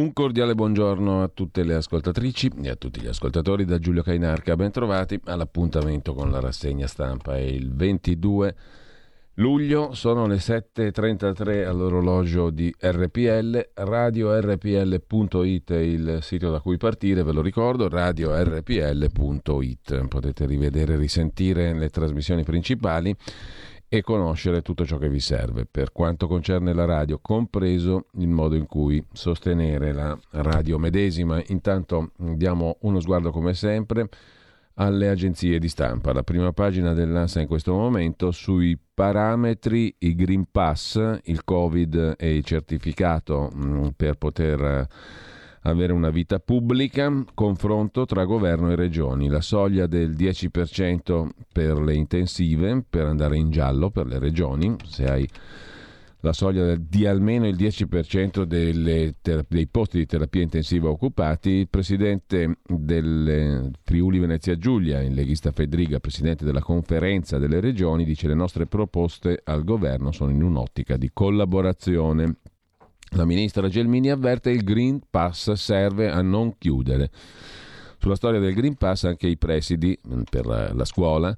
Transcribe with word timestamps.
Un 0.00 0.14
cordiale 0.14 0.54
buongiorno 0.54 1.22
a 1.22 1.28
tutte 1.28 1.62
le 1.62 1.74
ascoltatrici 1.74 2.50
e 2.62 2.70
a 2.70 2.74
tutti 2.74 3.02
gli 3.02 3.06
ascoltatori 3.06 3.66
da 3.66 3.78
Giulio 3.78 4.02
Cainarca. 4.02 4.56
Bentrovati 4.56 5.20
all'appuntamento 5.24 6.14
con 6.14 6.30
la 6.30 6.40
rassegna 6.40 6.86
stampa. 6.86 7.36
È 7.36 7.40
il 7.40 7.70
22 7.70 8.56
luglio, 9.34 9.92
sono 9.92 10.26
le 10.26 10.36
7.33 10.36 11.66
all'orologio 11.66 12.48
di 12.48 12.74
RPL, 12.80 13.72
radiorpl.it 13.74 15.70
è 15.70 15.76
il 15.76 16.18
sito 16.22 16.50
da 16.50 16.60
cui 16.60 16.78
partire, 16.78 17.22
ve 17.22 17.32
lo 17.32 17.42
ricordo, 17.42 17.90
radiorpl.it. 17.90 20.06
Potete 20.08 20.46
rivedere 20.46 20.94
e 20.94 20.96
risentire 20.96 21.74
le 21.74 21.90
trasmissioni 21.90 22.42
principali 22.42 23.14
e 23.92 24.02
conoscere 24.02 24.62
tutto 24.62 24.86
ciò 24.86 24.98
che 24.98 25.08
vi 25.08 25.18
serve 25.18 25.66
per 25.66 25.90
quanto 25.90 26.28
concerne 26.28 26.72
la 26.72 26.84
radio, 26.84 27.18
compreso 27.20 28.06
il 28.18 28.28
modo 28.28 28.54
in 28.54 28.66
cui 28.66 29.04
sostenere 29.12 29.92
la 29.92 30.16
radio 30.30 30.78
medesima. 30.78 31.42
Intanto 31.48 32.12
diamo 32.16 32.76
uno 32.82 33.00
sguardo 33.00 33.32
come 33.32 33.52
sempre 33.52 34.08
alle 34.74 35.08
agenzie 35.08 35.58
di 35.58 35.68
stampa. 35.68 36.12
La 36.12 36.22
prima 36.22 36.52
pagina 36.52 36.94
dell'ANSA 36.94 37.40
in 37.40 37.48
questo 37.48 37.74
momento 37.74 38.30
sui 38.30 38.78
parametri, 38.94 39.92
i 39.98 40.14
Green 40.14 40.46
Pass, 40.48 41.18
il 41.24 41.42
Covid 41.42 42.14
e 42.16 42.36
il 42.36 42.44
certificato 42.44 43.50
mm, 43.52 43.88
per 43.96 44.14
poter 44.14 44.86
avere 45.62 45.92
una 45.92 46.10
vita 46.10 46.38
pubblica, 46.38 47.24
confronto 47.34 48.06
tra 48.06 48.24
governo 48.24 48.70
e 48.70 48.76
regioni, 48.76 49.28
la 49.28 49.40
soglia 49.40 49.86
del 49.86 50.12
10% 50.12 51.28
per 51.52 51.78
le 51.78 51.94
intensive, 51.94 52.84
per 52.88 53.06
andare 53.06 53.36
in 53.36 53.50
giallo 53.50 53.90
per 53.90 54.06
le 54.06 54.18
regioni, 54.18 54.74
se 54.86 55.04
hai 55.04 55.28
la 56.22 56.32
soglia 56.32 56.76
di 56.76 57.06
almeno 57.06 57.46
il 57.46 57.56
10% 57.56 58.42
delle, 58.42 59.14
dei 59.48 59.66
posti 59.68 59.98
di 59.98 60.06
terapia 60.06 60.42
intensiva 60.42 60.90
occupati, 60.90 61.50
il 61.50 61.68
presidente 61.68 62.58
del 62.66 63.70
Friuli 63.82 64.18
Venezia 64.18 64.56
Giulia, 64.56 65.00
il 65.00 65.14
leghista 65.14 65.50
Fedriga, 65.50 65.98
presidente 65.98 66.44
della 66.44 66.60
conferenza 66.60 67.38
delle 67.38 67.60
regioni, 67.60 68.04
dice 68.04 68.28
le 68.28 68.34
nostre 68.34 68.66
proposte 68.66 69.40
al 69.44 69.64
governo 69.64 70.12
sono 70.12 70.30
in 70.30 70.42
un'ottica 70.42 70.96
di 70.96 71.10
collaborazione 71.12 72.36
la 73.10 73.24
ministra 73.24 73.68
Gelmini 73.68 74.10
avverte 74.10 74.50
il 74.50 74.62
Green 74.62 75.00
Pass 75.10 75.52
serve 75.52 76.10
a 76.10 76.22
non 76.22 76.56
chiudere. 76.58 77.10
Sulla 77.98 78.14
storia 78.14 78.40
del 78.40 78.54
Green 78.54 78.76
Pass 78.76 79.04
anche 79.04 79.26
i 79.26 79.36
presidi 79.36 79.98
mm, 80.06 80.22
per 80.30 80.46
la 80.46 80.84
scuola. 80.84 81.36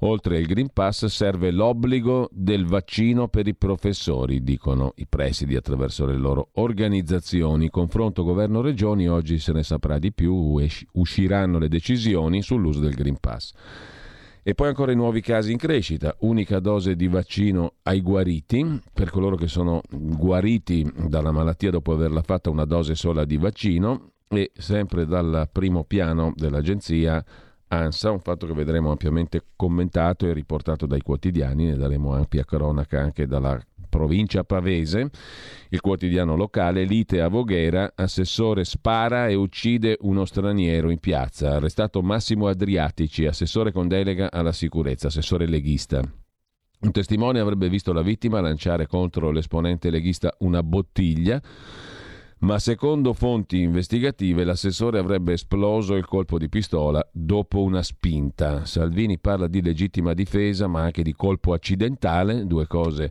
Oltre 0.00 0.36
al 0.36 0.44
Green 0.44 0.68
Pass 0.72 1.06
serve 1.06 1.50
l'obbligo 1.50 2.28
del 2.30 2.66
vaccino 2.66 3.28
per 3.28 3.48
i 3.48 3.54
professori, 3.54 4.42
dicono 4.42 4.92
i 4.96 5.06
presidi 5.06 5.56
attraverso 5.56 6.04
le 6.04 6.16
loro 6.16 6.50
organizzazioni. 6.54 7.70
Confronto 7.70 8.22
governo-regioni, 8.22 9.08
oggi 9.08 9.38
se 9.38 9.52
ne 9.52 9.62
saprà 9.62 9.98
di 9.98 10.12
più, 10.12 10.60
usciranno 10.92 11.58
le 11.58 11.68
decisioni 11.68 12.42
sull'uso 12.42 12.80
del 12.80 12.94
Green 12.94 13.16
Pass. 13.18 13.52
E 14.48 14.54
poi 14.54 14.68
ancora 14.68 14.92
i 14.92 14.94
nuovi 14.94 15.20
casi 15.22 15.50
in 15.50 15.58
crescita, 15.58 16.14
unica 16.20 16.60
dose 16.60 16.94
di 16.94 17.08
vaccino 17.08 17.78
ai 17.82 18.00
guariti, 18.00 18.80
per 18.92 19.10
coloro 19.10 19.34
che 19.34 19.48
sono 19.48 19.80
guariti 19.90 20.88
dalla 21.08 21.32
malattia 21.32 21.72
dopo 21.72 21.92
averla 21.92 22.22
fatta 22.22 22.48
una 22.48 22.64
dose 22.64 22.94
sola 22.94 23.24
di 23.24 23.38
vaccino. 23.38 24.12
E 24.28 24.52
sempre 24.54 25.04
dal 25.04 25.48
primo 25.50 25.82
piano 25.82 26.32
dell'agenzia 26.36 27.24
ANSA, 27.66 28.12
un 28.12 28.20
fatto 28.20 28.46
che 28.46 28.52
vedremo 28.52 28.92
ampiamente 28.92 29.42
commentato 29.56 30.28
e 30.28 30.32
riportato 30.32 30.86
dai 30.86 31.00
quotidiani, 31.00 31.64
ne 31.64 31.76
daremo 31.76 32.14
ampia 32.14 32.44
cronaca 32.44 33.00
anche 33.00 33.26
dalla 33.26 33.60
provincia 33.96 34.44
pavese, 34.44 35.08
il 35.70 35.80
quotidiano 35.80 36.36
locale, 36.36 36.84
lite 36.84 37.22
a 37.22 37.28
Voghera, 37.28 37.92
assessore 37.94 38.64
spara 38.64 39.28
e 39.28 39.34
uccide 39.34 39.96
uno 40.02 40.26
straniero 40.26 40.90
in 40.90 40.98
piazza, 40.98 41.54
arrestato 41.54 42.02
Massimo 42.02 42.46
Adriatici, 42.46 43.24
assessore 43.24 43.72
con 43.72 43.88
delega 43.88 44.30
alla 44.30 44.52
sicurezza, 44.52 45.06
assessore 45.06 45.46
leghista. 45.46 46.02
Un 46.78 46.90
testimone 46.92 47.40
avrebbe 47.40 47.70
visto 47.70 47.94
la 47.94 48.02
vittima 48.02 48.40
lanciare 48.40 48.86
contro 48.86 49.30
l'esponente 49.30 49.88
leghista 49.88 50.34
una 50.40 50.62
bottiglia 50.62 51.40
ma 52.38 52.58
secondo 52.58 53.14
fonti 53.14 53.60
investigative 53.62 54.44
l'assessore 54.44 54.98
avrebbe 54.98 55.32
esploso 55.32 55.94
il 55.94 56.04
colpo 56.04 56.36
di 56.36 56.50
pistola 56.50 57.06
dopo 57.10 57.62
una 57.62 57.82
spinta. 57.82 58.66
Salvini 58.66 59.18
parla 59.18 59.46
di 59.46 59.62
legittima 59.62 60.12
difesa 60.12 60.66
ma 60.66 60.82
anche 60.82 61.02
di 61.02 61.14
colpo 61.14 61.54
accidentale, 61.54 62.46
due 62.46 62.66
cose 62.66 63.10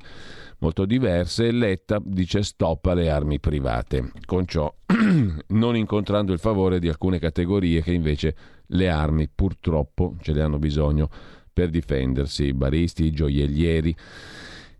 molto 0.65 0.85
diverse. 0.85 1.51
Letta 1.51 2.01
dice 2.03 2.41
stop 2.41 2.85
alle 2.87 3.09
armi 3.09 3.39
private, 3.39 4.11
con 4.25 4.47
ciò 4.47 4.73
non 5.49 5.75
incontrando 5.75 6.33
il 6.33 6.39
favore 6.39 6.79
di 6.79 6.87
alcune 6.87 7.19
categorie 7.19 7.83
che 7.83 7.93
invece 7.93 8.35
le 8.67 8.89
armi 8.89 9.29
purtroppo 9.33 10.15
ce 10.21 10.33
le 10.33 10.41
hanno 10.41 10.57
bisogno 10.57 11.07
per 11.53 11.69
difendersi, 11.69 12.51
baristi, 12.53 13.11
gioiellieri 13.11 13.95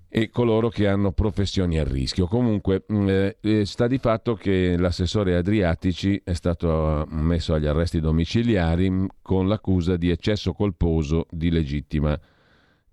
e 0.09 0.29
coloro 0.29 0.69
che 0.69 0.87
hanno 0.87 1.11
professioni 1.11 1.77
a 1.77 1.83
rischio. 1.83 2.25
Comunque 2.25 2.85
mm, 2.91 3.07
eh, 3.07 3.37
eh, 3.41 3.65
sta 3.65 3.85
di 3.85 3.99
fatto 3.99 4.33
che 4.33 4.75
l'assessore 4.77 5.35
Adriatici 5.35 6.19
è 6.23 6.33
stato 6.33 7.05
messo 7.09 7.53
agli 7.53 7.67
arresti 7.67 7.99
domiciliari 7.99 8.89
mm, 8.89 9.05
con 9.21 9.47
l'accusa 9.47 9.97
di 9.97 10.09
eccesso 10.09 10.53
colposo 10.53 11.27
di 11.29 11.51
legittima 11.51 12.09
difesa. 12.09 12.34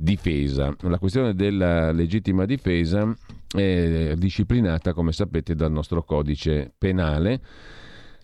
La 0.04 0.98
questione 0.98 1.32
della 1.32 1.92
legittima 1.92 2.44
difesa 2.44 3.14
è 3.54 4.14
disciplinata, 4.16 4.94
come 4.94 5.12
sapete, 5.12 5.54
dal 5.54 5.70
nostro 5.70 6.02
codice 6.02 6.72
penale 6.76 7.40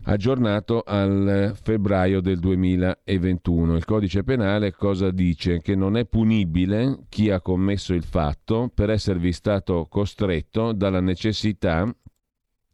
aggiornato 0.02 0.82
al 0.84 1.56
febbraio 1.62 2.20
del 2.20 2.40
2021. 2.40 3.76
Il 3.76 3.84
codice 3.84 4.24
penale 4.24 4.72
cosa 4.72 5.12
dice? 5.12 5.60
Che 5.60 5.76
non 5.76 5.96
è 5.96 6.04
punibile 6.04 7.04
chi 7.08 7.30
ha 7.30 7.40
commesso 7.40 7.94
il 7.94 8.02
fatto 8.02 8.68
per 8.74 8.90
esservi 8.90 9.32
stato 9.32 9.86
costretto 9.88 10.72
dalla 10.72 11.00
necessità 11.00 11.88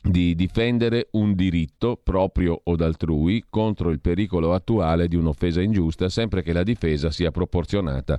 di 0.01 0.35
difendere 0.35 1.09
un 1.13 1.35
diritto 1.35 2.01
proprio 2.03 2.59
o 2.63 2.75
d'altrui 2.75 3.45
contro 3.51 3.91
il 3.91 4.01
pericolo 4.01 4.55
attuale 4.55 5.09
di 5.09 5.17
un'offesa 5.17 5.61
ingiusta, 5.61 6.09
sempre 6.09 6.43
che 6.43 6.55
la 6.55 6.63
difesa 6.63 7.11
sia 7.11 7.31
proporzionata 7.31 8.19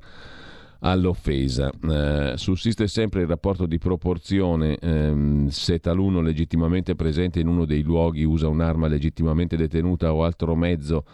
all'offesa. 0.80 1.72
Eh, 1.82 2.34
sussiste 2.36 2.88
sempre 2.88 3.22
il 3.22 3.28
rapporto 3.28 3.66
di 3.66 3.78
proporzione 3.78 4.78
ehm, 4.78 5.48
se 5.48 5.80
taluno 5.80 6.22
legittimamente 6.22 6.96
presente 6.96 7.40
in 7.40 7.48
uno 7.48 7.66
dei 7.66 7.82
luoghi 7.82 8.24
usa 8.24 8.48
un'arma 8.48 8.88
legittimamente 8.88 9.56
detenuta 9.56 10.14
o 10.14 10.24
altro 10.24 10.56
mezzo 10.56 11.06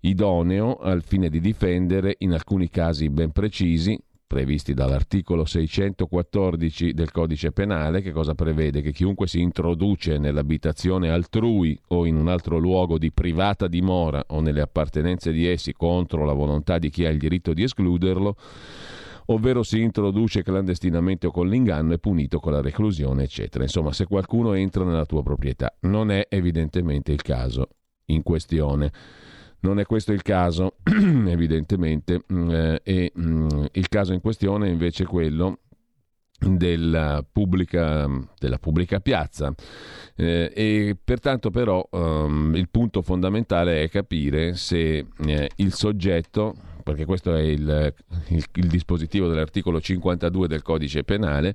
idoneo 0.00 0.76
al 0.76 1.02
fine 1.02 1.28
di 1.28 1.40
difendere, 1.40 2.16
in 2.18 2.32
alcuni 2.32 2.68
casi 2.68 3.08
ben 3.08 3.32
precisi, 3.32 3.98
previsti 4.28 4.74
dall'articolo 4.74 5.46
614 5.46 6.92
del 6.92 7.10
codice 7.10 7.50
penale, 7.50 8.02
che 8.02 8.12
cosa 8.12 8.34
prevede? 8.34 8.82
Che 8.82 8.92
chiunque 8.92 9.26
si 9.26 9.40
introduce 9.40 10.18
nell'abitazione 10.18 11.08
altrui 11.08 11.76
o 11.88 12.04
in 12.04 12.14
un 12.14 12.28
altro 12.28 12.58
luogo 12.58 12.98
di 12.98 13.10
privata 13.10 13.66
dimora 13.66 14.22
o 14.28 14.40
nelle 14.40 14.60
appartenenze 14.60 15.32
di 15.32 15.46
essi 15.46 15.72
contro 15.72 16.26
la 16.26 16.34
volontà 16.34 16.78
di 16.78 16.90
chi 16.90 17.06
ha 17.06 17.10
il 17.10 17.18
diritto 17.18 17.54
di 17.54 17.62
escluderlo, 17.62 18.36
ovvero 19.26 19.62
si 19.62 19.80
introduce 19.80 20.42
clandestinamente 20.42 21.26
o 21.26 21.30
con 21.30 21.48
l'inganno 21.48 21.94
è 21.94 21.98
punito 21.98 22.38
con 22.38 22.52
la 22.52 22.60
reclusione, 22.60 23.22
eccetera. 23.22 23.64
Insomma, 23.64 23.92
se 23.92 24.04
qualcuno 24.04 24.52
entra 24.52 24.84
nella 24.84 25.06
tua 25.06 25.22
proprietà, 25.22 25.74
non 25.80 26.10
è 26.10 26.26
evidentemente 26.28 27.12
il 27.12 27.22
caso 27.22 27.70
in 28.06 28.22
questione. 28.22 28.92
Non 29.60 29.80
è 29.80 29.84
questo 29.84 30.12
il 30.12 30.22
caso, 30.22 30.76
evidentemente, 30.84 32.22
mm, 32.32 32.50
eh, 32.50 32.80
e 32.82 33.12
mh, 33.14 33.22
mm, 33.22 33.64
il 33.72 33.88
caso 33.88 34.12
in 34.12 34.20
questione 34.20 34.66
è 34.66 34.70
invece 34.70 35.04
quello 35.04 35.58
della 36.38 37.24
pubblica, 37.30 38.08
della 38.38 38.58
pubblica 38.58 39.00
piazza. 39.00 39.52
Eh, 40.14 40.52
e 40.54 40.96
pertanto 41.02 41.50
però 41.50 41.86
um, 41.90 42.54
il 42.54 42.68
punto 42.68 43.02
fondamentale 43.02 43.82
è 43.82 43.88
capire 43.88 44.54
se 44.54 45.06
eh, 45.26 45.50
il 45.56 45.72
soggetto 45.72 46.54
perché 46.88 47.04
questo 47.04 47.34
è 47.34 47.42
il, 47.42 47.94
il, 48.28 48.44
il 48.54 48.66
dispositivo 48.66 49.28
dell'articolo 49.28 49.78
52 49.78 50.48
del 50.48 50.62
codice 50.62 51.04
penale, 51.04 51.54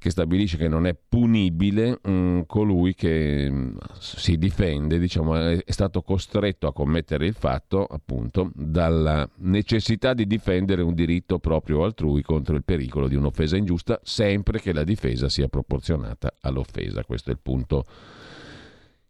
che 0.00 0.10
stabilisce 0.10 0.56
che 0.56 0.66
non 0.66 0.86
è 0.86 0.96
punibile 0.96 1.98
mh, 2.02 2.10
mm, 2.10 2.40
colui 2.46 2.94
che 2.94 3.50
mh, 3.50 3.54
mm, 3.54 3.76
si 3.98 4.38
difende, 4.38 4.98
diciamo, 4.98 5.36
è, 5.36 5.62
è, 5.62 5.70
stato 5.70 6.00
costretto 6.00 6.66
a 6.66 6.72
commettere 6.72 7.26
il 7.26 7.34
fatto, 7.34 7.84
appunto, 7.84 8.50
dalla 8.54 9.28
necessità 9.40 10.14
di 10.14 10.26
difendere 10.26 10.80
un 10.80 10.94
diritto 10.94 11.38
proprio 11.38 11.84
altrui 11.84 12.22
contro 12.22 12.56
il 12.56 12.64
pericolo 12.64 13.08
di 13.08 13.14
un'offesa 13.14 13.56
ingiusta, 13.56 14.00
sempre 14.02 14.58
che 14.58 14.72
la 14.72 14.84
difesa 14.84 15.28
sia 15.28 15.48
proporzionata 15.48 16.34
all'offesa. 16.40 17.04
Questo 17.04 17.28
è 17.28 17.34
il 17.34 17.40
punto 17.42 17.84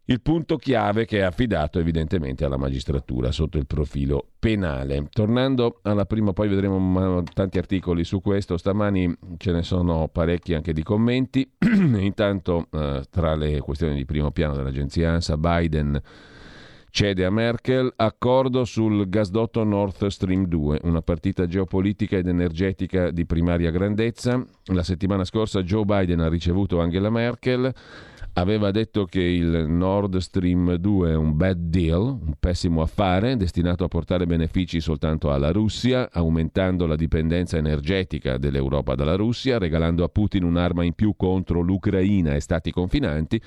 il 0.05 0.21
punto 0.21 0.57
chiave 0.57 1.05
che 1.05 1.19
è 1.19 1.21
affidato 1.21 1.79
evidentemente 1.79 2.43
alla 2.43 2.57
magistratura 2.57 3.31
sotto 3.31 3.57
il 3.57 3.67
profilo 3.67 4.27
penale. 4.39 5.07
Tornando 5.11 5.79
alla 5.83 6.05
prima, 6.05 6.33
poi 6.33 6.49
vedremo 6.49 7.23
tanti 7.33 7.57
articoli 7.57 8.03
su 8.03 8.19
questo, 8.19 8.57
stamani 8.57 9.15
ce 9.37 9.51
ne 9.51 9.63
sono 9.63 10.07
parecchi 10.07 10.53
anche 10.53 10.73
di 10.73 10.83
commenti. 10.83 11.49
Intanto 11.59 12.67
eh, 12.71 13.03
tra 13.09 13.35
le 13.35 13.59
questioni 13.59 13.95
di 13.95 14.05
primo 14.05 14.31
piano 14.31 14.55
dell'agenzia 14.55 15.11
ANSA, 15.11 15.37
Biden 15.37 16.01
cede 16.89 17.23
a 17.23 17.29
Merkel 17.29 17.93
accordo 17.95 18.65
sul 18.65 19.07
gasdotto 19.07 19.63
Nord 19.63 20.07
Stream 20.07 20.45
2, 20.45 20.81
una 20.83 21.01
partita 21.01 21.47
geopolitica 21.47 22.17
ed 22.17 22.27
energetica 22.27 23.11
di 23.11 23.25
primaria 23.25 23.71
grandezza. 23.71 24.43
La 24.65 24.83
settimana 24.83 25.23
scorsa 25.23 25.63
Joe 25.63 25.85
Biden 25.85 26.19
ha 26.19 26.27
ricevuto 26.27 26.81
Angela 26.81 27.09
Merkel 27.09 27.73
aveva 28.33 28.71
detto 28.71 29.05
che 29.05 29.21
il 29.21 29.65
Nord 29.67 30.17
Stream 30.17 30.75
2 30.75 31.11
è 31.11 31.15
un 31.15 31.35
bad 31.35 31.57
deal, 31.57 32.01
un 32.01 32.33
pessimo 32.39 32.81
affare, 32.81 33.35
destinato 33.35 33.83
a 33.83 33.87
portare 33.87 34.25
benefici 34.25 34.79
soltanto 34.79 35.31
alla 35.31 35.51
Russia, 35.51 36.09
aumentando 36.11 36.85
la 36.85 36.95
dipendenza 36.95 37.57
energetica 37.57 38.37
dell'Europa 38.37 38.95
dalla 38.95 39.15
Russia, 39.15 39.57
regalando 39.57 40.03
a 40.03 40.09
Putin 40.09 40.43
un'arma 40.43 40.83
in 40.83 40.93
più 40.93 41.15
contro 41.17 41.61
l'Ucraina 41.61 42.33
e 42.33 42.39
stati 42.39 42.71
confinanti 42.71 43.41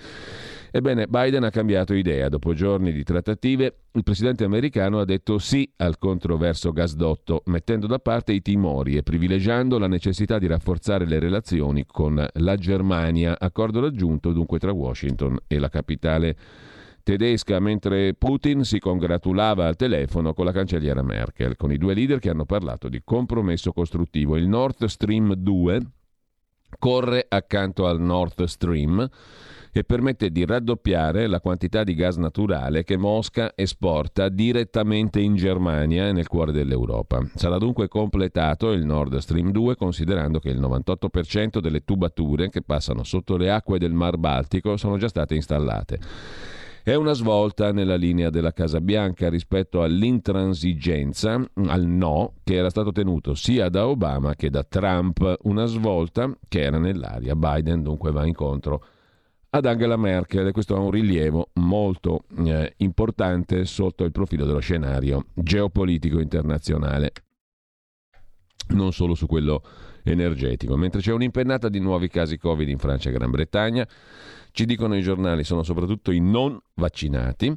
Ebbene, 0.76 1.06
Biden 1.06 1.44
ha 1.44 1.50
cambiato 1.50 1.94
idea. 1.94 2.28
Dopo 2.28 2.52
giorni 2.52 2.90
di 2.90 3.04
trattative, 3.04 3.76
il 3.92 4.02
presidente 4.02 4.42
americano 4.42 4.98
ha 4.98 5.04
detto 5.04 5.38
sì 5.38 5.72
al 5.76 5.98
controverso 5.98 6.72
gasdotto, 6.72 7.42
mettendo 7.44 7.86
da 7.86 8.00
parte 8.00 8.32
i 8.32 8.42
timori 8.42 8.96
e 8.96 9.04
privilegiando 9.04 9.78
la 9.78 9.86
necessità 9.86 10.36
di 10.40 10.48
rafforzare 10.48 11.06
le 11.06 11.20
relazioni 11.20 11.86
con 11.86 12.26
la 12.28 12.56
Germania, 12.56 13.38
accordo 13.38 13.78
raggiunto 13.82 14.32
dunque 14.32 14.58
tra 14.58 14.72
Washington 14.72 15.38
e 15.46 15.60
la 15.60 15.68
capitale 15.68 16.36
tedesca, 17.04 17.60
mentre 17.60 18.14
Putin 18.14 18.64
si 18.64 18.80
congratulava 18.80 19.68
al 19.68 19.76
telefono 19.76 20.34
con 20.34 20.44
la 20.44 20.50
cancelliera 20.50 21.04
Merkel, 21.04 21.54
con 21.54 21.70
i 21.70 21.78
due 21.78 21.94
leader 21.94 22.18
che 22.18 22.30
hanno 22.30 22.46
parlato 22.46 22.88
di 22.88 23.00
compromesso 23.04 23.70
costruttivo. 23.70 24.36
Il 24.36 24.48
Nord 24.48 24.86
Stream 24.86 25.34
2 25.34 25.80
corre 26.80 27.26
accanto 27.28 27.86
al 27.86 28.00
Nord 28.00 28.42
Stream 28.42 29.08
e 29.76 29.82
permette 29.82 30.30
di 30.30 30.46
raddoppiare 30.46 31.26
la 31.26 31.40
quantità 31.40 31.82
di 31.82 31.94
gas 31.94 32.16
naturale 32.16 32.84
che 32.84 32.96
Mosca 32.96 33.54
esporta 33.56 34.28
direttamente 34.28 35.18
in 35.18 35.34
Germania 35.34 36.06
e 36.06 36.12
nel 36.12 36.28
cuore 36.28 36.52
dell'Europa. 36.52 37.28
Sarà 37.34 37.58
dunque 37.58 37.88
completato 37.88 38.70
il 38.70 38.84
Nord 38.84 39.16
Stream 39.16 39.50
2 39.50 39.74
considerando 39.74 40.38
che 40.38 40.50
il 40.50 40.60
98% 40.60 41.58
delle 41.58 41.82
tubature 41.82 42.50
che 42.50 42.62
passano 42.62 43.02
sotto 43.02 43.36
le 43.36 43.50
acque 43.50 43.80
del 43.80 43.92
Mar 43.92 44.16
Baltico 44.16 44.76
sono 44.76 44.96
già 44.96 45.08
state 45.08 45.34
installate. 45.34 45.98
È 46.84 46.94
una 46.94 47.14
svolta 47.14 47.72
nella 47.72 47.96
linea 47.96 48.30
della 48.30 48.52
Casa 48.52 48.80
Bianca 48.80 49.28
rispetto 49.28 49.82
all'intransigenza, 49.82 51.42
al 51.66 51.86
no, 51.86 52.34
che 52.44 52.54
era 52.54 52.70
stato 52.70 52.92
tenuto 52.92 53.34
sia 53.34 53.70
da 53.70 53.88
Obama 53.88 54.36
che 54.36 54.50
da 54.50 54.62
Trump, 54.62 55.38
una 55.44 55.64
svolta 55.64 56.30
che 56.46 56.60
era 56.60 56.78
nell'aria. 56.78 57.34
Biden 57.34 57.82
dunque 57.82 58.12
va 58.12 58.24
incontro 58.24 58.84
ad 59.54 59.66
Angela 59.66 59.96
Merkel. 59.96 60.48
E 60.48 60.52
questo 60.52 60.74
ha 60.74 60.80
un 60.80 60.90
rilievo 60.90 61.50
molto 61.54 62.24
eh, 62.44 62.74
importante 62.78 63.64
sotto 63.64 64.04
il 64.04 64.10
profilo 64.10 64.44
dello 64.44 64.58
scenario 64.58 65.26
geopolitico 65.32 66.20
internazionale, 66.20 67.12
non 68.68 68.92
solo 68.92 69.14
su 69.14 69.26
quello 69.26 69.62
energetico. 70.02 70.76
Mentre 70.76 71.00
c'è 71.00 71.12
un'impennata 71.12 71.68
di 71.68 71.78
nuovi 71.78 72.08
casi 72.08 72.36
Covid 72.36 72.68
in 72.68 72.78
Francia 72.78 73.10
e 73.10 73.12
Gran 73.12 73.30
Bretagna, 73.30 73.86
ci 74.50 74.66
dicono 74.66 74.96
i 74.96 75.02
giornali, 75.02 75.44
sono 75.44 75.62
soprattutto 75.62 76.10
i 76.10 76.20
non 76.20 76.58
vaccinati 76.74 77.54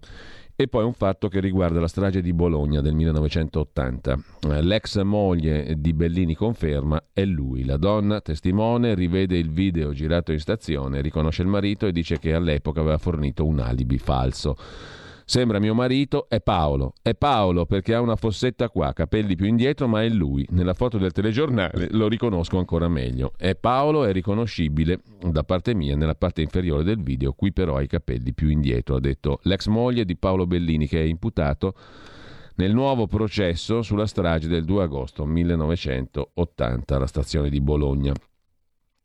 e 0.59 0.68
poi 0.68 0.83
un 0.83 0.94
fatto 0.94 1.27
che 1.27 1.39
riguarda 1.39 1.80
la 1.80 1.88
strage 1.88 2.19
di 2.19 2.33
Bologna 2.33 2.81
del 2.81 2.95
1980. 2.95 4.18
Eh, 4.50 4.63
l'ex 4.63 5.00
moglie 5.04 5.75
di 5.77 5.94
Bellini 5.94 6.33
conferma 6.33 7.00
è 7.13 7.24
lui. 7.25 7.63
La 7.63 7.77
donna, 7.77 8.21
testimone, 8.21 8.95
rivede 8.95 9.38
il 9.38 9.51
video 9.51 9.94
girato 9.94 10.31
in 10.31 10.39
stazione, 10.39 11.01
riconosce 11.01 11.44
il 11.44 11.48
marito 11.48 11.86
e 11.86 11.92
dice 11.92 12.18
che 12.18 12.33
all'epoca 12.33 12.80
aveva 12.80 12.98
fornito 12.98 13.45
un 13.45 13.59
alibi 13.59 14.00
falso. 14.00 14.57
Sembra 15.29 15.59
mio 15.59 15.74
marito, 15.74 16.29
è 16.29 16.39
Paolo. 16.39 16.94
È 17.01 17.13
Paolo 17.13 17.65
perché 17.65 17.94
ha 17.94 18.00
una 18.00 18.15
fossetta 18.15 18.69
qua, 18.69 18.94
capelli 18.94 19.35
più 19.35 19.45
indietro, 19.45 19.85
ma 19.85 20.01
è 20.01 20.07
lui. 20.07 20.47
Nella 20.51 20.74
foto 20.74 20.97
del 20.97 21.12
telegiornale 21.12 21.89
lo 21.91 22.07
riconosco 22.07 22.57
ancora 22.57 22.88
meglio. 22.88 23.33
È 23.35 23.53
Paolo, 23.53 24.06
è 24.06 24.13
riconoscibile 24.13 25.01
da 25.19 25.44
parte 25.44 25.75
mia 25.75 25.97
nella 25.97 26.15
parte 26.15 26.41
inferiore 26.41 26.85
del 26.85 27.03
video, 27.03 27.33
qui 27.33 27.51
però 27.51 27.75
ha 27.75 27.81
i 27.81 27.88
capelli 27.88 28.33
più 28.33 28.47
indietro, 28.47 28.95
ha 28.95 29.00
detto 29.01 29.39
l'ex 29.44 29.68
moglie 29.68 30.06
di 30.06 30.15
Paolo 30.15 30.47
Bellini 30.47 30.88
che 30.88 31.01
è 31.01 31.06
imputato 31.06 31.75
nel 32.56 32.73
nuovo 32.73 33.06
processo 33.06 33.81
sulla 33.81 34.07
strage 34.07 34.47
del 34.47 34.63
2 34.63 34.83
agosto 34.83 35.25
1980 35.25 36.95
alla 36.95 37.06
stazione 37.06 37.50
di 37.50 37.59
Bologna. 37.59 38.13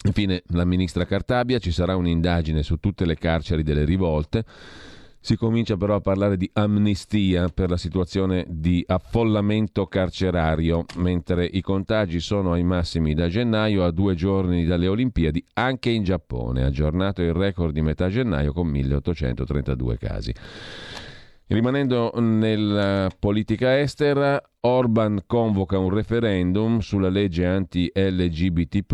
Infine, 0.04 0.44
la 0.50 0.64
ministra 0.64 1.04
Cartabia, 1.04 1.58
ci 1.58 1.72
sarà 1.72 1.96
un'indagine 1.96 2.62
su 2.62 2.76
tutte 2.76 3.04
le 3.04 3.16
carceri 3.16 3.64
delle 3.64 3.84
rivolte 3.84 4.44
si 5.22 5.36
comincia 5.36 5.76
però 5.76 5.94
a 5.94 6.00
parlare 6.00 6.36
di 6.36 6.50
amnistia 6.52 7.48
per 7.48 7.70
la 7.70 7.76
situazione 7.76 8.44
di 8.48 8.84
affollamento 8.84 9.86
carcerario, 9.86 10.84
mentre 10.96 11.44
i 11.44 11.60
contagi 11.60 12.19
sono 12.19 12.54
ai 12.54 12.64
massimi 12.64 13.14
da 13.14 13.28
gennaio 13.28 13.84
a 13.84 13.92
due 13.92 14.16
giorni 14.16 14.64
dalle 14.64 14.88
Olimpiadi, 14.88 15.44
anche 15.54 15.90
in 15.90 16.02
Giappone, 16.02 16.64
aggiornato 16.64 17.22
il 17.22 17.32
record 17.32 17.72
di 17.72 17.82
metà 17.82 18.08
gennaio 18.08 18.52
con 18.52 18.66
1832 18.66 19.96
casi. 19.96 20.34
Rimanendo 21.46 22.12
nella 22.16 23.10
politica 23.18 23.78
estera, 23.78 24.40
Orban 24.60 25.24
convoca 25.26 25.76
un 25.76 25.90
referendum 25.90 26.78
sulla 26.78 27.08
legge 27.08 27.44
anti-LGBT, 27.44 28.90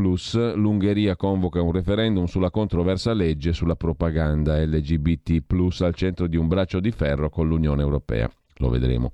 l'Ungheria 0.54 1.14
convoca 1.14 1.60
un 1.60 1.72
referendum 1.72 2.24
sulla 2.24 2.50
controversa 2.50 3.12
legge 3.12 3.52
sulla 3.52 3.76
propaganda 3.76 4.58
LGBT, 4.64 5.42
al 5.80 5.94
centro 5.94 6.26
di 6.26 6.36
un 6.36 6.48
braccio 6.48 6.80
di 6.80 6.90
ferro 6.90 7.30
con 7.30 7.46
l'Unione 7.46 7.82
Europea. 7.82 8.28
Lo 8.56 8.70
vedremo. 8.70 9.12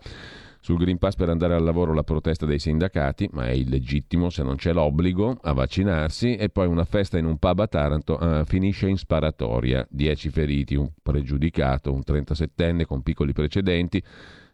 Sul 0.64 0.78
Green 0.78 0.96
Pass 0.96 1.14
per 1.14 1.28
andare 1.28 1.52
al 1.52 1.62
lavoro 1.62 1.92
la 1.92 2.04
protesta 2.04 2.46
dei 2.46 2.58
sindacati, 2.58 3.28
ma 3.32 3.48
è 3.48 3.50
illegittimo 3.50 4.30
se 4.30 4.42
non 4.42 4.56
c'è 4.56 4.72
l'obbligo 4.72 5.36
a 5.42 5.52
vaccinarsi 5.52 6.36
e 6.36 6.48
poi 6.48 6.66
una 6.66 6.86
festa 6.86 7.18
in 7.18 7.26
un 7.26 7.36
pub 7.36 7.58
a 7.58 7.66
Taranto 7.66 8.16
uh, 8.18 8.46
finisce 8.46 8.88
in 8.88 8.96
sparatoria. 8.96 9.86
Dieci 9.90 10.30
feriti, 10.30 10.74
un 10.74 10.88
pregiudicato, 11.02 11.92
un 11.92 12.00
37enne 12.02 12.86
con 12.86 13.02
piccoli 13.02 13.34
precedenti. 13.34 14.02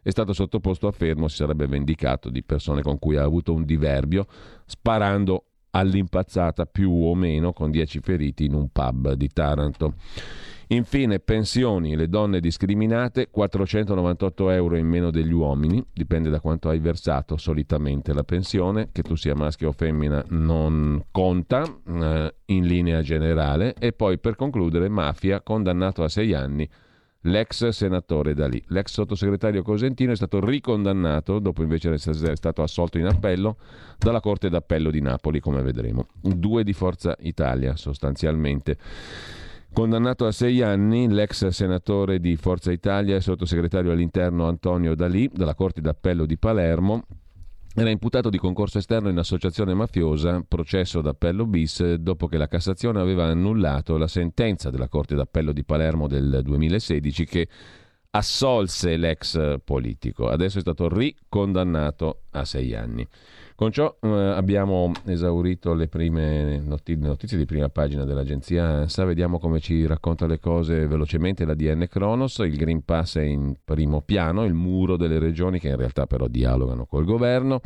È 0.03 0.11
stato 0.11 0.33
sottoposto 0.33 0.89
a 0.89 0.91
fermo, 0.91 1.29
si 1.29 1.37
sarebbe 1.37 1.69
vendicato 1.69 2.29
di 2.29 2.43
persone 2.43 2.83
con 2.83 2.99
cui 2.99 3.15
ha 3.15 3.23
avuto 3.23 3.53
un 3.53 3.65
diverbio, 3.65 4.27
sparando 4.65 5.45
all'impazzata 5.71 6.67
più 6.67 6.91
o 6.91 7.15
meno 7.15 7.53
con 7.53 7.71
dieci 7.71 8.01
feriti 8.01 8.47
in 8.47 8.55
un 8.55 8.69
pub 8.71 9.13
di 9.13 9.29
Taranto. 9.29 9.95
Infine, 10.73 11.19
pensioni, 11.19 11.97
le 11.97 12.09
donne 12.09 12.39
discriminate, 12.39 13.29
498 13.29 14.51
euro 14.51 14.77
in 14.77 14.87
meno 14.87 15.11
degli 15.11 15.33
uomini, 15.33 15.85
dipende 15.93 16.31
da 16.31 16.39
quanto 16.39 16.69
hai 16.69 16.79
versato 16.79 17.37
solitamente 17.37 18.13
la 18.13 18.23
pensione, 18.23 18.91
che 18.93 19.03
tu 19.03 19.17
sia 19.17 19.35
maschio 19.35 19.71
o 19.71 19.73
femmina 19.73 20.25
non 20.29 21.07
conta 21.11 21.65
eh, 21.65 22.35
in 22.47 22.67
linea 22.67 23.03
generale. 23.03 23.75
E 23.81 23.93
poi 23.93 24.19
per 24.19 24.37
concludere, 24.37 24.89
mafia, 24.89 25.41
condannato 25.41 26.05
a 26.05 26.09
sei 26.09 26.35
anni 26.35 26.69
l'ex 27.23 27.67
senatore 27.71 28.33
Dalì. 28.33 28.63
L'ex 28.69 28.93
sottosegretario 28.93 29.63
Cosentino 29.63 30.13
è 30.13 30.17
stato 30.17 30.39
ricondannato, 30.39 31.41
dopo 31.41 31.63
invece 31.63 31.91
essere 31.91 32.37
stato 32.37 32.63
assolto 32.63 32.97
in 32.97 33.07
appello, 33.07 33.57
dalla 33.99 34.21
Corte 34.21 34.49
d'Appello 34.49 34.93
di 34.93 35.01
Napoli, 35.01 35.41
come 35.41 35.63
vedremo. 35.63 36.07
Due 36.21 36.63
di 36.63 36.73
Forza 36.73 37.17
Italia, 37.19 37.75
sostanzialmente. 37.75 38.79
Condannato 39.73 40.27
a 40.27 40.33
sei 40.33 40.63
anni 40.63 41.09
l'ex 41.09 41.47
senatore 41.49 42.19
di 42.19 42.37
Forza 42.37 42.73
Italia 42.73 43.17
e 43.17 43.21
sottosegretario 43.21 43.93
all'interno 43.93 44.49
Antonio 44.49 44.97
Dalì 44.97 45.31
dalla 45.33 45.55
Corte 45.55 45.81
d'Appello 45.81 46.27
di 46.27 46.37
Palermo 46.37 47.05
era 47.73 47.89
imputato 47.89 48.31
di 48.31 48.39
concorso 48.39 48.79
esterno 48.79 49.11
in 49.11 49.19
associazione 49.19 49.73
mafiosa, 49.75 50.45
processo 50.47 51.01
d'appello 51.01 51.47
bis, 51.47 51.95
dopo 51.95 52.27
che 52.27 52.37
la 52.37 52.49
Cassazione 52.49 53.01
aveva 53.01 53.27
annullato 53.27 53.97
la 53.97 54.09
sentenza 54.09 54.71
della 54.71 54.89
Corte 54.89 55.15
d'appello 55.15 55.53
di 55.53 55.63
Palermo 55.63 56.09
del 56.09 56.41
2016 56.43 57.25
che 57.25 57.49
assolse 58.11 58.97
l'ex 58.97 59.61
politico. 59.63 60.29
Adesso 60.29 60.59
è 60.59 60.63
stato 60.63 60.89
ricondannato 60.89 62.23
a 62.31 62.45
sei 62.45 62.75
anni. 62.75 63.07
Con 63.61 63.73
ciò 63.73 63.95
eh, 64.01 64.09
abbiamo 64.09 64.91
esaurito 65.05 65.75
le 65.75 65.87
prime 65.87 66.63
notizie, 66.65 67.07
notizie 67.07 67.37
di 67.37 67.45
prima 67.45 67.69
pagina 67.69 68.07
dell'agenzia 68.07 68.65
ANSA, 68.65 69.05
vediamo 69.05 69.39
come 69.39 69.61
ci 69.61 69.85
racconta 69.85 70.27
le 70.27 70.39
cose 70.39 70.87
velocemente 70.87 71.45
la 71.45 71.53
DN 71.53 71.87
Kronos, 71.87 72.39
il 72.39 72.57
Green 72.57 72.83
Pass 72.87 73.19
è 73.19 73.21
in 73.21 73.55
primo 73.63 74.01
piano, 74.01 74.47
il 74.47 74.55
muro 74.55 74.97
delle 74.97 75.19
regioni 75.19 75.61
che 75.61 75.69
in 75.69 75.77
realtà 75.77 76.07
però 76.07 76.27
dialogano 76.27 76.87
col 76.87 77.05
governo 77.05 77.61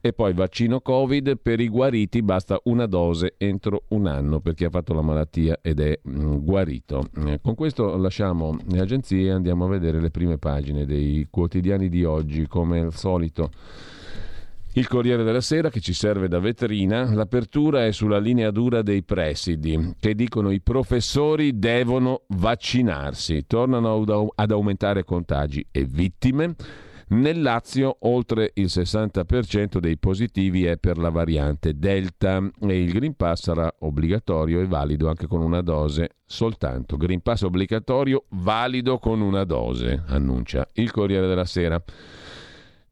E 0.00 0.12
poi 0.12 0.34
vaccino 0.34 0.78
Covid 0.78 1.36
per 1.42 1.58
i 1.58 1.68
guariti 1.68 2.22
basta 2.22 2.60
una 2.66 2.86
dose 2.86 3.34
entro 3.38 3.86
un 3.88 4.06
anno 4.06 4.38
per 4.38 4.54
chi 4.54 4.66
ha 4.66 4.70
fatto 4.70 4.94
la 4.94 5.02
malattia 5.02 5.58
ed 5.60 5.80
è 5.80 5.98
mm, 6.08 6.36
guarito. 6.44 7.08
Eh, 7.26 7.40
con 7.42 7.56
questo 7.56 7.96
lasciamo 7.96 8.56
le 8.68 8.78
agenzie 8.78 9.26
e 9.26 9.30
andiamo 9.30 9.64
a 9.64 9.68
vedere 9.68 10.00
le 10.00 10.12
prime 10.12 10.38
pagine 10.38 10.86
dei 10.86 11.26
quotidiani 11.28 11.88
di 11.88 12.04
oggi 12.04 12.46
come 12.46 12.78
al 12.78 12.94
solito. 12.94 13.50
Il 14.78 14.86
Corriere 14.86 15.24
della 15.24 15.40
Sera 15.40 15.70
che 15.70 15.80
ci 15.80 15.92
serve 15.92 16.28
da 16.28 16.38
vetrina, 16.38 17.12
l'apertura 17.12 17.84
è 17.84 17.90
sulla 17.90 18.20
linea 18.20 18.52
dura 18.52 18.80
dei 18.80 19.02
presidi 19.02 19.96
che 19.98 20.14
dicono 20.14 20.52
i 20.52 20.60
professori 20.60 21.58
devono 21.58 22.22
vaccinarsi, 22.28 23.44
tornano 23.48 24.04
ad 24.36 24.50
aumentare 24.52 25.02
contagi 25.02 25.66
e 25.72 25.84
vittime. 25.84 26.54
Nel 27.08 27.42
Lazio 27.42 27.96
oltre 28.02 28.52
il 28.54 28.66
60% 28.66 29.78
dei 29.78 29.98
positivi 29.98 30.64
è 30.66 30.76
per 30.76 30.96
la 30.96 31.10
variante 31.10 31.76
Delta 31.76 32.48
e 32.60 32.80
il 32.80 32.92
Green 32.92 33.16
Pass 33.16 33.42
sarà 33.42 33.74
obbligatorio 33.80 34.60
e 34.60 34.66
valido 34.66 35.08
anche 35.08 35.26
con 35.26 35.42
una 35.42 35.60
dose 35.60 36.18
soltanto. 36.24 36.96
Green 36.96 37.20
Pass 37.20 37.42
obbligatorio 37.42 38.26
valido 38.28 38.98
con 38.98 39.22
una 39.22 39.42
dose, 39.42 40.04
annuncia 40.06 40.68
il 40.74 40.92
Corriere 40.92 41.26
della 41.26 41.46
Sera. 41.46 41.82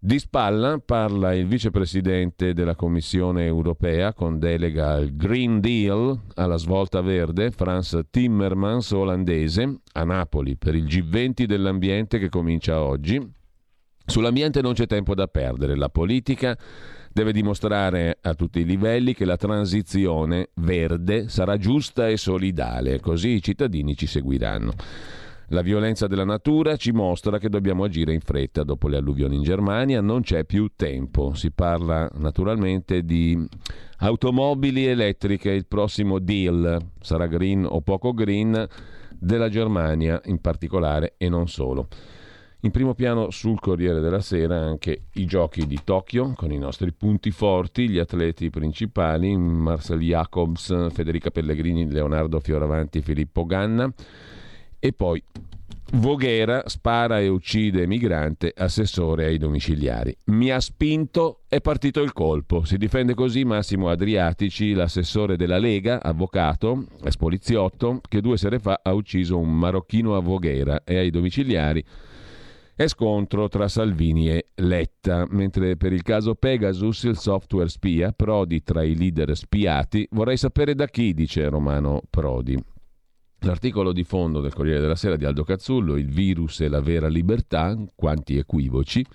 Di 0.07 0.21
spalla 0.21 0.79
parla 0.79 1.35
il 1.35 1.49
vicepresidente 1.49 2.53
della 2.53 2.77
Commissione 2.77 3.45
europea 3.45 4.13
con 4.13 4.39
delega 4.39 4.93
al 4.93 5.17
Green 5.17 5.59
Deal, 5.59 6.17
alla 6.35 6.59
svolta 6.59 7.01
verde, 7.01 7.51
Franz 7.51 7.99
Timmermans 8.09 8.93
olandese, 8.93 9.81
a 9.95 10.05
Napoli 10.05 10.57
per 10.57 10.77
il 10.77 10.85
G20 10.85 11.47
dell'ambiente 11.47 12.21
che 12.21 12.29
comincia 12.29 12.81
oggi. 12.83 13.21
Sull'ambiente 14.07 14.63
non 14.63 14.75
c'è 14.75 14.87
tempo 14.87 15.13
da 15.17 15.27
perdere, 15.27 15.75
la 15.75 15.89
politica 15.89 16.57
deve 17.13 17.33
dimostrare 17.33 18.19
a 18.23 18.35
tutti 18.35 18.61
i 18.61 18.65
livelli 18.65 19.13
che 19.13 19.25
la 19.25 19.37
transizione 19.37 20.51
verde 20.55 21.29
sarà 21.29 21.57
giusta 21.57 22.07
e 22.07 22.17
solidale, 22.17 23.01
così 23.01 23.31
i 23.31 23.43
cittadini 23.43 23.97
ci 23.97 24.07
seguiranno. 24.07 24.73
La 25.51 25.63
violenza 25.63 26.09
della 26.09 26.25
natura 26.25 26.75
ci 26.75 26.91
mostra 26.91 27.39
che 27.39 27.49
dobbiamo 27.49 27.85
agire 27.85 28.13
in 28.13 28.19
fretta. 28.21 28.65
Dopo 28.65 28.89
le 28.89 28.97
alluvioni 28.97 29.37
in 29.37 29.43
Germania 29.43 30.01
non 30.01 30.23
c'è 30.23 30.45
più 30.45 30.73
tempo. 30.75 31.35
Si 31.35 31.53
parla 31.53 32.11
naturalmente 32.15 33.05
di 33.05 33.47
automobili 33.99 34.87
elettriche, 34.87 35.51
il 35.51 35.67
prossimo 35.67 36.19
deal 36.19 36.85
sarà 37.01 37.27
green 37.27 37.65
o 37.65 37.81
poco 37.81 38.13
green 38.13 38.67
della 39.17 39.49
Germania 39.49 40.21
in 40.25 40.41
particolare 40.41 41.15
e 41.17 41.29
non 41.29 41.47
solo. 41.47 41.87
In 42.61 42.73
primo 42.73 42.95
piano 42.95 43.31
sul 43.31 43.61
Corriere 43.61 44.01
della 44.01 44.21
Sera 44.21 44.57
anche 44.57 45.05
i 45.13 45.27
giochi 45.27 45.69
di 45.69 45.79
Tokyo 45.85 46.33
con 46.35 46.51
i 46.51 46.59
nostri 46.59 46.93
punti 46.93 47.31
forti, 47.31 47.89
gli 47.89 48.01
atleti 48.01 48.51
principali, 48.51 49.37
Marcel 49.37 50.01
Jacobs, 50.01 50.91
Federica 50.91 51.31
Pellegrini, 51.31 51.89
Leonardo 51.89 52.41
Fioravanti, 52.41 53.01
Filippo 53.01 53.47
Ganna 53.47 53.93
e 54.79 54.93
poi 54.93 55.23
Voghera 55.93 56.65
spara 56.67 57.21
e 57.21 57.29
uccide 57.29 57.87
migrante, 57.87 58.53
assessore 58.55 59.27
ai 59.27 59.39
domiciliari. 59.39 60.15
Mi 60.27 60.51
ha 60.51 60.59
spinto, 60.59 61.43
è 61.49 61.61
partito 61.61 62.03
il 62.03 62.13
colpo. 62.13 62.65
Si 62.65 62.77
difende 62.77 63.15
così 63.15 63.45
Massimo 63.45 63.89
Adriatici, 63.89 64.73
l'assessore 64.73 65.37
della 65.37 65.59
Lega, 65.59 66.03
avvocato, 66.03 66.87
ex 67.05 67.17
poliziotto, 67.17 68.01
che 68.07 68.21
due 68.21 68.37
sere 68.37 68.59
fa 68.59 68.81
ha 68.83 68.93
ucciso 68.93 69.39
un 69.39 69.57
marocchino 69.57 70.17
a 70.17 70.21
Voghera 70.21 70.83
e 70.83 70.99
ai 70.99 71.11
domiciliari 71.11 71.85
è 72.77 72.89
scontro 72.89 73.49
tra 73.49 73.69
Salvini 73.69 74.29
e 74.29 74.49
Letta, 74.57 75.25
mentre 75.31 75.79
per 75.79 75.95
il 75.95 76.03
caso 76.03 76.35
Pegasus, 76.35 77.05
il 77.05 77.17
software 77.17 77.71
spia, 77.71 78.13
Prodi 78.13 78.63
tra 78.63 78.83
i 78.83 78.95
leader 78.95 79.35
spiati, 79.35 80.07
vorrei 80.11 80.37
sapere 80.37 80.75
da 80.75 80.87
chi, 80.87 81.15
dice 81.15 81.49
Romano 81.49 82.03
Prodi. 82.11 82.63
L'articolo 83.47 83.93
di 83.93 84.03
fondo 84.03 84.41
del 84.41 84.53
Corriere 84.53 84.81
della 84.81 84.97
Sera 84.97 85.15
di 85.15 85.25
Aldo 85.25 85.45
Cazzullo, 85.45 85.97
Il 85.97 86.09
virus 86.09 86.63
e 86.63 86.69
la 86.69 86.81
vera 86.81 87.07
libertà, 87.07 87.77
quanti 87.95 88.37
equivoci. 88.37 89.07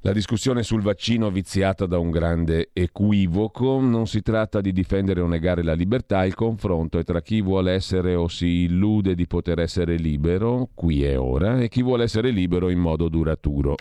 La 0.00 0.12
discussione 0.12 0.62
sul 0.62 0.80
vaccino 0.80 1.30
viziata 1.30 1.84
da 1.84 1.98
un 1.98 2.10
grande 2.10 2.70
equivoco, 2.72 3.78
non 3.78 4.06
si 4.06 4.22
tratta 4.22 4.62
di 4.62 4.72
difendere 4.72 5.20
o 5.20 5.26
negare 5.26 5.62
la 5.62 5.74
libertà, 5.74 6.24
il 6.24 6.32
confronto 6.32 6.98
è 6.98 7.04
tra 7.04 7.20
chi 7.20 7.42
vuole 7.42 7.72
essere 7.72 8.14
o 8.14 8.26
si 8.26 8.64
illude 8.64 9.14
di 9.14 9.26
poter 9.26 9.58
essere 9.58 9.96
libero, 9.96 10.70
qui 10.72 11.04
e 11.04 11.16
ora, 11.16 11.60
e 11.60 11.68
chi 11.68 11.82
vuole 11.82 12.04
essere 12.04 12.30
libero 12.30 12.70
in 12.70 12.78
modo 12.78 13.10
duraturo, 13.10 13.74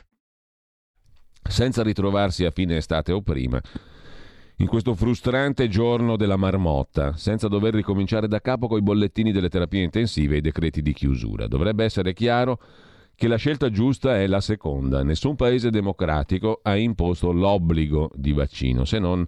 senza 1.47 1.81
ritrovarsi 1.81 2.43
a 2.43 2.51
fine 2.51 2.75
estate 2.75 3.13
o 3.13 3.21
prima 3.21 3.61
in 4.57 4.67
questo 4.67 4.95
frustrante 4.95 5.67
giorno 5.67 6.15
della 6.15 6.37
marmotta, 6.37 7.17
senza 7.17 7.47
dover 7.49 7.73
ricominciare 7.73 8.27
da 8.27 8.39
capo 8.39 8.67
coi 8.67 8.81
bollettini 8.81 9.31
delle 9.33 9.49
terapie 9.49 9.83
intensive 9.83 10.35
e 10.35 10.37
i 10.37 10.41
decreti 10.41 10.81
di 10.81 10.93
chiusura. 10.93 11.47
Dovrebbe 11.47 11.83
essere 11.83 12.13
chiaro 12.13 12.59
che 13.15 13.27
la 13.27 13.35
scelta 13.35 13.69
giusta 13.69 14.17
è 14.17 14.27
la 14.27 14.39
seconda. 14.39 15.03
Nessun 15.03 15.35
paese 15.35 15.69
democratico 15.69 16.59
ha 16.63 16.75
imposto 16.77 17.31
l'obbligo 17.31 18.11
di 18.15 18.31
vaccino, 18.31 18.85
se 18.85 18.99
non 18.99 19.25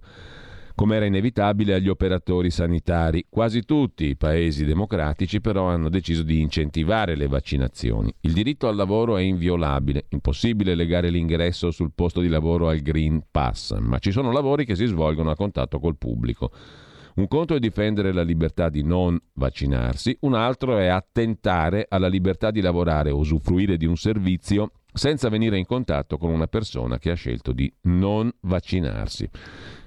come 0.78 0.94
era 0.94 1.06
inevitabile 1.06 1.74
agli 1.74 1.88
operatori 1.88 2.50
sanitari. 2.50 3.26
Quasi 3.28 3.64
tutti 3.64 4.04
i 4.04 4.16
paesi 4.16 4.64
democratici 4.64 5.40
però 5.40 5.64
hanno 5.64 5.88
deciso 5.88 6.22
di 6.22 6.40
incentivare 6.40 7.16
le 7.16 7.26
vaccinazioni. 7.26 8.14
Il 8.20 8.32
diritto 8.32 8.68
al 8.68 8.76
lavoro 8.76 9.16
è 9.16 9.22
inviolabile, 9.22 10.04
impossibile 10.10 10.76
legare 10.76 11.10
l'ingresso 11.10 11.72
sul 11.72 11.90
posto 11.92 12.20
di 12.20 12.28
lavoro 12.28 12.68
al 12.68 12.78
Green 12.78 13.24
Pass, 13.28 13.76
ma 13.80 13.98
ci 13.98 14.12
sono 14.12 14.30
lavori 14.30 14.64
che 14.64 14.76
si 14.76 14.86
svolgono 14.86 15.30
a 15.32 15.34
contatto 15.34 15.80
col 15.80 15.98
pubblico. 15.98 16.52
Un 17.16 17.26
conto 17.26 17.56
è 17.56 17.58
difendere 17.58 18.12
la 18.12 18.22
libertà 18.22 18.68
di 18.68 18.84
non 18.84 19.18
vaccinarsi, 19.32 20.16
un 20.20 20.34
altro 20.34 20.78
è 20.78 20.86
attentare 20.86 21.86
alla 21.88 22.06
libertà 22.06 22.52
di 22.52 22.60
lavorare 22.60 23.10
o 23.10 23.16
usufruire 23.16 23.76
di 23.78 23.84
un 23.84 23.96
servizio 23.96 24.70
senza 24.92 25.28
venire 25.28 25.58
in 25.58 25.66
contatto 25.66 26.18
con 26.18 26.30
una 26.30 26.46
persona 26.46 26.98
che 26.98 27.10
ha 27.10 27.14
scelto 27.14 27.50
di 27.50 27.68
non 27.82 28.30
vaccinarsi. 28.42 29.28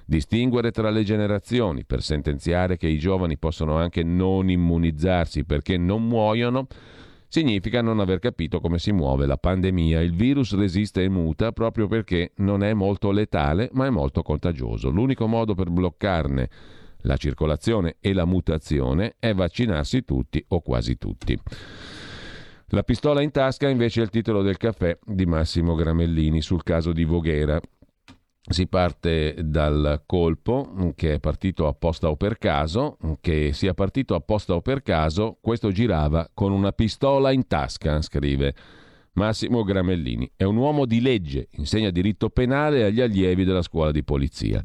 Distinguere 0.04 0.70
tra 0.70 0.90
le 0.90 1.04
generazioni 1.04 1.84
per 1.84 2.02
sentenziare 2.02 2.76
che 2.76 2.88
i 2.88 2.98
giovani 2.98 3.38
possono 3.38 3.76
anche 3.76 4.02
non 4.02 4.50
immunizzarsi 4.50 5.44
perché 5.44 5.76
non 5.76 6.06
muoiono 6.06 6.66
significa 7.32 7.80
non 7.80 7.98
aver 7.98 8.18
capito 8.18 8.60
come 8.60 8.78
si 8.78 8.92
muove 8.92 9.24
la 9.24 9.38
pandemia. 9.38 10.02
Il 10.02 10.14
virus 10.14 10.54
resiste 10.54 11.02
e 11.02 11.08
muta 11.08 11.50
proprio 11.52 11.86
perché 11.86 12.32
non 12.36 12.62
è 12.62 12.74
molto 12.74 13.10
letale 13.10 13.70
ma 13.72 13.86
è 13.86 13.90
molto 13.90 14.22
contagioso. 14.22 14.90
L'unico 14.90 15.26
modo 15.26 15.54
per 15.54 15.70
bloccarne 15.70 16.50
la 17.04 17.16
circolazione 17.16 17.96
e 18.00 18.12
la 18.12 18.26
mutazione 18.26 19.14
è 19.18 19.32
vaccinarsi 19.32 20.04
tutti 20.04 20.44
o 20.48 20.60
quasi 20.60 20.98
tutti. 20.98 21.38
La 22.66 22.82
pistola 22.82 23.22
in 23.22 23.30
tasca 23.30 23.68
invece 23.68 24.00
è 24.00 24.04
il 24.04 24.10
titolo 24.10 24.42
del 24.42 24.58
caffè 24.58 24.98
di 25.02 25.24
Massimo 25.24 25.74
Gramellini 25.74 26.42
sul 26.42 26.62
caso 26.62 26.92
di 26.92 27.04
Voghera. 27.04 27.58
Si 28.44 28.66
parte 28.66 29.36
dal 29.38 30.02
colpo 30.04 30.92
che 30.96 31.14
è 31.14 31.20
partito 31.20 31.68
apposta 31.68 32.10
o 32.10 32.16
per 32.16 32.38
caso, 32.38 32.98
che 33.20 33.52
sia 33.52 33.72
partito 33.72 34.16
apposta 34.16 34.54
o 34.54 34.60
per 34.60 34.82
caso, 34.82 35.38
questo 35.40 35.70
girava 35.70 36.28
con 36.34 36.50
una 36.50 36.72
pistola 36.72 37.30
in 37.30 37.46
tasca, 37.46 38.02
scrive 38.02 38.52
Massimo 39.12 39.62
Gramellini. 39.62 40.32
È 40.34 40.42
un 40.42 40.56
uomo 40.56 40.86
di 40.86 41.00
legge, 41.00 41.48
insegna 41.52 41.90
diritto 41.90 42.30
penale 42.30 42.82
agli 42.82 43.00
allievi 43.00 43.44
della 43.44 43.62
scuola 43.62 43.92
di 43.92 44.02
polizia. 44.02 44.60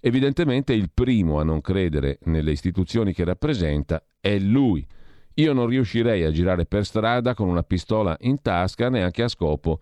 Evidentemente 0.00 0.72
il 0.72 0.90
primo 0.92 1.38
a 1.38 1.44
non 1.44 1.60
credere 1.60 2.18
nelle 2.24 2.50
istituzioni 2.50 3.12
che 3.12 3.24
rappresenta 3.24 4.04
è 4.20 4.36
lui. 4.38 4.84
Io 5.34 5.52
non 5.52 5.68
riuscirei 5.68 6.24
a 6.24 6.32
girare 6.32 6.66
per 6.66 6.84
strada 6.84 7.34
con 7.34 7.48
una 7.48 7.62
pistola 7.62 8.16
in 8.22 8.42
tasca 8.42 8.88
neanche 8.88 9.22
a 9.22 9.28
scopo 9.28 9.80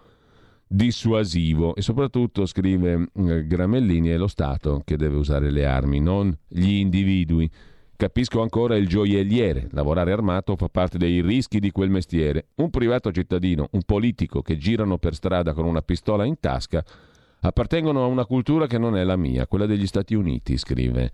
dissuasivo 0.72 1.74
e 1.74 1.82
soprattutto, 1.82 2.46
scrive 2.46 3.08
eh, 3.14 3.46
Gramellini, 3.46 4.08
è 4.08 4.16
lo 4.16 4.26
Stato 4.26 4.80
che 4.84 4.96
deve 4.96 5.16
usare 5.16 5.50
le 5.50 5.66
armi, 5.66 6.00
non 6.00 6.36
gli 6.48 6.74
individui. 6.74 7.50
Capisco 7.94 8.42
ancora 8.42 8.76
il 8.76 8.88
gioielliere, 8.88 9.68
lavorare 9.72 10.12
armato 10.12 10.56
fa 10.56 10.68
parte 10.68 10.98
dei 10.98 11.20
rischi 11.20 11.60
di 11.60 11.70
quel 11.70 11.90
mestiere. 11.90 12.46
Un 12.56 12.70
privato 12.70 13.12
cittadino, 13.12 13.68
un 13.72 13.82
politico 13.82 14.42
che 14.42 14.56
girano 14.56 14.98
per 14.98 15.14
strada 15.14 15.52
con 15.52 15.66
una 15.66 15.82
pistola 15.82 16.24
in 16.24 16.40
tasca 16.40 16.84
appartengono 17.44 18.02
a 18.02 18.06
una 18.06 18.24
cultura 18.24 18.66
che 18.66 18.78
non 18.78 18.96
è 18.96 19.04
la 19.04 19.16
mia, 19.16 19.46
quella 19.46 19.66
degli 19.66 19.86
Stati 19.86 20.14
Uniti, 20.14 20.56
scrive 20.56 21.10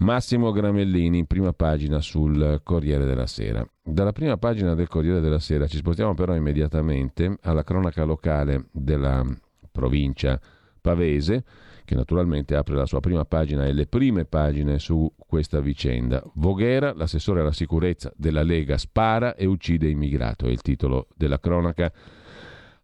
Massimo 0.00 0.50
Gramellini 0.50 1.18
in 1.18 1.26
prima 1.26 1.52
pagina 1.52 2.00
sul 2.00 2.62
Corriere 2.62 3.04
della 3.04 3.26
Sera. 3.26 3.66
Dalla 3.82 4.12
prima 4.12 4.38
pagina 4.38 4.74
del 4.74 4.88
Corriere 4.88 5.20
della 5.20 5.38
Sera 5.38 5.66
ci 5.66 5.76
spostiamo 5.76 6.14
però 6.14 6.34
immediatamente 6.34 7.36
alla 7.42 7.62
cronaca 7.62 8.04
locale 8.04 8.68
della 8.72 9.22
provincia 9.70 10.40
pavese, 10.80 11.44
che 11.84 11.94
naturalmente 11.94 12.56
apre 12.56 12.76
la 12.76 12.86
sua 12.86 13.00
prima 13.00 13.26
pagina 13.26 13.66
e 13.66 13.74
le 13.74 13.86
prime 13.86 14.24
pagine 14.24 14.78
su 14.78 15.12
questa 15.18 15.60
vicenda. 15.60 16.22
Voghera, 16.36 16.94
l'assessore 16.94 17.40
alla 17.40 17.52
sicurezza 17.52 18.10
della 18.16 18.42
Lega, 18.42 18.78
spara 18.78 19.34
e 19.34 19.44
uccide 19.44 19.90
immigrato, 19.90 20.46
è 20.46 20.50
il 20.50 20.62
titolo 20.62 21.08
della 21.14 21.38
cronaca 21.38 21.92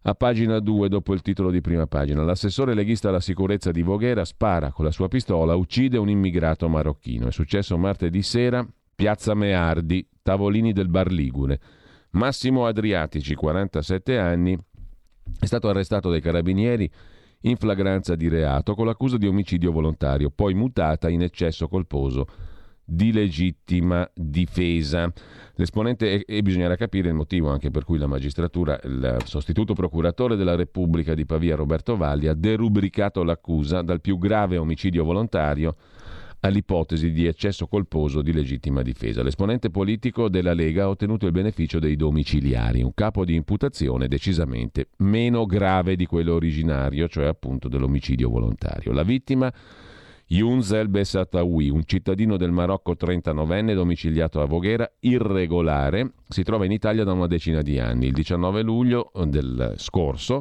A 0.07 0.15
pagina 0.15 0.59
2, 0.59 0.87
dopo 0.87 1.13
il 1.13 1.21
titolo 1.21 1.51
di 1.51 1.59
prima 1.59 1.85
pagina, 1.85 2.23
l'assessore 2.23 2.73
leghista 2.73 3.09
alla 3.09 3.19
sicurezza 3.19 3.71
di 3.71 3.81
Voghera 3.81 4.23
spara 4.23 4.71
con 4.71 4.85
la 4.85 4.91
sua 4.91 5.09
pistola, 5.09 5.53
uccide 5.55 5.97
un 5.97 6.07
immigrato 6.07 6.69
marocchino. 6.69 7.27
È 7.27 7.31
successo 7.33 7.77
martedì 7.77 8.21
sera, 8.21 8.65
piazza 8.95 9.33
Meardi, 9.33 10.07
tavolini 10.21 10.71
del 10.71 10.87
Bar 10.87 11.11
Ligure. 11.11 11.59
Massimo 12.11 12.67
Adriatici, 12.67 13.35
47 13.35 14.17
anni, 14.17 14.57
è 15.41 15.45
stato 15.45 15.67
arrestato 15.67 16.09
dai 16.09 16.21
carabinieri 16.21 16.89
in 17.41 17.57
flagranza 17.57 18.15
di 18.15 18.29
reato 18.29 18.75
con 18.75 18.85
l'accusa 18.85 19.17
di 19.17 19.27
omicidio 19.27 19.73
volontario, 19.73 20.31
poi 20.33 20.53
mutata 20.53 21.09
in 21.09 21.21
eccesso 21.21 21.67
colposo 21.67 22.27
di 22.89 23.11
legittima 23.11 24.09
difesa. 24.15 25.11
L'esponente, 25.55 26.23
e 26.23 26.41
bisognerà 26.41 26.77
capire 26.77 27.09
il 27.09 27.15
motivo 27.15 27.49
anche 27.49 27.69
per 27.69 27.83
cui 27.83 27.97
la 27.97 28.07
magistratura, 28.07 28.79
il 28.83 29.17
sostituto 29.25 29.73
procuratore 29.73 30.37
della 30.37 30.55
Repubblica 30.55 31.13
di 31.13 31.25
Pavia 31.25 31.57
Roberto 31.57 31.97
Valli 31.97 32.27
ha 32.27 32.33
derubricato 32.33 33.23
l'accusa 33.23 33.81
dal 33.81 33.99
più 33.99 34.17
grave 34.17 34.57
omicidio 34.57 35.03
volontario 35.03 35.75
all'ipotesi 36.39 37.11
di 37.11 37.25
eccesso 37.25 37.67
colposo 37.67 38.21
di 38.21 38.31
legittima 38.31 38.83
difesa. 38.83 39.23
L'esponente 39.23 39.69
politico 39.69 40.29
della 40.29 40.53
Lega 40.53 40.83
ha 40.83 40.89
ottenuto 40.89 41.25
il 41.25 41.31
beneficio 41.31 41.79
dei 41.79 41.95
domiciliari, 41.95 42.83
un 42.83 42.93
capo 42.93 43.25
di 43.25 43.35
imputazione 43.35 44.07
decisamente 44.07 44.89
meno 44.97 45.45
grave 45.45 45.95
di 45.95 46.05
quello 46.05 46.35
originario, 46.35 47.07
cioè 47.07 47.25
appunto 47.25 47.67
dell'omicidio 47.67 48.29
volontario. 48.29 48.93
La 48.93 49.03
vittima 49.03 49.51
Yunzel 50.29 50.89
Bessatawi, 50.89 51.69
un 51.69 51.83
cittadino 51.85 52.35
del 52.35 52.51
Marocco 52.51 52.93
39enne 52.93 53.73
domiciliato 53.73 54.41
a 54.41 54.45
Voghera, 54.45 54.89
irregolare, 54.99 56.11
si 56.27 56.43
trova 56.43 56.65
in 56.65 56.71
Italia 56.71 57.05
da 57.05 57.13
una 57.13 57.27
decina 57.27 57.61
di 57.61 57.79
anni. 57.79 58.07
Il 58.07 58.13
19 58.13 58.61
luglio 58.61 59.11
del 59.25 59.75
scorso 59.77 60.39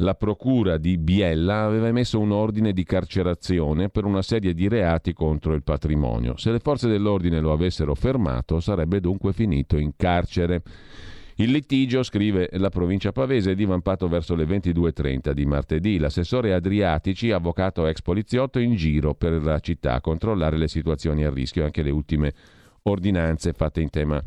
la 0.00 0.14
procura 0.14 0.76
di 0.76 0.98
Biella 0.98 1.62
aveva 1.62 1.86
emesso 1.86 2.18
un 2.18 2.32
ordine 2.32 2.72
di 2.72 2.84
carcerazione 2.84 3.88
per 3.88 4.04
una 4.04 4.22
serie 4.22 4.52
di 4.52 4.68
reati 4.68 5.12
contro 5.12 5.54
il 5.54 5.62
patrimonio. 5.62 6.36
Se 6.36 6.50
le 6.50 6.58
forze 6.58 6.88
dell'ordine 6.88 7.40
lo 7.40 7.52
avessero 7.52 7.94
fermato 7.94 8.60
sarebbe 8.60 9.00
dunque 9.00 9.32
finito 9.32 9.78
in 9.78 9.92
carcere. 9.96 10.62
Il 11.38 11.50
litigio, 11.50 12.02
scrive 12.02 12.48
la 12.52 12.70
provincia 12.70 13.12
pavese, 13.12 13.50
è 13.50 13.54
divampato 13.54 14.08
verso 14.08 14.34
le 14.34 14.44
22.30 14.44 15.32
di 15.32 15.44
martedì. 15.44 15.98
L'assessore 15.98 16.54
Adriatici, 16.54 17.30
avvocato 17.30 17.86
ex 17.86 18.00
poliziotto, 18.00 18.58
in 18.58 18.74
giro 18.74 19.14
per 19.14 19.42
la 19.42 19.58
città 19.60 19.92
a 19.94 20.00
controllare 20.00 20.56
le 20.56 20.66
situazioni 20.66 21.24
a 21.24 21.30
rischio, 21.30 21.64
anche 21.64 21.82
le 21.82 21.90
ultime 21.90 22.32
ordinanze 22.84 23.52
fatte 23.52 23.82
in 23.82 23.90
tema 23.90 24.22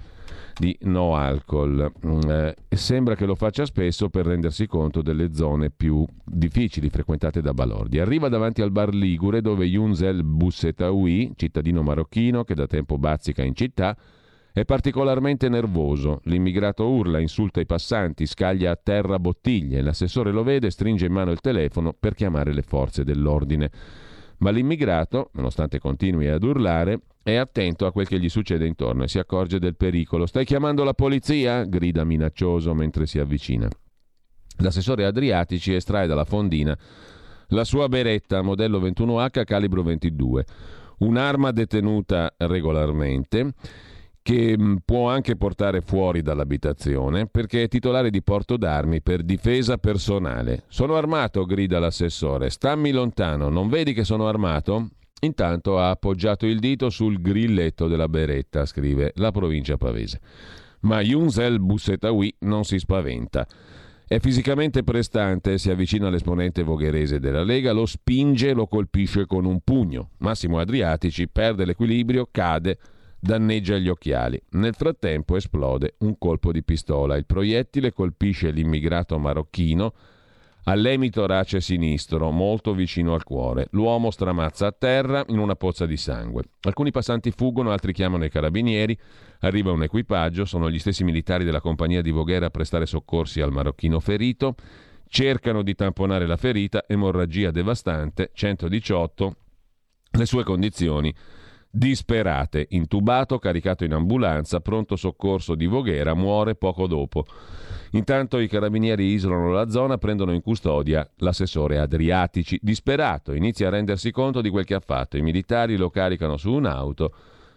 di 0.56 0.78
no 0.82 1.16
alcol. 1.16 1.92
Mm, 2.06 2.20
eh, 2.30 2.56
sembra 2.70 3.16
che 3.16 3.26
lo 3.26 3.34
faccia 3.34 3.66
spesso 3.66 4.10
per 4.10 4.28
rendersi 4.28 4.68
conto 4.68 5.02
delle 5.02 5.34
zone 5.34 5.72
più 5.72 6.06
difficili 6.24 6.90
frequentate 6.90 7.42
da 7.42 7.54
balordi. 7.56 8.00
Arriva 8.00 8.30
davanti 8.30 8.62
al 8.62 8.72
bar 8.72 8.94
Ligure 8.94 9.42
dove 9.42 9.66
Yunzel 9.66 10.24
Bussetaoui, 10.24 11.32
cittadino 11.36 11.82
marocchino 11.82 12.44
che 12.44 12.54
da 12.54 12.68
tempo 12.68 13.00
bazzica 13.00 13.42
in 13.42 13.56
città, 13.56 13.98
è 14.60 14.66
particolarmente 14.66 15.48
nervoso. 15.48 16.20
L'immigrato 16.26 16.88
urla, 16.88 17.20
insulta 17.20 17.62
i 17.62 17.66
passanti, 17.66 18.26
scaglia 18.26 18.72
a 18.72 18.80
terra 18.82 19.18
bottiglie. 19.18 19.82
L'assessore 19.82 20.32
lo 20.32 20.44
vede, 20.44 20.70
stringe 20.70 21.06
in 21.06 21.14
mano 21.14 21.32
il 21.32 21.40
telefono 21.40 21.94
per 21.98 22.14
chiamare 22.14 22.54
le 22.54 22.62
forze 22.62 23.04
dell'ordine. 23.04 23.72
Ma 24.40 24.50
l'immigrato, 24.50 25.30
nonostante 25.34 25.80
continui 25.80 26.28
ad 26.28 26.44
urlare, 26.44 27.02
è 27.24 27.36
attento 27.36 27.86
a 27.86 27.92
quel 27.92 28.08
che 28.08 28.20
gli 28.20 28.30
succede 28.30 28.66
intorno 28.66 29.04
e 29.04 29.08
si 29.08 29.20
accorge 29.20 29.60
del 29.60 29.76
pericolo. 29.76 30.26
Stai 30.26 30.46
chiamando 30.46 30.84
la 30.84 30.94
polizia? 30.94 31.64
grida 31.64 32.04
minaccioso 32.04 32.74
mentre 32.74 33.06
si 33.06 33.20
avvicina. 33.20 33.70
L'assessore 34.58 35.06
Adriatici 35.06 35.74
estrae 35.74 36.08
dalla 36.08 36.26
fondina 36.26 36.78
la 37.52 37.64
sua 37.64 37.88
beretta 37.88 38.42
modello 38.42 38.80
21H 38.80 39.44
calibro 39.44 39.82
22, 39.84 40.46
un'arma 41.00 41.52
detenuta 41.52 42.34
regolarmente 42.38 43.54
che 44.22 44.56
mm, 44.58 44.78
può 44.86 45.10
anche 45.10 45.36
portare 45.36 45.82
fuori 45.82 46.22
dall'abitazione 46.22 47.28
perché 47.28 47.64
è 47.64 47.68
titolare 47.68 48.10
di 48.10 48.22
porto 48.22 48.58
d'armi 48.58 49.02
per 49.02 49.24
difesa 49.24 49.78
personale. 49.78 50.64
Sono 50.68 50.96
armato, 50.96 51.46
grida 51.46 51.80
l'assessore. 51.80 52.50
Stammi 52.50 52.92
lontano, 52.92 53.50
non 53.50 53.70
vedi 53.70 53.94
che 53.94 54.04
sono 54.04 54.28
armato? 54.28 54.90
Intanto 55.22 55.80
ha 55.80 55.90
appoggiato 55.90 56.46
il 56.46 56.60
dito 56.60 56.90
sul 56.90 57.22
grilletto 57.22 57.88
della 57.88 58.08
beretta, 58.08 58.66
scrive 58.66 59.12
la 59.16 59.32
provincia 59.32 59.78
pavese. 59.78 60.22
Ma 60.82 61.02
Yunzel 61.02 61.60
Bussetawi 61.60 62.36
non 62.40 62.64
si 62.64 62.80
spaventa. 62.80 63.46
È 64.08 64.18
fisicamente 64.20 64.84
prestante, 64.84 65.58
si 65.58 65.70
avvicina 65.70 66.08
all'esponente 66.08 66.64
vogherese 66.64 67.20
della 67.20 67.44
Lega, 67.44 67.74
lo 67.74 67.86
spinge 67.86 68.50
e 68.50 68.54
lo 68.54 68.66
colpisce 68.66 69.26
con 69.26 69.46
un 69.46 69.60
pugno. 69.62 70.12
Massimo 70.20 70.58
Adriatici 70.58 71.28
perde 71.28 71.66
l'equilibrio, 71.66 72.28
cade 72.32 72.78
danneggia 73.20 73.78
gli 73.78 73.90
occhiali. 73.90 74.42
Nel 74.52 74.74
frattempo 74.74 75.36
esplode 75.36 75.96
un 76.00 76.18
colpo 76.18 76.52
di 76.52 76.64
pistola. 76.64 77.16
Il 77.16 77.26
proiettile 77.26 77.92
colpisce 77.92 78.52
l'immigrato 78.52 79.18
marocchino 79.20 79.94
all'emitorace 80.64 81.62
sinistro, 81.62 82.32
molto 82.32 82.74
vicino 82.74 83.14
al 83.14 83.24
cuore. 83.24 83.68
L'uomo 83.72 84.12
stramazza 84.12 84.68
a 84.68 84.72
terra 84.72 85.24
in 85.28 85.40
una 85.40 85.56
pozza 85.56 85.86
di 85.86 85.98
sangue. 85.98 86.44
Alcuni 86.62 86.92
passanti 86.92 87.32
fuggono, 87.32 87.72
altri 87.72 87.94
chiamano 87.94 88.26
i 88.26 88.30
carabinieri. 88.30 88.98
Arriva 89.40 89.72
un 89.72 89.84
equipaggio, 89.84 90.46
sono 90.46 90.70
gli 90.70 90.80
stessi 90.80 91.04
militari 91.04 91.44
della 91.44 91.62
compagnia 91.62 92.02
di 92.02 92.12
Voghera 92.12 92.48
a 92.48 92.52
prestare 92.52 92.86
soccorsi 92.86 93.42
al 93.42 93.52
marocchino 93.52 94.00
ferito. 94.00 94.56
Cercano 95.08 95.64
di 95.64 95.74
tamponare 95.74 96.28
la 96.28 96.38
ferita, 96.38 96.84
emorragia 96.88 97.50
devastante, 97.50 98.30
118. 98.34 99.36
Le 100.12 100.26
sue 100.26 100.44
condizioni 100.44 101.14
disperate. 101.70 102.68
Intubato, 102.70 103.38
caricato 103.40 103.84
in 103.84 103.94
ambulanza, 103.94 104.60
pronto 104.60 104.96
soccorso 104.96 105.56
di 105.56 105.66
Voghera, 105.66 106.14
muore 106.14 106.56
poco 106.56 106.88
dopo. 106.88 107.26
Intanto 107.92 108.38
i 108.40 108.48
carabinieri 108.48 109.14
isolano 109.14 109.52
la 109.52 109.70
zona, 109.70 109.98
prendono 109.98 110.34
in 110.34 110.42
custodia 110.42 111.08
l'assessore 111.18 111.80
Adriatici. 111.80 112.60
Disperato, 112.62 113.34
inizia 113.34 113.68
a 113.68 113.72
rendersi 113.72 114.12
conto 114.12 114.42
di 114.42 114.50
quel 114.50 114.66
che 114.66 114.76
ha 114.76 114.80
fatto. 114.80 115.18
I 115.18 115.22
militari 115.22 115.76
lo 115.76 115.90
caricano 115.90 116.38
su 116.38 116.52
un'auto 116.52 117.14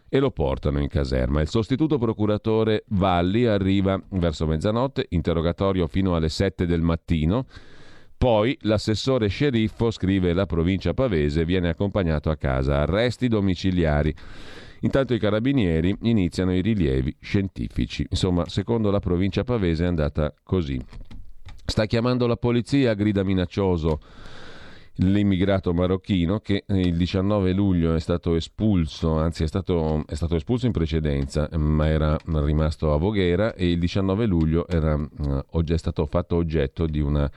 e 0.09 0.19
lo 0.19 0.31
portano 0.31 0.79
in 0.81 0.89
caserma. 0.89 1.41
Il 1.41 1.49
sostituto 1.49 1.99
procuratore 1.99 2.85
Valli 2.89 3.47
arriva 3.47 4.01
verso 4.11 4.47
mezzanotte, 4.47 5.07
interrogatorio 5.11 5.87
fino 5.87 6.15
alle 6.15 6.29
7 6.29 6.67
del 6.67 6.83
mattino. 6.83 7.47
Poi 8.23 8.57
l'assessore 8.61 9.27
sceriffo, 9.27 9.91
scrive 9.91 10.33
la 10.33 10.47
provincia 10.47 10.95
pavese, 10.95 11.45
viene 11.45 11.71
accompagnato 11.71 12.31
a 12.31 12.37
casa. 12.37 12.79
Arresti 12.79 13.27
domiciliari. 13.27 14.15
Intanto 14.83 15.13
i 15.13 15.19
carabinieri 15.19 15.97
iniziano 16.03 16.55
i 16.55 16.61
rilievi 16.61 17.17
scientifici. 17.19 18.07
Insomma, 18.09 18.49
secondo 18.49 18.93
la 18.93 19.01
provincia 19.01 19.43
pavese 19.43 19.83
è 19.83 19.89
andata 19.89 20.33
così. 20.45 20.81
Sta 21.67 21.87
chiamando 21.87 22.29
la 22.29 22.37
polizia, 22.37 22.95
grida 22.95 23.25
minaccioso 23.25 23.99
l'immigrato 24.97 25.75
marocchino 25.75 26.39
che 26.39 26.63
il 26.69 26.97
19 26.97 27.53
luglio 27.53 27.97
è 27.97 27.99
stato 27.99 28.37
espulso, 28.37 29.19
anzi 29.19 29.43
è 29.43 29.49
stato, 29.49 30.05
è 30.07 30.15
stato, 30.15 30.37
espulso 30.37 30.67
in 30.67 30.73
precedenza, 30.73 31.49
ma 31.57 31.89
era 31.89 32.17
rimasto 32.25 32.93
a 32.93 32.99
Voghera 32.99 33.55
e 33.55 33.73
il 33.73 33.81
19 33.81 34.27
luglio 34.27 34.69
era, 34.69 34.95
eh, 34.95 35.75
è 35.75 35.77
stato 35.77 36.07
fatto 36.07 36.37
oggetto 36.37 36.87
di 36.87 37.01
una 37.01 37.29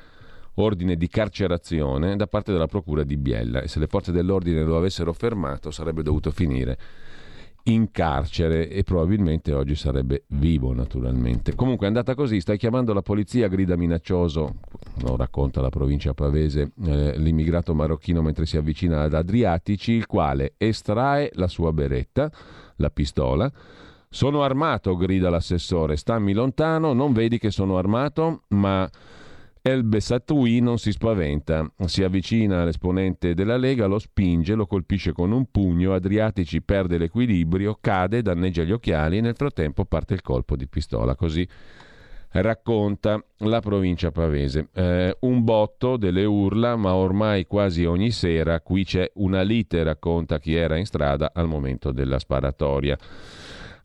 ordine 0.55 0.95
di 0.95 1.07
carcerazione 1.07 2.15
da 2.15 2.27
parte 2.27 2.51
della 2.51 2.67
procura 2.67 3.03
di 3.03 3.17
Biella. 3.17 3.61
E 3.61 3.67
se 3.67 3.79
le 3.79 3.87
forze 3.87 4.11
dell'ordine 4.11 4.63
lo 4.63 4.77
avessero 4.77 5.13
fermato 5.13 5.71
sarebbe 5.71 6.03
dovuto 6.03 6.31
finire 6.31 6.77
in 7.67 7.89
carcere 7.91 8.69
e 8.69 8.83
probabilmente 8.83 9.51
oggi 9.51 9.75
sarebbe 9.75 10.25
vivo 10.27 10.73
naturalmente. 10.73 11.55
Comunque 11.55 11.85
è 11.85 11.87
andata 11.87 12.13
così, 12.13 12.39
stai 12.39 12.57
chiamando 12.57 12.93
la 12.93 13.01
polizia, 13.01 13.47
grida 13.47 13.75
minaccioso, 13.75 14.55
lo 15.01 15.15
racconta 15.15 15.61
la 15.61 15.69
provincia 15.69 16.13
pavese, 16.13 16.73
eh, 16.83 17.17
l'immigrato 17.17 17.73
marocchino 17.73 18.21
mentre 18.21 18.45
si 18.45 18.57
avvicina 18.57 19.01
ad 19.01 19.15
Adriatici, 19.15 19.93
il 19.93 20.05
quale 20.05 20.53
estrae 20.57 21.31
la 21.33 21.47
sua 21.47 21.73
beretta, 21.73 22.31
la 22.77 22.89
pistola, 22.91 23.51
sono 24.09 24.43
armato, 24.43 24.95
grida 24.95 25.29
l'assessore, 25.31 25.97
stammi 25.97 26.33
lontano, 26.33 26.93
non 26.93 27.13
vedi 27.13 27.39
che 27.39 27.49
sono 27.49 27.77
armato, 27.77 28.43
ma 28.49 28.87
El 29.67 29.83
Bessatoui 29.83 30.59
non 30.59 30.77
si 30.77 30.91
spaventa, 30.91 31.67
si 31.85 32.03
avvicina 32.03 32.61
all'esponente 32.61 33.33
della 33.33 33.57
Lega, 33.57 33.87
lo 33.87 33.97
spinge, 33.97 34.53
lo 34.53 34.67
colpisce 34.67 35.11
con 35.11 35.31
un 35.31 35.49
pugno, 35.49 35.95
Adriatici 35.95 36.61
perde 36.61 36.99
l'equilibrio, 36.99 37.75
cade, 37.81 38.21
danneggia 38.21 38.61
gli 38.61 38.71
occhiali 38.71 39.17
e 39.17 39.21
nel 39.21 39.33
frattempo 39.35 39.83
parte 39.85 40.13
il 40.13 40.21
colpo 40.21 40.55
di 40.55 40.67
pistola. 40.67 41.15
Così 41.15 41.47
racconta 42.29 43.19
la 43.37 43.59
provincia 43.59 44.11
pavese. 44.11 44.67
Eh, 44.71 45.17
un 45.21 45.43
botto 45.43 45.97
delle 45.97 46.25
urla, 46.25 46.75
ma 46.75 46.93
ormai 46.93 47.47
quasi 47.47 47.85
ogni 47.85 48.11
sera 48.11 48.61
qui 48.61 48.83
c'è 48.83 49.09
una 49.15 49.41
lite, 49.41 49.81
racconta 49.81 50.37
chi 50.37 50.53
era 50.53 50.77
in 50.77 50.85
strada 50.85 51.31
al 51.33 51.47
momento 51.47 51.91
della 51.91 52.19
sparatoria. 52.19 52.95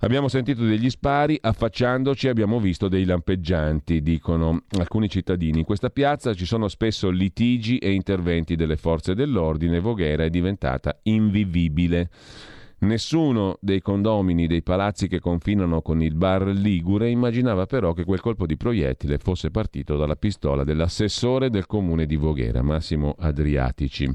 Abbiamo 0.02 0.28
sentito 0.28 0.64
degli 0.64 0.88
spari, 0.88 1.36
affacciandoci 1.38 2.28
abbiamo 2.28 2.58
visto 2.58 2.88
dei 2.88 3.04
lampeggianti, 3.04 4.00
dicono 4.00 4.62
alcuni 4.78 5.10
cittadini. 5.10 5.58
In 5.58 5.64
questa 5.66 5.90
piazza 5.90 6.32
ci 6.32 6.46
sono 6.46 6.68
spesso 6.68 7.10
litigi 7.10 7.76
e 7.76 7.92
interventi 7.92 8.56
delle 8.56 8.78
forze 8.78 9.14
dell'ordine. 9.14 9.78
Voghera 9.78 10.24
è 10.24 10.30
diventata 10.30 10.98
invivibile. 11.02 12.08
Nessuno 12.78 13.58
dei 13.60 13.82
condomini 13.82 14.46
dei 14.46 14.62
palazzi 14.62 15.06
che 15.06 15.20
confinano 15.20 15.82
con 15.82 16.00
il 16.00 16.14
bar 16.14 16.46
Ligure 16.46 17.10
immaginava 17.10 17.66
però 17.66 17.92
che 17.92 18.04
quel 18.04 18.20
colpo 18.20 18.46
di 18.46 18.56
proiettile 18.56 19.18
fosse 19.18 19.50
partito 19.50 19.98
dalla 19.98 20.16
pistola 20.16 20.64
dell'assessore 20.64 21.50
del 21.50 21.66
comune 21.66 22.06
di 22.06 22.16
Voghera, 22.16 22.62
Massimo 22.62 23.16
Adriatici. 23.18 24.10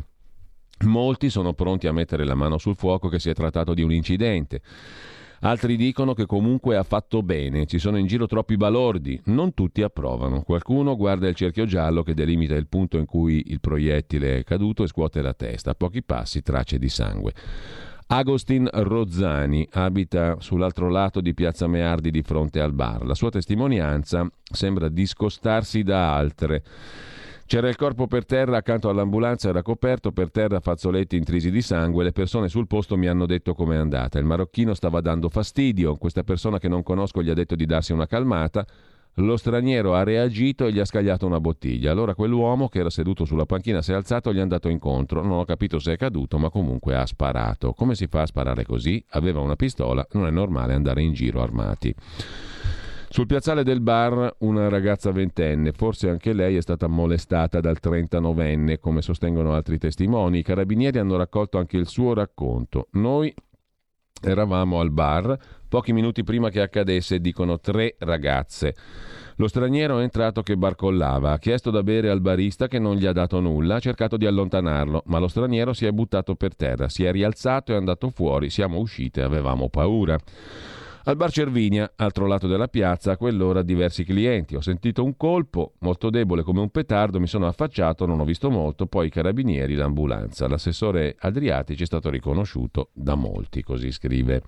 Molti 0.85 1.29
sono 1.29 1.53
pronti 1.53 1.85
a 1.85 1.93
mettere 1.93 2.25
la 2.25 2.33
mano 2.33 2.57
sul 2.57 2.75
fuoco 2.75 3.07
che 3.07 3.19
si 3.19 3.29
è 3.29 3.33
trattato 3.33 3.75
di 3.75 3.83
un 3.83 3.93
incidente. 3.93 4.61
Altri 5.45 5.75
dicono 5.75 6.15
che 6.15 6.25
comunque 6.25 6.75
ha 6.75 6.81
fatto 6.81 7.21
bene, 7.21 7.67
ci 7.67 7.77
sono 7.77 7.97
in 7.97 8.07
giro 8.07 8.25
troppi 8.25 8.57
balordi, 8.57 9.21
non 9.25 9.53
tutti 9.53 9.83
approvano. 9.83 10.41
Qualcuno 10.41 10.95
guarda 10.95 11.27
il 11.27 11.35
cerchio 11.35 11.65
giallo 11.65 12.01
che 12.01 12.15
delimita 12.15 12.55
il 12.55 12.65
punto 12.65 12.97
in 12.97 13.05
cui 13.05 13.43
il 13.49 13.59
proiettile 13.59 14.39
è 14.39 14.43
caduto 14.43 14.81
e 14.81 14.87
scuote 14.87 15.21
la 15.21 15.35
testa, 15.35 15.69
a 15.69 15.75
pochi 15.75 16.01
passi 16.01 16.41
tracce 16.41 16.79
di 16.79 16.89
sangue. 16.89 17.31
Agostin 18.07 18.67
Rozzani 18.71 19.67
abita 19.73 20.37
sull'altro 20.39 20.89
lato 20.89 21.21
di 21.21 21.35
Piazza 21.35 21.67
Meardi 21.67 22.09
di 22.09 22.23
fronte 22.23 22.59
al 22.59 22.73
bar. 22.73 23.05
La 23.05 23.13
sua 23.13 23.29
testimonianza 23.29 24.27
sembra 24.51 24.89
discostarsi 24.89 25.83
da 25.83 26.15
altre. 26.15 26.63
C'era 27.47 27.69
il 27.69 27.75
corpo 27.75 28.07
per 28.07 28.25
terra 28.25 28.57
accanto 28.57 28.89
all'ambulanza, 28.89 29.49
era 29.49 29.61
coperto 29.61 30.11
per 30.11 30.31
terra 30.31 30.59
fazzoletti 30.59 31.15
intrisi 31.15 31.51
di 31.51 31.61
sangue. 31.61 32.03
Le 32.03 32.11
persone 32.11 32.47
sul 32.47 32.65
posto 32.65 32.97
mi 32.97 33.07
hanno 33.07 33.27
detto 33.27 33.53
com'è 33.53 33.75
andata. 33.75 34.17
Il 34.17 34.25
marocchino 34.25 34.73
stava 34.73 34.99
dando 34.99 35.29
fastidio. 35.29 35.95
Questa 35.95 36.23
persona 36.23 36.57
che 36.57 36.67
non 36.67 36.81
conosco 36.81 37.21
gli 37.21 37.29
ha 37.29 37.35
detto 37.35 37.53
di 37.53 37.67
darsi 37.67 37.93
una 37.93 38.07
calmata. 38.07 38.65
Lo 39.19 39.37
straniero 39.37 39.93
ha 39.93 40.01
reagito 40.01 40.65
e 40.65 40.73
gli 40.73 40.79
ha 40.79 40.85
scagliato 40.85 41.27
una 41.27 41.39
bottiglia. 41.39 41.91
Allora 41.91 42.15
quell'uomo 42.15 42.67
che 42.67 42.79
era 42.79 42.89
seduto 42.89 43.25
sulla 43.25 43.45
panchina 43.45 43.83
si 43.83 43.91
è 43.91 43.95
alzato 43.95 44.31
e 44.31 44.33
gli 44.33 44.39
è 44.39 44.41
andato 44.41 44.67
incontro. 44.67 45.21
Non 45.21 45.37
ho 45.37 45.45
capito 45.45 45.77
se 45.77 45.93
è 45.93 45.97
caduto, 45.97 46.39
ma 46.39 46.49
comunque 46.49 46.95
ha 46.95 47.05
sparato. 47.05 47.73
Come 47.73 47.93
si 47.93 48.07
fa 48.07 48.21
a 48.21 48.25
sparare 48.25 48.65
così? 48.65 49.01
Aveva 49.11 49.39
una 49.39 49.55
pistola, 49.55 50.05
non 50.13 50.25
è 50.25 50.31
normale 50.31 50.73
andare 50.73 51.03
in 51.03 51.13
giro 51.13 51.43
armati. 51.43 51.93
Sul 53.15 53.27
piazzale 53.27 53.63
del 53.63 53.79
bar 53.79 54.35
una 54.39 54.67
ragazza 54.67 55.09
ventenne, 55.09 55.71
forse 55.71 56.09
anche 56.09 56.33
lei 56.33 56.57
è 56.57 56.61
stata 56.61 56.87
molestata 56.87 57.61
dal 57.61 57.77
39enne, 57.81 58.77
come 58.77 59.01
sostengono 59.01 59.53
altri 59.53 59.77
testimoni. 59.77 60.39
I 60.39 60.43
carabinieri 60.43 60.99
hanno 60.99 61.15
raccolto 61.15 61.57
anche 61.57 61.77
il 61.77 61.87
suo 61.87 62.13
racconto. 62.13 62.89
Noi 62.91 63.33
eravamo 64.21 64.81
al 64.81 64.91
bar 64.91 65.37
pochi 65.69 65.93
minuti 65.93 66.25
prima 66.25 66.49
che 66.49 66.59
accadesse, 66.59 67.21
dicono 67.21 67.57
tre 67.61 67.95
ragazze. 67.99 68.75
Lo 69.37 69.47
straniero 69.47 69.99
è 69.99 70.03
entrato 70.03 70.43
che 70.43 70.57
barcollava, 70.57 71.31
ha 71.31 71.39
chiesto 71.39 71.71
da 71.71 71.83
bere 71.83 72.09
al 72.09 72.19
barista 72.19 72.67
che 72.67 72.79
non 72.79 72.97
gli 72.97 73.05
ha 73.05 73.13
dato 73.13 73.39
nulla, 73.39 73.75
ha 73.75 73.79
cercato 73.79 74.17
di 74.17 74.25
allontanarlo, 74.25 75.03
ma 75.05 75.19
lo 75.19 75.29
straniero 75.29 75.71
si 75.71 75.85
è 75.85 75.91
buttato 75.91 76.35
per 76.35 76.53
terra, 76.53 76.89
si 76.89 77.05
è 77.05 77.13
rialzato 77.13 77.71
e 77.71 77.75
è 77.75 77.77
andato 77.77 78.09
fuori, 78.09 78.49
siamo 78.49 78.77
uscite, 78.77 79.21
avevamo 79.21 79.69
paura. 79.69 80.17
Al 81.07 81.17
bar 81.17 81.29
Cervinia, 81.29 81.93
altro 81.97 82.25
lato 82.25 82.47
della 82.47 82.67
piazza, 82.67 83.11
a 83.11 83.17
quell'ora 83.17 83.61
diversi 83.61 84.03
clienti. 84.03 84.55
Ho 84.55 84.61
sentito 84.61 85.03
un 85.03 85.15
colpo, 85.15 85.73
molto 85.81 86.09
debole 86.09 86.41
come 86.41 86.61
un 86.61 86.69
petardo, 86.69 87.19
mi 87.19 87.27
sono 87.27 87.45
affacciato, 87.45 88.07
non 88.07 88.19
ho 88.19 88.25
visto 88.25 88.49
molto, 88.49 88.87
poi 88.87 89.05
i 89.05 89.11
carabinieri, 89.11 89.75
l'ambulanza. 89.75 90.47
L'assessore 90.47 91.15
Adriatici 91.19 91.83
è 91.83 91.85
stato 91.85 92.09
riconosciuto 92.09 92.89
da 92.91 93.13
molti, 93.13 93.61
così 93.61 93.91
scrive. 93.91 94.41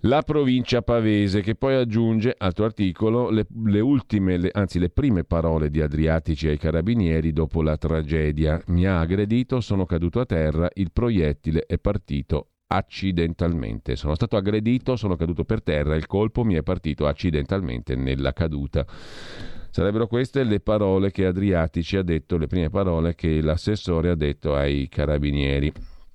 La 0.00 0.22
provincia 0.22 0.80
pavese, 0.80 1.42
che 1.42 1.54
poi 1.54 1.74
aggiunge, 1.74 2.34
altro 2.38 2.64
articolo, 2.64 3.28
le, 3.28 3.46
le 3.66 3.80
ultime, 3.80 4.38
le, 4.38 4.48
anzi 4.50 4.78
le 4.78 4.88
prime 4.88 5.24
parole 5.24 5.68
di 5.68 5.82
Adriatici 5.82 6.48
ai 6.48 6.56
carabinieri 6.56 7.34
dopo 7.34 7.60
la 7.60 7.76
tragedia. 7.76 8.58
Mi 8.68 8.86
ha 8.86 9.00
aggredito, 9.00 9.60
sono 9.60 9.84
caduto 9.84 10.18
a 10.18 10.24
terra, 10.24 10.70
il 10.72 10.92
proiettile 10.92 11.66
è 11.66 11.76
partito 11.76 12.52
accidentalmente. 12.66 13.96
Sono 13.96 14.14
stato 14.14 14.36
aggredito, 14.36 14.96
sono 14.96 15.16
caduto 15.16 15.44
per 15.44 15.62
terra, 15.62 15.94
il 15.94 16.06
colpo 16.06 16.44
mi 16.44 16.54
è 16.54 16.62
partito 16.62 17.06
accidentalmente 17.06 17.94
nella 17.96 18.32
caduta. 18.32 18.84
Sarebbero 19.70 20.06
queste 20.06 20.42
le 20.42 20.60
parole 20.60 21.10
che 21.10 21.26
Adriatici 21.26 21.96
ha 21.96 22.02
detto, 22.02 22.38
le 22.38 22.46
prime 22.46 22.70
parole 22.70 23.14
che 23.14 23.40
l'assessore 23.42 24.10
ha 24.10 24.14
detto 24.14 24.54
ai 24.54 24.88
carabinieri. 24.88 25.70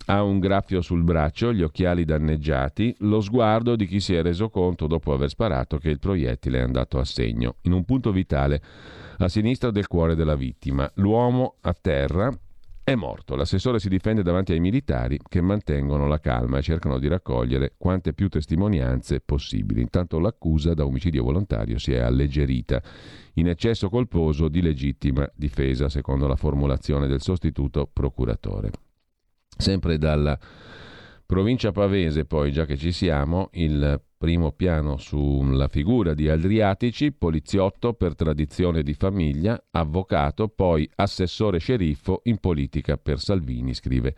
Ha 0.07 0.23
un 0.23 0.39
graffio 0.39 0.81
sul 0.81 1.03
braccio, 1.03 1.53
gli 1.53 1.61
occhiali 1.61 2.03
danneggiati, 2.03 2.95
lo 3.01 3.21
sguardo 3.21 3.75
di 3.75 3.85
chi 3.85 3.99
si 3.99 4.15
è 4.15 4.23
reso 4.23 4.49
conto 4.49 4.87
dopo 4.87 5.13
aver 5.13 5.29
sparato 5.29 5.77
che 5.77 5.89
il 5.89 5.99
proiettile 5.99 6.57
è 6.57 6.63
andato 6.63 6.97
a 6.97 7.05
segno, 7.05 7.57
in 7.61 7.71
un 7.71 7.85
punto 7.85 8.11
vitale 8.11 8.61
a 9.19 9.29
sinistra 9.29 9.69
del 9.69 9.85
cuore 9.85 10.15
della 10.15 10.35
vittima. 10.35 10.89
L'uomo 10.95 11.57
a 11.61 11.75
terra, 11.79 12.31
è 12.83 12.95
morto. 12.95 13.35
L'assessore 13.35 13.79
si 13.79 13.89
difende 13.89 14.23
davanti 14.23 14.53
ai 14.53 14.59
militari 14.59 15.19
che 15.27 15.41
mantengono 15.41 16.07
la 16.07 16.19
calma 16.19 16.57
e 16.57 16.61
cercano 16.61 16.97
di 16.97 17.07
raccogliere 17.07 17.75
quante 17.77 18.13
più 18.13 18.27
testimonianze 18.27 19.21
possibili. 19.21 19.81
Intanto 19.81 20.19
l'accusa 20.19 20.73
da 20.73 20.85
omicidio 20.85 21.23
volontario 21.23 21.77
si 21.77 21.93
è 21.93 21.99
alleggerita. 21.99 22.81
In 23.35 23.47
eccesso 23.47 23.89
colposo 23.89 24.49
di 24.49 24.61
legittima 24.61 25.29
difesa, 25.35 25.89
secondo 25.89 26.27
la 26.27 26.35
formulazione 26.35 27.07
del 27.07 27.21
sostituto 27.21 27.89
procuratore. 27.91 28.71
Sempre 29.55 29.97
dalla 29.97 30.37
provincia 31.25 31.71
pavese, 31.71 32.25
poi, 32.25 32.51
già 32.51 32.65
che 32.65 32.77
ci 32.77 32.91
siamo, 32.91 33.49
il 33.53 34.01
primo 34.21 34.51
piano 34.51 34.97
sulla 34.97 35.67
figura 35.67 36.13
di 36.13 36.29
Adriatici, 36.29 37.11
poliziotto 37.11 37.93
per 37.93 38.13
tradizione 38.13 38.83
di 38.83 38.93
famiglia, 38.93 39.59
avvocato, 39.71 40.47
poi 40.47 40.87
assessore 40.97 41.57
sceriffo 41.57 42.21
in 42.25 42.37
politica 42.37 42.97
per 42.97 43.19
Salvini, 43.19 43.73
scrive. 43.73 44.13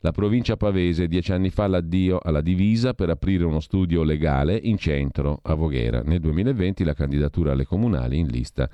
La 0.00 0.12
provincia 0.12 0.58
pavese 0.58 1.08
dieci 1.08 1.32
anni 1.32 1.48
fa 1.48 1.68
l'addio 1.68 2.18
alla 2.22 2.42
divisa 2.42 2.92
per 2.92 3.08
aprire 3.08 3.44
uno 3.44 3.60
studio 3.60 4.02
legale 4.02 4.60
in 4.62 4.76
centro 4.76 5.40
a 5.42 5.54
Voghera. 5.54 6.02
Nel 6.02 6.20
2020 6.20 6.84
la 6.84 6.92
candidatura 6.92 7.52
alle 7.52 7.64
comunali 7.64 8.18
in 8.18 8.26
lista 8.26 8.68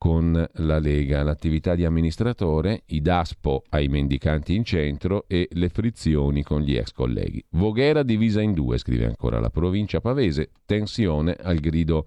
con 0.00 0.48
la 0.50 0.78
Lega, 0.78 1.22
l'attività 1.22 1.74
di 1.74 1.84
amministratore, 1.84 2.84
i 2.86 3.02
daspo 3.02 3.64
ai 3.68 3.88
mendicanti 3.88 4.54
in 4.54 4.64
centro 4.64 5.26
e 5.28 5.46
le 5.52 5.68
frizioni 5.68 6.42
con 6.42 6.62
gli 6.62 6.74
ex 6.74 6.92
colleghi. 6.92 7.44
Voghera 7.50 8.02
divisa 8.02 8.40
in 8.40 8.54
due, 8.54 8.78
scrive 8.78 9.04
ancora 9.04 9.38
la 9.40 9.50
provincia 9.50 10.00
pavese, 10.00 10.52
tensione 10.64 11.36
al 11.38 11.58
grido 11.58 12.06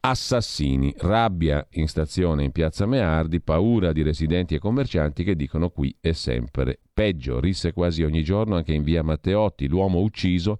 assassini, 0.00 0.94
rabbia 0.96 1.66
in 1.72 1.88
stazione 1.88 2.44
in 2.44 2.52
piazza 2.52 2.86
Meardi, 2.86 3.42
paura 3.42 3.92
di 3.92 4.00
residenti 4.00 4.54
e 4.54 4.58
commercianti 4.58 5.22
che 5.22 5.36
dicono 5.36 5.68
qui 5.68 5.94
è 6.00 6.12
sempre 6.12 6.78
peggio, 6.90 7.38
risse 7.38 7.74
quasi 7.74 8.02
ogni 8.02 8.24
giorno 8.24 8.56
anche 8.56 8.72
in 8.72 8.82
via 8.82 9.02
Matteotti, 9.02 9.68
l'uomo 9.68 10.00
ucciso 10.00 10.58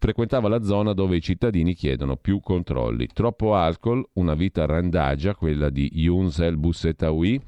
frequentava 0.00 0.48
la 0.48 0.62
zona 0.62 0.94
dove 0.94 1.16
i 1.16 1.20
cittadini 1.20 1.74
chiedono 1.74 2.16
più 2.16 2.40
controlli. 2.40 3.06
Troppo 3.12 3.54
alcol, 3.54 4.02
una 4.14 4.34
vita 4.34 4.64
randagia, 4.64 5.34
quella 5.34 5.68
di 5.68 5.90
Younes 5.92 6.38
El 6.38 6.56
Boussetaoui, 6.56 7.38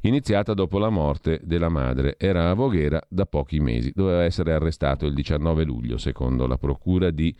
iniziata 0.00 0.54
dopo 0.54 0.78
la 0.78 0.90
morte 0.90 1.40
della 1.44 1.68
madre. 1.68 2.16
Era 2.18 2.50
a 2.50 2.54
Voghera 2.54 3.00
da 3.08 3.26
pochi 3.26 3.60
mesi. 3.60 3.92
Doveva 3.94 4.24
essere 4.24 4.52
arrestato 4.52 5.06
il 5.06 5.14
19 5.14 5.62
luglio, 5.62 5.96
secondo 5.96 6.48
la 6.48 6.58
procura 6.58 7.10
di 7.10 7.34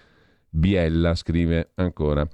Biella, 0.49 1.17
scrive 1.17 1.73
ancora. 1.75 2.25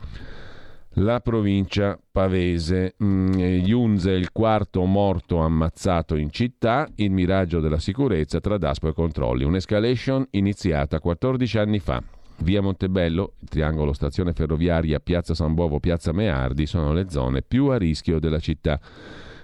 La 0.95 1.21
provincia 1.21 1.97
pavese, 2.11 2.97
mm, 3.03 3.33
Junze 3.63 4.11
il 4.11 4.33
quarto 4.33 4.85
morto 4.85 5.39
ammazzato 5.39 6.17
in 6.17 6.31
città, 6.31 6.89
il 6.97 7.13
miraggio 7.13 7.61
della 7.61 7.79
sicurezza 7.79 8.41
tra 8.41 8.59
Daspo 8.59 8.89
e 8.89 8.93
controlli, 8.93 9.45
un'escalation 9.45 10.27
iniziata 10.31 10.99
14 10.99 11.59
anni 11.59 11.79
fa. 11.79 12.03
Via 12.39 12.61
Montebello, 12.61 13.35
triangolo 13.49 13.93
stazione 13.93 14.33
ferroviaria, 14.33 14.99
Piazza 14.99 15.33
San 15.35 15.55
Bovo, 15.55 15.79
Piazza 15.79 16.11
Meardi 16.11 16.67
sono 16.67 16.93
le 16.93 17.09
zone 17.09 17.43
più 17.43 17.67
a 17.67 17.79
rischio 17.79 18.19
della 18.19 18.41
città. 18.41 18.81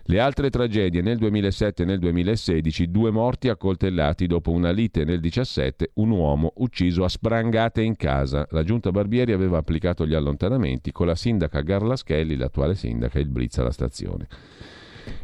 Le 0.09 0.21
altre 0.21 0.51
tragedie 0.51 1.03
nel 1.03 1.19
2007 1.19 1.83
e 1.83 1.85
nel 1.85 1.99
2016, 1.99 2.92
due 2.92 3.11
morti 3.11 3.49
accoltellati 3.49 4.29
dopo 4.29 4.53
una 4.53 4.71
lite 4.71 5.01
nel 5.01 5.19
2017, 5.19 5.90
un 5.95 6.11
uomo 6.11 6.53
ucciso 6.59 7.03
a 7.03 7.09
sprangate 7.09 7.83
in 7.83 7.97
casa. 7.97 8.47
La 8.51 8.62
giunta 8.62 8.92
Barbieri 8.92 9.33
aveva 9.33 9.59
applicato 9.59 10.07
gli 10.07 10.14
allontanamenti 10.14 10.92
con 10.92 11.07
la 11.09 11.16
sindaca 11.16 11.61
Garlaschelli, 11.61 12.37
l'attuale 12.37 12.77
sindaca, 12.77 13.19
il 13.19 13.29
blitz 13.29 13.59
alla 13.59 13.73
stazione. 13.73 14.29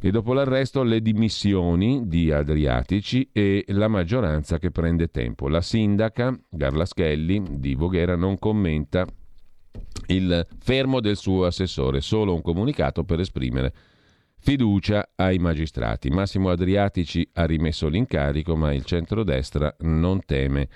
E 0.00 0.10
dopo 0.10 0.32
l'arresto 0.32 0.82
le 0.82 1.00
dimissioni 1.00 2.08
di 2.08 2.32
Adriatici 2.32 3.28
e 3.30 3.64
la 3.68 3.86
maggioranza 3.86 4.58
che 4.58 4.72
prende 4.72 5.12
tempo. 5.12 5.48
La 5.48 5.60
sindaca 5.60 6.36
Garlaschelli 6.48 7.60
di 7.60 7.76
Voghera 7.76 8.16
non 8.16 8.36
commenta 8.36 9.06
il 10.08 10.44
fermo 10.58 10.98
del 10.98 11.16
suo 11.16 11.44
assessore, 11.44 12.00
solo 12.00 12.34
un 12.34 12.42
comunicato 12.42 13.04
per 13.04 13.20
esprimere 13.20 13.72
fiducia 14.42 15.10
ai 15.14 15.38
magistrati. 15.38 16.10
Massimo 16.10 16.50
Adriatici 16.50 17.26
ha 17.34 17.44
rimesso 17.44 17.86
l'incarico, 17.86 18.56
ma 18.56 18.72
il 18.74 18.84
centrodestra 18.84 19.74
non 19.80 20.20
teme 20.24 20.68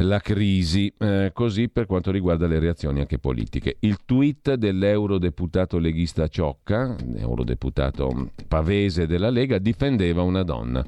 la 0.00 0.20
crisi, 0.20 0.92
eh, 0.98 1.30
così 1.32 1.70
per 1.70 1.86
quanto 1.86 2.10
riguarda 2.10 2.46
le 2.46 2.58
reazioni 2.58 3.00
anche 3.00 3.18
politiche. 3.18 3.78
Il 3.80 3.98
tweet 4.04 4.54
dell'eurodeputato 4.54 5.78
leghista 5.78 6.28
Ciocca, 6.28 6.94
eurodeputato 7.16 8.30
pavese 8.46 9.06
della 9.06 9.30
Lega, 9.30 9.58
difendeva 9.58 10.22
una 10.22 10.42
donna. 10.42 10.84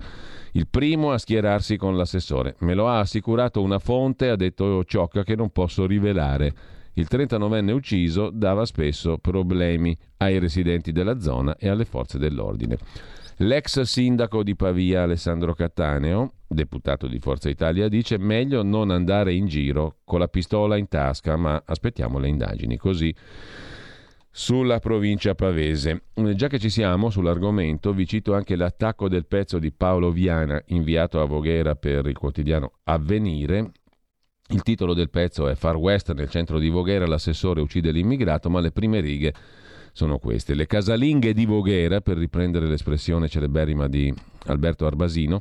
Il 0.52 0.68
primo 0.68 1.12
a 1.12 1.18
schierarsi 1.18 1.76
con 1.76 1.96
l'assessore. 1.96 2.56
Me 2.60 2.74
lo 2.74 2.88
ha 2.88 2.98
assicurato 2.98 3.62
una 3.62 3.78
fonte, 3.78 4.28
ha 4.28 4.36
detto 4.36 4.84
Ciocca, 4.84 5.24
che 5.24 5.34
non 5.34 5.50
posso 5.50 5.86
rivelare. 5.86 6.54
Il 7.00 7.08
39enne 7.10 7.70
ucciso 7.70 8.28
dava 8.30 8.66
spesso 8.66 9.16
problemi 9.16 9.96
ai 10.18 10.38
residenti 10.38 10.92
della 10.92 11.18
zona 11.18 11.56
e 11.56 11.70
alle 11.70 11.86
forze 11.86 12.18
dell'ordine. 12.18 12.76
L'ex 13.38 13.80
sindaco 13.80 14.42
di 14.42 14.54
Pavia 14.54 15.04
Alessandro 15.04 15.54
Cattaneo, 15.54 16.34
deputato 16.46 17.06
di 17.06 17.18
Forza 17.18 17.48
Italia, 17.48 17.88
dice 17.88 18.18
meglio 18.18 18.62
non 18.62 18.90
andare 18.90 19.32
in 19.32 19.46
giro 19.46 20.00
con 20.04 20.18
la 20.18 20.28
pistola 20.28 20.76
in 20.76 20.88
tasca, 20.88 21.36
ma 21.36 21.62
aspettiamo 21.64 22.18
le 22.18 22.28
indagini. 22.28 22.76
Così 22.76 23.14
sulla 24.30 24.78
provincia 24.78 25.34
pavese. 25.34 26.02
Già 26.34 26.48
che 26.48 26.58
ci 26.58 26.68
siamo 26.68 27.08
sull'argomento, 27.08 27.94
vi 27.94 28.06
cito 28.06 28.34
anche 28.34 28.56
l'attacco 28.56 29.08
del 29.08 29.24
pezzo 29.24 29.58
di 29.58 29.72
Paolo 29.72 30.10
Viana 30.10 30.62
inviato 30.66 31.18
a 31.22 31.24
Voghera 31.24 31.76
per 31.76 32.06
il 32.06 32.18
quotidiano 32.18 32.72
Avvenire. 32.84 33.72
Il 34.52 34.62
titolo 34.62 34.94
del 34.94 35.10
pezzo 35.10 35.46
è 35.46 35.54
Far 35.54 35.76
West 35.76 36.12
nel 36.12 36.28
centro 36.28 36.58
di 36.58 36.68
Voghera, 36.68 37.06
l'assessore 37.06 37.60
uccide 37.60 37.92
l'immigrato, 37.92 38.50
ma 38.50 38.58
le 38.58 38.72
prime 38.72 38.98
righe 38.98 39.32
sono 39.92 40.18
queste. 40.18 40.54
Le 40.54 40.66
casalinghe 40.66 41.32
di 41.32 41.46
Voghera, 41.46 42.00
per 42.00 42.16
riprendere 42.16 42.66
l'espressione 42.66 43.28
celeberrima 43.28 43.86
di 43.86 44.12
Alberto 44.46 44.86
Arbasino, 44.86 45.40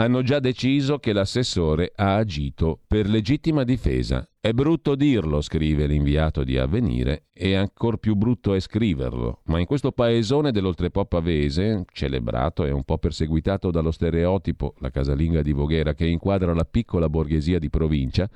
hanno 0.00 0.22
già 0.22 0.38
deciso 0.38 0.98
che 0.98 1.12
l'assessore 1.12 1.92
ha 1.94 2.14
agito 2.16 2.80
per 2.86 3.08
legittima 3.08 3.64
difesa. 3.64 4.28
È 4.40 4.52
brutto 4.52 4.94
dirlo, 4.94 5.40
scrive 5.40 5.86
l'inviato 5.86 6.44
di 6.44 6.56
Avvenire, 6.56 7.26
e 7.32 7.56
ancor 7.56 7.98
più 7.98 8.14
brutto 8.14 8.54
è 8.54 8.60
scriverlo, 8.60 9.40
ma 9.46 9.58
in 9.58 9.66
questo 9.66 9.90
paesone 9.90 10.52
dell'oltrepo 10.52 11.04
pavese, 11.04 11.84
celebrato 11.92 12.64
e 12.64 12.70
un 12.70 12.84
po' 12.84 12.98
perseguitato 12.98 13.72
dallo 13.72 13.90
stereotipo, 13.90 14.74
la 14.78 14.90
casalinga 14.90 15.42
di 15.42 15.52
Voghera, 15.52 15.94
che 15.94 16.06
inquadra 16.06 16.54
la 16.54 16.64
piccola 16.64 17.08
borghesia 17.08 17.58
di 17.58 17.68
provincia, 17.68 18.30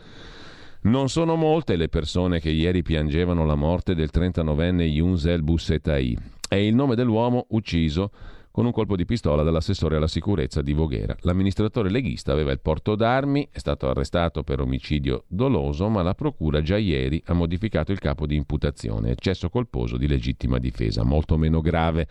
non 0.83 1.09
sono 1.09 1.37
molte 1.37 1.77
le 1.77 1.89
persone 1.89 2.41
che 2.41 2.51
ieri 2.51 2.83
piangevano 2.83 3.47
la 3.47 3.55
morte 3.55 3.95
del 3.95 4.11
39enne 4.13 4.83
Yunsel 4.83 5.45
Bussetai. 5.45 6.19
È 6.49 6.57
il 6.57 6.75
nome 6.75 6.97
dell'uomo 6.97 7.47
ucciso 7.51 8.11
con 8.53 8.67
un 8.67 8.71
colpo 8.71 8.97
di 8.97 9.07
pistola 9.07 9.43
dall'assessore 9.43 9.97
alla 9.97 10.07
sicurezza 10.07 10.61
di 10.61 10.75
Voghera. 10.75 11.17
L'amministratore 11.21 11.91
leghista 11.91 12.33
aveva 12.33 12.53
il 12.53 12.61
porto 12.61 12.95
d'armi, 12.95 13.49
è 13.51 13.59
stato 13.59 13.89
arrestato 13.89 14.45
per 14.45 14.61
omicidio 14.61 15.25
doloso, 15.27 15.89
ma 15.89 16.03
la 16.03 16.15
procura 16.15 16.61
già 16.61 16.77
ieri 16.77 17.21
ha 17.27 17.33
modificato 17.33 17.93
il 17.93 17.99
capo 17.99 18.27
di 18.27 18.37
imputazione, 18.37 19.11
eccesso 19.11 19.49
colposo 19.49 19.97
di 19.97 20.07
legittima 20.07 20.59
difesa, 20.59 21.03
molto 21.03 21.39
meno 21.39 21.63
grave. 21.63 22.07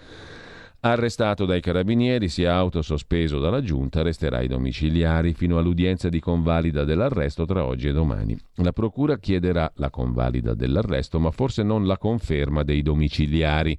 Arrestato 0.84 1.46
dai 1.46 1.62
carabinieri, 1.62 2.28
si 2.28 2.42
è 2.42 2.48
autosospeso 2.48 3.38
dalla 3.38 3.62
giunta, 3.62 4.02
resterà 4.02 4.38
ai 4.38 4.48
domiciliari 4.48 5.36
fino 5.36 5.60
all'udienza 5.60 6.10
di 6.10 6.20
convalida 6.20 6.84
dell'arresto 6.84 7.46
tra 7.46 7.64
oggi 7.64 7.88
e 7.88 7.92
domani. 7.92 8.36
La 8.56 8.72
procura 8.72 9.20
chiederà 9.20 9.72
la 9.76 9.92
convalida 9.92 10.56
dell'arresto, 10.56 11.20
ma 11.20 11.30
forse 11.30 11.62
non 11.62 11.86
la 11.86 12.00
conferma 12.00 12.64
dei 12.64 12.82
domiciliari. 12.82 13.78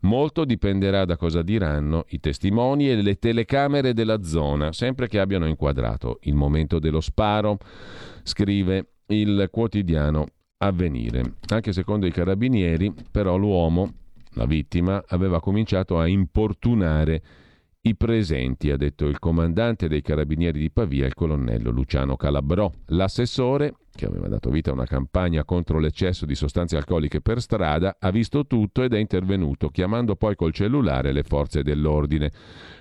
Molto 0.00 0.44
dipenderà 0.44 1.04
da 1.04 1.16
cosa 1.16 1.42
diranno 1.42 2.04
i 2.08 2.20
testimoni 2.20 2.88
e 2.88 3.02
le 3.02 3.18
telecamere 3.18 3.92
della 3.94 4.22
zona, 4.22 4.72
sempre 4.72 5.08
che 5.08 5.18
abbiano 5.18 5.46
inquadrato 5.46 6.18
il 6.22 6.34
momento 6.34 6.78
dello 6.78 7.00
sparo, 7.00 7.58
scrive 8.22 8.86
il 9.06 9.48
quotidiano 9.50 10.26
Avvenire. 10.58 11.34
Anche 11.48 11.72
secondo 11.72 12.06
i 12.06 12.10
carabinieri, 12.10 12.92
però, 13.10 13.36
l'uomo 13.36 13.92
la 14.32 14.44
vittima 14.44 15.02
aveva 15.08 15.40
cominciato 15.40 15.98
a 15.98 16.06
importunare 16.06 17.22
i 17.80 17.96
presenti, 17.96 18.70
ha 18.70 18.76
detto 18.76 19.06
il 19.06 19.18
comandante 19.18 19.88
dei 19.88 20.02
carabinieri 20.02 20.58
di 20.58 20.70
Pavia, 20.70 21.06
il 21.06 21.14
colonnello 21.14 21.70
Luciano 21.70 22.16
Calabrò. 22.16 22.70
L'assessore, 22.86 23.74
che 23.98 24.06
aveva 24.06 24.28
dato 24.28 24.48
vita 24.48 24.70
a 24.70 24.74
una 24.74 24.86
campagna 24.86 25.42
contro 25.42 25.80
l'eccesso 25.80 26.24
di 26.24 26.36
sostanze 26.36 26.76
alcoliche 26.76 27.20
per 27.20 27.40
strada, 27.40 27.96
ha 27.98 28.10
visto 28.10 28.46
tutto 28.46 28.84
ed 28.84 28.94
è 28.94 28.98
intervenuto, 28.98 29.70
chiamando 29.70 30.14
poi 30.14 30.36
col 30.36 30.52
cellulare 30.52 31.10
le 31.10 31.24
forze 31.24 31.64
dell'ordine. 31.64 32.30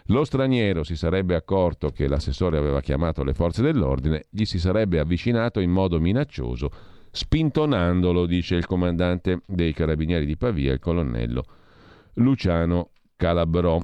Lo 0.05 0.23
straniero 0.23 0.83
si 0.83 0.95
sarebbe 0.95 1.33
accorto 1.33 1.89
che 1.89 2.07
l'assessore 2.07 2.59
aveva 2.59 2.81
chiamato 2.81 3.23
le 3.23 3.33
forze 3.33 3.63
dell'ordine, 3.63 4.25
gli 4.29 4.45
si 4.45 4.59
sarebbe 4.59 4.99
avvicinato 4.99 5.59
in 5.59 5.71
modo 5.71 5.99
minaccioso 5.99 6.69
spintonandolo, 7.09 8.27
dice 8.27 8.53
il 8.53 8.67
comandante 8.67 9.41
dei 9.47 9.73
carabinieri 9.73 10.27
di 10.27 10.37
Pavia, 10.37 10.71
il 10.71 10.79
colonnello 10.79 11.43
Luciano 12.15 12.91
Calabrò. 13.15 13.81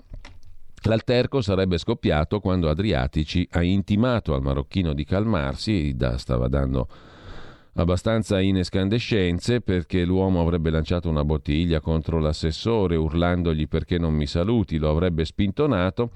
L'alterco 0.84 1.41
sarebbe 1.41 1.80
scoppiato 1.80 2.39
quando 2.39 2.69
Adriatici 2.69 3.48
ha 3.54 3.63
intimato 3.63 4.36
al 4.36 4.43
marocchino 4.43 4.93
di 4.93 5.04
calmarsi, 5.04 5.96
da, 5.96 6.19
stava 6.19 6.48
dando 6.48 6.88
abbastanza 7.75 8.39
in 8.39 8.57
escandescenze 8.57 9.62
perché 9.62 10.03
l'uomo 10.05 10.41
avrebbe 10.41 10.69
lanciato 10.69 11.09
una 11.09 11.23
bottiglia 11.23 11.79
contro 11.79 12.19
l'assessore 12.19 12.95
urlandogli 12.95 13.67
perché 13.67 13.97
non 13.97 14.13
mi 14.13 14.27
saluti, 14.27 14.77
lo 14.77 14.89
avrebbe 14.89 15.25
spintonato 15.25 16.12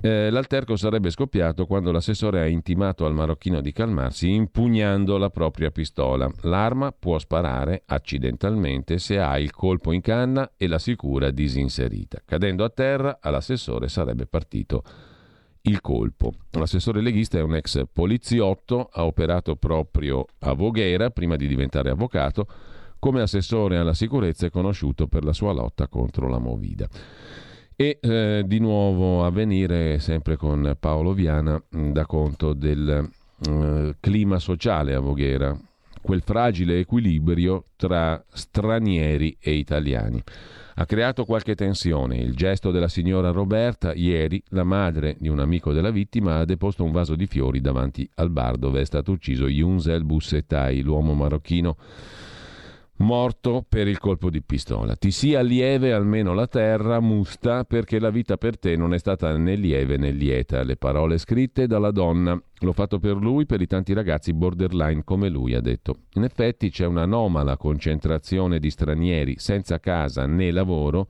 eh, 0.00 0.30
l'alterco 0.30 0.76
sarebbe 0.76 1.10
scoppiato 1.10 1.66
quando 1.66 1.90
l'assessore 1.90 2.40
ha 2.40 2.46
intimato 2.46 3.04
al 3.04 3.14
marocchino 3.14 3.60
di 3.60 3.72
calmarsi 3.72 4.30
impugnando 4.30 5.18
la 5.18 5.28
propria 5.28 5.72
pistola. 5.72 6.30
L'arma 6.42 6.92
può 6.96 7.18
sparare 7.18 7.82
accidentalmente 7.84 8.98
se 8.98 9.18
ha 9.18 9.36
il 9.40 9.50
colpo 9.50 9.90
in 9.90 10.00
canna 10.00 10.52
e 10.56 10.68
la 10.68 10.78
sicura 10.78 11.32
disinserita. 11.32 12.20
Cadendo 12.24 12.62
a 12.62 12.70
terra, 12.70 13.18
all'assessore 13.20 13.88
sarebbe 13.88 14.26
partito 14.26 14.84
il 15.62 15.80
colpo. 15.80 16.32
L'assessore 16.52 17.00
leghista 17.00 17.38
è 17.38 17.42
un 17.42 17.54
ex 17.54 17.82
poliziotto, 17.92 18.88
ha 18.90 19.04
operato 19.04 19.56
proprio 19.56 20.24
a 20.40 20.52
Voghera 20.52 21.10
prima 21.10 21.36
di 21.36 21.46
diventare 21.46 21.90
avvocato. 21.90 22.46
Come 22.98 23.20
assessore 23.20 23.76
alla 23.76 23.94
sicurezza 23.94 24.46
è 24.46 24.50
conosciuto 24.50 25.06
per 25.06 25.24
la 25.24 25.32
sua 25.32 25.52
lotta 25.52 25.88
contro 25.88 26.28
la 26.28 26.38
Movida. 26.38 26.88
E 27.76 27.98
eh, 28.00 28.42
di 28.44 28.58
nuovo 28.58 29.24
a 29.24 29.30
venire, 29.30 30.00
sempre 30.00 30.36
con 30.36 30.76
Paolo 30.80 31.12
Viana, 31.12 31.62
da 31.70 32.06
conto 32.06 32.52
del 32.52 33.08
eh, 33.46 33.94
clima 34.00 34.38
sociale 34.40 34.94
a 34.94 35.00
Voghera, 35.00 35.56
quel 36.08 36.22
fragile 36.22 36.78
equilibrio 36.78 37.66
tra 37.76 38.24
stranieri 38.32 39.36
e 39.38 39.52
italiani. 39.52 40.22
Ha 40.76 40.86
creato 40.86 41.26
qualche 41.26 41.54
tensione. 41.54 42.16
Il 42.16 42.34
gesto 42.34 42.70
della 42.70 42.88
signora 42.88 43.30
Roberta, 43.30 43.92
ieri, 43.92 44.42
la 44.52 44.64
madre 44.64 45.16
di 45.18 45.28
un 45.28 45.38
amico 45.38 45.74
della 45.74 45.90
vittima, 45.90 46.38
ha 46.38 46.46
deposto 46.46 46.82
un 46.82 46.92
vaso 46.92 47.14
di 47.14 47.26
fiori 47.26 47.60
davanti 47.60 48.08
al 48.14 48.30
bar 48.30 48.56
dove 48.56 48.80
è 48.80 48.84
stato 48.86 49.12
ucciso 49.12 49.48
Yunsel 49.48 50.02
Bussetai, 50.02 50.80
l'uomo 50.80 51.12
marocchino 51.12 51.76
morto 52.98 53.64
per 53.68 53.88
il 53.88 53.98
colpo 53.98 54.30
di 54.30 54.42
pistola. 54.42 54.96
Ti 54.96 55.10
sia 55.10 55.40
lieve 55.40 55.92
almeno 55.92 56.32
la 56.34 56.46
terra, 56.46 57.00
musta, 57.00 57.64
perché 57.64 57.98
la 57.98 58.10
vita 58.10 58.36
per 58.36 58.58
te 58.58 58.76
non 58.76 58.94
è 58.94 58.98
stata 58.98 59.36
né 59.36 59.54
lieve 59.54 59.96
né 59.96 60.10
lieta. 60.10 60.62
Le 60.62 60.76
parole 60.76 61.18
scritte 61.18 61.66
dalla 61.66 61.90
donna. 61.90 62.40
L'ho 62.60 62.72
fatto 62.72 62.98
per 62.98 63.16
lui, 63.16 63.46
per 63.46 63.60
i 63.60 63.66
tanti 63.66 63.92
ragazzi 63.92 64.32
borderline 64.32 65.04
come 65.04 65.28
lui, 65.28 65.54
ha 65.54 65.60
detto. 65.60 65.96
In 66.14 66.24
effetti 66.24 66.70
c'è 66.70 66.86
un'anomala 66.86 67.56
concentrazione 67.56 68.58
di 68.58 68.70
stranieri 68.70 69.36
senza 69.38 69.78
casa 69.78 70.26
né 70.26 70.50
lavoro 70.50 71.08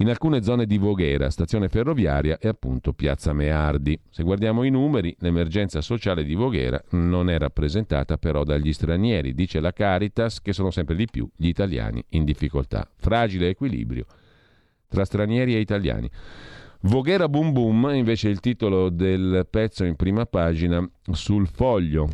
in 0.00 0.08
alcune 0.08 0.42
zone 0.42 0.66
di 0.66 0.78
Voghera, 0.78 1.30
stazione 1.30 1.68
ferroviaria 1.68 2.38
e 2.38 2.48
appunto 2.48 2.92
Piazza 2.92 3.32
Meardi. 3.32 3.98
Se 4.10 4.22
guardiamo 4.22 4.62
i 4.62 4.70
numeri, 4.70 5.14
l'emergenza 5.18 5.80
sociale 5.80 6.24
di 6.24 6.34
Voghera 6.34 6.80
non 6.90 7.28
è 7.28 7.38
rappresentata 7.38 8.16
però 8.16 8.44
dagli 8.44 8.72
stranieri, 8.72 9.34
dice 9.34 9.58
la 9.58 9.72
Caritas, 9.72 10.40
che 10.40 10.52
sono 10.52 10.70
sempre 10.70 10.94
di 10.94 11.06
più 11.10 11.28
gli 11.34 11.48
italiani 11.48 12.04
in 12.10 12.24
difficoltà. 12.24 12.88
Fragile 12.96 13.48
equilibrio 13.48 14.06
tra 14.88 15.04
stranieri 15.04 15.54
e 15.54 15.58
italiani. 15.58 16.08
Voghera 16.82 17.28
Boom 17.28 17.52
Boom 17.52 17.90
invece 17.92 18.28
è 18.28 18.30
il 18.30 18.40
titolo 18.40 18.88
del 18.88 19.46
pezzo 19.50 19.84
in 19.84 19.96
prima 19.96 20.26
pagina 20.26 20.88
sul 21.10 21.48
foglio. 21.48 22.08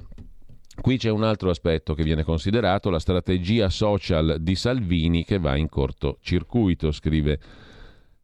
Qui 0.80 0.96
c'è 0.96 1.10
un 1.10 1.22
altro 1.22 1.50
aspetto 1.50 1.94
che 1.94 2.02
viene 2.02 2.24
considerato, 2.24 2.90
la 2.90 2.98
strategia 2.98 3.68
social 3.68 4.38
di 4.40 4.56
Salvini 4.56 5.22
che 5.24 5.38
va 5.38 5.54
in 5.54 5.68
cortocircuito, 5.68 6.90
scrive 6.90 7.38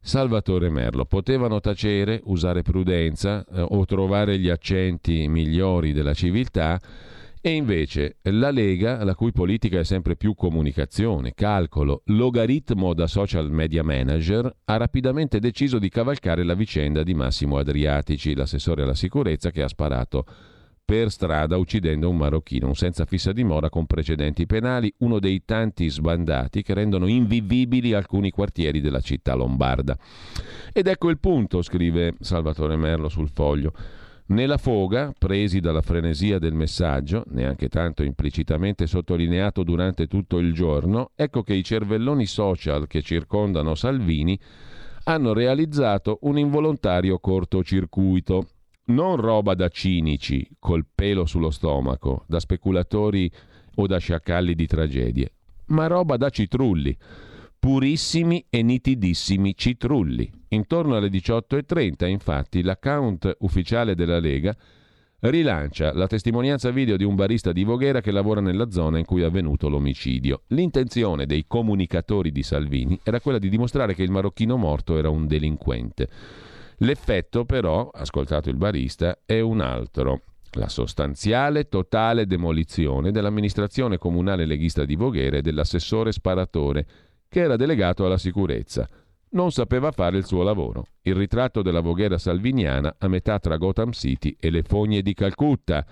Salvatore 0.01 0.69
Merlo. 0.69 1.05
Potevano 1.05 1.59
tacere, 1.59 2.21
usare 2.25 2.63
prudenza 2.63 3.45
eh, 3.45 3.61
o 3.61 3.85
trovare 3.85 4.39
gli 4.39 4.49
accenti 4.49 5.27
migliori 5.27 5.93
della 5.93 6.13
civiltà 6.13 6.79
e 7.43 7.53
invece 7.53 8.17
la 8.23 8.51
Lega, 8.51 9.03
la 9.03 9.15
cui 9.15 9.31
politica 9.31 9.79
è 9.79 9.83
sempre 9.83 10.15
più 10.15 10.35
comunicazione, 10.35 11.33
calcolo, 11.33 12.03
logaritmo 12.05 12.93
da 12.93 13.07
social 13.07 13.49
media 13.49 13.83
manager, 13.83 14.57
ha 14.65 14.77
rapidamente 14.77 15.39
deciso 15.39 15.79
di 15.79 15.89
cavalcare 15.89 16.43
la 16.43 16.53
vicenda 16.53 17.01
di 17.01 17.15
Massimo 17.15 17.57
Adriatici, 17.57 18.35
l'assessore 18.35 18.83
alla 18.83 18.93
sicurezza 18.93 19.49
che 19.49 19.63
ha 19.63 19.67
sparato 19.67 20.25
per 20.83 21.09
strada 21.09 21.57
uccidendo 21.57 22.09
un 22.09 22.17
marocchino, 22.17 22.67
un 22.67 22.75
senza 22.75 23.05
fissa 23.05 23.31
dimora 23.31 23.69
con 23.69 23.85
precedenti 23.85 24.45
penali, 24.45 24.93
uno 24.99 25.19
dei 25.19 25.43
tanti 25.45 25.87
sbandati 25.89 26.61
che 26.63 26.73
rendono 26.73 27.07
invivibili 27.07 27.93
alcuni 27.93 28.29
quartieri 28.29 28.81
della 28.81 28.99
città 28.99 29.33
lombarda. 29.33 29.97
Ed 30.73 30.87
ecco 30.87 31.09
il 31.09 31.19
punto, 31.19 31.61
scrive 31.61 32.15
Salvatore 32.19 32.75
Merlo 32.75 33.07
sul 33.07 33.29
foglio. 33.29 33.73
Nella 34.27 34.57
foga, 34.57 35.13
presi 35.17 35.59
dalla 35.59 35.81
frenesia 35.81 36.39
del 36.39 36.53
messaggio, 36.53 37.23
neanche 37.29 37.67
tanto 37.67 38.03
implicitamente 38.03 38.87
sottolineato 38.87 39.63
durante 39.63 40.07
tutto 40.07 40.39
il 40.39 40.53
giorno, 40.53 41.11
ecco 41.15 41.43
che 41.43 41.53
i 41.53 41.63
cervelloni 41.63 42.25
social 42.25 42.87
che 42.87 43.01
circondano 43.01 43.75
Salvini 43.75 44.39
hanno 45.03 45.33
realizzato 45.33 46.19
un 46.21 46.37
involontario 46.37 47.19
cortocircuito 47.19 48.45
non 48.85 49.15
roba 49.17 49.53
da 49.53 49.69
cinici 49.69 50.47
col 50.59 50.85
pelo 50.93 51.25
sullo 51.25 51.51
stomaco, 51.51 52.25
da 52.27 52.39
speculatori 52.39 53.31
o 53.75 53.87
da 53.87 53.97
sciacalli 53.97 54.55
di 54.55 54.67
tragedie, 54.67 55.31
ma 55.67 55.87
roba 55.87 56.17
da 56.17 56.29
citrulli, 56.29 56.97
purissimi 57.59 58.45
e 58.49 58.63
nitidissimi 58.63 59.55
citrulli. 59.55 60.29
Intorno 60.49 60.95
alle 60.95 61.09
18.30, 61.09 62.07
infatti, 62.07 62.61
l'account 62.61 63.37
ufficiale 63.39 63.95
della 63.95 64.19
Lega 64.19 64.55
rilancia 65.21 65.93
la 65.93 66.07
testimonianza 66.07 66.71
video 66.71 66.97
di 66.97 67.03
un 67.03 67.13
barista 67.13 67.51
di 67.51 67.63
Voghera 67.63 68.01
che 68.01 68.11
lavora 68.11 68.41
nella 68.41 68.71
zona 68.71 68.97
in 68.97 69.05
cui 69.05 69.21
è 69.21 69.25
avvenuto 69.25 69.69
l'omicidio. 69.69 70.41
L'intenzione 70.47 71.27
dei 71.27 71.45
comunicatori 71.45 72.31
di 72.31 72.41
Salvini 72.41 72.99
era 73.03 73.19
quella 73.19 73.37
di 73.37 73.49
dimostrare 73.49 73.93
che 73.93 74.01
il 74.01 74.09
marocchino 74.09 74.57
morto 74.57 74.97
era 74.97 75.09
un 75.09 75.27
delinquente. 75.27 76.09
L'effetto 76.83 77.45
però, 77.45 77.89
ascoltato 77.93 78.49
il 78.49 78.55
barista, 78.55 79.19
è 79.25 79.39
un 79.39 79.61
altro. 79.61 80.21
La 80.53 80.67
sostanziale 80.67 81.69
totale 81.69 82.25
demolizione 82.25 83.11
dell'amministrazione 83.11 83.99
comunale 83.99 84.45
leghista 84.45 84.83
di 84.83 84.95
Voghera 84.95 85.37
e 85.37 85.41
dell'assessore 85.41 86.11
sparatore, 86.11 86.87
che 87.29 87.41
era 87.41 87.55
delegato 87.55 88.05
alla 88.05 88.17
sicurezza. 88.17 88.89
Non 89.33 89.51
sapeva 89.51 89.91
fare 89.91 90.17
il 90.17 90.25
suo 90.25 90.41
lavoro. 90.41 90.85
Il 91.03 91.13
ritratto 91.15 91.61
della 91.61 91.81
Voghera 91.81 92.17
salviniana 92.17 92.95
a 92.97 93.07
metà 93.07 93.37
tra 93.37 93.57
Gotham 93.57 93.91
City 93.91 94.35
e 94.39 94.49
le 94.49 94.63
fogne 94.63 95.03
di 95.03 95.13
Calcutta. 95.13 95.85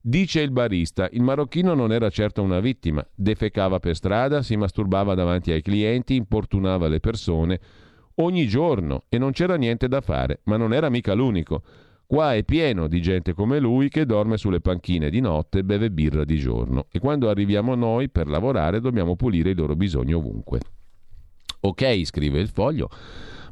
Dice 0.00 0.40
il 0.40 0.52
barista, 0.52 1.08
il 1.10 1.22
marocchino 1.22 1.74
non 1.74 1.90
era 1.90 2.08
certo 2.10 2.42
una 2.42 2.60
vittima, 2.60 3.04
defecava 3.12 3.80
per 3.80 3.96
strada, 3.96 4.42
si 4.42 4.56
masturbava 4.56 5.14
davanti 5.14 5.50
ai 5.50 5.62
clienti, 5.62 6.14
importunava 6.14 6.86
le 6.86 7.00
persone, 7.00 7.60
ogni 8.20 8.46
giorno 8.46 9.04
e 9.08 9.18
non 9.18 9.32
c'era 9.32 9.56
niente 9.56 9.88
da 9.88 10.00
fare, 10.00 10.40
ma 10.44 10.56
non 10.56 10.72
era 10.72 10.88
mica 10.88 11.14
l'unico. 11.14 11.62
Qua 12.06 12.34
è 12.34 12.42
pieno 12.42 12.88
di 12.88 13.02
gente 13.02 13.34
come 13.34 13.58
lui 13.58 13.90
che 13.90 14.06
dorme 14.06 14.38
sulle 14.38 14.60
panchine 14.60 15.10
di 15.10 15.20
notte 15.20 15.58
e 15.58 15.64
beve 15.64 15.90
birra 15.90 16.24
di 16.24 16.38
giorno 16.38 16.86
e 16.90 17.00
quando 17.00 17.28
arriviamo 17.28 17.74
noi 17.74 18.08
per 18.08 18.28
lavorare 18.28 18.80
dobbiamo 18.80 19.14
pulire 19.14 19.50
i 19.50 19.54
loro 19.54 19.76
bisogni 19.76 20.14
ovunque. 20.14 20.60
Ok, 21.60 22.04
scrive 22.04 22.40
il 22.40 22.48
foglio, 22.48 22.88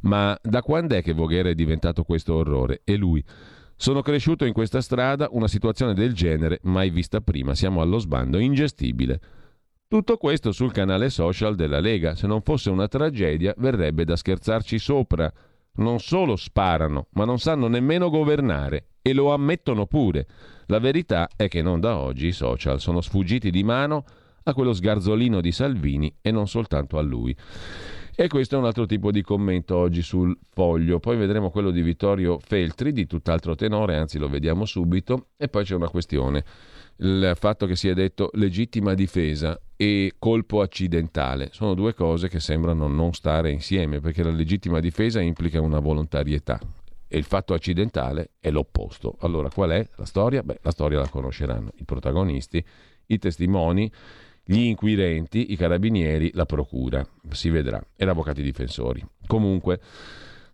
ma 0.02 0.38
da 0.40 0.62
quando 0.62 0.94
è 0.94 1.02
che 1.02 1.12
Voghera 1.12 1.50
è 1.50 1.54
diventato 1.54 2.04
questo 2.04 2.34
orrore? 2.34 2.80
E 2.84 2.96
lui? 2.96 3.22
Sono 3.78 4.00
cresciuto 4.00 4.46
in 4.46 4.54
questa 4.54 4.80
strada, 4.80 5.28
una 5.32 5.48
situazione 5.48 5.92
del 5.92 6.14
genere 6.14 6.60
mai 6.62 6.88
vista 6.88 7.20
prima, 7.20 7.54
siamo 7.54 7.82
allo 7.82 7.98
sbando, 7.98 8.38
ingestibile. 8.38 9.20
Tutto 9.88 10.16
questo 10.16 10.50
sul 10.50 10.72
canale 10.72 11.10
social 11.10 11.54
della 11.54 11.78
Lega. 11.78 12.16
Se 12.16 12.26
non 12.26 12.42
fosse 12.42 12.70
una 12.70 12.88
tragedia, 12.88 13.54
verrebbe 13.58 14.04
da 14.04 14.16
scherzarci 14.16 14.80
sopra. 14.80 15.32
Non 15.74 16.00
solo 16.00 16.34
sparano, 16.34 17.06
ma 17.10 17.24
non 17.24 17.38
sanno 17.38 17.68
nemmeno 17.68 18.10
governare 18.10 18.88
e 19.00 19.12
lo 19.12 19.32
ammettono 19.32 19.86
pure. 19.86 20.26
La 20.66 20.80
verità 20.80 21.28
è 21.36 21.46
che 21.46 21.62
non 21.62 21.78
da 21.78 21.98
oggi 21.98 22.26
i 22.26 22.32
social 22.32 22.80
sono 22.80 23.00
sfuggiti 23.00 23.50
di 23.50 23.62
mano 23.62 24.04
a 24.42 24.54
quello 24.54 24.72
sgarzolino 24.72 25.40
di 25.40 25.52
Salvini 25.52 26.12
e 26.20 26.32
non 26.32 26.48
soltanto 26.48 26.98
a 26.98 27.02
lui. 27.02 27.36
E 28.16 28.26
questo 28.26 28.56
è 28.56 28.58
un 28.58 28.64
altro 28.64 28.86
tipo 28.86 29.12
di 29.12 29.22
commento 29.22 29.76
oggi 29.76 30.02
sul 30.02 30.36
foglio. 30.50 30.98
Poi 30.98 31.16
vedremo 31.16 31.50
quello 31.50 31.70
di 31.70 31.82
Vittorio 31.82 32.40
Feltri, 32.40 32.90
di 32.90 33.06
tutt'altro 33.06 33.54
tenore, 33.54 33.96
anzi 33.96 34.18
lo 34.18 34.28
vediamo 34.28 34.64
subito. 34.64 35.28
E 35.36 35.46
poi 35.46 35.62
c'è 35.62 35.76
una 35.76 35.90
questione 35.90 36.44
il 36.98 37.32
fatto 37.34 37.66
che 37.66 37.76
sia 37.76 37.94
detto 37.94 38.30
legittima 38.34 38.94
difesa 38.94 39.58
e 39.76 40.14
colpo 40.18 40.62
accidentale 40.62 41.50
sono 41.52 41.74
due 41.74 41.92
cose 41.92 42.28
che 42.28 42.40
sembrano 42.40 42.88
non 42.88 43.12
stare 43.12 43.50
insieme 43.50 44.00
perché 44.00 44.22
la 44.22 44.30
legittima 44.30 44.80
difesa 44.80 45.20
implica 45.20 45.60
una 45.60 45.80
volontarietà 45.80 46.58
e 47.08 47.18
il 47.18 47.24
fatto 47.24 47.54
accidentale 47.54 48.30
è 48.40 48.50
l'opposto. 48.50 49.16
Allora 49.20 49.50
qual 49.50 49.70
è 49.70 49.88
la 49.96 50.04
storia? 50.04 50.42
Beh, 50.42 50.58
la 50.62 50.70
storia 50.70 50.98
la 50.98 51.08
conosceranno 51.08 51.70
i 51.76 51.84
protagonisti, 51.84 52.64
i 53.06 53.18
testimoni, 53.18 53.90
gli 54.44 54.60
inquirenti, 54.60 55.52
i 55.52 55.56
carabinieri, 55.56 56.30
la 56.34 56.46
procura, 56.46 57.06
si 57.30 57.50
vedrà, 57.50 57.84
e 57.96 58.04
gli 58.04 58.08
avvocati 58.08 58.42
difensori. 58.42 59.04
Comunque 59.26 59.80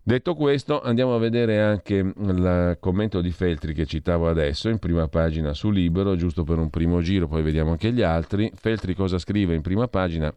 Detto 0.05 0.35
questo, 0.35 0.81
andiamo 0.81 1.15
a 1.15 1.17
vedere 1.17 1.61
anche 1.61 1.93
il 1.95 2.77
commento 2.81 3.21
di 3.21 3.31
Feltri 3.31 3.73
che 3.73 3.85
citavo 3.85 4.27
adesso, 4.27 4.67
in 4.67 4.77
prima 4.77 5.07
pagina 5.07 5.53
su 5.53 5.69
Libero, 5.69 6.17
giusto 6.17 6.43
per 6.43 6.57
un 6.57 6.69
primo 6.69 6.99
giro, 6.99 7.29
poi 7.29 7.41
vediamo 7.41 7.71
anche 7.71 7.93
gli 7.93 8.01
altri. 8.01 8.51
Feltri 8.53 8.95
cosa 8.95 9.17
scrive 9.17 9.55
in 9.55 9.61
prima 9.61 9.87
pagina? 9.87 10.33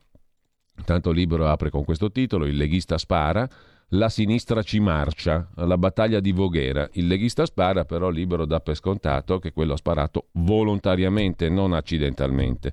Tanto 0.85 1.11
Libero 1.11 1.49
apre 1.49 1.71
con 1.71 1.83
questo 1.83 2.13
titolo, 2.13 2.47
il 2.47 2.57
leghista 2.57 2.97
spara, 2.97 3.49
la 3.89 4.09
sinistra 4.09 4.63
ci 4.63 4.79
marcia, 4.79 5.49
la 5.57 5.77
battaglia 5.77 6.21
di 6.21 6.31
Voghera. 6.31 6.89
Il 6.93 7.09
leghista 7.09 7.45
spara, 7.45 7.85
però 7.85 8.09
Libero 8.09 8.45
dà 8.45 8.61
per 8.61 8.77
scontato 8.77 9.41
che 9.41 9.53
quello 9.53 9.73
ha 9.73 9.77
sparato 9.77 10.29
volontariamente, 10.35 11.49
non 11.49 11.73
accidentalmente. 11.73 12.73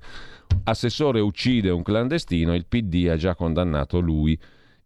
Assessore 0.66 1.22
uccide 1.22 1.72
un 1.72 1.82
clandestino, 1.82 2.54
il 2.54 2.68
PD 2.68 3.08
ha 3.10 3.16
già 3.16 3.34
condannato 3.34 4.00
lui 4.00 4.40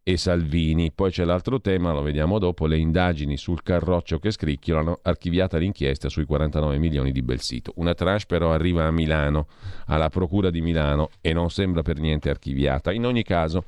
e 0.07 0.15
Salvini. 0.15 0.93
Poi 0.93 1.11
c'è 1.11 1.25
l'altro 1.25 1.59
tema, 1.59 1.91
lo 1.91 2.01
vediamo 2.01 2.39
dopo, 2.39 2.65
le 2.65 2.77
indagini 2.77 3.35
sul 3.35 3.61
carroccio 3.61 4.19
che 4.19 4.31
scricchiolano, 4.31 4.99
archiviata 5.01 5.57
l'inchiesta 5.57 6.07
sui 6.07 6.23
49 6.23 6.77
milioni 6.77 7.11
di 7.11 7.21
Belsito. 7.21 7.73
Una 7.75 7.93
tranche 7.93 8.23
però 8.25 8.53
arriva 8.53 8.85
a 8.85 8.91
Milano, 8.91 9.47
alla 9.87 10.07
Procura 10.07 10.49
di 10.49 10.61
Milano 10.61 11.09
e 11.19 11.33
non 11.33 11.49
sembra 11.49 11.81
per 11.81 11.99
niente 11.99 12.29
archiviata. 12.29 12.93
In 12.93 13.05
ogni 13.05 13.23
caso, 13.23 13.65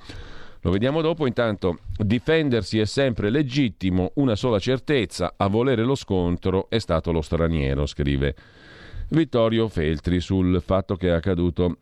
lo 0.61 0.71
vediamo 0.71 1.01
dopo, 1.01 1.27
intanto 1.27 1.79
difendersi 1.97 2.79
è 2.79 2.85
sempre 2.85 3.29
legittimo, 3.29 4.13
una 4.15 4.37
sola 4.37 4.59
certezza, 4.59 5.33
a 5.35 5.47
volere 5.47 5.83
lo 5.83 5.95
scontro 5.95 6.69
è 6.69 6.79
stato 6.79 7.11
lo 7.11 7.21
straniero, 7.21 7.85
scrive 7.85 8.33
Vittorio 9.09 9.67
Feltri 9.67 10.21
sul 10.21 10.61
fatto 10.61 10.95
che 10.95 11.09
è 11.09 11.11
accaduto 11.11 11.79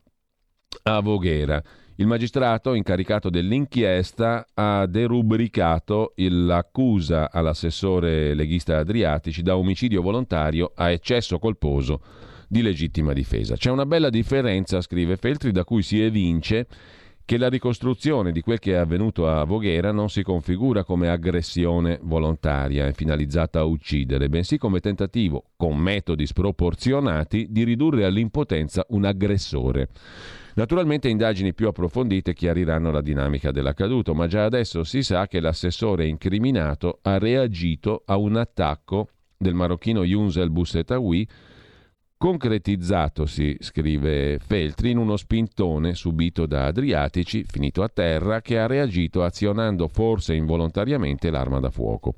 a 0.82 1.00
Voghera. 1.00 1.62
Il 2.00 2.06
magistrato 2.06 2.76
incaricato 2.76 3.32
dell'inchiesta 3.32 4.46
ha 4.54 4.86
derubricato 4.86 6.14
l'accusa 6.18 7.32
all'assessore 7.32 8.36
leghista 8.36 8.78
Adriatici 8.78 9.42
da 9.42 9.58
omicidio 9.58 10.04
volontario 10.04 10.74
a 10.76 10.92
eccesso 10.92 11.40
colposo 11.40 12.02
di 12.48 12.62
legittima 12.62 13.14
difesa. 13.14 13.56
C'è 13.56 13.72
una 13.72 13.88
bella 13.88 14.12
differenza, 14.12 14.80
scrive 14.82 15.18
Feltri, 15.18 15.52
da 15.52 15.64
cui 15.64 15.82
si 15.82 16.00
evince 16.00 16.68
che 17.26 17.40
la 17.40 17.50
ricostruzione 17.50 18.32
di 18.32 18.42
quel 18.42 18.60
che 18.60 18.74
è 18.74 18.76
avvenuto 18.76 19.28
a 19.28 19.44
Voghera 19.44 19.92
non 19.92 20.12
si 20.12 20.22
configura 20.22 20.84
come 20.84 21.10
aggressione 21.10 21.98
volontaria 22.04 22.86
e 22.86 22.94
finalizzata 22.94 23.62
a 23.62 23.64
uccidere, 23.64 24.30
bensì 24.30 24.60
come 24.60 24.82
tentativo, 24.82 25.46
con 25.58 25.76
metodi 25.76 26.28
sproporzionati, 26.28 27.48
di 27.50 27.64
ridurre 27.64 28.06
all'impotenza 28.06 28.86
un 28.90 29.04
aggressore. 29.04 29.90
Naturalmente 30.58 31.08
indagini 31.08 31.54
più 31.54 31.68
approfondite 31.68 32.34
chiariranno 32.34 32.90
la 32.90 33.02
dinamica 33.02 33.52
dell'accaduto, 33.52 34.16
ma 34.16 34.26
già 34.26 34.44
adesso 34.44 34.84
si 34.84 35.04
sa 35.04 35.28
che 35.28 35.40
l'assessore 35.40 36.08
incriminato 36.08 36.98
ha 37.04 37.20
reagito 37.20 38.02
a 38.06 38.18
un 38.18 38.38
attacco 38.38 39.10
del 39.38 39.54
marocchino 39.54 40.04
Yunsel 40.04 40.50
Bussetawi 40.50 41.28
concretizzatosi, 42.18 43.58
scrive 43.60 44.40
Feltri, 44.40 44.90
in 44.90 44.98
uno 44.98 45.16
spintone 45.16 45.94
subito 45.94 46.48
da 46.48 46.66
Adriatici, 46.66 47.44
finito 47.44 47.84
a 47.84 47.88
terra, 47.88 48.42
che 48.42 48.58
ha 48.58 48.66
reagito 48.66 49.22
azionando 49.22 49.88
forse 49.88 50.34
involontariamente 50.34 51.30
l'arma 51.30 51.60
da 51.60 51.70
fuoco. 51.70 52.16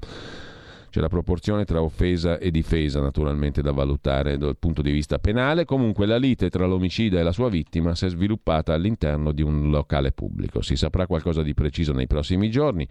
C'è 0.90 1.02
la 1.02 1.08
proporzione 1.08 1.66
tra 1.66 1.82
offesa 1.82 2.40
e 2.40 2.50
difesa 2.50 3.00
naturalmente 3.00 3.62
da 3.62 3.72
valutare 3.72 4.38
dal 4.38 4.58
punto 4.58 4.82
di 4.82 4.92
vista 4.92 5.20
penale. 5.20 5.66
Comunque 5.66 6.08
la 6.08 6.18
lite 6.18 6.50
tra 6.50 6.66
l'omicida 6.66 7.20
e 7.20 7.24
la 7.24 7.32
sua 7.32 7.50
vittima 7.50 7.94
si 7.94 8.06
è 8.06 8.10
sviluppata 8.10 8.74
all'interno 8.74 9.32
di 9.32 9.44
un 9.44 9.70
locale 9.70 10.12
pubblico. 10.12 10.62
Si 10.62 10.76
saprà 10.76 11.06
qualcosa 11.06 11.44
di 11.44 11.54
preciso 11.54 11.94
nei 11.94 12.08
prossimi 12.08 12.50
giorni. 12.50 12.88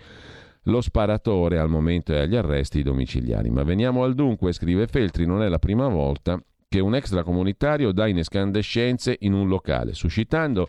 Lo 0.65 0.81
sparatore 0.81 1.59
al 1.59 1.69
momento 1.69 2.13
è 2.13 2.19
agli 2.19 2.37
arresti 2.37 2.83
domiciliari. 2.83 3.51
Ma 3.51 3.65
veniamo 3.65 4.05
al 4.05 4.15
dunque, 4.15 4.53
scrive 4.53 4.87
Feltri, 4.87 5.27
non 5.27 5.43
è 5.43 5.49
la 5.49 5.59
prima 5.59 5.89
volta 5.89 6.41
che 6.69 6.81
un 6.81 6.95
extracomunitario 6.95 7.93
dà 7.93 8.07
in 8.07 8.19
escandescenze 8.19 9.17
in 9.21 9.33
un 9.33 9.49
locale, 9.49 9.95
suscitando 9.95 10.69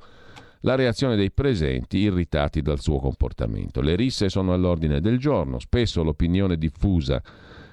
la 0.62 0.76
reazione 0.76 1.16
dei 1.16 1.32
presenti 1.32 1.98
irritati 2.00 2.62
dal 2.62 2.80
suo 2.80 3.00
comportamento. 3.00 3.82
Le 3.82 3.96
risse 3.96 4.30
sono 4.30 4.54
all'ordine 4.54 5.00
del 5.00 5.18
giorno, 5.18 5.60
spesso 5.60 6.04
l'opinione 6.04 6.58
diffusa 6.58 7.22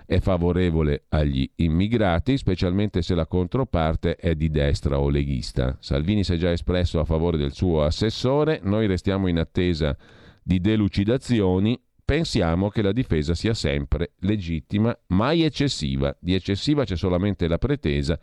è 0.07 0.21
favorevole 0.21 1.07
agli 1.09 1.51
immigrati, 1.57 2.39
specialmente 2.39 3.03
se 3.03 3.17
la 3.17 3.27
controparte 3.27 4.15
è 4.15 4.37
di 4.37 4.51
destra 4.51 5.01
o 5.01 5.09
leghista. 5.09 5.77
Salvini 5.81 6.23
si 6.23 6.35
è 6.35 6.37
già 6.37 6.53
espresso 6.53 7.01
a 7.01 7.05
favore 7.05 7.37
del 7.37 7.53
suo 7.53 7.83
assessore, 7.83 8.61
noi 8.63 8.87
restiamo 8.87 9.27
in 9.27 9.39
attesa 9.39 9.97
di 10.43 10.61
delucidazioni. 10.61 11.79
Pensiamo 12.05 12.69
che 12.69 12.83
la 12.83 12.93
difesa 12.93 13.35
sia 13.35 13.53
sempre 13.53 14.13
legittima, 14.21 14.97
mai 15.09 15.43
eccessiva. 15.43 16.17
Di 16.21 16.35
eccessiva 16.35 16.85
c'è 16.85 16.97
solamente 16.97 17.49
la 17.49 17.59
pretesa 17.59 18.17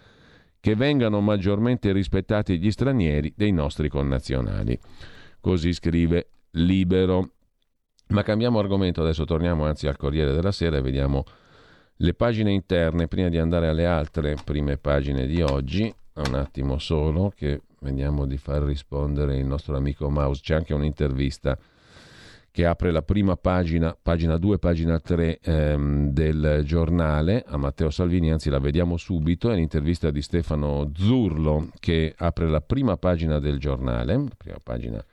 che 0.64 0.76
vengano 0.76 1.20
maggiormente 1.20 1.91
rispettati 1.91 2.57
gli 2.57 2.72
stranieri 2.72 3.34
dei 3.36 3.51
nostri 3.51 3.89
connazionali. 3.89 4.80
Così 5.41 5.74
scrive 5.74 6.30
Libero. 6.51 7.32
Ma 8.07 8.24
cambiamo 8.24 8.59
argomento, 8.59 9.01
adesso 9.01 9.26
torniamo 9.26 9.66
anzi 9.66 9.88
al 9.88 9.97
Corriere 9.97 10.32
della 10.32 10.53
Sera 10.53 10.78
e 10.78 10.82
vediamo 10.82 11.26
le 11.97 12.14
pagine 12.14 12.53
interne 12.53 13.09
prima 13.09 13.28
di 13.28 13.39
andare 13.39 13.68
alle 13.68 13.86
altre 13.86 14.38
prime 14.41 14.78
pagine 14.78 15.28
di 15.28 15.41
oggi. 15.41 15.93
Un 16.14 16.34
attimo 16.34 16.78
solo 16.78 17.34
che 17.36 17.64
vediamo 17.82 18.26
di 18.26 18.38
far 18.38 18.64
rispondere 18.64 19.36
il 19.36 19.45
nostro 19.45 19.76
amico 19.76 20.09
Maus. 20.09 20.39
C'è 20.39 20.55
anche 20.55 20.74
un'intervista 20.74 21.57
che 22.54 22.68
apre 22.68 22.91
la 22.91 23.01
prima 23.01 23.36
pagina, 23.36 23.97
pagina 23.99 24.38
2, 24.38 24.60
pagina 24.60 24.99
3 24.99 25.39
ehm, 25.41 26.10
del 26.10 26.62
giornale 26.64 27.43
a 27.47 27.58
Matteo 27.58 27.89
Salvini, 27.89 28.32
anzi 28.32 28.51
la 28.51 28.60
vediamo 28.60 28.95
subito, 28.97 29.49
è 29.49 29.56
l'intervista 29.56 30.12
di 30.12 30.22
Stefano 30.22 30.91
Zurlo 30.93 31.70
che 31.80 32.14
apre 32.16 32.47
la 32.47 32.62
prima 32.62 32.95
pagina 32.95 33.39
del 33.39 33.58
giornale, 33.58 34.14
la 34.14 34.30
prima 34.38 34.60
pagina 34.62 35.04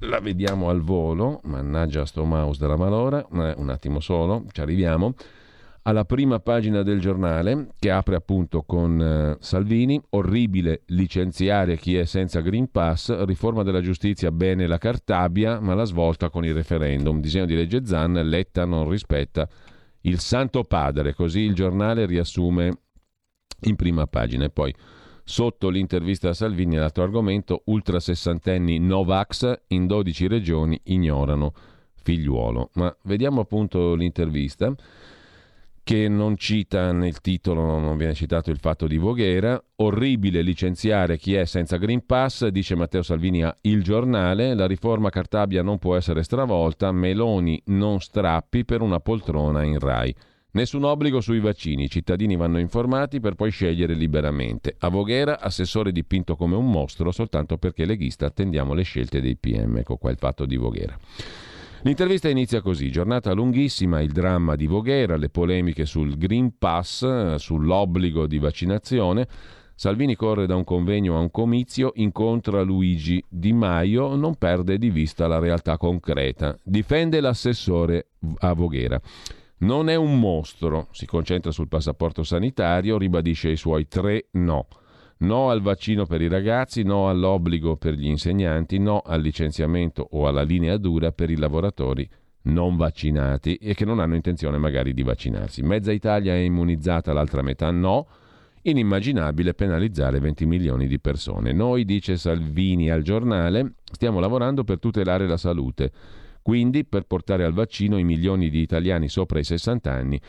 la 0.00 0.20
vediamo 0.20 0.68
al 0.68 0.80
volo, 0.80 1.40
mannaggia 1.44 2.06
sto 2.06 2.24
mouse 2.24 2.60
della 2.60 2.76
malora, 2.76 3.26
un 3.30 3.68
attimo 3.68 3.98
solo, 3.98 4.44
ci 4.52 4.60
arriviamo 4.60 5.14
alla 5.86 6.04
prima 6.04 6.40
pagina 6.40 6.82
del 6.82 7.00
giornale 7.00 7.68
che 7.78 7.90
apre 7.90 8.16
appunto 8.16 8.62
con 8.62 9.00
eh, 9.00 9.36
Salvini, 9.38 10.00
orribile 10.10 10.82
licenziare 10.86 11.76
chi 11.76 11.96
è 11.96 12.04
senza 12.04 12.40
Green 12.40 12.70
Pass, 12.72 13.24
riforma 13.24 13.62
della 13.62 13.80
giustizia 13.80 14.32
bene 14.32 14.66
la 14.66 14.78
Cartabia, 14.78 15.60
ma 15.60 15.74
la 15.74 15.84
svolta 15.84 16.28
con 16.28 16.44
il 16.44 16.54
referendum, 16.54 17.20
disegno 17.20 17.46
di 17.46 17.54
legge 17.54 17.86
Zan, 17.86 18.14
Letta 18.14 18.64
non 18.64 18.90
rispetta 18.90 19.48
il 20.02 20.18
Santo 20.18 20.64
Padre, 20.64 21.14
così 21.14 21.40
il 21.40 21.54
giornale 21.54 22.04
riassume 22.04 22.78
in 23.62 23.76
prima 23.76 24.08
pagina. 24.08 24.44
E 24.44 24.50
poi 24.50 24.74
sotto 25.22 25.68
l'intervista 25.68 26.30
a 26.30 26.34
Salvini 26.34 26.74
l'altro 26.74 27.04
argomento, 27.04 27.62
ultra 27.66 28.00
sessantenni 28.00 28.80
Novax 28.80 29.52
in 29.68 29.86
12 29.86 30.26
regioni 30.26 30.80
ignorano 30.84 31.52
figliuolo. 32.02 32.70
Ma 32.74 32.94
vediamo 33.02 33.40
appunto 33.40 33.94
l'intervista 33.94 34.74
che 35.86 36.08
non 36.08 36.36
cita 36.36 36.90
nel 36.90 37.20
titolo, 37.20 37.78
non 37.78 37.96
viene 37.96 38.12
citato 38.12 38.50
il 38.50 38.58
fatto 38.58 38.88
di 38.88 38.96
Voghera. 38.96 39.62
Orribile 39.76 40.42
licenziare 40.42 41.16
chi 41.16 41.34
è 41.34 41.44
senza 41.44 41.76
Green 41.76 42.04
Pass, 42.04 42.48
dice 42.48 42.74
Matteo 42.74 43.04
Salvini 43.04 43.44
a 43.44 43.56
Il 43.60 43.84
Giornale. 43.84 44.54
La 44.54 44.66
riforma 44.66 45.10
Cartabia 45.10 45.62
non 45.62 45.78
può 45.78 45.94
essere 45.94 46.24
stravolta. 46.24 46.90
Meloni 46.90 47.62
non 47.66 48.00
strappi 48.00 48.64
per 48.64 48.80
una 48.80 48.98
poltrona 48.98 49.62
in 49.62 49.78
Rai. 49.78 50.12
Nessun 50.54 50.82
obbligo 50.82 51.20
sui 51.20 51.38
vaccini, 51.38 51.84
i 51.84 51.88
cittadini 51.88 52.34
vanno 52.34 52.58
informati 52.58 53.20
per 53.20 53.36
poi 53.36 53.52
scegliere 53.52 53.94
liberamente. 53.94 54.74
A 54.80 54.88
Voghera, 54.88 55.38
assessore 55.38 55.92
dipinto 55.92 56.34
come 56.34 56.56
un 56.56 56.68
mostro 56.68 57.12
soltanto 57.12 57.58
perché 57.58 57.84
leghista 57.84 58.26
attendiamo 58.26 58.74
le 58.74 58.82
scelte 58.82 59.20
dei 59.20 59.36
PM. 59.36 59.76
Ecco 59.76 59.98
qua 59.98 60.10
il 60.10 60.18
fatto 60.18 60.46
di 60.46 60.56
Voghera. 60.56 60.98
L'intervista 61.86 62.28
inizia 62.28 62.62
così, 62.62 62.90
giornata 62.90 63.32
lunghissima, 63.32 64.00
il 64.00 64.10
dramma 64.10 64.56
di 64.56 64.66
Voghera, 64.66 65.16
le 65.16 65.28
polemiche 65.28 65.86
sul 65.86 66.18
Green 66.18 66.58
Pass, 66.58 67.36
sull'obbligo 67.36 68.26
di 68.26 68.40
vaccinazione. 68.40 69.28
Salvini 69.76 70.16
corre 70.16 70.46
da 70.46 70.56
un 70.56 70.64
convegno 70.64 71.16
a 71.16 71.20
un 71.20 71.30
comizio, 71.30 71.92
incontra 71.94 72.62
Luigi 72.62 73.24
Di 73.28 73.52
Maio, 73.52 74.16
non 74.16 74.34
perde 74.34 74.78
di 74.78 74.90
vista 74.90 75.28
la 75.28 75.38
realtà 75.38 75.76
concreta. 75.76 76.58
Difende 76.64 77.20
l'assessore 77.20 78.08
a 78.38 78.52
Voghera. 78.52 79.00
Non 79.58 79.88
è 79.88 79.94
un 79.94 80.18
mostro, 80.18 80.88
si 80.90 81.06
concentra 81.06 81.52
sul 81.52 81.68
passaporto 81.68 82.24
sanitario, 82.24 82.98
ribadisce 82.98 83.50
i 83.50 83.56
suoi 83.56 83.86
tre 83.86 84.26
no. 84.32 84.66
No 85.18 85.48
al 85.48 85.62
vaccino 85.62 86.04
per 86.04 86.20
i 86.20 86.28
ragazzi, 86.28 86.82
no 86.82 87.08
all'obbligo 87.08 87.76
per 87.76 87.94
gli 87.94 88.06
insegnanti, 88.06 88.78
no 88.78 89.00
al 89.00 89.22
licenziamento 89.22 90.06
o 90.10 90.28
alla 90.28 90.42
linea 90.42 90.76
dura 90.76 91.10
per 91.10 91.30
i 91.30 91.36
lavoratori 91.36 92.06
non 92.42 92.76
vaccinati 92.76 93.56
e 93.56 93.74
che 93.74 93.84
non 93.84 93.98
hanno 93.98 94.14
intenzione 94.14 94.58
magari 94.58 94.92
di 94.92 95.02
vaccinarsi. 95.02 95.62
Mezza 95.62 95.90
Italia 95.90 96.34
è 96.34 96.38
immunizzata, 96.38 97.12
l'altra 97.12 97.42
metà 97.42 97.70
no. 97.70 98.06
Inimmaginabile 98.62 99.54
penalizzare 99.54 100.18
20 100.18 100.44
milioni 100.44 100.86
di 100.86 100.98
persone. 100.98 101.52
Noi, 101.52 101.84
dice 101.84 102.16
Salvini 102.16 102.90
al 102.90 103.02
giornale, 103.02 103.74
stiamo 103.90 104.20
lavorando 104.20 104.64
per 104.64 104.80
tutelare 104.80 105.26
la 105.26 105.36
salute, 105.36 105.92
quindi 106.42 106.84
per 106.84 107.04
portare 107.04 107.44
al 107.44 107.52
vaccino 107.52 107.96
i 107.96 108.04
milioni 108.04 108.50
di 108.50 108.60
italiani 108.60 109.08
sopra 109.08 109.38
i 109.38 109.44
60 109.44 109.92
anni 109.92 110.20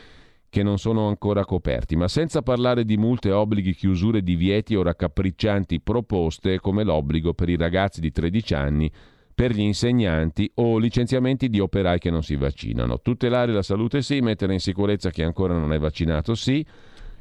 che 0.50 0.62
non 0.62 0.78
sono 0.78 1.08
ancora 1.08 1.44
coperti, 1.44 1.96
ma 1.96 2.08
senza 2.08 2.42
parlare 2.42 2.84
di 2.84 2.96
multe, 2.96 3.30
obblighi, 3.30 3.74
chiusure, 3.74 4.22
divieti 4.22 4.74
o 4.74 4.82
raccapriccianti 4.82 5.80
proposte 5.80 6.58
come 6.58 6.84
l'obbligo 6.84 7.34
per 7.34 7.48
i 7.48 7.56
ragazzi 7.56 8.00
di 8.00 8.10
13 8.10 8.54
anni, 8.54 8.90
per 9.34 9.52
gli 9.52 9.60
insegnanti 9.60 10.50
o 10.54 10.78
licenziamenti 10.78 11.48
di 11.48 11.60
operai 11.60 11.98
che 11.98 12.10
non 12.10 12.22
si 12.22 12.34
vaccinano. 12.34 13.00
Tutelare 13.00 13.52
la 13.52 13.62
salute 13.62 14.02
sì, 14.02 14.20
mettere 14.20 14.52
in 14.52 14.60
sicurezza 14.60 15.10
chi 15.10 15.22
ancora 15.22 15.56
non 15.56 15.72
è 15.72 15.78
vaccinato 15.78 16.34
sì, 16.34 16.66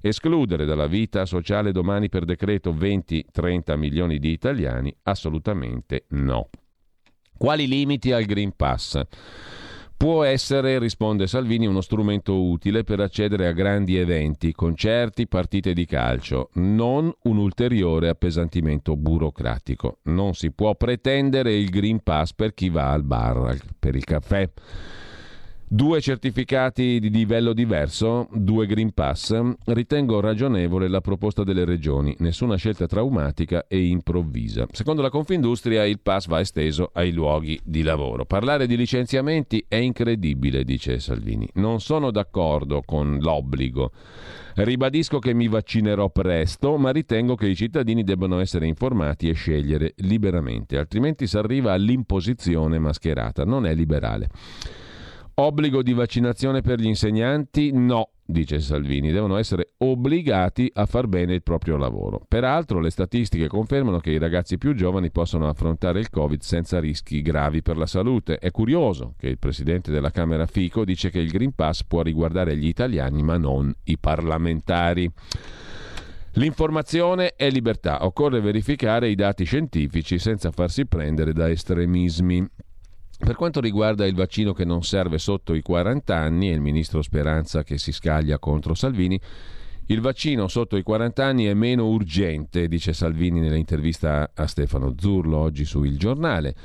escludere 0.02 0.66
dalla 0.66 0.88
vita 0.88 1.26
sociale 1.26 1.72
domani 1.72 2.10
per 2.10 2.26
decreto 2.26 2.74
20-30 2.74 3.78
milioni 3.78 4.20
di 4.20 4.32
italiani 4.32 4.96
assolutamente 5.04 6.06
no. 6.10 6.50
Quali 7.38 7.68
limiti 7.68 8.12
al 8.12 8.24
Green 8.24 8.54
Pass? 8.56 9.00
Può 9.98 10.24
essere, 10.24 10.78
risponde 10.78 11.26
Salvini, 11.26 11.66
uno 11.66 11.82
strumento 11.82 12.44
utile 12.44 12.84
per 12.84 13.00
accedere 13.00 13.48
a 13.48 13.52
grandi 13.52 13.98
eventi, 13.98 14.52
concerti, 14.52 15.28
partite 15.28 15.74
di 15.74 15.88
calcio, 15.88 16.52
non 16.54 17.12
un 17.24 17.38
ulteriore 17.38 18.08
appesantimento 18.08 18.96
burocratico. 18.96 19.98
Non 20.04 20.36
si 20.36 20.52
può 20.52 20.76
pretendere 20.76 21.56
il 21.56 21.72
Green 21.72 22.04
Pass 22.04 22.34
per 22.34 22.54
chi 22.54 22.70
va 22.70 22.92
al 22.92 23.02
bar, 23.02 23.58
per 23.80 23.96
il 23.96 24.04
caffè. 24.04 24.48
Due 25.70 26.00
certificati 26.00 26.98
di 26.98 27.10
livello 27.10 27.52
diverso, 27.52 28.30
due 28.32 28.66
Green 28.68 28.94
Pass, 28.94 29.38
ritengo 29.66 30.22
ragionevole 30.22 30.88
la 30.88 31.02
proposta 31.02 31.44
delle 31.44 31.66
regioni, 31.66 32.16
nessuna 32.20 32.56
scelta 32.56 32.86
traumatica 32.86 33.66
e 33.68 33.86
improvvisa. 33.88 34.66
Secondo 34.72 35.02
la 35.02 35.10
Confindustria 35.10 35.84
il 35.84 36.00
pass 36.00 36.28
va 36.28 36.40
esteso 36.40 36.92
ai 36.94 37.12
luoghi 37.12 37.60
di 37.66 37.82
lavoro. 37.82 38.24
Parlare 38.24 38.66
di 38.66 38.78
licenziamenti 38.78 39.66
è 39.68 39.76
incredibile, 39.76 40.64
dice 40.64 41.00
Salvini. 41.00 41.46
Non 41.56 41.82
sono 41.82 42.12
d'accordo 42.12 42.82
con 42.86 43.18
l'obbligo. 43.20 43.92
Ribadisco 44.56 45.20
che 45.20 45.34
mi 45.34 45.50
vaccinerò 45.50 46.10
presto, 46.10 46.78
ma 46.78 46.92
ritengo 46.92 47.36
che 47.36 47.48
i 47.48 47.58
cittadini 47.58 48.06
debbano 48.06 48.40
essere 48.40 48.68
informati 48.68 49.28
e 49.28 49.34
scegliere 49.34 49.96
liberamente, 49.98 50.78
altrimenti 50.78 51.28
si 51.28 51.38
arriva 51.38 51.74
all'imposizione 51.74 52.80
mascherata, 52.80 53.44
non 53.44 53.66
è 53.66 53.76
liberale. 53.76 54.30
Obbligo 55.40 55.84
di 55.84 55.94
vaccinazione 55.94 56.62
per 56.62 56.80
gli 56.80 56.88
insegnanti? 56.88 57.70
No, 57.72 58.10
dice 58.26 58.60
Salvini, 58.60 59.12
devono 59.12 59.38
essere 59.38 59.74
obbligati 59.78 60.68
a 60.74 60.88
far 60.88 61.06
bene 61.06 61.36
il 61.36 61.44
proprio 61.44 61.78
lavoro. 61.78 62.26
Peraltro 62.28 62.80
le 62.80 62.90
statistiche 62.90 63.48
confermano 63.48 64.00
che 64.00 64.10
i 64.10 64.18
ragazzi 64.18 64.58
più 64.58 64.74
giovani 64.74 65.12
possono 65.12 65.48
affrontare 65.48 66.00
il 66.00 66.10
Covid 66.10 66.42
senza 66.42 66.80
rischi 66.80 67.22
gravi 67.22 67.62
per 67.62 67.78
la 67.78 67.86
salute. 67.86 68.40
È 68.40 68.50
curioso 68.50 69.14
che 69.16 69.28
il 69.28 69.38
presidente 69.38 69.92
della 69.92 70.10
Camera 70.10 70.48
Fico 70.48 70.84
dice 70.84 71.12
che 71.12 71.20
il 71.20 71.30
Green 71.30 71.54
Pass 71.54 71.84
può 71.84 72.02
riguardare 72.02 72.58
gli 72.58 72.68
italiani 72.68 73.22
ma 73.22 73.38
non 73.38 73.72
i 73.84 74.00
parlamentari. 74.00 75.08
L'informazione 76.32 77.34
è 77.36 77.48
libertà, 77.52 78.04
occorre 78.06 78.42
verificare 78.42 79.08
i 79.10 79.16
dati 79.16 79.44
scientifici 79.44 80.18
senza 80.18 80.50
farsi 80.50 80.88
prendere 80.88 81.32
da 81.32 81.48
estremismi. 81.48 82.44
Per 83.18 83.36
quanto 83.36 83.60
riguarda 83.60 84.06
il 84.06 84.16
vaccino 84.16 84.54
che 84.54 84.64
non 84.64 84.84
serve 84.84 85.18
sotto 85.18 85.54
i 85.54 85.62
40 85.62 86.16
anni 86.16 86.50
e 86.50 86.54
il 86.54 86.62
ministro 86.62 87.02
Speranza 87.02 87.64
che 87.64 87.78
si 87.78 87.92
scaglia 87.92 88.40
contro 88.40 88.74
Salvini, 88.74 89.20
il 89.90 90.02
vaccino 90.02 90.48
sotto 90.48 90.76
i 90.76 90.84
40 90.84 91.26
anni 91.26 91.46
è 91.46 91.54
meno 91.54 91.88
urgente, 91.88 92.68
dice 92.68 92.92
Salvini 92.92 93.40
nell'intervista 93.40 94.32
a 94.34 94.46
Stefano 94.46 94.96
Zurlo 94.98 95.38
oggi 95.38 95.64
su 95.64 95.84
Il 95.84 95.98
Giornale. 95.98 96.56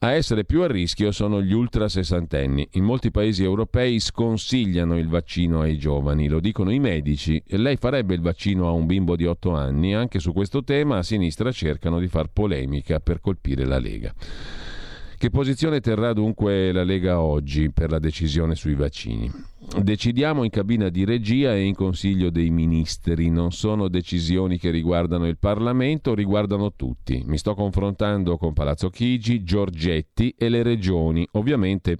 A 0.00 0.12
essere 0.12 0.44
più 0.44 0.62
a 0.62 0.66
rischio 0.66 1.10
sono 1.10 1.40
gli 1.40 1.52
ultra 1.52 1.88
sessantenni. 1.88 2.68
In 2.72 2.84
molti 2.84 3.10
paesi 3.10 3.42
europei 3.42 3.98
sconsigliano 3.98 4.98
il 4.98 5.08
vaccino 5.08 5.60
ai 5.60 5.78
giovani, 5.78 6.28
lo 6.28 6.38
dicono 6.38 6.70
i 6.70 6.78
medici. 6.78 7.42
Lei 7.46 7.76
farebbe 7.76 8.14
il 8.14 8.20
vaccino 8.20 8.68
a 8.68 8.72
un 8.72 8.86
bimbo 8.86 9.16
di 9.16 9.24
8 9.24 9.52
anni? 9.54 9.94
Anche 9.94 10.18
su 10.18 10.32
questo 10.32 10.62
tema 10.62 10.98
a 10.98 11.02
sinistra 11.02 11.50
cercano 11.50 11.98
di 11.98 12.08
far 12.08 12.28
polemica 12.32 13.00
per 13.00 13.20
colpire 13.20 13.64
la 13.64 13.78
Lega. 13.78 14.12
Che 15.18 15.30
posizione 15.30 15.80
terrà 15.80 16.12
dunque 16.12 16.70
la 16.70 16.84
Lega 16.84 17.20
oggi 17.20 17.72
per 17.72 17.90
la 17.90 17.98
decisione 17.98 18.54
sui 18.54 18.76
vaccini? 18.76 19.28
decidiamo 19.82 20.44
in 20.44 20.50
cabina 20.50 20.90
di 20.90 21.04
regia 21.04 21.52
e 21.54 21.64
in 21.64 21.74
Consiglio 21.74 22.30
dei 22.30 22.50
Ministri, 22.50 23.28
non 23.28 23.50
sono 23.50 23.88
decisioni 23.88 24.58
che 24.58 24.70
riguardano 24.70 25.26
il 25.26 25.36
Parlamento, 25.36 26.14
riguardano 26.14 26.72
tutti. 26.74 27.24
Mi 27.26 27.36
sto 27.36 27.54
confrontando 27.54 28.38
con 28.38 28.52
Palazzo 28.52 28.90
Chigi, 28.90 29.42
Giorgetti 29.42 30.34
e 30.38 30.48
le 30.48 30.62
regioni. 30.62 31.26
Ovviamente 31.32 31.98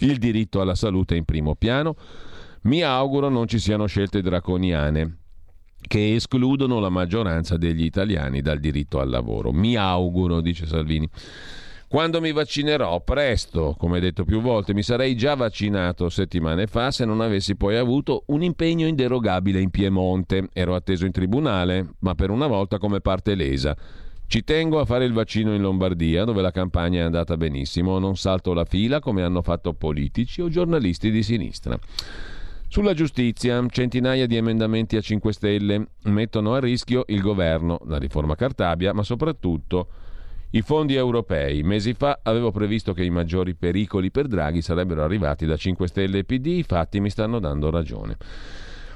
il 0.00 0.18
diritto 0.18 0.60
alla 0.60 0.74
salute 0.74 1.16
in 1.16 1.24
primo 1.24 1.54
piano. 1.54 1.96
Mi 2.64 2.82
auguro 2.82 3.30
non 3.30 3.48
ci 3.48 3.58
siano 3.58 3.86
scelte 3.86 4.20
draconiane 4.20 5.16
che 5.80 6.16
escludono 6.16 6.80
la 6.80 6.90
maggioranza 6.90 7.56
degli 7.56 7.84
italiani 7.84 8.42
dal 8.42 8.60
diritto 8.60 9.00
al 9.00 9.08
lavoro. 9.08 9.52
Mi 9.52 9.74
auguro, 9.74 10.42
dice 10.42 10.66
Salvini. 10.66 11.08
Quando 11.88 12.20
mi 12.20 12.32
vaccinerò? 12.32 13.00
Presto, 13.00 13.74
come 13.78 13.98
detto 13.98 14.26
più 14.26 14.42
volte, 14.42 14.74
mi 14.74 14.82
sarei 14.82 15.16
già 15.16 15.34
vaccinato 15.34 16.10
settimane 16.10 16.66
fa 16.66 16.90
se 16.90 17.06
non 17.06 17.22
avessi 17.22 17.56
poi 17.56 17.76
avuto 17.76 18.24
un 18.26 18.42
impegno 18.42 18.86
inderogabile 18.86 19.58
in 19.58 19.70
Piemonte. 19.70 20.50
Ero 20.52 20.74
atteso 20.74 21.06
in 21.06 21.12
tribunale, 21.12 21.94
ma 22.00 22.14
per 22.14 22.28
una 22.28 22.46
volta 22.46 22.76
come 22.76 23.00
parte 23.00 23.34
lesa. 23.34 23.74
Ci 24.26 24.44
tengo 24.44 24.80
a 24.80 24.84
fare 24.84 25.06
il 25.06 25.14
vaccino 25.14 25.54
in 25.54 25.62
Lombardia, 25.62 26.24
dove 26.24 26.42
la 26.42 26.50
campagna 26.50 27.00
è 27.00 27.04
andata 27.04 27.38
benissimo, 27.38 27.98
non 27.98 28.18
salto 28.18 28.52
la 28.52 28.66
fila 28.66 29.00
come 29.00 29.22
hanno 29.22 29.40
fatto 29.40 29.72
politici 29.72 30.42
o 30.42 30.50
giornalisti 30.50 31.10
di 31.10 31.22
sinistra. 31.22 31.78
Sulla 32.68 32.92
giustizia, 32.92 33.64
centinaia 33.66 34.26
di 34.26 34.36
emendamenti 34.36 34.96
a 34.96 35.00
5 35.00 35.32
Stelle 35.32 35.86
mettono 36.02 36.52
a 36.52 36.60
rischio 36.60 37.04
il 37.06 37.22
governo, 37.22 37.80
la 37.86 37.96
riforma 37.96 38.34
Cartabia, 38.34 38.92
ma 38.92 39.02
soprattutto 39.02 39.88
i 40.50 40.62
fondi 40.62 40.94
europei. 40.94 41.62
Mesi 41.62 41.92
fa 41.92 42.20
avevo 42.22 42.50
previsto 42.50 42.92
che 42.92 43.04
i 43.04 43.10
maggiori 43.10 43.54
pericoli 43.54 44.10
per 44.10 44.26
Draghi 44.26 44.62
sarebbero 44.62 45.02
arrivati 45.02 45.44
da 45.44 45.56
5 45.56 45.86
Stelle 45.86 46.18
e 46.18 46.24
PD, 46.24 46.46
i 46.46 46.62
fatti 46.62 47.00
mi 47.00 47.10
stanno 47.10 47.38
dando 47.38 47.70
ragione. 47.70 48.16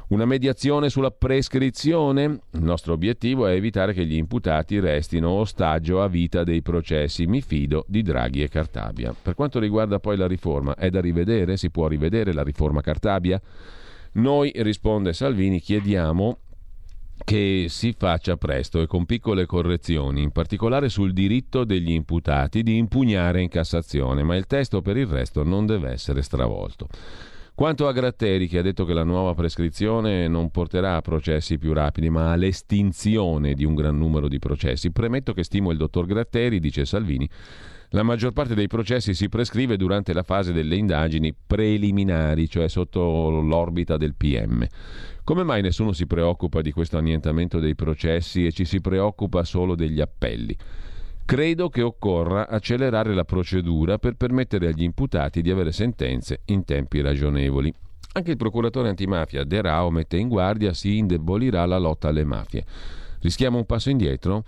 Una 0.09 0.25
mediazione 0.27 0.91
sulla 0.91 1.11
prescrizione? 1.11 2.25
Il 2.25 2.63
nostro 2.63 2.93
obiettivo 2.93 3.47
è 3.47 3.55
evitare 3.55 3.95
che 3.95 4.05
gli 4.05 4.17
imputati 4.17 4.79
restino 4.79 5.31
ostaggio 5.31 6.03
a 6.03 6.09
vita 6.09 6.45
dei 6.45 6.61
processi. 6.61 7.27
Mi 7.27 7.41
fido 7.41 7.87
di 7.89 8.03
Draghi 8.03 8.43
e 8.43 8.49
Cartabia. 8.49 9.15
Per 9.21 9.35
quanto 9.35 9.59
riguarda 9.59 10.01
poi 10.01 10.19
la 10.19 10.27
riforma, 10.27 10.75
è 10.75 10.91
da 10.91 11.01
rivedere? 11.01 11.57
Si 11.57 11.71
può 11.71 11.87
rivedere 11.87 12.35
la 12.35 12.43
riforma 12.43 12.83
Cartabia? 12.83 13.41
Noi, 14.15 14.53
risponde 14.57 15.15
Salvini, 15.15 15.61
chiediamo 15.61 16.41
che 17.25 17.67
si 17.69 17.95
faccia 17.97 18.37
presto 18.37 18.81
e 18.81 18.87
con 18.87 19.07
piccole 19.07 19.47
correzioni, 19.47 20.23
in 20.23 20.31
particolare 20.31 20.89
sul 20.89 21.13
diritto 21.13 21.65
degli 21.65 21.91
imputati 21.91 22.63
di 22.63 22.77
impugnare 22.77 23.41
in 23.41 23.49
Cassazione, 23.49 24.23
ma 24.23 24.37
il 24.37 24.47
testo 24.47 24.83
per 24.83 24.97
il 24.97 25.07
resto 25.07 25.43
non 25.43 25.67
deve 25.67 25.91
essere 25.91 26.23
stravolto. 26.23 26.89
Quanto 27.63 27.87
a 27.87 27.93
Gratteri, 27.93 28.49
che 28.49 28.59
ha 28.59 28.63
detto 28.63 28.85
che 28.85 28.93
la 28.93 29.05
nuova 29.05 29.35
prescrizione 29.35 30.27
non 30.27 30.51
porterà 30.51 30.97
a 30.97 31.01
processi 31.01 31.59
più 31.59 31.73
rapidi, 31.73 32.11
ma 32.11 32.33
all'estinzione 32.33 33.55
di 33.55 33.65
un 33.65 33.77
gran 33.77 33.97
numero 33.97 34.27
di 34.27 34.41
processi, 34.41 34.91
premetto 34.91 35.33
che 35.33 35.45
stimo 35.45 35.71
il 35.71 35.77
dottor 35.77 36.07
Gratteri, 36.07 36.59
dice 36.59 36.85
Salvini. 36.85 37.31
La 37.91 38.03
maggior 38.03 38.33
parte 38.33 38.57
dei 38.57 38.67
processi 38.67 39.15
si 39.15 39.29
prescrive 39.29 39.77
durante 39.77 40.13
la 40.13 40.25
fase 40.25 40.53
delle 40.53 40.75
indagini 40.75 41.33
preliminari, 41.33 42.49
cioè 42.49 42.67
sotto 42.67 43.31
l'orbita 43.31 43.97
del 43.97 44.17
PM. 44.17 44.67
Come 45.23 45.45
mai 45.45 45.63
nessuno 45.63 45.93
si 45.93 46.09
preoccupa 46.09 46.63
di 46.63 46.73
questo 46.73 46.99
annientamento 46.99 47.61
dei 47.61 47.77
processi 47.77 48.45
e 48.45 48.51
ci 48.51 48.65
si 48.65 48.81
preoccupa 48.81 49.45
solo 49.45 49.77
degli 49.77 50.01
appelli? 50.01 50.57
Credo 51.25 51.69
che 51.69 51.83
occorra 51.83 52.49
accelerare 52.49 53.15
la 53.15 53.25
procedura 53.25 53.99
per 53.99 54.15
permettere 54.15 54.67
agli 54.67 54.83
imputati 54.83 55.41
di 55.41 55.51
avere 55.51 55.73
sentenze 55.73 56.41
in 56.47 56.65
tempi 56.65 57.01
ragionevoli. 57.01 57.73
Anche 58.15 58.33
il 58.33 58.37
procuratore 58.37 58.91
antimafia 58.91 59.45
De 59.45 59.63
Rao 59.63 59.91
mette 59.91 60.19
in 60.19 60.29
guardia 60.29 60.75
si 60.75 60.99
indebolirà 60.99 61.65
la 61.65 61.79
lotta 61.79 62.09
alle 62.09 62.25
mafie. 62.25 62.65
Rischiamo 63.21 63.57
un 63.57 63.65
passo 63.65 63.89
indietro? 63.89 64.45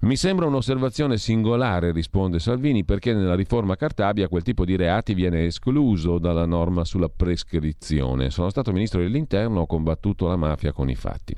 Mi 0.00 0.16
sembra 0.16 0.46
un'osservazione 0.46 1.18
singolare, 1.18 1.92
risponde 1.92 2.38
Salvini, 2.38 2.84
perché 2.84 3.12
nella 3.12 3.34
riforma 3.34 3.76
Cartabia 3.76 4.28
quel 4.28 4.42
tipo 4.42 4.64
di 4.64 4.76
reati 4.76 5.12
viene 5.12 5.44
escluso 5.44 6.18
dalla 6.18 6.46
norma 6.46 6.84
sulla 6.84 7.10
prescrizione. 7.14 8.30
Sono 8.30 8.48
stato 8.48 8.72
ministro 8.72 9.00
dell'interno, 9.00 9.60
ho 9.60 9.66
combattuto 9.66 10.26
la 10.26 10.36
mafia 10.36 10.72
con 10.72 10.88
i 10.88 10.94
fatti. 10.94 11.34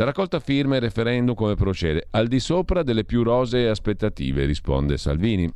La 0.00 0.06
raccolta 0.06 0.40
firme 0.40 0.78
e 0.78 0.80
referendum 0.80 1.34
come 1.34 1.56
procede? 1.56 2.06
Al 2.12 2.26
di 2.26 2.40
sopra 2.40 2.82
delle 2.82 3.04
più 3.04 3.22
rosee 3.22 3.68
aspettative, 3.68 4.46
risponde 4.46 4.96
Salvini. 4.96 5.46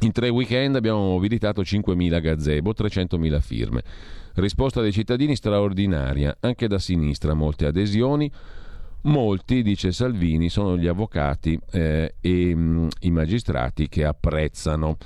In 0.00 0.12
tre 0.12 0.30
weekend 0.30 0.74
abbiamo 0.74 1.00
mobilitato 1.00 1.60
5.000 1.60 2.20
gazebo, 2.22 2.72
300.000 2.72 3.40
firme. 3.42 3.82
Risposta 4.36 4.80
dei 4.80 4.90
cittadini 4.90 5.36
straordinaria, 5.36 6.34
anche 6.40 6.66
da 6.66 6.78
sinistra, 6.78 7.34
molte 7.34 7.66
adesioni. 7.66 8.32
Molti, 9.02 9.62
dice 9.62 9.92
Salvini, 9.92 10.48
sono 10.48 10.78
gli 10.78 10.86
avvocati 10.86 11.60
eh, 11.70 12.14
e 12.22 12.54
mh, 12.54 12.60
mm, 12.60 12.88
i 13.00 13.10
magistrati 13.10 13.86
che 13.90 14.06
apprezzano. 14.06 14.96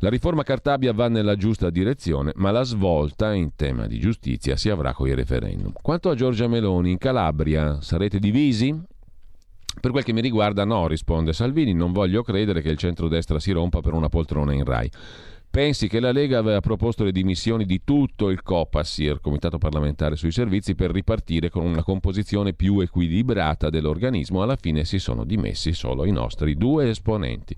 La 0.00 0.10
riforma 0.10 0.42
Cartabia 0.42 0.92
va 0.92 1.08
nella 1.08 1.36
giusta 1.36 1.70
direzione, 1.70 2.32
ma 2.36 2.50
la 2.50 2.62
svolta 2.62 3.32
in 3.32 3.54
tema 3.56 3.86
di 3.86 3.98
giustizia 3.98 4.56
si 4.56 4.68
avrà 4.68 4.92
con 4.92 5.08
i 5.08 5.14
referendum. 5.14 5.72
Quanto 5.80 6.10
a 6.10 6.14
Giorgia 6.14 6.48
Meloni, 6.48 6.90
in 6.90 6.98
Calabria 6.98 7.80
sarete 7.80 8.18
divisi? 8.18 8.78
Per 9.78 9.90
quel 9.90 10.04
che 10.04 10.12
mi 10.12 10.20
riguarda 10.20 10.64
no, 10.64 10.86
risponde 10.86 11.32
Salvini, 11.32 11.72
non 11.72 11.92
voglio 11.92 12.22
credere 12.22 12.60
che 12.60 12.70
il 12.70 12.78
centrodestra 12.78 13.38
si 13.38 13.52
rompa 13.52 13.80
per 13.80 13.94
una 13.94 14.08
poltrona 14.08 14.52
in 14.52 14.64
Rai. 14.64 14.90
Pensi 15.48 15.88
che 15.88 16.00
la 16.00 16.12
Lega 16.12 16.38
aveva 16.38 16.60
proposto 16.60 17.02
le 17.02 17.12
dimissioni 17.12 17.64
di 17.64 17.80
tutto 17.82 18.28
il 18.28 18.42
COPASIR, 18.42 19.20
Comitato 19.22 19.56
parlamentare 19.56 20.16
sui 20.16 20.30
servizi, 20.30 20.74
per 20.74 20.90
ripartire 20.90 21.48
con 21.48 21.64
una 21.64 21.82
composizione 21.82 22.52
più 22.52 22.80
equilibrata 22.80 23.70
dell'organismo. 23.70 24.42
Alla 24.42 24.56
fine 24.56 24.84
si 24.84 24.98
sono 24.98 25.24
dimessi 25.24 25.72
solo 25.72 26.04
i 26.04 26.10
nostri 26.10 26.56
due 26.56 26.90
esponenti. 26.90 27.56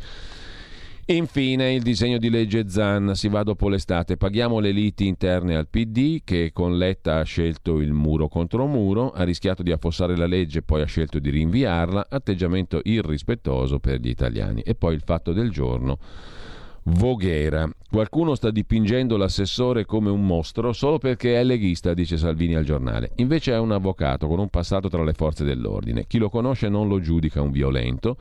Infine 1.10 1.72
il 1.72 1.80
disegno 1.80 2.18
di 2.18 2.28
legge 2.28 2.68
Zan 2.68 3.12
si 3.14 3.28
va 3.28 3.42
dopo 3.42 3.70
l'estate. 3.70 4.18
Paghiamo 4.18 4.58
le 4.58 4.72
liti 4.72 5.06
interne 5.06 5.56
al 5.56 5.66
PD 5.66 6.20
che 6.22 6.50
con 6.52 6.76
Letta 6.76 7.20
ha 7.20 7.22
scelto 7.22 7.80
il 7.80 7.94
muro 7.94 8.28
contro 8.28 8.66
muro, 8.66 9.12
ha 9.12 9.22
rischiato 9.22 9.62
di 9.62 9.72
affossare 9.72 10.18
la 10.18 10.26
legge, 10.26 10.60
poi 10.60 10.82
ha 10.82 10.84
scelto 10.84 11.18
di 11.18 11.30
rinviarla, 11.30 12.08
atteggiamento 12.10 12.82
irrispettoso 12.84 13.78
per 13.78 14.00
gli 14.00 14.10
italiani. 14.10 14.60
E 14.60 14.74
poi 14.74 14.96
il 14.96 15.02
fatto 15.02 15.32
del 15.32 15.50
giorno. 15.50 15.96
Voghera. 16.82 17.66
Qualcuno 17.90 18.34
sta 18.34 18.50
dipingendo 18.50 19.16
l'assessore 19.16 19.86
come 19.86 20.10
un 20.10 20.26
mostro 20.26 20.74
solo 20.74 20.98
perché 20.98 21.40
è 21.40 21.42
leghista, 21.42 21.94
dice 21.94 22.18
Salvini 22.18 22.54
al 22.54 22.64
giornale. 22.64 23.12
Invece 23.16 23.52
è 23.52 23.58
un 23.58 23.72
avvocato 23.72 24.26
con 24.26 24.40
un 24.40 24.50
passato 24.50 24.90
tra 24.90 25.02
le 25.02 25.14
forze 25.14 25.42
dell'ordine. 25.42 26.04
Chi 26.06 26.18
lo 26.18 26.28
conosce 26.28 26.68
non 26.68 26.86
lo 26.86 27.00
giudica 27.00 27.40
un 27.40 27.50
violento 27.50 28.18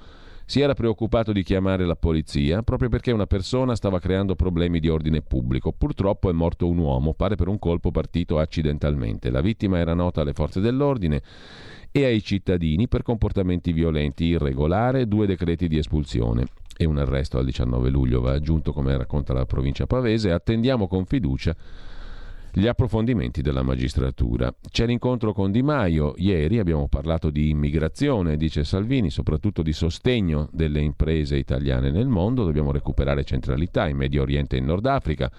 si 0.49 0.61
era 0.61 0.73
preoccupato 0.73 1.33
di 1.33 1.43
chiamare 1.43 1.85
la 1.85 1.97
polizia 1.97 2.63
proprio 2.63 2.87
perché 2.87 3.11
una 3.11 3.27
persona 3.27 3.75
stava 3.75 3.99
creando 3.99 4.33
problemi 4.33 4.79
di 4.79 4.87
ordine 4.87 5.21
pubblico. 5.21 5.73
Purtroppo 5.73 6.29
è 6.29 6.31
morto 6.31 6.69
un 6.69 6.77
uomo, 6.77 7.13
pare 7.13 7.35
per 7.35 7.49
un 7.49 7.59
colpo 7.59 7.91
partito 7.91 8.39
accidentalmente. 8.39 9.29
La 9.29 9.41
vittima 9.41 9.77
era 9.77 9.93
nota 9.93 10.21
alle 10.21 10.31
forze 10.31 10.61
dell'ordine 10.61 11.21
e 11.91 12.05
ai 12.05 12.23
cittadini 12.23 12.87
per 12.87 13.03
comportamenti 13.03 13.73
violenti 13.73 14.23
irregolari, 14.23 15.05
due 15.05 15.27
decreti 15.27 15.67
di 15.67 15.77
espulsione 15.77 16.45
e 16.77 16.85
un 16.85 16.97
arresto 16.97 17.37
al 17.37 17.43
19 17.43 17.89
luglio 17.89 18.21
va 18.21 18.31
aggiunto 18.31 18.71
come 18.71 18.95
racconta 18.95 19.33
la 19.33 19.45
provincia 19.45 19.85
pavese. 19.85 20.31
Attendiamo 20.31 20.87
con 20.87 21.03
fiducia 21.03 21.53
gli 22.51 22.67
approfondimenti 22.67 23.41
della 23.41 23.61
magistratura. 23.61 24.53
C'è 24.69 24.85
l'incontro 24.85 25.33
con 25.33 25.51
Di 25.51 25.61
Maio, 25.61 26.13
ieri 26.17 26.59
abbiamo 26.59 26.87
parlato 26.87 27.29
di 27.29 27.49
immigrazione, 27.49 28.37
dice 28.37 28.63
Salvini, 28.63 29.09
soprattutto 29.09 29.61
di 29.61 29.73
sostegno 29.73 30.49
delle 30.51 30.81
imprese 30.81 31.37
italiane 31.37 31.91
nel 31.91 32.07
mondo, 32.07 32.43
dobbiamo 32.43 32.71
recuperare 32.71 33.23
centralità 33.23 33.87
in 33.87 33.97
Medio 33.97 34.21
Oriente 34.21 34.55
e 34.55 34.59
in 34.59 34.65
Nord 34.65 34.85
Africa. 34.85 35.31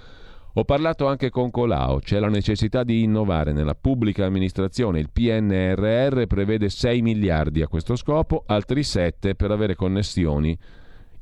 Ho 0.55 0.65
parlato 0.65 1.07
anche 1.07 1.31
con 1.31 1.51
Colau, 1.51 2.01
c'è 2.01 2.19
la 2.19 2.29
necessità 2.29 2.83
di 2.83 3.03
innovare 3.03 3.53
nella 3.53 3.75
pubblica 3.75 4.25
amministrazione, 4.25 4.99
il 4.99 5.11
PNRR 5.13 6.27
prevede 6.27 6.69
6 6.69 7.01
miliardi 7.03 7.63
a 7.63 7.69
questo 7.69 7.95
scopo, 7.95 8.43
altri 8.47 8.83
7 8.83 9.35
per 9.35 9.51
avere 9.51 9.77
connessioni 9.77 10.59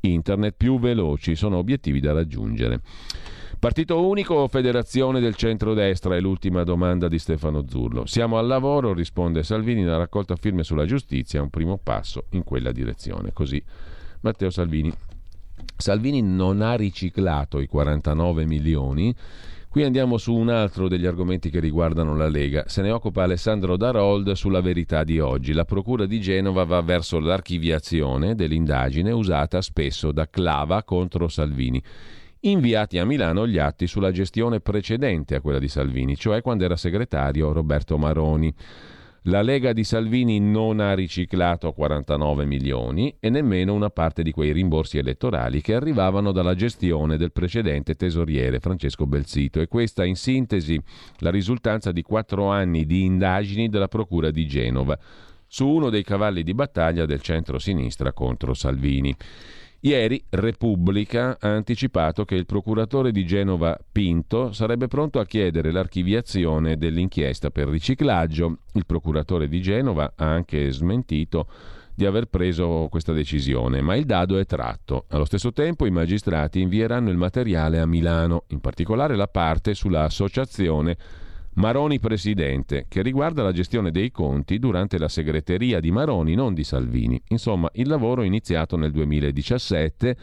internet 0.01 0.55
più 0.57 0.79
veloci, 0.79 1.35
sono 1.35 1.57
obiettivi 1.57 1.99
da 1.99 2.13
raggiungere. 2.13 2.81
Partito 3.59 4.05
unico 4.05 4.35
o 4.35 4.47
federazione 4.47 5.19
del 5.19 5.35
centrodestra 5.35 6.15
è 6.15 6.19
l'ultima 6.19 6.63
domanda 6.63 7.07
di 7.07 7.17
Stefano 7.17 7.65
Zurlo. 7.67 8.05
Siamo 8.05 8.37
al 8.37 8.45
lavoro, 8.45 8.93
risponde 8.93 9.41
Salvini, 9.41 9.83
la 9.83 9.97
raccolta 9.97 10.35
firme 10.35 10.63
sulla 10.63 10.85
giustizia 10.85 11.39
è 11.39 11.41
un 11.41 11.49
primo 11.49 11.79
passo 11.81 12.25
in 12.31 12.43
quella 12.43 12.71
direzione. 12.71 13.33
Così 13.33 13.61
Matteo 14.21 14.51
Salvini. 14.51 14.93
Salvini 15.75 16.21
non 16.21 16.61
ha 16.61 16.75
riciclato 16.75 17.59
i 17.59 17.65
49 17.65 18.45
milioni. 18.45 19.13
Qui 19.77 19.85
andiamo 19.85 20.17
su 20.17 20.33
un 20.33 20.49
altro 20.49 20.87
degli 20.87 21.05
argomenti 21.05 21.51
che 21.51 21.59
riguardano 21.59 22.15
la 22.15 22.27
Lega. 22.27 22.63
Se 22.65 22.81
ne 22.81 22.89
occupa 22.89 23.21
Alessandro 23.21 23.77
Darold 23.77 24.31
sulla 24.31 24.59
verità 24.59 25.03
di 25.03 25.19
oggi. 25.19 25.53
La 25.53 25.65
Procura 25.65 26.07
di 26.07 26.19
Genova 26.19 26.63
va 26.63 26.81
verso 26.81 27.19
l'archiviazione 27.19 28.33
dell'indagine 28.33 29.11
usata 29.11 29.61
spesso 29.61 30.11
da 30.11 30.27
Clava 30.27 30.81
contro 30.81 31.27
Salvini 31.27 31.79
inviati 32.39 32.97
a 32.97 33.05
Milano 33.05 33.45
gli 33.45 33.59
atti 33.59 33.85
sulla 33.85 34.11
gestione 34.11 34.61
precedente 34.61 35.35
a 35.35 35.41
quella 35.41 35.59
di 35.59 35.67
Salvini, 35.67 36.15
cioè 36.15 36.41
quando 36.41 36.63
era 36.63 36.75
segretario 36.75 37.51
Roberto 37.51 37.99
Maroni. 37.99 38.51
La 39.27 39.41
Lega 39.41 39.73
di 39.73 39.83
Salvini 39.83 40.39
non 40.39 40.79
ha 40.79 40.93
riciclato 40.93 41.73
49 41.73 42.45
milioni 42.45 43.13
e 43.19 43.29
nemmeno 43.29 43.73
una 43.73 43.89
parte 43.89 44.23
di 44.23 44.31
quei 44.31 44.53
rimborsi 44.53 44.97
elettorali 44.97 45.59
che 45.59 45.73
arrivavano 45.73 46.31
dalla 46.31 46.55
gestione 46.55 47.17
del 47.17 47.33
precedente 47.33 47.95
tesoriere 47.95 48.61
Francesco 48.61 49.05
Belzito 49.05 49.59
e 49.59 49.67
questa 49.67 50.05
in 50.05 50.15
sintesi 50.15 50.81
la 51.17 51.29
risultanza 51.29 51.91
di 51.91 52.03
quattro 52.03 52.47
anni 52.47 52.85
di 52.85 53.03
indagini 53.03 53.67
della 53.67 53.89
Procura 53.89 54.31
di 54.31 54.47
Genova 54.47 54.97
su 55.45 55.67
uno 55.67 55.89
dei 55.89 56.03
cavalli 56.03 56.41
di 56.41 56.53
battaglia 56.53 57.05
del 57.05 57.21
centro-sinistra 57.21 58.13
contro 58.13 58.53
Salvini. 58.53 59.13
Ieri 59.81 60.23
Repubblica 60.29 61.37
ha 61.39 61.49
anticipato 61.49 62.25
che 62.25 62.33
il 62.33 62.47
procuratore 62.47 63.11
di 63.11 63.23
Genova 63.25 63.77
Pinto 63.91 64.51
sarebbe 64.51 64.87
pronto 64.87 65.19
a 65.19 65.25
chiedere 65.25 65.71
l'archiviazione 65.71 66.77
dell'inchiesta 66.77 67.51
per 67.51 67.67
riciclaggio. 67.67 68.57
Il 68.73 68.87
procuratore 68.87 69.47
di 69.47 69.61
Genova 69.61 70.13
ha 70.15 70.25
anche 70.25 70.71
smentito 70.71 71.47
di 71.93 72.05
aver 72.05 72.25
preso 72.25 72.87
questa 72.89 73.13
decisione, 73.13 73.81
ma 73.81 73.95
il 73.95 74.05
dado 74.05 74.39
è 74.39 74.45
tratto. 74.45 75.05
Allo 75.09 75.25
stesso 75.25 75.53
tempo 75.53 75.85
i 75.85 75.91
magistrati 75.91 76.59
invieranno 76.59 77.11
il 77.11 77.17
materiale 77.17 77.79
a 77.79 77.85
Milano, 77.85 78.45
in 78.47 78.59
particolare 78.59 79.15
la 79.15 79.27
parte 79.27 79.75
sulla 79.75 80.03
associazione 80.03 80.97
Maroni 81.57 81.99
Presidente, 81.99 82.85
che 82.87 83.01
riguarda 83.01 83.41
la 83.41 83.51
gestione 83.51 83.89
dei 83.89 84.11
conti 84.11 84.59
durante 84.59 84.99
la 84.99 85.07
segreteria 85.07 85.79
di 85.79 85.89
Maroni, 85.89 86.35
non 86.35 86.53
di 86.53 86.63
Salvini. 86.63 87.19
Insomma, 87.29 87.67
il 87.73 87.87
lavoro 87.87 88.21
iniziato 88.21 88.77
nel 88.77 88.91
2017 88.91 90.17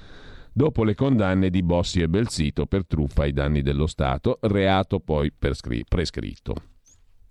dopo 0.52 0.84
le 0.84 0.94
condanne 0.94 1.50
di 1.50 1.64
Bossi 1.64 2.00
e 2.00 2.08
Belzito 2.08 2.66
per 2.66 2.86
truffa 2.86 3.22
ai 3.22 3.32
danni 3.32 3.62
dello 3.62 3.88
Stato, 3.88 4.38
reato 4.42 5.00
poi 5.00 5.32
prescritto. 5.32 6.54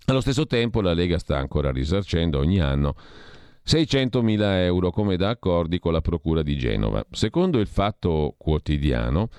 Allo 0.05 0.19
stesso 0.19 0.45
tempo 0.47 0.81
la 0.81 0.93
Lega 0.93 1.17
sta 1.17 1.37
ancora 1.37 1.71
risarcendo 1.71 2.39
ogni 2.39 2.59
anno 2.59 2.95
600.000 3.65 4.41
euro 4.63 4.91
come 4.91 5.15
da 5.15 5.29
accordi 5.29 5.79
con 5.79 5.93
la 5.93 6.01
Procura 6.01 6.43
di 6.43 6.57
Genova. 6.57 7.05
Secondo 7.09 7.59
il 7.59 7.67
Fatto 7.67 8.35
Quotidiano, 8.37 9.29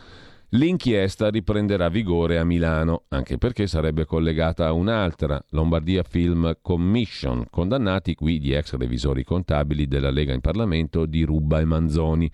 L'inchiesta 0.55 1.31
riprenderà 1.31 1.89
vigore 1.89 2.39
a 2.39 2.45
Milano, 2.45 3.07
anche 3.09 3.39
perché 3.39 3.67
sarebbe 3.67 4.05
collegata 4.05 4.67
a 4.67 4.73
un'altra, 4.73 5.45
Lombardia 5.49 6.05
Film 6.05 6.59
Commission, 6.63 7.47
condannati 7.51 8.15
qui 8.15 8.39
di 8.39 8.53
ex 8.53 8.77
revisori 8.77 9.25
contabili 9.25 9.89
della 9.89 10.11
Lega 10.11 10.33
in 10.33 10.41
Parlamento 10.41 11.07
di 11.07 11.25
Rubba 11.25 11.59
e 11.59 11.65
Manzoni. 11.65 12.31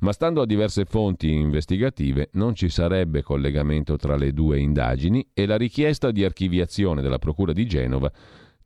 Ma 0.00 0.10
stando 0.10 0.42
a 0.42 0.46
diverse 0.46 0.84
fonti 0.84 1.30
investigative 1.30 2.30
non 2.32 2.56
ci 2.56 2.68
sarebbe 2.68 3.22
collegamento 3.22 3.94
tra 3.96 4.16
le 4.16 4.32
due 4.32 4.58
indagini 4.58 5.24
e 5.32 5.46
la 5.46 5.56
richiesta 5.56 6.10
di 6.10 6.24
archiviazione 6.24 7.02
della 7.02 7.18
Procura 7.18 7.52
di 7.52 7.66
Genova 7.66 8.10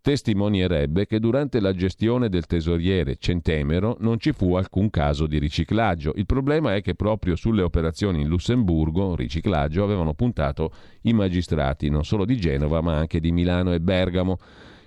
testimonierebbe 0.04 1.06
che 1.06 1.18
durante 1.18 1.60
la 1.60 1.72
gestione 1.72 2.28
del 2.28 2.44
tesoriere 2.44 3.16
Centemero 3.16 3.96
non 4.00 4.20
ci 4.20 4.32
fu 4.32 4.54
alcun 4.54 4.90
caso 4.90 5.26
di 5.26 5.38
riciclaggio. 5.38 6.12
Il 6.16 6.26
problema 6.26 6.74
è 6.74 6.82
che 6.82 6.94
proprio 6.94 7.36
sulle 7.36 7.62
operazioni 7.62 8.20
in 8.20 8.28
Lussemburgo, 8.28 9.16
riciclaggio, 9.16 9.82
avevano 9.82 10.12
puntato 10.12 10.72
i 11.04 11.14
magistrati 11.14 11.88
non 11.88 12.04
solo 12.04 12.26
di 12.26 12.36
Genova 12.36 12.82
ma 12.82 12.96
anche 12.98 13.18
di 13.18 13.32
Milano 13.32 13.72
e 13.72 13.80
Bergamo. 13.80 14.36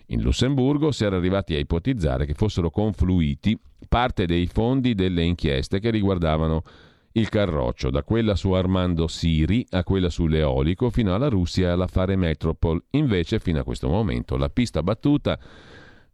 In 0.09 0.21
Lussemburgo 0.21 0.91
si 0.91 1.03
era 1.03 1.15
arrivati 1.15 1.55
a 1.55 1.57
ipotizzare 1.57 2.27
che 2.27 2.35
fossero 2.35 2.69
confluiti 2.69 3.59
parte 3.89 4.27
dei 4.27 4.45
fondi 4.45 4.93
delle 4.93 5.23
inchieste 5.23 5.79
che 5.79 5.89
riguardavano 5.89 6.61
il 7.17 7.29
carroccio, 7.29 7.89
da 7.89 8.03
quella 8.03 8.35
su 8.35 8.51
Armando 8.51 9.07
Siri 9.07 9.65
a 9.71 9.83
quella 9.83 10.09
sull'eolico 10.09 10.91
fino 10.91 11.15
alla 11.15 11.29
Russia 11.29 11.69
e 11.69 11.71
all'affare 11.71 12.15
Metropol. 12.15 12.81
Invece, 12.91 13.39
fino 13.39 13.59
a 13.59 13.63
questo 13.63 13.89
momento, 13.89 14.37
la 14.37 14.49
pista 14.49 14.83
battuta 14.83 15.39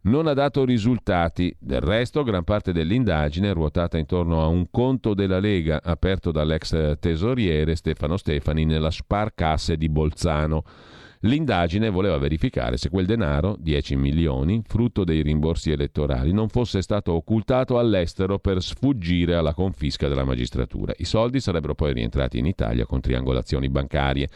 non 0.02 0.26
ha 0.26 0.32
dato 0.32 0.64
risultati. 0.64 1.54
Del 1.58 1.80
resto, 1.80 2.22
gran 2.22 2.44
parte 2.44 2.72
dell'indagine 2.72 3.50
è 3.50 3.52
ruotata 3.52 3.98
intorno 3.98 4.42
a 4.42 4.46
un 4.46 4.70
conto 4.70 5.12
della 5.12 5.40
Lega 5.40 5.82
aperto 5.82 6.30
dall'ex 6.30 6.98
tesoriere 6.98 7.76
Stefano 7.76 8.16
Stefani 8.16 8.64
nella 8.64 8.90
Sparcasse 8.90 9.76
di 9.76 9.90
Bolzano 9.90 10.64
L'indagine 11.24 11.88
voleva 11.88 12.18
verificare 12.18 12.76
se 12.76 12.90
quel 12.90 13.06
denaro, 13.06 13.56
10 13.58 13.96
milioni, 13.96 14.62
frutto 14.66 15.04
dei 15.04 15.22
rimborsi 15.22 15.70
elettorali, 15.70 16.32
non 16.32 16.48
fosse 16.48 16.82
stato 16.82 17.12
occultato 17.12 17.78
all'estero 17.78 18.38
per 18.38 18.62
sfuggire 18.62 19.34
alla 19.34 19.54
confisca 19.54 20.06
della 20.06 20.24
magistratura. 20.24 20.92
I 20.98 21.06
soldi 21.06 21.40
sarebbero 21.40 21.74
poi 21.74 21.94
rientrati 21.94 22.38
in 22.38 22.44
Italia 22.44 22.84
con 22.84 23.00
triangolazioni 23.00 23.70
bancarie. 23.70 24.28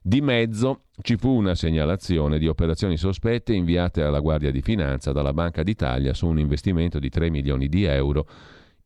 Di 0.00 0.20
mezzo 0.20 0.82
ci 1.02 1.16
fu 1.16 1.30
una 1.30 1.56
segnalazione 1.56 2.38
di 2.38 2.46
operazioni 2.46 2.96
sospette 2.96 3.52
inviate 3.52 4.02
alla 4.02 4.20
Guardia 4.20 4.52
di 4.52 4.62
Finanza 4.62 5.10
dalla 5.10 5.32
Banca 5.32 5.64
d'Italia 5.64 6.14
su 6.14 6.28
un 6.28 6.38
investimento 6.38 7.00
di 7.00 7.08
3 7.08 7.30
milioni 7.30 7.68
di 7.68 7.82
euro 7.82 8.28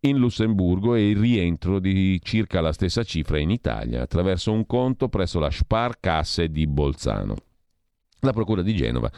in 0.05 0.17
Lussemburgo 0.17 0.95
e 0.95 1.11
il 1.11 1.17
rientro 1.17 1.79
di 1.79 2.19
circa 2.23 2.61
la 2.61 2.73
stessa 2.73 3.05
cifra 3.05 3.39
in 3.39 3.51
Italia 3.51 4.03
attraverso 4.03 4.53
un 4.53 4.67
conto 4.67 5.09
presso 5.09 5.39
la 5.39 5.51
Sparkasse 5.51 6.49
di 6.49 6.67
Bolzano. 6.67 7.37
La 8.21 8.33
Procura 8.33 8.63
di 8.63 8.75
Genova 8.75 9.11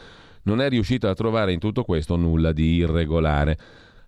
non 0.43 0.61
è 0.61 0.69
riuscita 0.69 1.09
a 1.09 1.15
trovare 1.15 1.53
in 1.53 1.59
tutto 1.59 1.83
questo 1.83 2.15
nulla 2.15 2.51
di 2.51 2.75
irregolare. 2.75 3.57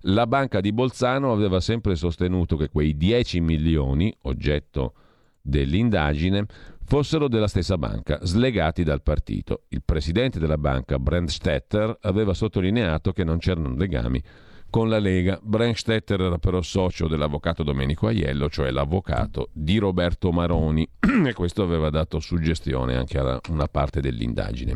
La 0.01 0.27
banca 0.27 0.61
di 0.61 0.71
Bolzano 0.71 1.31
aveva 1.31 1.59
sempre 1.59 1.95
sostenuto 1.95 2.55
che 2.57 2.69
quei 2.69 2.95
10 2.95 3.39
milioni, 3.41 4.15
oggetto 4.23 4.93
dell'indagine, 5.41 6.45
fossero 6.85 7.27
della 7.27 7.47
stessa 7.47 7.77
banca, 7.79 8.19
slegati 8.21 8.83
dal 8.83 9.01
partito. 9.01 9.63
Il 9.69 9.81
presidente 9.83 10.37
della 10.37 10.59
banca, 10.59 10.99
Brandstetter, 10.99 11.97
aveva 12.01 12.35
sottolineato 12.35 13.11
che 13.13 13.23
non 13.23 13.39
c'erano 13.39 13.73
legami 13.75 14.21
con 14.69 14.89
la 14.89 14.99
Lega. 14.99 15.39
Brennstetter 15.41 16.21
era 16.21 16.37
però 16.37 16.61
socio 16.61 17.07
dell'avvocato 17.07 17.63
Domenico 17.63 18.07
Aiello, 18.07 18.49
cioè 18.49 18.71
l'avvocato 18.71 19.49
di 19.53 19.77
Roberto 19.77 20.31
Maroni, 20.31 20.87
e 21.25 21.33
questo 21.33 21.63
aveva 21.63 21.89
dato 21.89 22.19
suggestione 22.19 22.95
anche 22.95 23.17
a 23.17 23.39
una 23.49 23.67
parte 23.67 24.01
dell'indagine. 24.01 24.73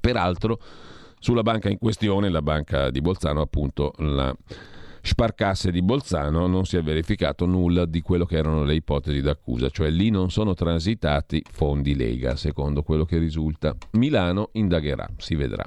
Peraltro, 0.00 0.58
sulla 1.18 1.42
banca 1.42 1.68
in 1.68 1.78
questione, 1.78 2.28
la 2.28 2.42
banca 2.42 2.90
di 2.90 3.00
Bolzano, 3.00 3.40
appunto, 3.40 3.92
la 3.98 4.34
Sparcasse 5.06 5.70
di 5.70 5.82
Bolzano, 5.82 6.46
non 6.46 6.64
si 6.64 6.78
è 6.78 6.82
verificato 6.82 7.44
nulla 7.44 7.84
di 7.84 8.00
quello 8.00 8.24
che 8.24 8.38
erano 8.38 8.64
le 8.64 8.74
ipotesi 8.74 9.20
d'accusa, 9.20 9.68
cioè 9.68 9.90
lì 9.90 10.08
non 10.08 10.30
sono 10.30 10.54
transitati 10.54 11.42
fondi 11.50 11.94
Lega, 11.94 12.36
secondo 12.36 12.82
quello 12.82 13.04
che 13.04 13.18
risulta. 13.18 13.76
Milano 13.92 14.48
indagherà, 14.52 15.06
si 15.18 15.34
vedrà. 15.34 15.64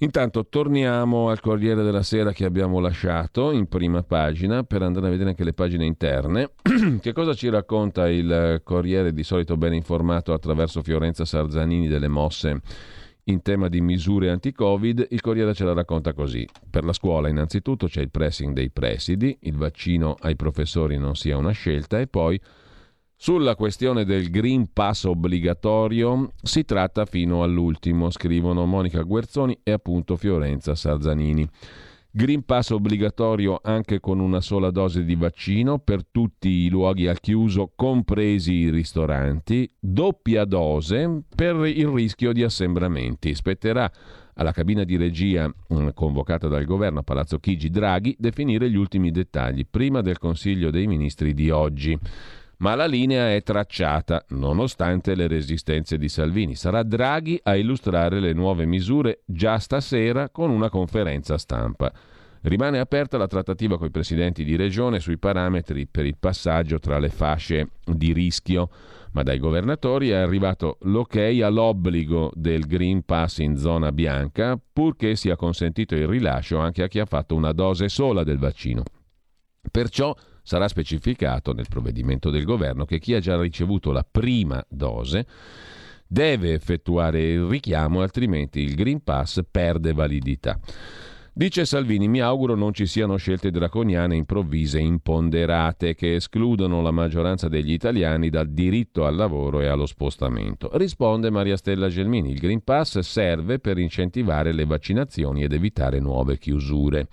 Intanto 0.00 0.46
torniamo 0.46 1.28
al 1.28 1.40
Corriere 1.40 1.82
della 1.82 2.04
Sera 2.04 2.30
che 2.30 2.44
abbiamo 2.44 2.78
lasciato 2.78 3.50
in 3.50 3.66
prima 3.66 4.04
pagina 4.04 4.62
per 4.62 4.82
andare 4.82 5.08
a 5.08 5.10
vedere 5.10 5.30
anche 5.30 5.42
le 5.42 5.54
pagine 5.54 5.86
interne. 5.86 6.52
che 7.00 7.12
cosa 7.12 7.34
ci 7.34 7.48
racconta 7.48 8.08
il 8.08 8.60
Corriere 8.62 9.12
di 9.12 9.24
solito 9.24 9.56
ben 9.56 9.74
informato 9.74 10.32
attraverso 10.32 10.82
Fiorenza 10.82 11.24
Sarzanini 11.24 11.88
delle 11.88 12.06
mosse 12.06 12.60
in 13.24 13.42
tema 13.42 13.68
di 13.68 13.80
misure 13.80 14.30
anti-Covid? 14.30 15.08
Il 15.10 15.20
Corriere 15.20 15.52
ce 15.52 15.64
la 15.64 15.72
racconta 15.72 16.12
così. 16.12 16.46
Per 16.70 16.84
la 16.84 16.92
scuola 16.92 17.28
innanzitutto 17.28 17.88
c'è 17.88 18.00
il 18.00 18.10
pressing 18.10 18.54
dei 18.54 18.70
presidi, 18.70 19.36
il 19.42 19.56
vaccino 19.56 20.14
ai 20.20 20.36
professori 20.36 20.96
non 20.96 21.16
sia 21.16 21.36
una 21.36 21.50
scelta 21.50 21.98
e 21.98 22.06
poi 22.06 22.40
sulla 23.20 23.56
questione 23.56 24.04
del 24.04 24.30
Green 24.30 24.72
Pass 24.72 25.02
obbligatorio 25.02 26.34
si 26.40 26.64
tratta 26.64 27.04
fino 27.04 27.42
all'ultimo, 27.42 28.10
scrivono 28.10 28.64
Monica 28.64 29.02
Guerzoni 29.02 29.58
e 29.64 29.72
appunto 29.72 30.14
Fiorenza 30.14 30.76
Sarzanini. 30.76 31.46
Green 32.12 32.44
Pass 32.44 32.70
obbligatorio 32.70 33.58
anche 33.60 33.98
con 33.98 34.20
una 34.20 34.40
sola 34.40 34.70
dose 34.70 35.04
di 35.04 35.16
vaccino 35.16 35.80
per 35.80 36.06
tutti 36.06 36.48
i 36.48 36.68
luoghi 36.68 37.08
al 37.08 37.18
chiuso, 37.18 37.72
compresi 37.74 38.52
i 38.52 38.70
ristoranti, 38.70 39.68
doppia 39.80 40.44
dose 40.44 41.22
per 41.34 41.56
il 41.66 41.88
rischio 41.88 42.32
di 42.32 42.44
assembramenti. 42.44 43.34
Spetterà 43.34 43.90
alla 44.34 44.52
cabina 44.52 44.84
di 44.84 44.96
regia 44.96 45.48
mm, 45.48 45.88
convocata 45.92 46.46
dal 46.46 46.64
governo 46.64 47.00
a 47.00 47.02
Palazzo 47.02 47.40
Chigi 47.40 47.68
Draghi 47.68 48.14
definire 48.16 48.70
gli 48.70 48.76
ultimi 48.76 49.10
dettagli 49.10 49.66
prima 49.68 50.02
del 50.02 50.18
Consiglio 50.18 50.70
dei 50.70 50.86
Ministri 50.86 51.34
di 51.34 51.50
oggi 51.50 51.98
ma 52.58 52.74
la 52.74 52.86
linea 52.86 53.34
è 53.34 53.42
tracciata, 53.42 54.24
nonostante 54.30 55.14
le 55.14 55.26
resistenze 55.26 55.98
di 55.98 56.08
Salvini. 56.08 56.54
Sarà 56.54 56.82
Draghi 56.82 57.38
a 57.42 57.56
illustrare 57.56 58.20
le 58.20 58.32
nuove 58.32 58.66
misure 58.66 59.22
già 59.24 59.58
stasera 59.58 60.30
con 60.30 60.50
una 60.50 60.68
conferenza 60.68 61.38
stampa. 61.38 61.92
Rimane 62.42 62.78
aperta 62.78 63.18
la 63.18 63.26
trattativa 63.26 63.76
con 63.78 63.88
i 63.88 63.90
presidenti 63.90 64.44
di 64.44 64.56
regione 64.56 65.00
sui 65.00 65.18
parametri 65.18 65.86
per 65.86 66.06
il 66.06 66.16
passaggio 66.18 66.78
tra 66.78 66.98
le 66.98 67.08
fasce 67.08 67.70
di 67.84 68.12
rischio, 68.12 68.70
ma 69.12 69.22
dai 69.22 69.38
governatori 69.38 70.10
è 70.10 70.14
arrivato 70.14 70.78
l'ok 70.82 71.16
all'obbligo 71.42 72.30
del 72.34 72.66
Green 72.66 73.04
Pass 73.04 73.38
in 73.38 73.56
zona 73.56 73.90
bianca, 73.90 74.58
purché 74.72 75.16
sia 75.16 75.36
consentito 75.36 75.94
il 75.94 76.06
rilascio 76.06 76.58
anche 76.58 76.82
a 76.82 76.88
chi 76.88 77.00
ha 77.00 77.06
fatto 77.06 77.34
una 77.34 77.52
dose 77.52 77.88
sola 77.88 78.22
del 78.22 78.38
vaccino. 78.38 78.82
Perciò 79.70 80.14
Sarà 80.48 80.66
specificato 80.66 81.52
nel 81.52 81.66
provvedimento 81.68 82.30
del 82.30 82.44
governo 82.44 82.86
che 82.86 82.98
chi 82.98 83.12
ha 83.12 83.20
già 83.20 83.38
ricevuto 83.38 83.92
la 83.92 84.02
prima 84.02 84.64
dose 84.66 85.26
deve 86.06 86.54
effettuare 86.54 87.22
il 87.22 87.42
richiamo, 87.42 88.00
altrimenti 88.00 88.60
il 88.60 88.74
Green 88.74 89.04
Pass 89.04 89.42
perde 89.50 89.92
validità. 89.92 90.58
Dice 91.34 91.66
Salvini, 91.66 92.08
mi 92.08 92.22
auguro 92.22 92.54
non 92.54 92.72
ci 92.72 92.86
siano 92.86 93.16
scelte 93.16 93.50
draconiane 93.50 94.16
improvvise, 94.16 94.78
imponderate, 94.78 95.94
che 95.94 96.14
escludono 96.14 96.80
la 96.80 96.92
maggioranza 96.92 97.48
degli 97.48 97.72
italiani 97.72 98.30
dal 98.30 98.48
diritto 98.48 99.04
al 99.04 99.16
lavoro 99.16 99.60
e 99.60 99.66
allo 99.66 99.84
spostamento. 99.84 100.70
Risponde 100.78 101.28
Maria 101.28 101.58
Stella 101.58 101.90
Gelmini, 101.90 102.30
il 102.30 102.38
Green 102.38 102.64
Pass 102.64 103.00
serve 103.00 103.58
per 103.58 103.76
incentivare 103.76 104.52
le 104.52 104.64
vaccinazioni 104.64 105.42
ed 105.42 105.52
evitare 105.52 106.00
nuove 106.00 106.38
chiusure. 106.38 107.06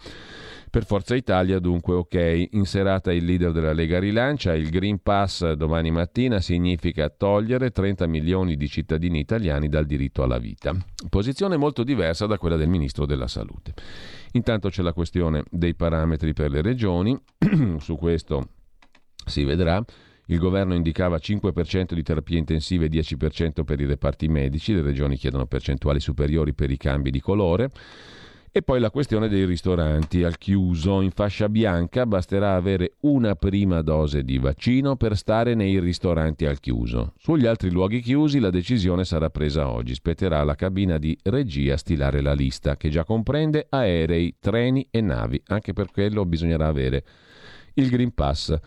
Per 0.76 0.86
Forza 0.86 1.16
Italia 1.16 1.60
dunque 1.60 1.94
ok, 1.94 2.48
in 2.52 2.66
serata 2.66 3.14
il 3.14 3.24
leader 3.24 3.54
della 3.54 3.72
Lega 3.72 3.98
rilancia, 3.98 4.54
il 4.54 4.70
Green 4.70 5.02
Pass 5.02 5.54
domani 5.54 5.90
mattina 5.90 6.42
significa 6.42 7.08
togliere 7.08 7.72
30 7.72 8.06
milioni 8.08 8.58
di 8.58 8.68
cittadini 8.68 9.20
italiani 9.20 9.70
dal 9.70 9.86
diritto 9.86 10.22
alla 10.22 10.38
vita. 10.38 10.76
Posizione 11.08 11.56
molto 11.56 11.86
diversa 11.86 12.26
da 12.26 12.38
quella 12.38 12.58
del 12.58 12.68
Ministro 12.68 13.06
della 13.06 13.28
Salute. 13.28 13.74
Intanto 14.34 14.68
c'è 14.68 14.82
la 14.82 14.92
questione 14.92 15.46
dei 15.50 15.76
parametri 15.76 16.34
per 16.34 16.52
le 16.52 16.62
regioni, 16.62 17.18
su 17.80 17.96
questo 17.96 18.50
si 19.26 19.46
vedrà. 19.46 19.82
Il 20.26 20.40
governo 20.40 20.74
indicava 20.74 21.16
5% 21.16 21.94
di 21.94 22.04
terapie 22.04 22.38
intensive 22.38 22.88
e 22.88 22.90
10% 22.90 23.64
per 23.64 23.80
i 23.80 23.86
reparti 23.86 24.28
medici, 24.28 24.74
le 24.74 24.82
regioni 24.82 25.16
chiedono 25.16 25.46
percentuali 25.46 26.02
superiori 26.02 26.54
per 26.54 26.70
i 26.70 26.76
cambi 26.76 27.12
di 27.12 27.22
colore. 27.22 27.72
E 28.58 28.62
poi 28.62 28.80
la 28.80 28.90
questione 28.90 29.28
dei 29.28 29.44
ristoranti 29.44 30.24
al 30.24 30.38
chiuso. 30.38 31.02
In 31.02 31.12
fascia 31.12 31.50
bianca 31.50 32.06
basterà 32.06 32.56
avere 32.56 32.94
una 33.02 33.36
prima 33.36 33.82
dose 33.82 34.24
di 34.24 34.38
vaccino 34.38 34.96
per 34.96 35.18
stare 35.18 35.56
nei 35.56 35.78
ristoranti 35.78 36.46
al 36.46 36.62
chiuso. 36.62 37.12
Sugli 37.18 37.48
altri 37.48 37.70
luoghi 37.70 38.00
chiusi 38.00 38.40
la 38.40 38.50
decisione 38.50 39.04
sarà 39.04 39.30
presa 39.30 39.68
oggi. 39.70 39.94
Spetterà 39.94 40.40
alla 40.40 40.56
cabina 40.56 40.98
di 40.98 41.18
regia 41.24 41.76
stilare 41.76 42.22
la 42.22 42.32
lista, 42.32 42.78
che 42.78 42.88
già 42.88 43.04
comprende 43.04 43.68
aerei, 43.68 44.38
treni 44.40 44.88
e 44.90 45.02
navi. 45.02 45.42
Anche 45.48 45.74
per 45.74 45.92
quello 45.92 46.26
bisognerà 46.26 46.68
avere 46.68 47.04
il 47.74 47.90
Green 47.90 48.14
Pass. 48.14 48.58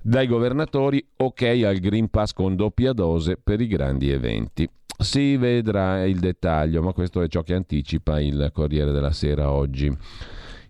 Dai 0.00 0.28
governatori 0.28 1.04
ok 1.16 1.42
al 1.64 1.78
Green 1.78 2.10
Pass 2.10 2.32
con 2.32 2.54
doppia 2.54 2.92
dose 2.92 3.36
per 3.42 3.60
i 3.60 3.66
grandi 3.66 4.08
eventi. 4.08 4.70
Si 4.98 5.36
vedrà 5.36 6.04
il 6.04 6.18
dettaglio, 6.18 6.82
ma 6.82 6.92
questo 6.92 7.20
è 7.20 7.28
ciò 7.28 7.42
che 7.42 7.54
anticipa 7.54 8.18
il 8.18 8.50
Corriere 8.52 8.92
della 8.92 9.12
Sera 9.12 9.50
oggi. 9.50 9.94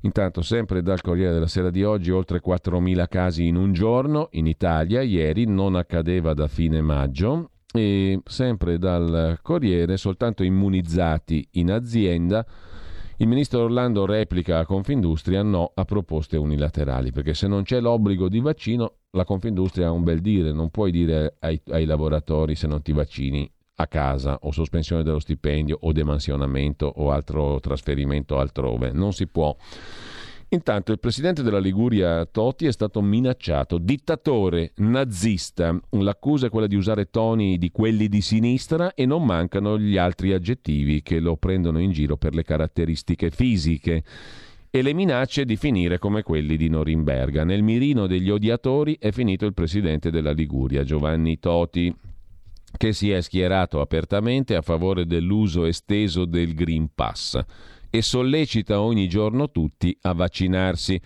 Intanto, 0.00 0.42
sempre 0.42 0.82
dal 0.82 1.00
Corriere 1.00 1.32
della 1.32 1.46
Sera 1.46 1.70
di 1.70 1.84
oggi, 1.84 2.10
oltre 2.10 2.40
4.000 2.44 3.06
casi 3.08 3.46
in 3.46 3.56
un 3.56 3.72
giorno 3.72 4.28
in 4.32 4.46
Italia, 4.46 5.00
ieri 5.02 5.46
non 5.46 5.76
accadeva 5.76 6.34
da 6.34 6.48
fine 6.48 6.80
maggio. 6.80 7.50
E 7.72 8.20
sempre 8.24 8.78
dal 8.78 9.38
Corriere, 9.42 9.96
soltanto 9.96 10.42
immunizzati 10.42 11.46
in 11.52 11.70
azienda. 11.70 12.44
Il 13.18 13.28
ministro 13.28 13.62
Orlando 13.62 14.06
replica 14.06 14.58
a 14.58 14.66
Confindustria 14.66 15.42
no 15.42 15.72
a 15.74 15.84
proposte 15.84 16.36
unilaterali, 16.36 17.12
perché 17.12 17.32
se 17.34 17.46
non 17.46 17.62
c'è 17.62 17.80
l'obbligo 17.80 18.28
di 18.28 18.40
vaccino, 18.40 18.96
la 19.10 19.24
Confindustria 19.24 19.88
ha 19.88 19.92
un 19.92 20.04
bel 20.04 20.20
dire, 20.20 20.52
non 20.52 20.70
puoi 20.70 20.90
dire 20.90 21.36
ai, 21.40 21.60
ai 21.68 21.84
lavoratori 21.84 22.54
se 22.54 22.66
non 22.66 22.82
ti 22.82 22.92
vaccini 22.92 23.50
a 23.76 23.86
casa 23.86 24.38
o 24.42 24.50
sospensione 24.50 25.02
dello 25.02 25.18
stipendio 25.18 25.78
o 25.82 25.92
demansionamento 25.92 26.90
o 26.96 27.10
altro 27.10 27.60
trasferimento 27.60 28.38
altrove. 28.38 28.92
Non 28.92 29.12
si 29.12 29.26
può. 29.26 29.54
Intanto 30.48 30.92
il 30.92 31.00
presidente 31.00 31.42
della 31.42 31.58
Liguria 31.58 32.24
Toti 32.24 32.66
è 32.66 32.72
stato 32.72 33.02
minacciato, 33.02 33.78
dittatore, 33.78 34.72
nazista. 34.76 35.78
L'accusa 35.90 36.46
è 36.46 36.50
quella 36.50 36.68
di 36.68 36.76
usare 36.76 37.10
toni 37.10 37.58
di 37.58 37.70
quelli 37.72 38.08
di 38.08 38.20
sinistra 38.20 38.94
e 38.94 39.06
non 39.06 39.24
mancano 39.24 39.76
gli 39.76 39.96
altri 39.96 40.32
aggettivi 40.32 41.02
che 41.02 41.18
lo 41.18 41.36
prendono 41.36 41.80
in 41.80 41.90
giro 41.90 42.16
per 42.16 42.34
le 42.34 42.44
caratteristiche 42.44 43.30
fisiche 43.30 44.04
e 44.70 44.82
le 44.82 44.92
minacce 44.92 45.44
di 45.44 45.56
finire 45.56 45.98
come 45.98 46.22
quelli 46.22 46.56
di 46.56 46.68
Norimberga. 46.68 47.42
Nel 47.42 47.64
mirino 47.64 48.06
degli 48.06 48.30
odiatori 48.30 48.96
è 49.00 49.10
finito 49.10 49.46
il 49.46 49.54
presidente 49.54 50.10
della 50.10 50.32
Liguria, 50.32 50.84
Giovanni 50.84 51.40
Toti, 51.40 51.92
che 52.76 52.92
si 52.92 53.10
è 53.10 53.20
schierato 53.20 53.80
apertamente 53.80 54.54
a 54.54 54.62
favore 54.62 55.06
dell'uso 55.06 55.64
esteso 55.64 56.24
del 56.24 56.54
Green 56.54 56.88
Pass 56.94 57.38
e 57.90 58.02
sollecita 58.02 58.80
ogni 58.80 59.08
giorno 59.08 59.50
tutti 59.50 59.96
a 60.02 60.12
vaccinarsi. 60.12 61.00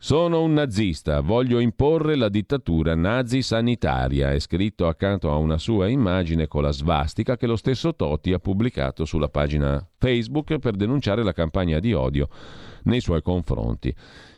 Sono 0.00 0.42
un 0.42 0.52
nazista, 0.52 1.20
voglio 1.20 1.58
imporre 1.58 2.14
la 2.14 2.28
dittatura 2.28 2.94
nazi 2.94 3.42
sanitaria, 3.42 4.30
è 4.30 4.38
scritto 4.38 4.86
accanto 4.86 5.32
a 5.32 5.36
una 5.36 5.58
sua 5.58 5.88
immagine 5.88 6.46
con 6.46 6.62
la 6.62 6.70
svastica 6.70 7.36
che 7.36 7.48
lo 7.48 7.56
stesso 7.56 7.96
Totti 7.96 8.32
ha 8.32 8.38
pubblicato 8.38 9.04
sulla 9.04 9.28
pagina 9.28 9.84
Facebook 9.96 10.58
per 10.58 10.76
denunciare 10.76 11.24
la 11.24 11.32
campagna 11.32 11.80
di 11.80 11.92
odio 11.94 12.28
nei 12.84 13.00
suoi 13.00 13.22
confronti. 13.22 13.94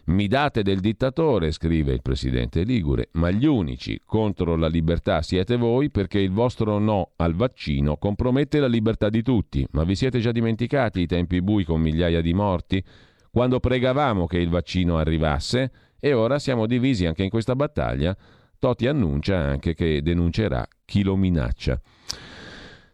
Mi 0.07 0.26
date 0.26 0.62
del 0.62 0.80
dittatore, 0.80 1.53
scrive 1.53 1.93
il 1.93 2.03
presidente 2.03 2.62
Ligure, 2.64 3.11
ma 3.12 3.30
gli 3.30 3.47
unici 3.47 4.01
contro 4.05 4.57
la 4.57 4.66
libertà 4.66 5.22
siete 5.22 5.57
voi 5.57 5.91
perché 5.91 6.18
il 6.18 6.32
vostro 6.32 6.78
no 6.78 7.12
al 7.16 7.34
vaccino 7.34 7.97
compromette 7.97 8.59
la 8.59 8.66
libertà 8.66 9.09
di 9.09 9.22
tutti. 9.22 9.66
Ma 9.72 9.84
vi 9.84 9.95
siete 9.95 10.18
già 10.18 10.32
dimenticati 10.32 11.01
i 11.01 11.07
tempi 11.07 11.41
bui 11.43 11.64
con 11.64 11.80
migliaia 11.80 12.20
di 12.20 12.32
morti? 12.32 12.82
Quando 13.30 13.61
pregavamo 13.61 14.26
che 14.26 14.38
il 14.38 14.49
vaccino 14.49 14.99
arrivasse 14.99 15.70
e 16.01 16.12
ora 16.12 16.41
siamo 16.41 16.66
divisi 16.66 17.07
anche 17.07 17.22
in 17.22 17.30
questa 17.30 17.55
battaglia? 17.55 18.16
Totti 18.59 18.88
annuncia 18.88 19.38
anche 19.38 19.74
che 19.74 20.03
denuncerà 20.03 20.66
chi 20.84 21.03
lo 21.03 21.14
minaccia. 21.14 21.80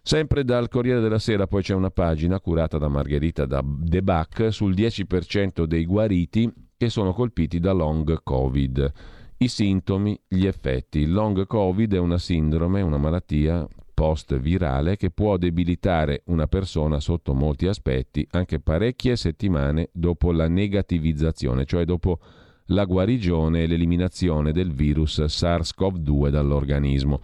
Sempre 0.06 0.44
dal 0.44 0.68
Corriere 0.68 1.00
della 1.00 1.18
Sera 1.18 1.48
poi 1.48 1.62
c'è 1.62 1.74
una 1.74 1.90
pagina 1.90 2.38
curata 2.38 2.78
da 2.78 2.86
Margherita 2.86 3.44
De 3.44 4.02
Bac 4.04 4.52
sul 4.52 4.72
10% 4.72 5.64
dei 5.64 5.84
guariti 5.84 6.48
che 6.76 6.88
sono 6.90 7.12
colpiti 7.12 7.58
da 7.58 7.72
long 7.72 8.22
covid. 8.22 8.92
I 9.38 9.48
sintomi, 9.48 10.16
gli 10.28 10.46
effetti. 10.46 11.00
Il 11.00 11.12
long 11.12 11.44
covid 11.48 11.92
è 11.94 11.98
una 11.98 12.18
sindrome, 12.18 12.82
una 12.82 12.98
malattia 12.98 13.66
post-virale 13.92 14.96
che 14.96 15.10
può 15.10 15.36
debilitare 15.38 16.22
una 16.26 16.46
persona 16.46 17.00
sotto 17.00 17.34
molti 17.34 17.66
aspetti 17.66 18.24
anche 18.30 18.60
parecchie 18.60 19.16
settimane 19.16 19.88
dopo 19.92 20.30
la 20.30 20.46
negativizzazione, 20.46 21.64
cioè 21.64 21.84
dopo 21.84 22.20
la 22.66 22.84
guarigione 22.84 23.64
e 23.64 23.66
l'eliminazione 23.66 24.52
del 24.52 24.70
virus 24.70 25.18
SARS-CoV-2 25.18 26.28
dall'organismo. 26.28 27.20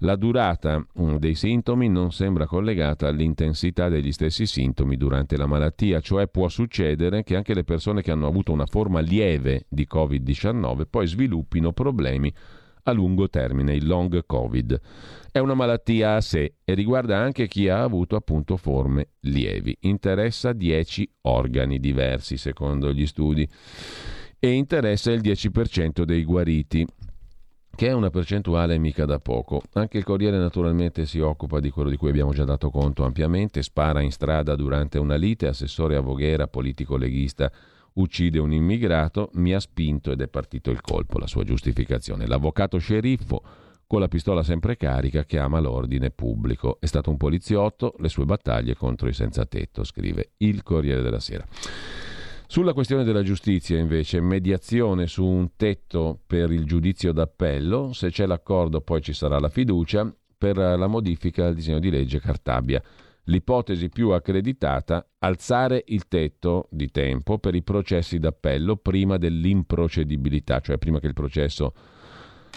La 0.00 0.16
durata 0.16 0.78
mm, 0.78 1.16
dei 1.16 1.34
sintomi 1.34 1.88
non 1.88 2.12
sembra 2.12 2.46
collegata 2.46 3.08
all'intensità 3.08 3.88
degli 3.88 4.12
stessi 4.12 4.46
sintomi 4.46 4.96
durante 4.96 5.36
la 5.36 5.46
malattia, 5.46 6.00
cioè 6.00 6.28
può 6.28 6.48
succedere 6.48 7.22
che 7.22 7.36
anche 7.36 7.54
le 7.54 7.64
persone 7.64 8.02
che 8.02 8.10
hanno 8.10 8.26
avuto 8.26 8.52
una 8.52 8.66
forma 8.66 9.00
lieve 9.00 9.64
di 9.68 9.86
Covid-19 9.90 10.82
poi 10.90 11.06
sviluppino 11.06 11.72
problemi 11.72 12.32
a 12.88 12.92
lungo 12.92 13.28
termine, 13.28 13.74
il 13.74 13.86
long 13.86 14.24
Covid. 14.24 14.80
È 15.32 15.38
una 15.38 15.54
malattia 15.54 16.14
a 16.14 16.20
sé 16.20 16.54
e 16.64 16.74
riguarda 16.74 17.18
anche 17.18 17.48
chi 17.48 17.68
ha 17.68 17.82
avuto 17.82 18.16
appunto 18.16 18.56
forme 18.56 19.08
lievi. 19.20 19.76
Interessa 19.80 20.52
10 20.52 21.10
organi 21.22 21.80
diversi 21.80 22.36
secondo 22.36 22.92
gli 22.92 23.06
studi 23.06 23.48
e 24.38 24.50
interessa 24.50 25.10
il 25.10 25.20
10% 25.20 26.02
dei 26.02 26.24
guariti 26.24 26.86
che 27.76 27.88
è 27.88 27.92
una 27.92 28.08
percentuale 28.08 28.78
mica 28.78 29.04
da 29.04 29.20
poco. 29.20 29.60
Anche 29.74 29.98
il 29.98 30.04
Corriere 30.04 30.38
naturalmente 30.38 31.04
si 31.04 31.20
occupa 31.20 31.60
di 31.60 31.68
quello 31.68 31.90
di 31.90 31.96
cui 31.96 32.08
abbiamo 32.08 32.32
già 32.32 32.44
dato 32.44 32.70
conto 32.70 33.04
ampiamente, 33.04 33.62
spara 33.62 34.00
in 34.00 34.10
strada 34.10 34.56
durante 34.56 34.98
una 34.98 35.16
lite, 35.16 35.46
assessore 35.46 35.94
a 35.94 36.00
Voghera, 36.00 36.48
politico 36.48 36.96
leghista, 36.96 37.52
uccide 37.94 38.38
un 38.38 38.52
immigrato, 38.52 39.28
mi 39.34 39.52
ha 39.52 39.60
spinto 39.60 40.10
ed 40.10 40.22
è 40.22 40.28
partito 40.28 40.70
il 40.70 40.80
colpo, 40.80 41.18
la 41.18 41.26
sua 41.26 41.44
giustificazione. 41.44 42.26
L'avvocato 42.26 42.78
sceriffo 42.78 43.42
con 43.86 44.00
la 44.00 44.08
pistola 44.08 44.42
sempre 44.42 44.78
carica 44.78 45.24
che 45.24 45.38
ama 45.38 45.60
l'ordine 45.60 46.10
pubblico. 46.10 46.78
È 46.80 46.86
stato 46.86 47.10
un 47.10 47.18
poliziotto, 47.18 47.94
le 47.98 48.08
sue 48.08 48.24
battaglie 48.24 48.74
contro 48.74 49.06
i 49.06 49.12
senza 49.12 49.44
tetto, 49.44 49.84
scrive 49.84 50.30
il 50.38 50.62
Corriere 50.62 51.02
della 51.02 51.20
Sera. 51.20 51.46
Sulla 52.48 52.72
questione 52.74 53.02
della 53.02 53.22
giustizia, 53.22 53.76
invece, 53.76 54.20
mediazione 54.20 55.08
su 55.08 55.24
un 55.24 55.56
tetto 55.56 56.20
per 56.26 56.52
il 56.52 56.64
giudizio 56.64 57.12
d'appello, 57.12 57.92
se 57.92 58.10
c'è 58.10 58.24
l'accordo 58.24 58.80
poi 58.80 59.02
ci 59.02 59.12
sarà 59.12 59.40
la 59.40 59.48
fiducia 59.48 60.14
per 60.38 60.56
la 60.56 60.86
modifica 60.86 61.46
al 61.46 61.54
disegno 61.54 61.80
di 61.80 61.90
legge 61.90 62.20
Cartabia. 62.20 62.80
L'ipotesi 63.24 63.88
più 63.88 64.10
accreditata, 64.10 65.04
alzare 65.18 65.82
il 65.88 66.06
tetto 66.06 66.68
di 66.70 66.88
tempo 66.92 67.38
per 67.38 67.56
i 67.56 67.64
processi 67.64 68.20
d'appello 68.20 68.76
prima 68.76 69.16
dell'improcedibilità, 69.16 70.60
cioè 70.60 70.78
prima 70.78 71.00
che 71.00 71.08
il 71.08 71.14
processo 71.14 71.74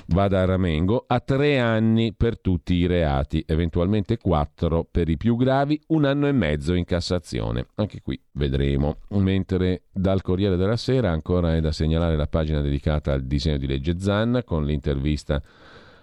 vada 0.10 0.42
a 0.42 0.46
Ramengo, 0.46 1.06
a 1.08 1.20
tre 1.20 1.60
anni 1.60 2.14
per 2.14 2.40
tutti 2.40 2.74
i 2.74 2.86
reati, 2.86 3.44
eventualmente 3.48 4.18
quattro 4.18 4.88
per 4.90 5.10
i 5.10 5.18
più 5.18 5.36
gravi, 5.36 5.80
un 5.88 6.06
anno 6.06 6.28
e 6.28 6.32
mezzo 6.32 6.74
in 6.74 6.86
Cassazione. 6.86 7.68
Anche 7.76 8.02
qui 8.02 8.20
vedremo. 8.34 8.98
Mentre 9.10 9.84
dal 9.92 10.22
Corriere 10.22 10.56
della 10.56 10.78
Sera 10.78 11.12
ancora 11.12 11.56
è 11.56 11.62
da 11.62 11.72
segnalare 11.72 12.16
la 12.16 12.28
pagina 12.28 12.62
dedicata 12.62 13.14
al 13.14 13.24
disegno 13.24 13.58
di 13.58 13.68
legge 13.68 14.00
Zan 14.00 14.42
con 14.46 14.66
l'intervista 14.66 15.42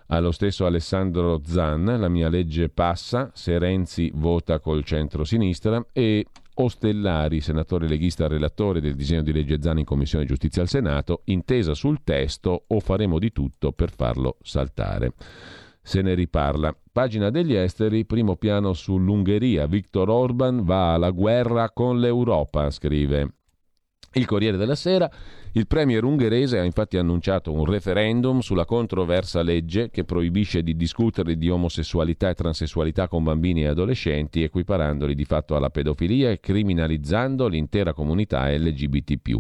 allo 0.09 0.31
stesso 0.31 0.67
Alessandro 0.67 1.41
Zan, 1.45 1.85
la 1.99 2.09
mia 2.09 2.29
legge 2.29 2.69
passa, 2.69 3.31
se 3.35 3.59
Renzi 3.59 4.13
vota 4.15 4.61
col 4.61 4.85
centro-sinistra 4.85 5.85
e 5.93 6.27
Ostellari, 6.59 7.41
senatore 7.41 7.89
leghista 7.89 8.27
relatore 8.27 8.81
del 8.81 8.95
disegno 8.95 9.23
di 9.23 9.33
legge 9.33 9.61
Zan 9.61 9.79
in 9.79 9.85
Commissione 9.85 10.25
Giustizia 10.25 10.63
al 10.63 10.69
Senato, 10.69 11.23
intesa 11.25 11.75
sul 11.75 12.03
testo 12.03 12.65
o 12.67 12.81
faremo 12.81 13.19
di 13.19 13.33
tutto 13.33 13.73
per 13.73 13.91
farlo 13.91 14.39
saltare. 14.43 15.13
Se 15.83 16.03
ne 16.03 16.15
riparla. 16.15 16.77
Pagina 16.91 17.31
degli 17.31 17.55
esteri, 17.55 18.07
primo 18.07 18.37
piano 18.37 18.73
sull'Ungheria. 18.73 19.67
Viktor 19.67 20.09
Orban 20.09 20.65
va 20.65 20.95
alla 20.95 21.11
guerra 21.11 21.71
con 21.71 22.01
l'Europa, 22.01 22.71
scrive 22.71 23.35
il 24.15 24.27
Corriere 24.27 24.57
della 24.57 24.75
Sera, 24.75 25.11
il 25.57 25.67
premier 25.67 26.05
ungherese 26.05 26.59
ha 26.59 26.65
infatti 26.65 26.99
annunciato 26.99 27.51
un 27.51 27.65
referendum 27.65 28.41
sulla 28.41 28.67
controversa 28.67 29.41
legge 29.41 29.89
che 29.89 30.05
proibisce 30.05 30.63
di 30.63 30.77
discutere 30.77 31.39
di 31.39 31.49
omosessualità 31.49 32.29
e 32.29 32.35
transessualità 32.35 33.09
con 33.09 33.25
bambini 33.25 33.63
e 33.63 33.69
adolescenti, 33.69 34.43
equiparandoli 34.43 35.15
di 35.15 35.25
fatto 35.25 35.57
alla 35.57 35.71
pedofilia 35.71 36.31
e 36.31 36.41
criminalizzando 36.41 37.49
l'intera 37.49 37.95
comunità 37.95 38.51
LGBT. 38.51 39.39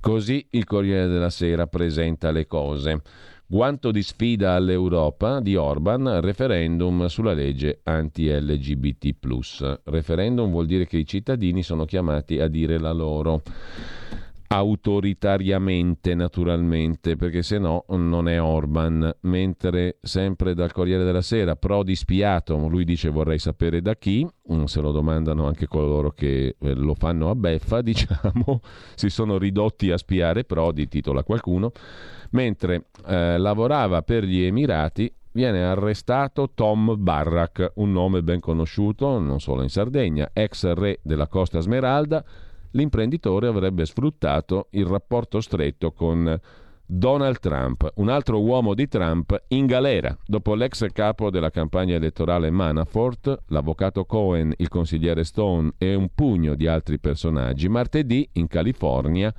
Così 0.00 0.44
il 0.50 0.64
Corriere 0.64 1.06
della 1.06 1.30
Sera 1.30 1.68
presenta 1.68 2.32
le 2.32 2.48
cose. 2.48 3.00
Guanto 3.46 3.92
di 3.92 4.02
sfida 4.02 4.54
all'Europa 4.54 5.38
di 5.38 5.54
Orban, 5.54 6.22
referendum 6.22 7.06
sulla 7.06 7.34
legge 7.34 7.82
anti-LGBT. 7.84 9.78
Referendum 9.84 10.50
vuol 10.50 10.66
dire 10.66 10.88
che 10.88 10.96
i 10.96 11.06
cittadini 11.06 11.62
sono 11.62 11.84
chiamati 11.84 12.40
a 12.40 12.48
dire 12.48 12.78
la 12.80 12.92
loro 12.92 13.42
autoritariamente 14.54 16.14
naturalmente 16.14 17.16
perché 17.16 17.42
se 17.42 17.58
no 17.58 17.84
non 17.88 18.28
è 18.28 18.40
Orban 18.40 19.14
mentre 19.22 19.98
sempre 20.00 20.54
dal 20.54 20.72
Corriere 20.72 21.04
della 21.04 21.22
Sera 21.22 21.56
Prodi 21.56 21.94
spiato 21.94 22.56
lui 22.68 22.84
dice 22.84 23.08
vorrei 23.08 23.38
sapere 23.38 23.82
da 23.82 23.96
chi 23.96 24.26
mm, 24.52 24.64
se 24.64 24.80
lo 24.80 24.92
domandano 24.92 25.46
anche 25.46 25.66
coloro 25.66 26.10
che 26.10 26.56
eh, 26.58 26.74
lo 26.74 26.94
fanno 26.94 27.30
a 27.30 27.34
beffa 27.34 27.80
diciamo 27.82 28.60
si 28.94 29.10
sono 29.10 29.38
ridotti 29.38 29.90
a 29.90 29.96
spiare 29.96 30.44
Prodi 30.44 30.88
titola 30.88 31.24
qualcuno 31.24 31.72
mentre 32.30 32.86
eh, 33.06 33.38
lavorava 33.38 34.02
per 34.02 34.24
gli 34.24 34.42
Emirati 34.42 35.12
viene 35.34 35.64
arrestato 35.64 36.50
Tom 36.54 36.94
Barrack, 36.96 37.72
un 37.76 37.92
nome 37.92 38.22
ben 38.22 38.40
conosciuto 38.40 39.18
non 39.18 39.40
solo 39.40 39.62
in 39.62 39.68
Sardegna, 39.68 40.30
ex 40.32 40.72
re 40.74 41.00
della 41.02 41.26
Costa 41.26 41.60
Smeralda. 41.60 42.24
L'imprenditore 42.74 43.46
avrebbe 43.46 43.86
sfruttato 43.86 44.68
il 44.70 44.84
rapporto 44.84 45.40
stretto 45.40 45.92
con 45.92 46.38
Donald 46.86 47.38
Trump, 47.38 47.92
un 47.96 48.08
altro 48.08 48.42
uomo 48.42 48.74
di 48.74 48.88
Trump 48.88 49.44
in 49.48 49.66
galera. 49.66 50.16
Dopo 50.26 50.54
l'ex 50.54 50.86
capo 50.92 51.30
della 51.30 51.50
campagna 51.50 51.94
elettorale 51.94 52.50
Manafort, 52.50 53.44
l'avvocato 53.48 54.04
Cohen, 54.04 54.52
il 54.58 54.68
consigliere 54.68 55.24
Stone 55.24 55.72
e 55.78 55.94
un 55.94 56.08
pugno 56.14 56.54
di 56.54 56.66
altri 56.66 56.98
personaggi, 56.98 57.68
martedì 57.68 58.28
in 58.32 58.48
California 58.48 59.32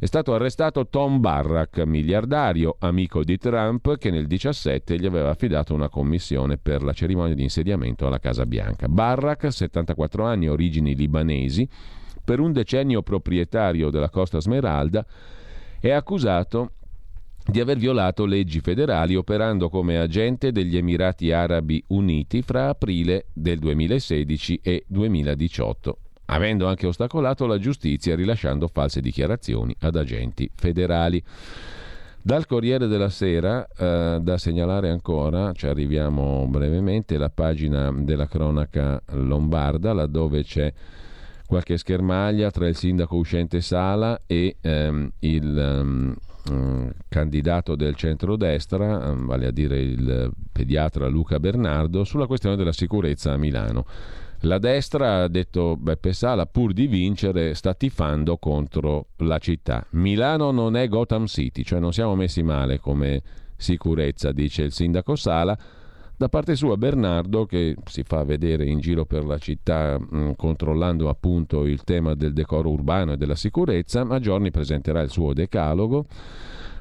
è 0.00 0.06
stato 0.06 0.32
arrestato 0.32 0.86
Tom 0.86 1.18
Barrack, 1.18 1.78
miliardario, 1.80 2.76
amico 2.78 3.24
di 3.24 3.36
Trump, 3.36 3.96
che 3.96 4.10
nel 4.10 4.28
2017 4.28 4.96
gli 4.96 5.06
aveva 5.06 5.30
affidato 5.30 5.74
una 5.74 5.88
commissione 5.88 6.56
per 6.56 6.84
la 6.84 6.92
cerimonia 6.92 7.34
di 7.34 7.42
insediamento 7.42 8.06
alla 8.06 8.20
Casa 8.20 8.46
Bianca. 8.46 8.86
Barrack, 8.86 9.52
74 9.52 10.24
anni, 10.24 10.48
origini 10.48 10.94
libanesi, 10.94 11.68
per 12.28 12.40
un 12.40 12.52
decennio 12.52 13.00
proprietario 13.00 13.88
della 13.88 14.10
Costa 14.10 14.38
Smeralda, 14.38 15.02
è 15.80 15.88
accusato 15.88 16.72
di 17.42 17.58
aver 17.58 17.78
violato 17.78 18.26
leggi 18.26 18.60
federali 18.60 19.14
operando 19.14 19.70
come 19.70 19.96
agente 19.96 20.52
degli 20.52 20.76
Emirati 20.76 21.32
Arabi 21.32 21.82
Uniti 21.86 22.42
fra 22.42 22.68
aprile 22.68 23.28
del 23.32 23.58
2016 23.58 24.60
e 24.62 24.84
2018 24.86 25.98
avendo 26.26 26.66
anche 26.66 26.86
ostacolato 26.86 27.46
la 27.46 27.56
giustizia 27.56 28.14
rilasciando 28.14 28.68
false 28.68 29.00
dichiarazioni 29.00 29.74
ad 29.80 29.96
agenti 29.96 30.50
federali. 30.54 31.24
Dal 32.20 32.44
Corriere 32.44 32.88
della 32.88 33.08
Sera, 33.08 33.66
eh, 33.66 34.18
da 34.20 34.36
segnalare 34.36 34.90
ancora, 34.90 35.52
ci 35.54 35.66
arriviamo 35.66 36.46
brevemente, 36.46 37.16
la 37.16 37.30
pagina 37.30 37.90
della 37.90 38.26
cronaca 38.26 39.00
lombarda, 39.12 39.94
laddove 39.94 40.42
c'è 40.42 40.70
qualche 41.48 41.78
schermaglia 41.78 42.50
tra 42.50 42.68
il 42.68 42.76
sindaco 42.76 43.16
uscente 43.16 43.62
Sala 43.62 44.20
e 44.26 44.56
ehm, 44.60 45.10
il 45.20 46.14
um, 46.50 46.92
candidato 47.08 47.74
del 47.74 47.94
centrodestra, 47.94 49.10
um, 49.10 49.24
vale 49.24 49.46
a 49.46 49.50
dire 49.50 49.80
il 49.80 50.30
pediatra 50.52 51.08
Luca 51.08 51.40
Bernardo, 51.40 52.04
sulla 52.04 52.26
questione 52.26 52.54
della 52.54 52.72
sicurezza 52.72 53.32
a 53.32 53.38
Milano. 53.38 53.86
La 54.42 54.58
destra, 54.58 55.22
ha 55.22 55.28
detto 55.28 55.76
Beppe 55.78 56.12
Sala, 56.12 56.44
pur 56.44 56.74
di 56.74 56.86
vincere, 56.86 57.54
sta 57.54 57.72
tifando 57.72 58.36
contro 58.36 59.06
la 59.16 59.38
città. 59.38 59.86
Milano 59.92 60.50
non 60.50 60.76
è 60.76 60.86
Gotham 60.86 61.24
City, 61.24 61.62
cioè 61.62 61.80
non 61.80 61.94
siamo 61.94 62.14
messi 62.14 62.42
male 62.42 62.78
come 62.78 63.22
sicurezza, 63.56 64.32
dice 64.32 64.64
il 64.64 64.72
sindaco 64.72 65.16
Sala. 65.16 65.58
Da 66.18 66.28
parte 66.28 66.56
sua 66.56 66.76
Bernardo, 66.76 67.46
che 67.46 67.76
si 67.84 68.02
fa 68.02 68.24
vedere 68.24 68.66
in 68.66 68.80
giro 68.80 69.04
per 69.04 69.24
la 69.24 69.38
città 69.38 69.96
mh, 70.00 70.32
controllando 70.34 71.08
appunto 71.08 71.64
il 71.64 71.84
tema 71.84 72.14
del 72.14 72.32
decoro 72.32 72.70
urbano 72.70 73.12
e 73.12 73.16
della 73.16 73.36
sicurezza, 73.36 74.00
a 74.00 74.18
giorni 74.18 74.50
presenterà 74.50 75.00
il 75.00 75.10
suo 75.10 75.32
decalogo 75.32 76.06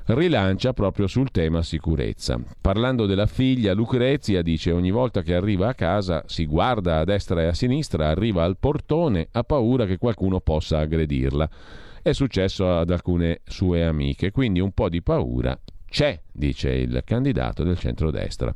rilancia 0.05 0.73
proprio 0.73 1.05
sul 1.05 1.29
tema 1.29 1.61
sicurezza. 1.61 2.39
Parlando 2.59 3.05
della 3.05 3.27
figlia, 3.27 3.75
Lucrezia 3.75 4.41
dice 4.41 4.71
ogni 4.71 4.89
volta 4.89 5.21
che 5.21 5.35
arriva 5.35 5.67
a 5.67 5.75
casa 5.75 6.23
si 6.25 6.47
guarda 6.47 6.97
a 6.97 7.03
destra 7.03 7.43
e 7.43 7.45
a 7.45 7.53
sinistra, 7.53 8.09
arriva 8.09 8.43
al 8.43 8.57
portone, 8.57 9.27
ha 9.33 9.43
paura 9.43 9.85
che 9.85 9.99
qualcuno 9.99 10.39
possa 10.39 10.79
aggredirla. 10.79 11.47
È 12.01 12.11
successo 12.11 12.75
ad 12.75 12.89
alcune 12.89 13.41
sue 13.45 13.85
amiche, 13.85 14.31
quindi 14.31 14.59
un 14.59 14.71
po' 14.71 14.89
di 14.89 15.03
paura 15.03 15.55
c'è, 15.89 16.19
dice 16.31 16.69
il 16.69 17.01
candidato 17.05 17.63
del 17.63 17.77
centrodestra. 17.77 18.51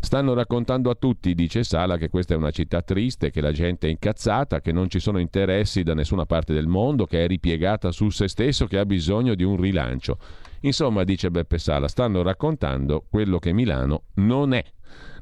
Stanno 0.00 0.34
raccontando 0.34 0.90
a 0.90 0.94
tutti, 0.94 1.34
dice 1.34 1.64
Sala, 1.64 1.96
che 1.96 2.08
questa 2.08 2.34
è 2.34 2.36
una 2.36 2.50
città 2.50 2.82
triste, 2.82 3.30
che 3.30 3.40
la 3.40 3.52
gente 3.52 3.86
è 3.86 3.90
incazzata, 3.90 4.60
che 4.60 4.72
non 4.72 4.88
ci 4.88 5.00
sono 5.00 5.18
interessi 5.18 5.82
da 5.82 5.94
nessuna 5.94 6.26
parte 6.26 6.52
del 6.52 6.66
mondo, 6.66 7.06
che 7.06 7.24
è 7.24 7.26
ripiegata 7.26 7.90
su 7.90 8.10
se 8.10 8.28
stesso, 8.28 8.66
che 8.66 8.78
ha 8.78 8.86
bisogno 8.86 9.34
di 9.34 9.44
un 9.44 9.60
rilancio. 9.60 10.18
Insomma, 10.60 11.04
dice 11.04 11.30
Beppe 11.30 11.58
Sala, 11.58 11.88
stanno 11.88 12.22
raccontando 12.22 13.04
quello 13.08 13.38
che 13.38 13.52
Milano 13.52 14.04
non 14.14 14.52
è. 14.52 14.64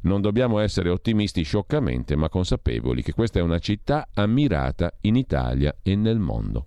Non 0.02 0.20
dobbiamo 0.20 0.60
essere 0.60 0.88
ottimisti 0.88 1.42
scioccamente, 1.42 2.16
ma 2.16 2.28
consapevoli 2.28 3.02
che 3.02 3.12
questa 3.12 3.40
è 3.40 3.42
una 3.42 3.58
città 3.58 4.08
ammirata 4.14 4.92
in 5.02 5.16
Italia 5.16 5.74
e 5.82 5.96
nel 5.96 6.18
mondo. 6.18 6.66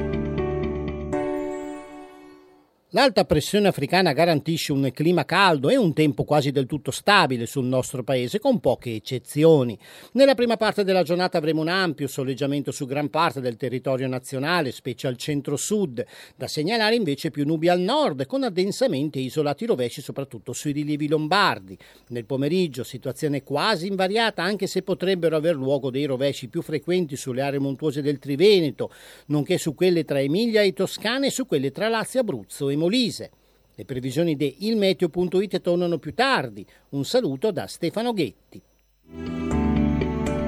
L'alta 2.93 3.23
pressione 3.23 3.69
africana 3.69 4.11
garantisce 4.11 4.73
un 4.73 4.91
clima 4.93 5.23
caldo 5.23 5.69
e 5.69 5.77
un 5.77 5.93
tempo 5.93 6.25
quasi 6.25 6.51
del 6.51 6.65
tutto 6.65 6.91
stabile 6.91 7.45
sul 7.45 7.63
nostro 7.63 8.03
paese, 8.03 8.37
con 8.37 8.59
poche 8.59 8.93
eccezioni. 8.93 9.79
Nella 10.11 10.35
prima 10.35 10.57
parte 10.57 10.83
della 10.83 11.01
giornata 11.01 11.37
avremo 11.37 11.61
un 11.61 11.69
ampio 11.69 12.09
soleggiamento 12.09 12.73
su 12.73 12.85
gran 12.85 13.09
parte 13.09 13.39
del 13.39 13.55
territorio 13.55 14.09
nazionale, 14.09 14.73
specie 14.73 15.07
al 15.07 15.15
centro-sud, 15.15 16.05
da 16.35 16.47
segnalare 16.47 16.95
invece 16.95 17.31
più 17.31 17.45
nubi 17.45 17.69
al 17.69 17.79
nord, 17.79 18.25
con 18.25 18.43
addensamenti 18.43 19.19
e 19.19 19.21
isolati 19.21 19.65
rovesci 19.65 20.01
soprattutto 20.01 20.51
sui 20.51 20.73
rilievi 20.73 21.07
lombardi. 21.07 21.77
Nel 22.09 22.25
pomeriggio 22.25 22.83
situazione 22.83 23.41
quasi 23.41 23.87
invariata, 23.87 24.43
anche 24.43 24.67
se 24.67 24.81
potrebbero 24.81 25.37
aver 25.37 25.55
luogo 25.55 25.91
dei 25.91 26.03
rovesci 26.03 26.49
più 26.49 26.61
frequenti 26.61 27.15
sulle 27.15 27.41
aree 27.41 27.59
montuose 27.59 28.01
del 28.01 28.19
Triveneto, 28.19 28.91
nonché 29.27 29.57
su 29.57 29.75
quelle 29.75 30.03
tra 30.03 30.19
Emilia 30.19 30.61
e 30.61 30.73
Toscana 30.73 31.27
e 31.27 31.31
su 31.31 31.45
quelle 31.45 31.71
tra 31.71 31.87
Lazio, 31.87 32.19
Abruzzo 32.19 32.67
e 32.67 32.79
Molise. 32.81 33.31
Le 33.75 33.85
previsioni 33.85 34.35
di 34.35 34.67
ilmeteo.it 34.67 35.61
tornano 35.61 35.99
più 35.99 36.15
tardi. 36.15 36.65
Un 36.89 37.05
saluto 37.05 37.51
da 37.51 37.67
Stefano 37.67 38.11
Ghetti. 38.11 38.61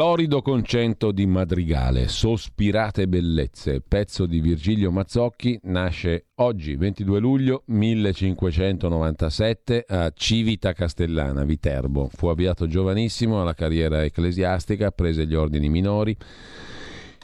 Florido 0.01 0.41
concento 0.41 1.13
di 1.13 1.27
Madrigale, 1.27 2.09
Sospirate 2.09 3.07
bellezze, 3.07 3.83
pezzo 3.87 4.25
di 4.25 4.41
Virgilio 4.41 4.91
Mazzocchi, 4.91 5.61
nasce 5.65 6.29
oggi 6.37 6.75
22 6.75 7.19
luglio 7.19 7.65
1597 7.67 9.85
a 9.87 10.11
Civita 10.15 10.73
Castellana, 10.73 11.45
Viterbo. 11.45 12.09
Fu 12.11 12.29
avviato 12.29 12.67
giovanissimo 12.67 13.43
alla 13.43 13.53
carriera 13.53 14.03
ecclesiastica, 14.03 14.91
prese 14.91 15.27
gli 15.27 15.35
ordini 15.35 15.69
minori 15.69 16.17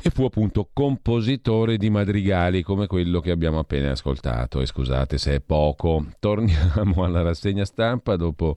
e 0.02 0.10
fu 0.10 0.24
appunto 0.24 0.68
compositore 0.72 1.76
di 1.76 1.90
madrigali 1.90 2.62
come 2.62 2.86
quello 2.86 3.20
che 3.20 3.30
abbiamo 3.30 3.58
appena 3.58 3.90
ascoltato. 3.90 4.60
E 4.60 4.66
scusate 4.66 5.18
se 5.18 5.36
è 5.36 5.40
poco, 5.40 6.04
torniamo 6.20 7.04
alla 7.04 7.22
rassegna 7.22 7.64
stampa 7.64 8.16
dopo 8.16 8.54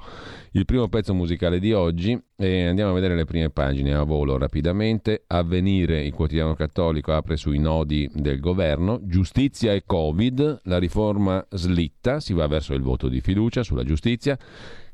il 0.51 0.65
primo 0.65 0.87
pezzo 0.89 1.13
musicale 1.13 1.59
di 1.59 1.73
oggi 1.73 2.19
e 2.35 2.65
andiamo 2.65 2.91
a 2.91 2.93
vedere 2.93 3.15
le 3.15 3.25
prime 3.25 3.49
pagine 3.49 3.93
a 3.93 4.03
volo 4.03 4.37
rapidamente. 4.37 5.23
Avvenire, 5.27 6.03
il 6.03 6.13
quotidiano 6.13 6.53
cattolico, 6.53 7.13
apre 7.13 7.37
sui 7.37 7.59
nodi 7.59 8.09
del 8.13 8.39
governo. 8.39 8.99
Giustizia 9.03 9.73
e 9.73 9.83
Covid, 9.85 10.61
la 10.63 10.77
riforma 10.77 11.45
slitta, 11.49 12.19
si 12.19 12.33
va 12.33 12.47
verso 12.47 12.73
il 12.73 12.81
voto 12.81 13.07
di 13.07 13.21
fiducia 13.21 13.63
sulla 13.63 13.83
giustizia. 13.83 14.37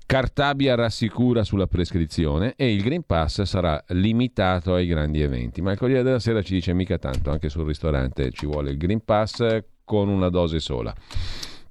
Cartabia 0.08 0.76
rassicura 0.76 1.44
sulla 1.44 1.66
prescrizione 1.66 2.54
e 2.56 2.72
il 2.72 2.84
Green 2.84 3.02
Pass 3.04 3.42
sarà 3.42 3.84
limitato 3.88 4.76
ai 4.76 4.86
grandi 4.86 5.22
eventi. 5.22 5.64
Ma 5.64 5.72
il 5.72 5.80
Corriere 5.80 6.04
della 6.04 6.20
Sera 6.20 6.44
ci 6.44 6.54
dice 6.54 6.74
mica 6.74 7.00
tanto, 7.00 7.32
anche 7.32 7.50
sul 7.50 7.66
ristorante 7.66 8.30
ci 8.32 8.46
vuole 8.46 8.70
il 8.70 8.78
Green 8.78 9.04
Pass 9.04 9.64
con 9.84 10.08
una 10.08 10.30
dose 10.30 10.60
sola. 10.60 10.94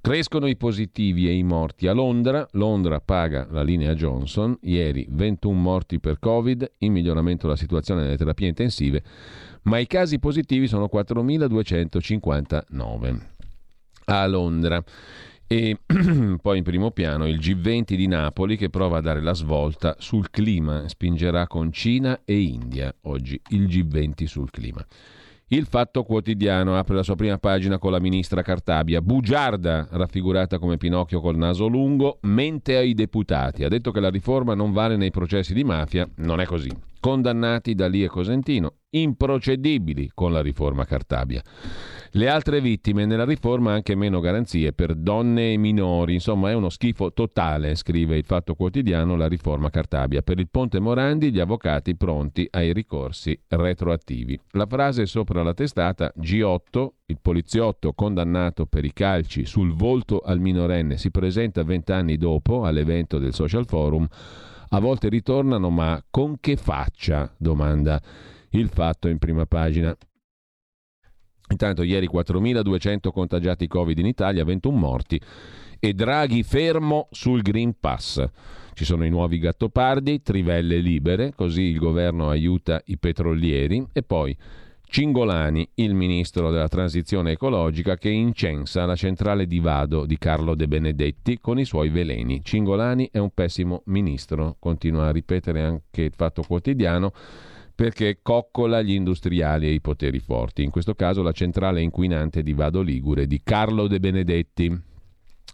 Crescono 0.01 0.47
i 0.47 0.57
positivi 0.57 1.29
e 1.29 1.33
i 1.33 1.43
morti 1.43 1.87
a 1.87 1.93
Londra. 1.93 2.45
Londra 2.51 2.99
paga 2.99 3.47
la 3.49 3.63
linea 3.63 3.95
Johnson. 3.95 4.57
Ieri 4.61 5.07
21 5.09 5.57
morti 5.57 6.01
per 6.01 6.19
Covid, 6.19 6.73
in 6.79 6.91
miglioramento 6.91 7.47
la 7.47 7.55
situazione 7.55 8.01
nelle 8.03 8.17
terapie 8.17 8.49
intensive, 8.49 9.01
ma 9.63 9.77
i 9.79 9.87
casi 9.87 10.19
positivi 10.19 10.67
sono 10.67 10.89
4.259 10.93 13.19
a 14.05 14.27
Londra. 14.27 14.83
E 15.47 15.77
poi 16.41 16.57
in 16.57 16.63
primo 16.63 16.91
piano 16.91 17.27
il 17.27 17.37
G20 17.37 17.95
di 17.95 18.07
Napoli 18.07 18.57
che 18.57 18.69
prova 18.69 18.97
a 18.97 19.01
dare 19.01 19.21
la 19.21 19.33
svolta 19.33 19.95
sul 19.99 20.29
clima, 20.31 20.87
spingerà 20.87 21.45
con 21.47 21.71
Cina 21.71 22.21
e 22.25 22.39
India 22.39 22.93
oggi 23.03 23.39
il 23.49 23.65
G20 23.67 24.25
sul 24.25 24.49
clima. 24.49 24.85
Il 25.49 25.67
Fatto 25.67 26.03
Quotidiano 26.03 26.75
apre 26.75 26.95
la 26.95 27.03
sua 27.03 27.15
prima 27.15 27.37
pagina 27.37 27.77
con 27.77 27.91
la 27.91 27.99
ministra 27.99 28.41
Cartabia. 28.41 28.99
Bugiarda, 28.99 29.87
raffigurata 29.91 30.57
come 30.57 30.77
Pinocchio 30.77 31.21
col 31.21 31.37
naso 31.37 31.67
lungo, 31.67 32.17
mente 32.21 32.75
ai 32.75 32.95
deputati. 32.95 33.63
Ha 33.63 33.67
detto 33.67 33.91
che 33.91 33.99
la 33.99 34.09
riforma 34.09 34.55
non 34.55 34.71
vale 34.71 34.97
nei 34.97 35.11
processi 35.11 35.53
di 35.53 35.63
mafia. 35.63 36.09
Non 36.15 36.39
è 36.39 36.45
così. 36.45 36.71
Condannati 37.05 37.75
da 37.75 37.85
Lì 37.85 38.03
e 38.03 38.07
Cosentino, 38.07 38.77
improcedibili 38.89 40.09
con 40.11 40.31
la 40.31 40.41
riforma 40.41 40.85
Cartabia. 40.85 41.39
Le 42.13 42.27
altre 42.27 42.61
vittime 42.61 43.05
nella 43.05 43.25
riforma 43.25 43.73
anche 43.73 43.93
meno 43.93 44.19
garanzie 44.19 44.73
per 44.73 44.95
donne 44.95 45.53
e 45.53 45.57
minori. 45.57 46.15
Insomma, 46.15 46.49
è 46.49 46.55
uno 46.55 46.69
schifo 46.69 47.13
totale, 47.13 47.75
scrive 47.75 48.17
il 48.17 48.25
Fatto 48.25 48.55
Quotidiano, 48.55 49.15
la 49.15 49.27
riforma 49.27 49.69
Cartabia. 49.69 50.23
Per 50.23 50.39
il 50.39 50.49
Ponte 50.49 50.79
Morandi 50.79 51.31
gli 51.31 51.39
avvocati 51.39 51.95
pronti 51.95 52.47
ai 52.49 52.73
ricorsi 52.73 53.39
retroattivi. 53.49 54.39
La 54.53 54.65
frase 54.65 55.05
sopra 55.05 55.43
la 55.43 55.53
testata 55.53 56.11
G8, 56.19 56.87
il 57.05 57.19
poliziotto 57.21 57.93
condannato 57.93 58.65
per 58.65 58.83
i 58.83 58.93
calci 58.93 59.45
sul 59.45 59.75
volto 59.75 60.21
al 60.21 60.39
minorenne 60.39 60.97
si 60.97 61.11
presenta 61.11 61.61
vent'anni 61.61 62.17
dopo 62.17 62.65
all'evento 62.65 63.19
del 63.19 63.35
Social 63.35 63.67
Forum. 63.67 64.07
A 64.75 64.79
volte 64.79 65.07
ritornano, 65.07 65.69
ma 65.69 66.03
con 66.09 66.37
che 66.41 66.57
faccia? 66.57 67.33
domanda 67.37 68.01
il 68.49 68.67
fatto 68.67 69.07
in 69.07 69.19
prima 69.19 69.45
pagina. 69.45 69.95
Intanto 71.49 71.81
ieri 71.81 72.09
4.200 72.13 73.09
contagiati 73.13 73.67
Covid 73.67 73.97
in 73.97 74.05
Italia, 74.05 74.43
21 74.43 74.77
morti 74.77 75.21
e 75.79 75.93
Draghi 75.93 76.43
fermo 76.43 77.07
sul 77.11 77.41
Green 77.41 77.79
Pass. 77.79 78.21
Ci 78.73 78.83
sono 78.83 79.05
i 79.05 79.09
nuovi 79.09 79.39
gattopardi, 79.39 80.21
trivelle 80.21 80.79
libere, 80.79 81.31
così 81.33 81.61
il 81.61 81.77
governo 81.77 82.27
aiuta 82.27 82.81
i 82.87 82.97
petrolieri 82.97 83.87
e 83.93 84.03
poi 84.03 84.37
Cingolani, 84.95 85.71
il 85.73 85.93
ministro 85.93 86.51
della 86.51 86.69
transizione 86.69 87.31
ecologica, 87.31 87.97
che 87.97 88.07
incensa 88.07 88.85
la 88.85 88.95
centrale 88.95 89.45
di 89.45 89.59
Vado 89.59 90.05
di 90.05 90.17
Carlo 90.17 90.55
De 90.55 90.69
Benedetti 90.69 91.37
con 91.41 91.59
i 91.59 91.65
suoi 91.65 91.89
veleni. 91.89 92.41
Cingolani 92.41 93.09
è 93.11 93.17
un 93.17 93.31
pessimo 93.33 93.81
ministro, 93.87 94.55
continua 94.57 95.07
a 95.07 95.11
ripetere 95.11 95.63
anche 95.63 96.03
il 96.03 96.13
fatto 96.15 96.43
quotidiano 96.43 97.11
perché 97.75 98.19
coccola 98.21 98.81
gli 98.81 98.93
industriali 98.93 99.67
e 99.67 99.71
i 99.71 99.81
poteri 99.81 100.19
forti, 100.19 100.63
in 100.63 100.69
questo 100.69 100.95
caso 100.95 101.21
la 101.21 101.33
centrale 101.33 101.81
inquinante 101.81 102.41
di 102.41 102.53
Vado 102.53 102.81
Ligure 102.81 103.27
di 103.27 103.41
Carlo 103.43 103.87
De 103.87 103.99
Benedetti. 103.99 104.81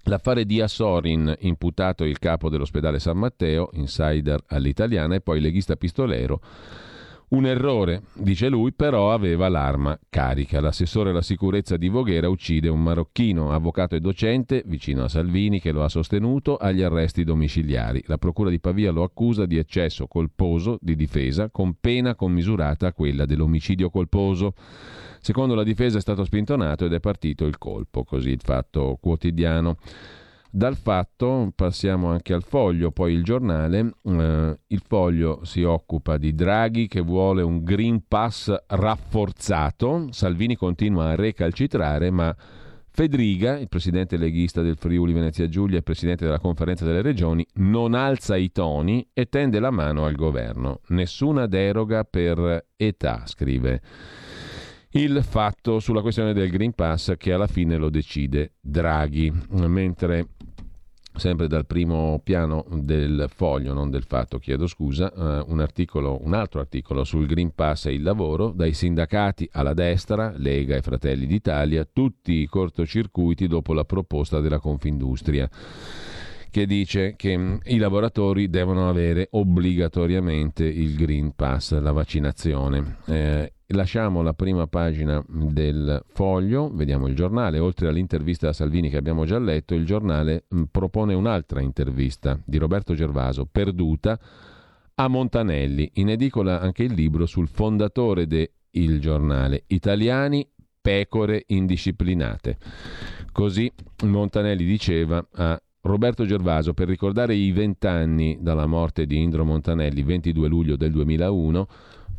L'affare 0.03 0.45
di 0.45 0.61
Assorin, 0.61 1.35
imputato 1.39 2.03
il 2.03 2.19
capo 2.19 2.47
dell'ospedale 2.47 2.99
San 2.99 3.17
Matteo, 3.17 3.71
insider 3.73 4.39
all'italiana, 4.49 5.15
e 5.15 5.21
poi 5.21 5.41
leghista 5.41 5.75
pistolero 5.75 6.41
un 7.31 7.45
errore, 7.45 8.03
dice 8.13 8.49
lui, 8.49 8.73
però 8.73 9.13
aveva 9.13 9.47
l'arma 9.47 9.97
carica. 10.09 10.59
L'assessore 10.59 11.11
alla 11.11 11.21
sicurezza 11.21 11.77
di 11.77 11.87
Voghera 11.87 12.27
uccide 12.27 12.67
un 12.67 12.83
marocchino, 12.83 13.51
avvocato 13.51 13.95
e 13.95 14.01
docente, 14.01 14.63
vicino 14.65 15.03
a 15.03 15.09
Salvini, 15.09 15.61
che 15.61 15.71
lo 15.71 15.83
ha 15.83 15.89
sostenuto 15.89 16.57
agli 16.57 16.81
arresti 16.81 17.23
domiciliari. 17.23 18.03
La 18.07 18.17
procura 18.17 18.49
di 18.49 18.59
Pavia 18.59 18.91
lo 18.91 19.03
accusa 19.03 19.45
di 19.45 19.57
eccesso 19.57 20.07
colposo 20.07 20.77
di 20.81 20.95
difesa, 20.95 21.49
con 21.49 21.75
pena 21.79 22.15
commisurata 22.15 22.87
a 22.87 22.93
quella 22.93 23.25
dell'omicidio 23.25 23.89
colposo. 23.89 24.53
Secondo 25.21 25.55
la 25.55 25.63
difesa 25.63 25.99
è 25.99 26.01
stato 26.01 26.25
spintonato 26.25 26.85
ed 26.85 26.93
è 26.93 26.99
partito 26.99 27.45
il 27.45 27.57
colpo, 27.57 28.03
così 28.03 28.31
il 28.31 28.41
fatto 28.43 28.97
quotidiano. 28.99 29.77
Dal 30.53 30.75
fatto 30.75 31.49
passiamo 31.55 32.09
anche 32.09 32.33
al 32.33 32.43
foglio, 32.43 32.91
poi 32.91 33.13
il 33.13 33.23
giornale. 33.23 33.93
Eh, 34.03 34.59
il 34.67 34.81
foglio 34.85 35.45
si 35.45 35.63
occupa 35.63 36.17
di 36.17 36.35
Draghi 36.35 36.87
che 36.87 36.99
vuole 36.99 37.41
un 37.41 37.63
Green 37.63 38.03
Pass 38.05 38.53
rafforzato. 38.67 40.07
Salvini 40.11 40.57
continua 40.57 41.11
a 41.11 41.15
recalcitrare, 41.15 42.11
ma 42.11 42.35
Fedriga, 42.93 43.57
il 43.57 43.69
presidente 43.69 44.17
leghista 44.17 44.61
del 44.61 44.75
Friuli 44.75 45.13
Venezia 45.13 45.47
Giulia 45.47 45.77
e 45.77 45.83
presidente 45.83 46.25
della 46.25 46.39
conferenza 46.39 46.83
delle 46.83 47.01
regioni, 47.01 47.45
non 47.55 47.93
alza 47.93 48.35
i 48.35 48.51
toni 48.51 49.07
e 49.13 49.29
tende 49.29 49.59
la 49.61 49.71
mano 49.71 50.03
al 50.05 50.15
governo. 50.15 50.81
Nessuna 50.89 51.47
deroga 51.47 52.03
per 52.03 52.65
età, 52.75 53.23
scrive 53.25 53.81
il 54.93 55.23
fatto 55.23 55.79
sulla 55.79 56.01
questione 56.01 56.33
del 56.33 56.49
Green 56.49 56.73
Pass 56.73 57.15
che 57.15 57.31
alla 57.31 57.47
fine 57.47 57.77
lo 57.77 57.89
decide 57.89 58.55
Draghi, 58.59 59.31
mentre 59.51 60.27
sempre 61.15 61.47
dal 61.47 61.65
primo 61.65 62.19
piano 62.23 62.65
del 62.69 63.29
foglio, 63.33 63.73
non 63.73 63.89
del 63.89 64.03
fatto, 64.03 64.39
chiedo 64.39 64.67
scusa, 64.67 65.11
uh, 65.13 65.51
un, 65.51 65.59
articolo, 65.59 66.19
un 66.23 66.33
altro 66.33 66.59
articolo 66.59 67.03
sul 67.03 67.25
Green 67.25 67.53
Pass 67.53 67.87
e 67.87 67.93
il 67.93 68.01
lavoro, 68.01 68.51
dai 68.51 68.73
sindacati 68.73 69.47
alla 69.53 69.73
destra, 69.73 70.33
Lega 70.35 70.75
e 70.75 70.81
Fratelli 70.81 71.25
d'Italia, 71.25 71.87
tutti 71.91 72.33
i 72.33 72.47
cortocircuiti 72.47 73.47
dopo 73.47 73.73
la 73.73 73.83
proposta 73.83 74.39
della 74.39 74.59
Confindustria 74.59 75.49
che 76.51 76.65
dice 76.65 77.15
che 77.15 77.37
mm, 77.37 77.55
i 77.63 77.77
lavoratori 77.77 78.49
devono 78.49 78.89
avere 78.89 79.29
obbligatoriamente 79.31 80.65
il 80.65 80.95
Green 80.95 81.33
Pass, 81.33 81.79
la 81.79 81.93
vaccinazione. 81.93 82.97
Eh, 83.05 83.53
Lasciamo 83.73 84.21
la 84.21 84.33
prima 84.33 84.67
pagina 84.67 85.23
del 85.27 86.03
foglio, 86.07 86.69
vediamo 86.73 87.07
il 87.07 87.15
giornale, 87.15 87.57
oltre 87.59 87.87
all'intervista 87.87 88.49
a 88.49 88.53
Salvini 88.53 88.89
che 88.89 88.97
abbiamo 88.97 89.23
già 89.23 89.39
letto, 89.39 89.75
il 89.75 89.85
giornale 89.85 90.45
mm, 90.53 90.63
propone 90.71 91.13
un'altra 91.13 91.61
intervista 91.61 92.37
di 92.43 92.57
Roberto 92.57 92.93
Gervaso, 92.93 93.47
perduta, 93.49 94.19
a 94.95 95.07
Montanelli. 95.07 95.89
In 95.95 96.09
edicola 96.09 96.59
anche 96.59 96.83
il 96.83 96.93
libro 96.93 97.25
sul 97.25 97.47
fondatore 97.47 98.27
del 98.27 98.99
giornale, 98.99 99.63
Italiani, 99.67 100.45
pecore 100.81 101.43
indisciplinate. 101.47 102.57
Così 103.31 103.71
Montanelli 104.03 104.65
diceva 104.65 105.25
a 105.33 105.61
Roberto 105.83 106.25
Gervaso 106.25 106.73
per 106.73 106.87
ricordare 106.87 107.35
i 107.35 107.51
vent'anni 107.51 108.37
dalla 108.41 108.65
morte 108.65 109.05
di 109.05 109.21
Indro 109.21 109.45
Montanelli, 109.45 110.03
22 110.03 110.47
luglio 110.47 110.75
del 110.75 110.91
2001, 110.91 111.67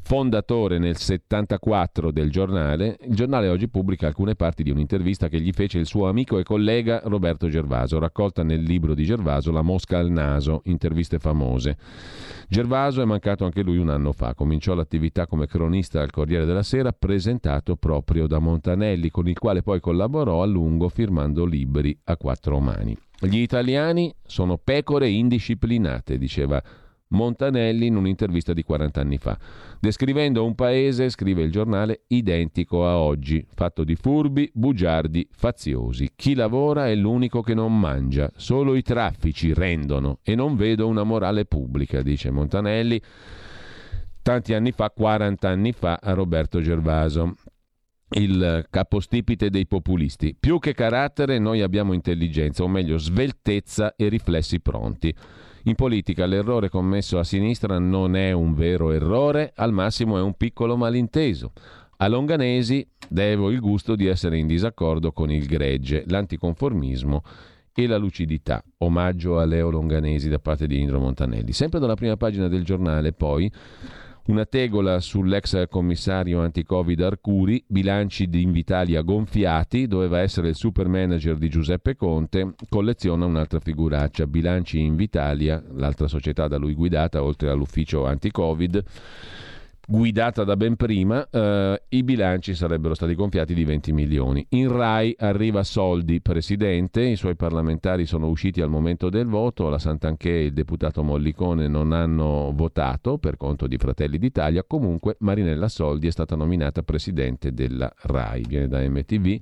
fondatore 0.03 0.79
nel 0.79 0.97
74 0.97 2.11
del 2.11 2.31
giornale, 2.31 2.99
il 3.07 3.15
giornale 3.15 3.49
oggi 3.49 3.69
pubblica 3.69 4.09
alcune 4.09 4.35
parti 4.35 4.63
di 4.63 4.71
un'intervista 4.71 5.29
che 5.29 5.41
gli 5.41 5.53
fece 5.53 5.79
il 5.79 5.87
suo 5.87 6.09
amico 6.09 6.39
e 6.39 6.43
collega 6.43 7.01
Roberto 7.05 7.49
Gervaso, 7.49 7.99
raccolta 7.99 8.43
nel 8.43 8.63
libro 8.63 8.95
di 8.95 9.05
Gervaso 9.05 9.53
La 9.53 9.63
mosca 9.63 9.99
al 9.99 10.11
naso, 10.11 10.63
interviste 10.65 11.19
famose. 11.19 11.77
Gervaso 12.49 13.01
è 13.01 13.05
mancato 13.05 13.45
anche 13.45 13.63
lui 13.63 13.79
un 13.79 13.89
anno 13.89 14.13
fa, 14.13 14.35
cominciò 14.35 14.75
l'attività 14.75 15.27
come 15.27 15.47
cronista 15.47 16.03
al 16.03 16.11
Corriere 16.11 16.45
della 16.45 16.63
Sera, 16.63 16.93
presentato 16.93 17.77
proprio 17.77 18.27
da 18.27 18.39
Montanelli, 18.39 19.11
con 19.11 19.29
il 19.29 19.39
quale 19.39 19.63
poi 19.63 19.81
collaborò 19.81 20.43
a 20.43 20.47
lungo 20.47 20.89
firmando 20.89 21.45
libri 21.45 21.97
a 22.05 22.17
quattro 22.17 22.59
mani. 22.59 22.97
Gli 23.21 23.39
italiani 23.39 24.13
sono 24.25 24.59
pecore 24.59 25.09
indisciplinate, 25.09 26.19
diceva 26.19 26.61
Montanelli 27.13 27.87
in 27.87 27.97
un'intervista 27.97 28.53
di 28.53 28.63
40 28.63 29.01
anni 29.01 29.19
fa, 29.19 29.39
descrivendo 29.81 30.45
un 30.45 30.55
paese, 30.55 31.09
scrive 31.09 31.43
il 31.43 31.51
giornale, 31.51 32.03
identico 32.09 32.87
a 32.87 32.99
oggi, 32.99 33.45
fatto 33.55 33.85
di 33.85 33.95
furbi, 33.95 34.51
bugiardi, 34.53 35.27
faziosi. 35.31 36.11
Chi 36.15 36.35
lavora 36.35 36.89
è 36.89 36.95
l'unico 36.95 37.41
che 37.41 37.55
non 37.55 37.79
mangia, 37.79 38.31
solo 38.37 38.75
i 38.75 38.83
traffici 38.83 39.55
rendono 39.55 40.19
e 40.23 40.35
non 40.35 40.57
vedo 40.57 40.87
una 40.89 41.05
morale 41.05 41.45
pubblica, 41.45 42.03
dice 42.03 42.31
Montanelli. 42.31 43.01
tanti 44.23 44.55
anni 44.55 44.71
fa, 44.71 44.91
40 44.91 45.49
anni 45.49 45.73
fa, 45.73 45.99
a 46.01 46.13
Roberto 46.13 46.61
Gervaso 46.61 47.35
il 48.15 48.67
capostipite 48.71 49.51
dei 49.51 49.67
populisti. 49.67 50.37
Più 50.39 50.59
che 50.59 50.75
carattere 50.75 51.39
noi 51.39 51.63
abbiamo 51.63 51.93
intelligenza, 51.93 52.63
o 52.63 52.69
meglio 52.69 52.99
sveltezza 52.99 53.95
e 53.97 54.09
riflessi 54.09 54.61
pronti. 54.61 55.15
In 55.65 55.77
politica 55.77 56.27
l'errore 56.27 56.69
commesso 56.69 57.21
a 57.21 57.25
sinistra 57.25 57.79
non 57.79 58.17
è 58.17 58.33
un 58.33 58.53
vero 58.53 58.91
errore, 58.91 59.53
al 59.55 59.73
massimo 59.73 60.19
è 60.19 60.21
un 60.21 60.35
piccolo 60.35 60.77
malinteso. 60.77 61.53
A 61.99 62.09
Longanesi 62.09 62.85
devo 63.09 63.49
il 63.49 63.61
gusto 63.61 63.95
di 63.95 64.07
essere 64.07 64.39
in 64.39 64.49
disaccordo 64.49 65.13
con 65.13 65.31
il 65.31 65.47
gregge, 65.47 66.03
l'anticonformismo 66.09 67.23
e 67.73 67.87
la 67.87 67.97
lucidità. 67.97 68.61
Omaggio 68.79 69.39
a 69.39 69.45
Leo 69.45 69.71
Longanesi 69.71 70.29
da 70.29 70.41
parte 70.41 70.67
di 70.67 70.81
Indro 70.81 70.99
Montanelli. 70.99 71.53
Sempre 71.53 71.79
dalla 71.79 71.95
prima 71.95 72.17
pagina 72.17 72.49
del 72.49 72.65
giornale, 72.65 73.13
poi 73.13 73.49
una 74.27 74.45
tegola 74.45 75.01
sull'ex 75.01 75.69
commissario 75.69 76.41
anti-Covid 76.41 77.01
Arcuri, 77.01 77.65
bilanci 77.67 78.29
di 78.29 78.43
Invitalia 78.43 79.03
gonfiati, 79.03 79.89
doveva 79.89 80.21
essere 80.21 80.51
il 80.51 80.55
super 80.55 80.87
manager 80.87 81.37
di 81.37 81.49
Giuseppe 81.49 81.97
Conte, 81.97 82.55
colleziona 82.69 83.25
un'altra 83.25 83.59
figuraccia, 83.59 84.27
bilanci 84.27 84.81
Invitalia, 84.81 85.63
l'altra 85.75 86.07
società 86.07 86.47
da 86.47 86.57
lui 86.57 86.75
guidata, 86.75 87.23
oltre 87.23 87.51
all'ufficio 87.51 88.07
anti-Covid 88.07 88.85
guidata 89.87 90.45
da 90.45 90.57
ben 90.57 90.77
prima, 90.77 91.27
eh, 91.29 91.83
i 91.89 92.03
bilanci 92.03 92.55
sarebbero 92.55 92.95
stati 92.95 93.15
gonfiati 93.15 93.55
di 93.55 93.65
20 93.65 93.93
milioni. 93.93 94.45
In 94.51 94.71
Rai 94.71 95.15
arriva 95.19 95.63
Soldi, 95.65 96.21
presidente, 96.21 97.03
i 97.03 97.17
suoi 97.17 97.37
parlamentari 97.37 98.07
sono 98.07 98.29
usciti 98.29 98.61
al 98.61 98.69
momento 98.71 99.11
del 99.11 99.27
voto, 99.27 99.69
la 99.69 99.79
Santanché 99.79 100.31
e 100.31 100.45
il 100.45 100.53
deputato 100.53 101.03
Mollicone 101.03 101.69
non 101.69 101.93
hanno 101.93 102.53
votato 102.55 103.19
per 103.19 103.37
conto 103.37 103.67
di 103.67 103.77
Fratelli 103.77 104.19
d'Italia, 104.19 104.65
comunque 104.65 105.17
Marinella 105.21 105.69
Soldi 105.69 106.07
è 106.07 106.11
stata 106.11 106.37
nominata 106.37 106.83
presidente 106.83 107.53
della 107.53 107.93
Rai, 108.03 108.45
viene 108.47 108.69
da 108.69 108.81
MTV 108.81 109.41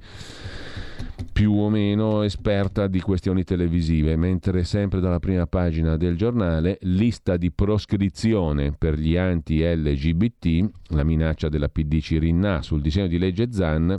più 1.32 1.52
o 1.52 1.70
meno 1.70 2.22
esperta 2.22 2.86
di 2.86 3.00
questioni 3.00 3.44
televisive, 3.44 4.16
mentre 4.16 4.64
sempre 4.64 5.00
dalla 5.00 5.18
prima 5.18 5.46
pagina 5.46 5.96
del 5.96 6.16
giornale 6.16 6.78
lista 6.82 7.36
di 7.36 7.50
proscrizione 7.50 8.72
per 8.76 8.98
gli 8.98 9.16
anti-LGBT, 9.16 10.70
la 10.88 11.02
minaccia 11.02 11.48
della 11.48 11.68
PD 11.68 12.00
Cirinna 12.00 12.60
sul 12.60 12.82
disegno 12.82 13.06
di 13.06 13.18
legge 13.18 13.52
Zan, 13.52 13.96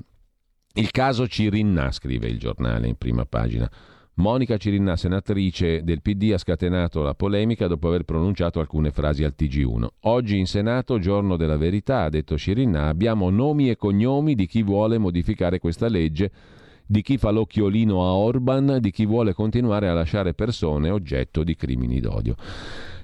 il 0.73 0.91
caso 0.91 1.27
Cirinna, 1.27 1.91
scrive 1.91 2.27
il 2.27 2.37
giornale 2.37 2.87
in 2.87 2.95
prima 2.95 3.25
pagina. 3.25 3.69
Monica 4.15 4.57
Cirinna, 4.57 4.95
senatrice 4.95 5.83
del 5.83 6.01
PD, 6.01 6.31
ha 6.33 6.37
scatenato 6.37 7.01
la 7.01 7.15
polemica 7.15 7.65
dopo 7.65 7.87
aver 7.87 8.03
pronunciato 8.03 8.59
alcune 8.59 8.91
frasi 8.91 9.23
al 9.23 9.33
TG1. 9.35 9.87
Oggi 10.01 10.37
in 10.37 10.45
Senato, 10.45 10.99
giorno 10.99 11.37
della 11.37 11.57
verità, 11.57 12.03
ha 12.03 12.09
detto 12.09 12.37
Cirinna, 12.37 12.87
abbiamo 12.87 13.29
nomi 13.29 13.69
e 13.69 13.77
cognomi 13.77 14.35
di 14.35 14.45
chi 14.45 14.61
vuole 14.61 14.97
modificare 14.97 15.59
questa 15.59 15.87
legge 15.87 16.31
di 16.91 17.01
chi 17.03 17.17
fa 17.17 17.29
l'occhiolino 17.29 18.03
a 18.03 18.13
Orban, 18.13 18.79
di 18.81 18.91
chi 18.91 19.05
vuole 19.05 19.33
continuare 19.33 19.87
a 19.87 19.93
lasciare 19.93 20.33
persone 20.33 20.89
oggetto 20.89 21.41
di 21.41 21.55
crimini 21.55 22.01
d'odio. 22.01 22.35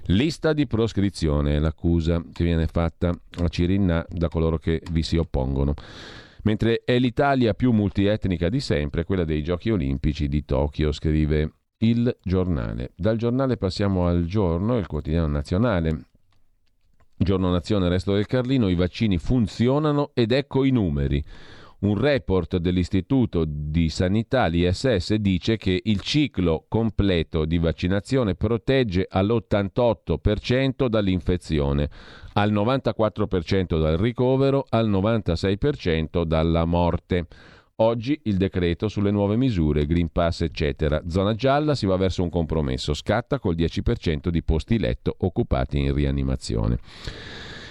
Lista 0.08 0.52
di 0.52 0.66
proscrizione 0.66 1.56
è 1.56 1.58
l'accusa 1.58 2.22
che 2.34 2.44
viene 2.44 2.66
fatta 2.66 3.08
a 3.08 3.48
Cirinna 3.48 4.04
da 4.10 4.28
coloro 4.28 4.58
che 4.58 4.82
vi 4.92 5.02
si 5.02 5.16
oppongono. 5.16 5.72
Mentre 6.42 6.82
è 6.84 6.98
l'Italia 6.98 7.54
più 7.54 7.72
multietnica 7.72 8.50
di 8.50 8.60
sempre, 8.60 9.04
quella 9.04 9.24
dei 9.24 9.42
Giochi 9.42 9.70
Olimpici 9.70 10.28
di 10.28 10.44
Tokyo, 10.44 10.92
scrive 10.92 11.52
il 11.78 12.14
giornale. 12.22 12.92
Dal 12.94 13.16
giornale 13.16 13.56
passiamo 13.56 14.06
al 14.06 14.26
giorno, 14.26 14.76
il 14.76 14.86
quotidiano 14.86 15.28
nazionale. 15.28 16.08
Giorno 17.16 17.50
Nazione, 17.50 17.88
resto 17.88 18.12
del 18.12 18.26
Carlino, 18.26 18.68
i 18.68 18.74
vaccini 18.74 19.16
funzionano 19.16 20.10
ed 20.12 20.32
ecco 20.32 20.64
i 20.64 20.70
numeri. 20.70 21.24
Un 21.80 21.96
report 21.96 22.56
dell'Istituto 22.56 23.44
di 23.46 23.88
Sanità, 23.88 24.46
l'ISS, 24.46 25.14
dice 25.14 25.56
che 25.56 25.80
il 25.84 26.00
ciclo 26.00 26.64
completo 26.66 27.44
di 27.44 27.58
vaccinazione 27.58 28.34
protegge 28.34 29.06
all'88% 29.08 30.88
dall'infezione, 30.88 31.88
al 32.32 32.52
94% 32.52 33.80
dal 33.80 33.96
ricovero, 33.96 34.66
al 34.70 34.90
96% 34.90 36.24
dalla 36.24 36.64
morte. 36.64 37.26
Oggi 37.76 38.18
il 38.24 38.38
decreto 38.38 38.88
sulle 38.88 39.12
nuove 39.12 39.36
misure, 39.36 39.86
Green 39.86 40.10
Pass 40.10 40.40
eccetera. 40.40 41.00
Zona 41.06 41.36
gialla 41.36 41.76
si 41.76 41.86
va 41.86 41.96
verso 41.96 42.24
un 42.24 42.28
compromesso, 42.28 42.92
scatta 42.92 43.38
col 43.38 43.54
10% 43.54 44.30
di 44.30 44.42
posti 44.42 44.80
letto 44.80 45.14
occupati 45.16 45.78
in 45.78 45.94
rianimazione 45.94 46.80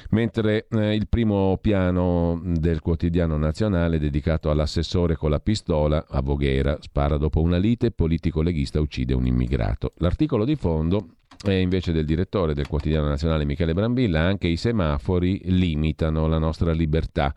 mentre 0.10 0.68
eh, 0.70 0.96
il 0.96 1.08
primo 1.08 1.58
piano 1.62 2.42
del 2.44 2.82
quotidiano 2.82 3.38
nazionale 3.38 4.00
dedicato 4.00 4.50
all'assessore 4.50 5.16
con 5.16 5.30
la 5.30 5.40
pistola 5.40 6.06
a 6.08 6.22
Voghera 6.22 6.78
spara 6.80 7.18
dopo 7.18 7.42
una 7.42 7.58
lite, 7.58 7.92
politico 7.92 8.42
leghista 8.42 8.80
uccide 8.80 9.14
un 9.14 9.26
immigrato. 9.26 9.94
L'articolo 9.98 10.46
di 10.46 10.56
fondo 10.56 11.16
è 11.44 11.52
invece 11.52 11.92
del 11.92 12.06
direttore 12.06 12.54
del 12.54 12.68
quotidiano 12.68 13.08
nazionale 13.08 13.46
Michele 13.46 13.74
Brambilla, 13.74 14.22
anche 14.22 14.48
i 14.48 14.58
semafori 14.58 15.42
limitano 15.46 16.28
la 16.28 16.40
nostra 16.40 16.72
libertà. 16.72 17.34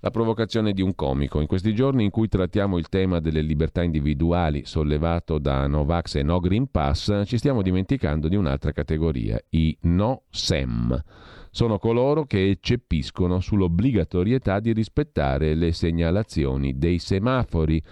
La 0.00 0.10
provocazione 0.10 0.72
di 0.72 0.80
un 0.80 0.94
comico. 0.94 1.40
In 1.40 1.48
questi 1.48 1.74
giorni 1.74 2.04
in 2.04 2.10
cui 2.10 2.28
trattiamo 2.28 2.78
il 2.78 2.88
tema 2.88 3.18
delle 3.18 3.40
libertà 3.40 3.82
individuali 3.82 4.64
sollevato 4.64 5.38
da 5.38 5.66
Novax 5.66 6.14
e 6.14 6.22
No 6.22 6.38
Green 6.38 6.70
Pass, 6.70 7.22
ci 7.24 7.36
stiamo 7.36 7.62
dimenticando 7.62 8.28
di 8.28 8.36
un'altra 8.36 8.70
categoria, 8.70 9.40
i 9.50 9.76
no 9.82 10.22
SEM 10.30 11.02
sono 11.50 11.78
coloro 11.78 12.24
che 12.24 12.50
eccepiscono 12.50 13.40
sull'obbligatorietà 13.40 14.60
di 14.60 14.72
rispettare 14.72 15.54
le 15.54 15.72
segnalazioni 15.72 16.78
dei 16.78 16.98
semafori. 16.98 17.82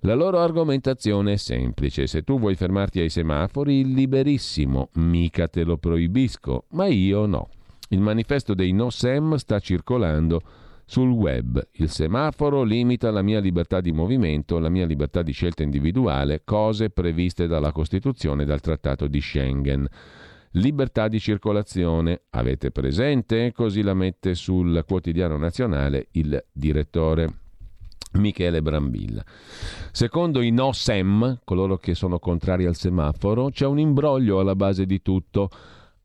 La 0.00 0.14
loro 0.14 0.40
argomentazione 0.40 1.32
è 1.32 1.36
semplice, 1.36 2.06
se 2.06 2.22
tu 2.22 2.38
vuoi 2.38 2.56
fermarti 2.56 3.00
ai 3.00 3.08
semafori, 3.08 3.94
liberissimo, 3.94 4.90
mica 4.94 5.48
te 5.48 5.64
lo 5.64 5.78
proibisco, 5.78 6.64
ma 6.72 6.86
io 6.86 7.24
no. 7.24 7.48
Il 7.88 8.00
manifesto 8.00 8.52
dei 8.52 8.72
no 8.72 8.90
SEM 8.90 9.36
sta 9.36 9.58
circolando 9.60 10.42
sul 10.86 11.10
web. 11.10 11.62
Il 11.72 11.90
semaforo 11.90 12.62
limita 12.62 13.10
la 13.10 13.22
mia 13.22 13.40
libertà 13.40 13.80
di 13.80 13.92
movimento, 13.92 14.58
la 14.58 14.68
mia 14.68 14.86
libertà 14.86 15.22
di 15.22 15.32
scelta 15.32 15.62
individuale, 15.62 16.42
cose 16.44 16.90
previste 16.90 17.46
dalla 17.48 17.72
Costituzione 17.72 18.44
e 18.44 18.46
dal 18.46 18.60
Trattato 18.60 19.08
di 19.08 19.20
Schengen. 19.20 19.86
Libertà 20.52 21.08
di 21.08 21.18
circolazione, 21.18 22.22
avete 22.30 22.70
presente? 22.70 23.52
Così 23.52 23.82
la 23.82 23.94
mette 23.94 24.34
sul 24.34 24.84
quotidiano 24.86 25.36
nazionale 25.36 26.06
il 26.12 26.42
direttore. 26.50 27.40
Michele 28.12 28.62
Brambilla. 28.62 29.22
Secondo 29.92 30.40
i 30.40 30.50
no 30.50 30.72
SEM, 30.72 31.40
coloro 31.44 31.76
che 31.76 31.94
sono 31.94 32.18
contrari 32.18 32.64
al 32.64 32.76
semaforo, 32.76 33.50
c'è 33.50 33.66
un 33.66 33.78
imbroglio 33.78 34.40
alla 34.40 34.54
base 34.54 34.86
di 34.86 35.02
tutto. 35.02 35.50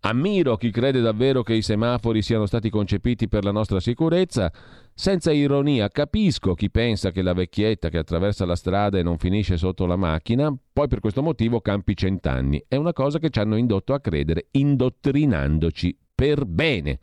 Ammiro 0.03 0.57
chi 0.57 0.72
crede 0.72 0.99
davvero 0.99 1.44
che 1.44 1.53
i 1.53 1.61
semafori 1.61 2.23
siano 2.23 2.48
stati 2.48 2.72
concepiti 2.72 3.28
per 3.28 3.44
la 3.44 3.52
nostra 3.52 3.80
sicurezza. 3.80 4.52
Senza 4.95 5.32
ironia, 5.32 5.90
capisco 5.90 6.56
chi 6.56 6.72
pensa 6.72 7.11
che 7.11 7.22
la 7.22 7.34
vecchietta 7.34 7.90
che 7.90 7.99
attraversa 7.99 8.45
la 8.45 8.56
strada 8.56 8.98
e 8.98 9.03
non 9.03 9.19
finisce 9.19 9.57
sotto 9.57 9.86
la 9.86 9.95
macchina, 9.95 10.52
poi 10.73 10.88
per 10.88 11.02
questo 11.02 11.22
motivo 11.22 11.61
campi 11.61 11.95
cent'anni. 11.95 12.65
È 12.68 12.78
una 12.78 12.94
cosa 12.94 13.19
che 13.19 13.30
ci 13.30 13.40
hanno 13.40 13.57
indotto 13.57 13.94
a 13.94 13.99
credere, 13.99 14.48
indottrinandoci 14.49 15.95
per 16.15 16.45
bene. 16.45 16.99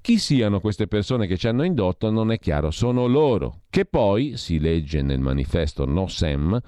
Chi 0.00 0.16
siano 0.18 0.60
queste 0.60 0.86
persone 0.86 1.26
che 1.26 1.36
ci 1.36 1.48
hanno 1.48 1.64
indotto 1.64 2.10
non 2.10 2.30
è 2.30 2.38
chiaro, 2.38 2.70
sono 2.70 3.06
loro, 3.06 3.62
che 3.70 3.86
poi, 3.86 4.36
si 4.36 4.60
legge 4.60 5.02
nel 5.02 5.20
manifesto 5.20 5.84
No 5.84 6.06
Sem, 6.06 6.58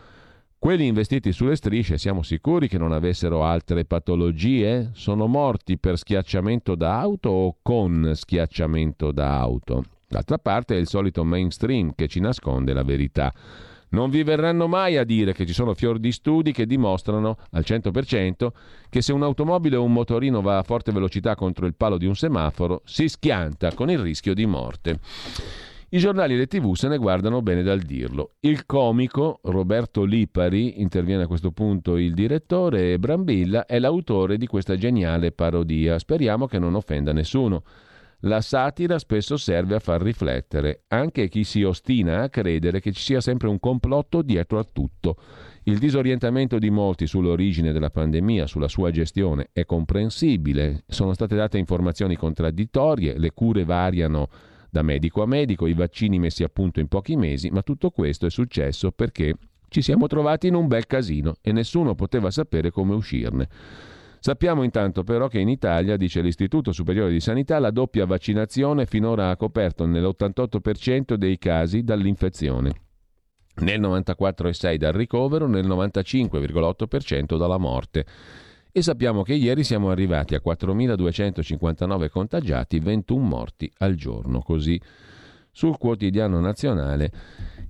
quelli 0.62 0.86
investiti 0.86 1.32
sulle 1.32 1.56
strisce 1.56 1.98
siamo 1.98 2.22
sicuri 2.22 2.68
che 2.68 2.78
non 2.78 2.92
avessero 2.92 3.42
altre 3.42 3.84
patologie? 3.84 4.90
Sono 4.94 5.26
morti 5.26 5.76
per 5.76 5.98
schiacciamento 5.98 6.76
da 6.76 7.00
auto 7.00 7.30
o 7.30 7.56
con 7.60 8.12
schiacciamento 8.14 9.10
da 9.10 9.40
auto? 9.40 9.82
D'altra 10.06 10.38
parte 10.38 10.76
è 10.76 10.78
il 10.78 10.86
solito 10.86 11.24
mainstream 11.24 11.94
che 11.96 12.06
ci 12.06 12.20
nasconde 12.20 12.72
la 12.72 12.84
verità. 12.84 13.34
Non 13.88 14.08
vi 14.08 14.22
verranno 14.22 14.68
mai 14.68 14.98
a 14.98 15.02
dire 15.02 15.32
che 15.32 15.46
ci 15.46 15.52
sono 15.52 15.74
fior 15.74 15.98
di 15.98 16.12
studi 16.12 16.52
che 16.52 16.64
dimostrano 16.64 17.38
al 17.50 17.64
100% 17.66 18.48
che 18.88 19.02
se 19.02 19.12
un'automobile 19.12 19.74
o 19.74 19.82
un 19.82 19.92
motorino 19.92 20.42
va 20.42 20.58
a 20.58 20.62
forte 20.62 20.92
velocità 20.92 21.34
contro 21.34 21.66
il 21.66 21.74
palo 21.74 21.98
di 21.98 22.06
un 22.06 22.14
semaforo 22.14 22.82
si 22.84 23.08
schianta 23.08 23.74
con 23.74 23.90
il 23.90 23.98
rischio 23.98 24.32
di 24.32 24.46
morte. 24.46 25.00
I 25.94 25.98
giornali 25.98 26.32
e 26.32 26.36
le 26.38 26.46
tv 26.46 26.72
se 26.72 26.88
ne 26.88 26.96
guardano 26.96 27.42
bene 27.42 27.62
dal 27.62 27.80
dirlo. 27.80 28.36
Il 28.40 28.64
comico 28.64 29.40
Roberto 29.42 30.04
Lipari, 30.04 30.80
interviene 30.80 31.24
a 31.24 31.26
questo 31.26 31.50
punto 31.50 31.98
il 31.98 32.14
direttore, 32.14 32.94
e 32.94 32.98
Brambilla 32.98 33.66
è 33.66 33.78
l'autore 33.78 34.38
di 34.38 34.46
questa 34.46 34.76
geniale 34.76 35.32
parodia. 35.32 35.98
Speriamo 35.98 36.46
che 36.46 36.58
non 36.58 36.76
offenda 36.76 37.12
nessuno. 37.12 37.62
La 38.20 38.40
satira 38.40 38.98
spesso 38.98 39.36
serve 39.36 39.74
a 39.74 39.80
far 39.80 40.00
riflettere 40.00 40.84
anche 40.88 41.28
chi 41.28 41.44
si 41.44 41.62
ostina 41.62 42.22
a 42.22 42.30
credere 42.30 42.80
che 42.80 42.92
ci 42.92 43.02
sia 43.02 43.20
sempre 43.20 43.48
un 43.48 43.58
complotto 43.58 44.22
dietro 44.22 44.58
a 44.58 44.64
tutto. 44.64 45.16
Il 45.64 45.76
disorientamento 45.76 46.58
di 46.58 46.70
molti 46.70 47.06
sull'origine 47.06 47.70
della 47.70 47.90
pandemia, 47.90 48.46
sulla 48.46 48.68
sua 48.68 48.90
gestione, 48.90 49.50
è 49.52 49.66
comprensibile. 49.66 50.84
Sono 50.86 51.12
state 51.12 51.36
date 51.36 51.58
informazioni 51.58 52.16
contraddittorie, 52.16 53.18
le 53.18 53.32
cure 53.32 53.64
variano 53.64 54.30
da 54.72 54.80
medico 54.80 55.20
a 55.20 55.26
medico, 55.26 55.66
i 55.66 55.74
vaccini 55.74 56.18
messi 56.18 56.42
a 56.42 56.48
punto 56.48 56.80
in 56.80 56.88
pochi 56.88 57.14
mesi, 57.14 57.50
ma 57.50 57.60
tutto 57.60 57.90
questo 57.90 58.24
è 58.24 58.30
successo 58.30 58.90
perché 58.90 59.34
ci 59.68 59.82
siamo 59.82 60.06
trovati 60.06 60.46
in 60.46 60.54
un 60.54 60.66
bel 60.66 60.86
casino 60.86 61.34
e 61.42 61.52
nessuno 61.52 61.94
poteva 61.94 62.30
sapere 62.30 62.70
come 62.70 62.94
uscirne. 62.94 63.48
Sappiamo 64.18 64.62
intanto 64.62 65.04
però 65.04 65.28
che 65.28 65.40
in 65.40 65.50
Italia, 65.50 65.98
dice 65.98 66.22
l'Istituto 66.22 66.72
Superiore 66.72 67.12
di 67.12 67.20
Sanità, 67.20 67.58
la 67.58 67.70
doppia 67.70 68.06
vaccinazione 68.06 68.86
finora 68.86 69.28
ha 69.28 69.36
coperto 69.36 69.84
nell'88% 69.84 71.16
dei 71.16 71.36
casi 71.36 71.82
dall'infezione, 71.82 72.72
nel 73.56 73.78
94,6% 73.78 74.76
dal 74.76 74.92
ricovero, 74.94 75.46
nel 75.46 75.66
95,8% 75.66 77.36
dalla 77.36 77.58
morte. 77.58 78.06
E 78.74 78.80
sappiamo 78.80 79.22
che 79.22 79.34
ieri 79.34 79.64
siamo 79.64 79.90
arrivati 79.90 80.34
a 80.34 80.40
4.259 80.42 82.08
contagiati, 82.08 82.78
21 82.78 83.22
morti 83.22 83.70
al 83.78 83.96
giorno. 83.96 84.40
Così 84.40 84.80
sul 85.50 85.76
quotidiano 85.76 86.40
nazionale 86.40 87.12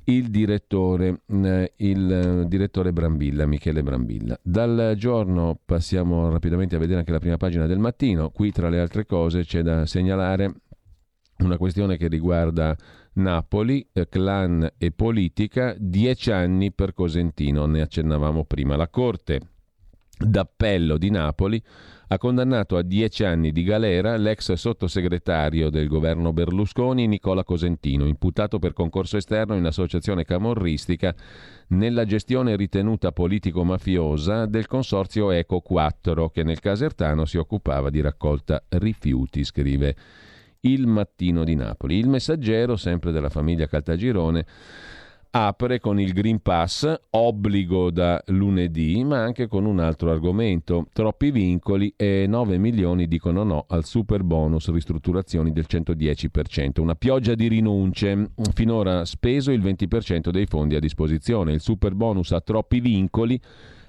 il 0.05 0.31
direttore, 0.31 1.23
eh, 1.27 1.73
il 1.79 2.13
eh, 2.13 2.47
direttore 2.47 2.93
Brambilla, 2.93 3.47
Michele 3.47 3.83
Brambilla. 3.83 4.39
Dal 4.41 4.95
giorno 4.97 5.59
passiamo 5.65 6.31
rapidamente 6.31 6.77
a 6.77 6.79
vedere 6.79 7.01
anche 7.01 7.11
la 7.11 7.19
prima 7.19 7.37
pagina 7.37 7.67
del 7.67 7.81
mattino. 7.81 8.31
Qui 8.31 8.53
tra 8.53 8.69
le 8.69 8.79
altre 8.79 9.05
cose 9.05 9.43
c'è 9.43 9.63
da 9.63 9.85
segnalare 9.87 10.55
una 11.39 11.57
questione 11.57 11.97
che 11.97 12.07
riguarda 12.07 12.77
Napoli, 13.15 13.85
eh, 13.93 14.09
clan 14.09 14.71
e 14.79 14.93
politica, 14.93 15.75
dieci 15.77 16.31
anni 16.31 16.71
per 16.71 16.95
Cosentino, 16.95 17.67
ne 17.67 17.81
accennavamo 17.81 18.45
prima. 18.45 18.77
La 18.77 18.87
Corte 18.87 19.52
d'appello 20.25 20.97
di 20.97 21.11
Napoli 21.11 21.63
ha 22.09 22.19
condannato 22.19 22.77
a 22.77 22.83
dieci 22.83 23.25
anni 23.25 23.53
di 23.53 23.63
galera 23.63 24.17
l'ex 24.17 24.53
sottosegretario 24.53 25.71
del 25.71 25.89
governo 25.89 26.35
Berlusconi 26.35 27.07
Nicola 27.07 27.43
Cosentino, 27.43 28.07
imputato 28.07 28.59
per 28.59 28.75
concorso 28.75 29.17
esterno 29.17 29.57
in 29.57 29.65
associazione 29.65 30.25
camorristica 30.25 31.15
nella 31.69 32.05
gestione 32.05 32.55
ritenuta 32.55 33.13
politico-mafiosa 33.13 34.45
del 34.45 34.67
consorzio 34.67 35.31
Eco 35.31 35.61
4, 35.61 36.29
che 36.29 36.43
nel 36.43 36.61
Casertano 36.61 37.25
si 37.25 37.39
occupava 37.39 37.89
di 37.89 38.03
raccolta 38.03 38.63
rifiuti, 38.69 39.43
scrive 39.43 39.97
il 40.61 40.87
Mattino 40.87 41.45
di 41.45 41.55
Napoli. 41.55 41.97
Il 41.97 42.09
messaggero, 42.09 42.77
sempre 42.77 43.11
della 43.11 43.31
famiglia 43.31 43.67
Caltagirone, 43.67 44.45
apre 45.35 45.81
con 45.81 45.99
il 45.99 46.13
Green 46.13 46.41
Pass, 46.41 46.93
obbligo 47.11 47.91
da 47.91 48.23
lunedì, 48.27 49.03
ma 49.03 49.23
anche 49.23 49.47
con 49.47 49.65
un 49.65 49.79
altro 49.79 50.11
argomento. 50.11 50.87
Troppi 50.93 51.31
vincoli 51.31 51.95
e 51.97 52.27
9 52.29 52.59
milioni 52.59 53.09
dicono 53.09 53.43
no 53.43 53.65
al 53.69 53.85
super 53.85 54.23
bonus 54.25 54.71
ristrutturazioni 54.71 55.53
del 55.53 55.67
110%. 55.69 56.81
Una 56.81 56.95
pioggia 56.95 57.35
di 57.35 57.49
rinunce. 57.49 58.33
Finora 58.53 59.07
speso 59.07 59.53
il 59.53 59.63
20% 59.63 60.29
dei 60.29 60.47
fondi 60.47 60.75
a 60.75 60.81
disposizione. 60.81 61.53
Il 61.53 61.61
super 61.61 61.95
bonus 61.95 62.33
ha 62.33 62.41
troppi 62.41 62.81
vincoli 62.81 63.41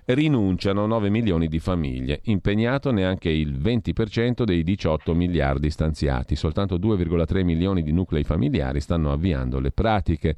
rinunciano 0.06 0.86
9 0.86 1.10
milioni 1.10 1.48
di 1.48 1.60
famiglie, 1.60 2.22
impegnato 2.24 2.92
neanche 2.92 3.30
il 3.30 3.58
20% 3.58 4.44
dei 4.44 4.64
18 4.64 5.14
miliardi 5.14 5.70
stanziati, 5.70 6.36
soltanto 6.36 6.78
2,3 6.78 7.44
milioni 7.44 7.84
di 7.84 7.92
nuclei 7.92 8.24
familiari 8.24 8.80
stanno 8.80 9.12
avviando 9.12 9.60
le 9.60 9.72
pratiche. 9.72 10.36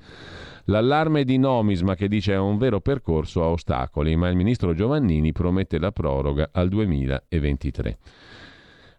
L'allarme 0.66 1.24
di 1.24 1.38
Nomisma 1.38 1.96
che 1.96 2.08
dice 2.08 2.34
è 2.34 2.38
un 2.38 2.58
vero 2.58 2.82
percorso 2.82 3.44
a 3.44 3.48
ostacoli, 3.48 4.16
ma 4.16 4.30
il 4.30 4.36
ministro 4.36 4.74
Giovannini 4.74 5.32
promette 5.32 5.78
la 5.78 5.92
proroga 5.92 6.50
al 6.52 6.70
2023. 6.70 7.98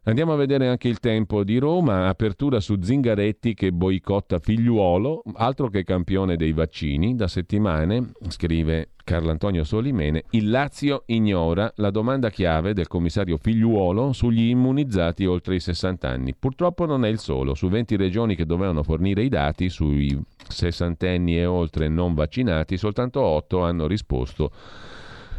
Andiamo 0.09 0.35
a 0.35 0.37
vedere 0.37 0.69
anche 0.69 0.87
il 0.87 1.01
tempo 1.01 1.43
di 1.43 1.59
Roma, 1.59 2.07
apertura 2.07 2.61
su 2.61 2.81
Zingaretti 2.81 3.55
che 3.55 3.73
boicotta 3.73 4.39
figliuolo, 4.39 5.25
altro 5.35 5.67
che 5.67 5.83
campione 5.83 6.37
dei 6.37 6.53
vaccini, 6.53 7.17
da 7.17 7.27
settimane, 7.27 8.13
scrive 8.29 8.91
Carlo 9.03 9.33
Antonio 9.33 9.65
Solimene, 9.65 10.23
il 10.31 10.49
Lazio 10.49 11.03
ignora 11.07 11.73
la 11.79 11.91
domanda 11.91 12.31
chiave 12.31 12.73
del 12.73 12.87
commissario 12.87 13.37
figliuolo 13.37 14.13
sugli 14.13 14.49
immunizzati 14.49 15.27
oltre 15.27 15.57
i 15.57 15.61
60 15.61 16.09
anni. 16.09 16.37
Purtroppo 16.39 16.87
non 16.87 17.05
è 17.05 17.09
il 17.09 17.19
solo, 17.19 17.55
su 17.55 17.69
20 17.69 17.97
regioni 17.97 18.37
che 18.37 18.47
dovevano 18.47 18.85
fornire 18.85 19.25
i 19.25 19.29
dati 19.29 19.69
sui 19.69 20.17
sessantenni 20.47 21.37
e 21.37 21.47
oltre 21.47 21.89
non 21.89 22.15
vaccinati, 22.15 22.77
soltanto 22.77 23.21
8 23.23 23.61
hanno 23.61 23.89
risposto 23.89 24.53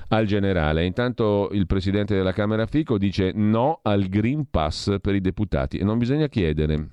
al 0.09 0.25
generale. 0.25 0.85
Intanto 0.85 1.49
il 1.51 1.65
presidente 1.65 2.15
della 2.15 2.33
Camera 2.33 2.65
Fico 2.65 2.97
dice 2.97 3.31
no 3.33 3.79
al 3.83 4.07
Green 4.07 4.49
Pass 4.49 4.97
per 5.01 5.15
i 5.15 5.21
deputati 5.21 5.77
e 5.77 5.83
non 5.83 5.97
bisogna 5.97 6.27
chiedere 6.27 6.87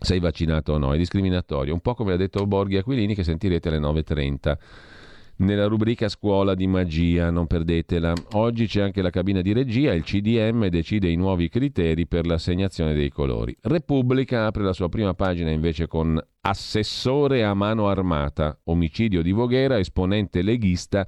sei 0.00 0.20
vaccinato 0.20 0.74
o 0.74 0.78
no, 0.78 0.94
è 0.94 0.96
discriminatorio, 0.96 1.72
un 1.74 1.80
po' 1.80 1.94
come 1.94 2.12
ha 2.12 2.16
detto 2.16 2.46
Borghi 2.46 2.76
Aquilini 2.76 3.14
che 3.14 3.24
sentirete 3.24 3.68
alle 3.68 3.80
9.30 3.80 4.56
nella 5.38 5.66
rubrica 5.66 6.08
Scuola 6.08 6.54
di 6.54 6.66
magia, 6.66 7.30
non 7.30 7.46
perdetela. 7.46 8.12
Oggi 8.32 8.66
c'è 8.66 8.82
anche 8.82 9.02
la 9.02 9.10
cabina 9.10 9.40
di 9.40 9.52
regia, 9.52 9.92
il 9.92 10.02
CDM 10.02 10.66
decide 10.66 11.08
i 11.08 11.16
nuovi 11.16 11.48
criteri 11.48 12.06
per 12.06 12.26
l'assegnazione 12.26 12.94
dei 12.94 13.10
colori. 13.10 13.56
Repubblica 13.62 14.46
apre 14.46 14.64
la 14.64 14.72
sua 14.72 14.88
prima 14.88 15.14
pagina 15.14 15.50
invece 15.50 15.86
con 15.86 16.20
assessore 16.40 17.44
a 17.44 17.54
mano 17.54 17.88
armata, 17.88 18.58
omicidio 18.64 19.22
di 19.22 19.32
Voghera, 19.32 19.78
esponente 19.78 20.42
leghista 20.42 21.06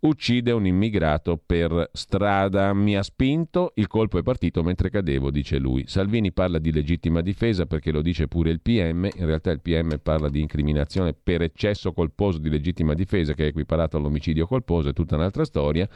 uccide 0.00 0.52
un 0.52 0.66
immigrato 0.66 1.40
per 1.44 1.90
strada. 1.92 2.72
Mi 2.72 2.96
ha 2.96 3.02
spinto, 3.02 3.72
il 3.74 3.86
colpo 3.86 4.18
è 4.18 4.22
partito 4.22 4.62
mentre 4.62 4.90
cadevo, 4.90 5.30
dice 5.30 5.58
lui. 5.58 5.84
Salvini 5.86 6.32
parla 6.32 6.58
di 6.58 6.72
legittima 6.72 7.20
difesa 7.20 7.66
perché 7.66 7.90
lo 7.90 8.02
dice 8.02 8.28
pure 8.28 8.50
il 8.50 8.60
PM, 8.60 9.08
in 9.14 9.26
realtà 9.26 9.50
il 9.50 9.60
PM 9.60 9.98
parla 10.02 10.28
di 10.28 10.40
incriminazione 10.40 11.14
per 11.14 11.42
eccesso 11.42 11.92
colposo 11.92 12.38
di 12.38 12.48
legittima 12.48 12.94
difesa 12.94 13.34
che 13.34 13.44
è 13.44 13.48
equiparato 13.48 13.96
all'omicidio 13.96 14.46
colposo, 14.46 14.90
è 14.90 14.92
tutta 14.92 15.16
un'altra 15.16 15.44
storia. 15.44 15.88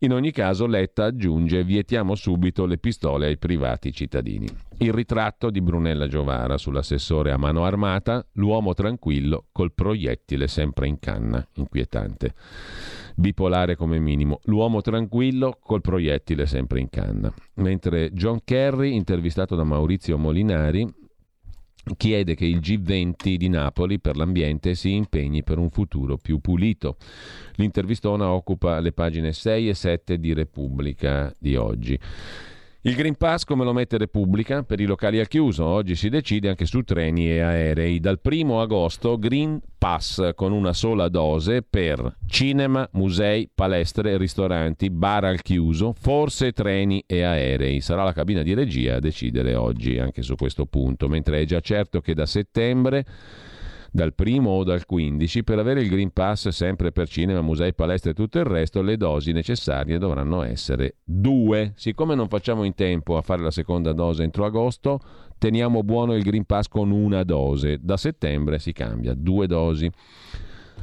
In 0.00 0.12
ogni 0.12 0.30
caso 0.30 0.66
Letta 0.66 1.06
aggiunge 1.06 1.64
vietiamo 1.64 2.14
subito 2.14 2.66
le 2.66 2.78
pistole 2.78 3.26
ai 3.26 3.36
privati 3.36 3.92
cittadini. 3.92 4.46
Il 4.78 4.92
ritratto 4.92 5.50
di 5.50 5.60
Brunella 5.60 6.06
Giovara 6.06 6.56
sull'assessore 6.56 7.32
a 7.32 7.36
mano 7.36 7.64
armata, 7.64 8.24
l'uomo 8.34 8.74
tranquillo 8.74 9.46
col 9.50 9.72
proiettile 9.72 10.46
sempre 10.46 10.86
in 10.86 11.00
canna, 11.00 11.44
inquietante 11.54 12.34
bipolare 13.18 13.74
come 13.74 13.98
minimo, 13.98 14.38
l'uomo 14.44 14.80
tranquillo 14.80 15.58
col 15.60 15.80
proiettile 15.80 16.46
sempre 16.46 16.78
in 16.78 16.88
canna. 16.88 17.32
Mentre 17.54 18.12
John 18.12 18.38
Kerry, 18.44 18.94
intervistato 18.94 19.56
da 19.56 19.64
Maurizio 19.64 20.16
Molinari, 20.16 20.88
chiede 21.96 22.36
che 22.36 22.44
il 22.44 22.58
G20 22.58 23.34
di 23.34 23.48
Napoli 23.48 23.98
per 23.98 24.16
l'ambiente 24.16 24.76
si 24.76 24.94
impegni 24.94 25.42
per 25.42 25.58
un 25.58 25.70
futuro 25.70 26.16
più 26.16 26.38
pulito. 26.38 26.96
L'intervistona 27.54 28.30
occupa 28.30 28.78
le 28.78 28.92
pagine 28.92 29.32
6 29.32 29.68
e 29.68 29.74
7 29.74 30.18
di 30.18 30.32
Repubblica 30.32 31.34
di 31.40 31.56
oggi. 31.56 31.98
Il 32.82 32.94
Green 32.94 33.16
Pass 33.16 33.42
come 33.42 33.64
lo 33.64 33.72
mette 33.72 33.98
Repubblica 33.98 34.62
per 34.62 34.78
i 34.78 34.84
locali 34.84 35.18
al 35.18 35.26
chiuso? 35.26 35.64
Oggi 35.64 35.96
si 35.96 36.08
decide 36.08 36.48
anche 36.48 36.64
su 36.64 36.82
treni 36.82 37.28
e 37.28 37.40
aerei. 37.40 37.98
Dal 37.98 38.20
primo 38.20 38.60
agosto 38.60 39.18
Green 39.18 39.60
Pass 39.76 40.32
con 40.36 40.52
una 40.52 40.72
sola 40.72 41.08
dose 41.08 41.62
per 41.68 42.18
cinema, 42.28 42.88
musei, 42.92 43.50
palestre, 43.52 44.16
ristoranti, 44.16 44.90
bar 44.90 45.24
al 45.24 45.42
chiuso, 45.42 45.92
forse 45.92 46.52
treni 46.52 47.02
e 47.04 47.22
aerei. 47.22 47.80
Sarà 47.80 48.04
la 48.04 48.12
cabina 48.12 48.44
di 48.44 48.54
regia 48.54 48.94
a 48.94 49.00
decidere 49.00 49.56
oggi 49.56 49.98
anche 49.98 50.22
su 50.22 50.36
questo 50.36 50.64
punto, 50.66 51.08
mentre 51.08 51.40
è 51.40 51.44
già 51.46 51.58
certo 51.58 52.00
che 52.00 52.14
da 52.14 52.26
settembre 52.26 53.04
dal 53.90 54.14
primo 54.14 54.50
o 54.50 54.64
dal 54.64 54.84
15, 54.84 55.44
per 55.44 55.58
avere 55.58 55.80
il 55.80 55.88
Green 55.88 56.12
Pass 56.12 56.48
sempre 56.48 56.92
per 56.92 57.08
cinema, 57.08 57.40
musei, 57.40 57.74
palestre 57.74 58.10
e 58.10 58.14
tutto 58.14 58.38
il 58.38 58.44
resto, 58.44 58.82
le 58.82 58.96
dosi 58.96 59.32
necessarie 59.32 59.98
dovranno 59.98 60.42
essere 60.42 60.96
due. 61.04 61.72
Siccome 61.76 62.14
non 62.14 62.28
facciamo 62.28 62.64
in 62.64 62.74
tempo 62.74 63.16
a 63.16 63.22
fare 63.22 63.42
la 63.42 63.50
seconda 63.50 63.92
dose 63.92 64.22
entro 64.22 64.44
agosto, 64.44 65.00
teniamo 65.38 65.82
buono 65.82 66.14
il 66.14 66.22
Green 66.22 66.44
Pass 66.44 66.68
con 66.68 66.90
una 66.90 67.22
dose. 67.24 67.78
Da 67.80 67.96
settembre 67.96 68.58
si 68.58 68.72
cambia, 68.72 69.14
due 69.14 69.46
dosi. 69.46 69.90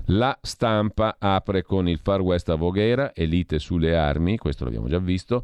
La 0.09 0.37
stampa 0.41 1.15
apre 1.17 1.63
con 1.63 1.87
il 1.87 1.97
Far 1.97 2.21
West 2.21 2.49
a 2.49 2.55
Voghera, 2.55 3.13
elite 3.13 3.59
sulle 3.59 3.95
armi, 3.95 4.37
questo 4.37 4.63
l'abbiamo 4.63 4.87
già 4.87 4.99
visto 4.99 5.43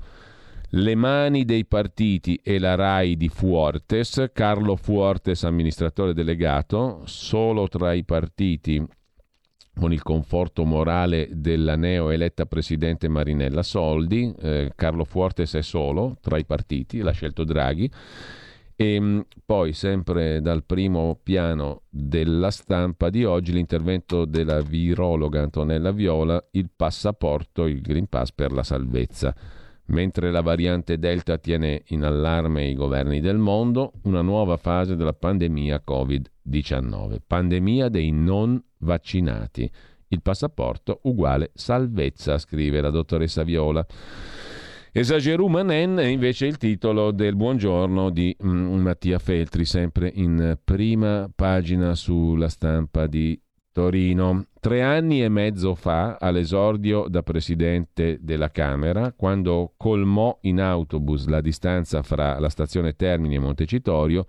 le 0.74 0.96
mani 0.96 1.44
dei 1.44 1.66
partiti 1.66 2.40
e 2.42 2.58
la 2.58 2.76
RAI 2.76 3.18
di 3.18 3.28
Fuortes, 3.28 4.30
Carlo 4.32 4.78
Fuortes 4.78 5.44
amministratore 5.44 6.14
delegato, 6.14 7.02
solo 7.06 7.68
tra 7.68 7.92
i 7.94 8.06
partiti 8.06 8.82
con 9.74 9.92
il 9.92 10.02
conforto 10.02 10.64
morale 10.64 11.30
della 11.32 11.76
neoeletta 11.76 12.46
presidente 12.46 13.08
Marinella 13.10 13.64
Soldi, 13.64 14.34
eh, 14.40 14.72
Carlo 14.76 15.04
Fuortes 15.04 15.56
è 15.56 15.62
solo 15.62 16.18
tra 16.22 16.38
i 16.38 16.46
partiti, 16.46 17.00
l'ha 17.00 17.12
scelto 17.12 17.44
Draghi, 17.44 17.90
E 18.76 18.94
ehm, 18.96 19.26
poi, 19.46 19.74
sempre 19.74 20.42
dal 20.42 20.64
primo 20.64 21.20
piano 21.22 21.84
della 21.90 22.50
stampa 22.50 23.10
di 23.10 23.26
oggi, 23.26 23.52
l'intervento 23.52 24.26
della 24.26 24.62
virologa 24.62 25.42
Antonella 25.42 25.92
Viola, 25.92 26.44
il 26.52 26.70
passaporto, 26.76 27.66
il 27.68 27.82
Green 27.82 28.08
Pass 28.08 28.32
per 28.32 28.52
la 28.52 28.64
salvezza. 28.64 29.36
Mentre 29.92 30.32
la 30.32 30.42
variante 30.42 30.98
Delta 30.98 31.38
tiene 31.38 31.84
in 31.88 32.04
allarme 32.04 32.66
i 32.66 32.76
governi 32.76 33.20
del 33.20 33.38
mondo, 33.38 33.92
una 34.04 34.22
nuova 34.22 34.56
fase 34.56 34.96
della 34.96 35.14
pandemia 35.14 35.84
Covid-19. 35.86 37.18
Pandemia 37.28 37.90
dei 37.90 38.12
non 38.12 38.62
vaccinati. 38.80 39.70
Il 40.08 40.22
passaporto 40.22 41.00
uguale 41.04 41.52
salvezza, 41.54 42.38
scrive 42.38 42.80
la 42.80 42.90
dottoressa 42.90 43.44
Viola. 43.44 43.86
Esagerù 44.94 45.48
Manen 45.48 45.98
è 45.98 46.06
invece 46.06 46.46
il 46.46 46.58
titolo 46.58 47.12
del 47.12 47.36
buongiorno 47.36 48.10
di 48.12 48.36
mm, 48.42 48.74
Mattia 48.80 49.20
Feltri, 49.20 49.66
sempre 49.66 50.10
in 50.14 50.58
prima 50.64 51.30
pagina 51.34 51.96
sulla 51.96 52.48
stampa 52.48 53.08
di 53.08 53.38
Torino. 53.72 54.46
Tre 54.60 54.82
anni 54.82 55.24
e 55.24 55.30
mezzo 55.30 55.76
fa, 55.76 56.18
all'esordio 56.20 57.08
da 57.08 57.24
presidente 57.24 58.20
della 58.22 58.52
Camera, 58.52 59.14
quando 59.14 59.74
colmò 59.78 60.38
in 60.42 60.60
autobus 60.60 61.28
la 61.28 61.42
distanza 61.42 62.02
fra 62.04 62.40
la 62.40 62.50
stazione 62.50 62.96
Termini 62.96 63.36
e 63.36 63.40
Montecitorio, 63.40 64.26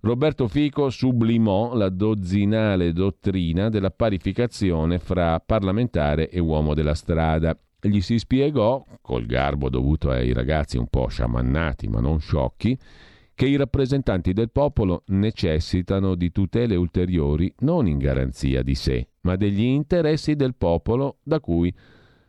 Roberto 0.00 0.48
Fico 0.48 0.88
sublimò 0.88 1.74
la 1.74 1.88
dozzinale 1.88 2.92
dottrina 2.92 3.68
della 3.68 3.90
parificazione 3.90 4.98
fra 4.98 5.40
parlamentare 5.40 6.30
e 6.30 6.38
uomo 6.38 6.74
della 6.74 6.94
strada 6.94 7.58
gli 7.82 8.00
si 8.00 8.18
spiegò, 8.18 8.84
col 9.00 9.24
garbo 9.24 9.70
dovuto 9.70 10.10
ai 10.10 10.32
ragazzi 10.32 10.76
un 10.76 10.86
po' 10.88 11.08
sciamannati 11.08 11.88
ma 11.88 12.00
non 12.00 12.20
sciocchi, 12.20 12.78
che 13.40 13.46
i 13.46 13.56
rappresentanti 13.56 14.34
del 14.34 14.50
popolo 14.50 15.02
necessitano 15.06 16.14
di 16.14 16.30
tutele 16.30 16.76
ulteriori 16.76 17.50
non 17.60 17.86
in 17.86 17.96
garanzia 17.96 18.62
di 18.62 18.74
sé, 18.74 19.12
ma 19.22 19.34
degli 19.36 19.62
interessi 19.62 20.36
del 20.36 20.54
popolo 20.54 21.20
da 21.22 21.40
cui 21.40 21.74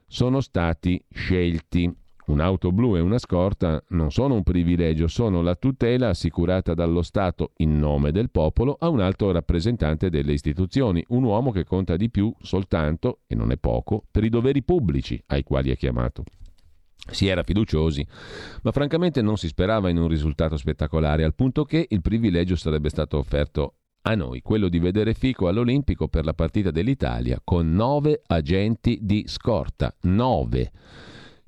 sono 0.08 0.40
stati 0.40 1.04
scelti. 1.10 1.94
Un'auto 2.28 2.72
blu 2.72 2.96
e 2.96 3.02
una 3.02 3.18
scorta 3.18 3.84
non 3.90 4.10
sono 4.10 4.36
un 4.36 4.44
privilegio, 4.44 5.08
sono 5.08 5.42
la 5.42 5.56
tutela 5.56 6.08
assicurata 6.08 6.74
dallo 6.74 7.02
Stato 7.02 7.52
in 7.58 7.78
nome 7.78 8.14
del 8.14 8.30
popolo 8.30 8.78
a 8.80 8.88
un 8.88 9.02
alto 9.02 9.34
rappresentante 9.34 10.10
delle 10.10 10.32
istituzioni, 10.32 11.04
un 11.10 11.26
uomo 11.26 11.52
che 11.52 11.66
conta 11.66 11.98
di 11.98 12.10
più 12.10 12.34
soltanto, 12.40 13.20
e 13.28 13.36
non 13.36 13.52
è 13.52 13.58
poco, 13.58 14.06
per 14.10 14.24
i 14.24 14.30
doveri 14.30 14.64
pubblici 14.64 15.22
ai 15.28 15.44
quali 15.44 15.72
è 15.72 15.76
chiamato. 15.76 16.24
Si 17.10 17.28
era 17.28 17.44
fiduciosi, 17.44 18.06
ma 18.62 18.72
francamente 18.72 19.22
non 19.22 19.38
si 19.38 19.48
sperava 19.48 19.90
in 19.90 19.98
un 19.98 20.08
risultato 20.08 20.56
spettacolare, 20.56 21.24
al 21.24 21.34
punto 21.34 21.66
che 21.66 21.86
il 21.90 22.02
privilegio 22.02 22.56
sarebbe 22.56 22.90
stato 22.90 23.18
offerto 23.18 23.76
a 24.04 24.16
noi, 24.16 24.42
quello 24.42 24.68
di 24.68 24.80
vedere 24.80 25.14
Fico 25.14 25.48
all'Olimpico 25.48 26.08
per 26.08 26.26
la 26.26 26.34
partita 26.34 26.72
dell'Italia 26.72 27.40
con 27.44 27.74
nove 27.74 28.22
agenti 28.26 29.00
di 29.02 29.26
scorta. 29.28 29.96
Nove. 30.02 30.72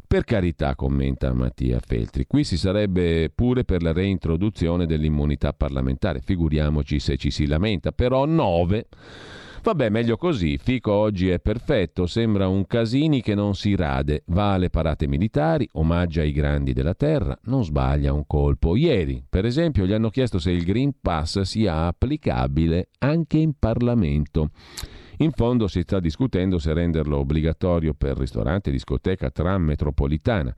Per 0.05 0.23
carità, 0.23 0.75
commenta 0.75 1.33
Mattia 1.33 1.79
Feltri, 1.79 2.27
qui 2.27 2.43
si 2.43 2.55
sarebbe 2.55 3.31
pure 3.33 3.63
per 3.63 3.81
la 3.81 3.91
reintroduzione 3.91 4.85
dell'immunità 4.85 5.53
parlamentare, 5.53 6.19
figuriamoci 6.19 6.99
se 6.99 7.17
ci 7.17 7.31
si 7.31 7.47
lamenta, 7.47 7.91
però 7.91 8.25
nove. 8.25 8.87
Vabbè, 9.63 9.87
meglio 9.87 10.17
così. 10.17 10.57
Fico 10.57 10.91
oggi 10.91 11.29
è 11.29 11.39
perfetto, 11.39 12.05
sembra 12.05 12.49
un 12.49 12.67
Casini 12.67 13.21
che 13.21 13.33
non 13.33 13.55
si 13.55 13.75
rade, 13.75 14.23
va 14.25 14.51
alle 14.51 14.69
parate 14.69 15.07
militari, 15.07 15.65
omaggia 15.73 16.21
i 16.21 16.33
grandi 16.33 16.73
della 16.73 16.93
terra, 16.93 17.39
non 17.43 17.63
sbaglia 17.63 18.11
un 18.11 18.27
colpo. 18.27 18.75
Ieri, 18.75 19.23
per 19.27 19.45
esempio, 19.45 19.85
gli 19.85 19.93
hanno 19.93 20.09
chiesto 20.09 20.37
se 20.37 20.51
il 20.51 20.65
Green 20.65 20.95
Pass 20.99 21.39
sia 21.41 21.85
applicabile 21.85 22.89
anche 22.99 23.37
in 23.37 23.53
Parlamento. 23.57 24.49
In 25.19 25.31
fondo 25.31 25.69
si 25.69 25.79
sta 25.83 26.01
discutendo 26.01 26.59
se 26.59 26.73
renderlo 26.73 27.19
obbligatorio 27.19 27.93
per 27.93 28.17
ristorante, 28.17 28.69
discoteca, 28.69 29.29
tram, 29.29 29.63
metropolitana. 29.63 30.53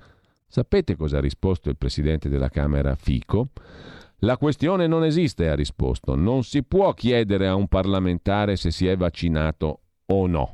Sapete 0.48 0.95
cosa 0.95 1.19
ha 1.19 1.22
risposto 1.22 1.69
il 1.69 1.77
presidente 1.77 2.27
della 2.27 2.49
Camera 2.49 2.95
Fico? 2.95 3.49
La 4.26 4.38
questione 4.38 4.88
non 4.88 5.04
esiste, 5.04 5.50
ha 5.50 5.54
risposto. 5.54 6.16
Non 6.16 6.44
si 6.44 6.64
può 6.64 6.96
chiedere 6.96 7.48
a 7.48 7.54
un 7.54 7.68
parlamentare 7.68 8.56
se 8.56 8.72
si 8.72 8.88
è 8.88 8.98
vaccinato 8.98 9.82
o 10.08 10.26
no. 10.26 10.50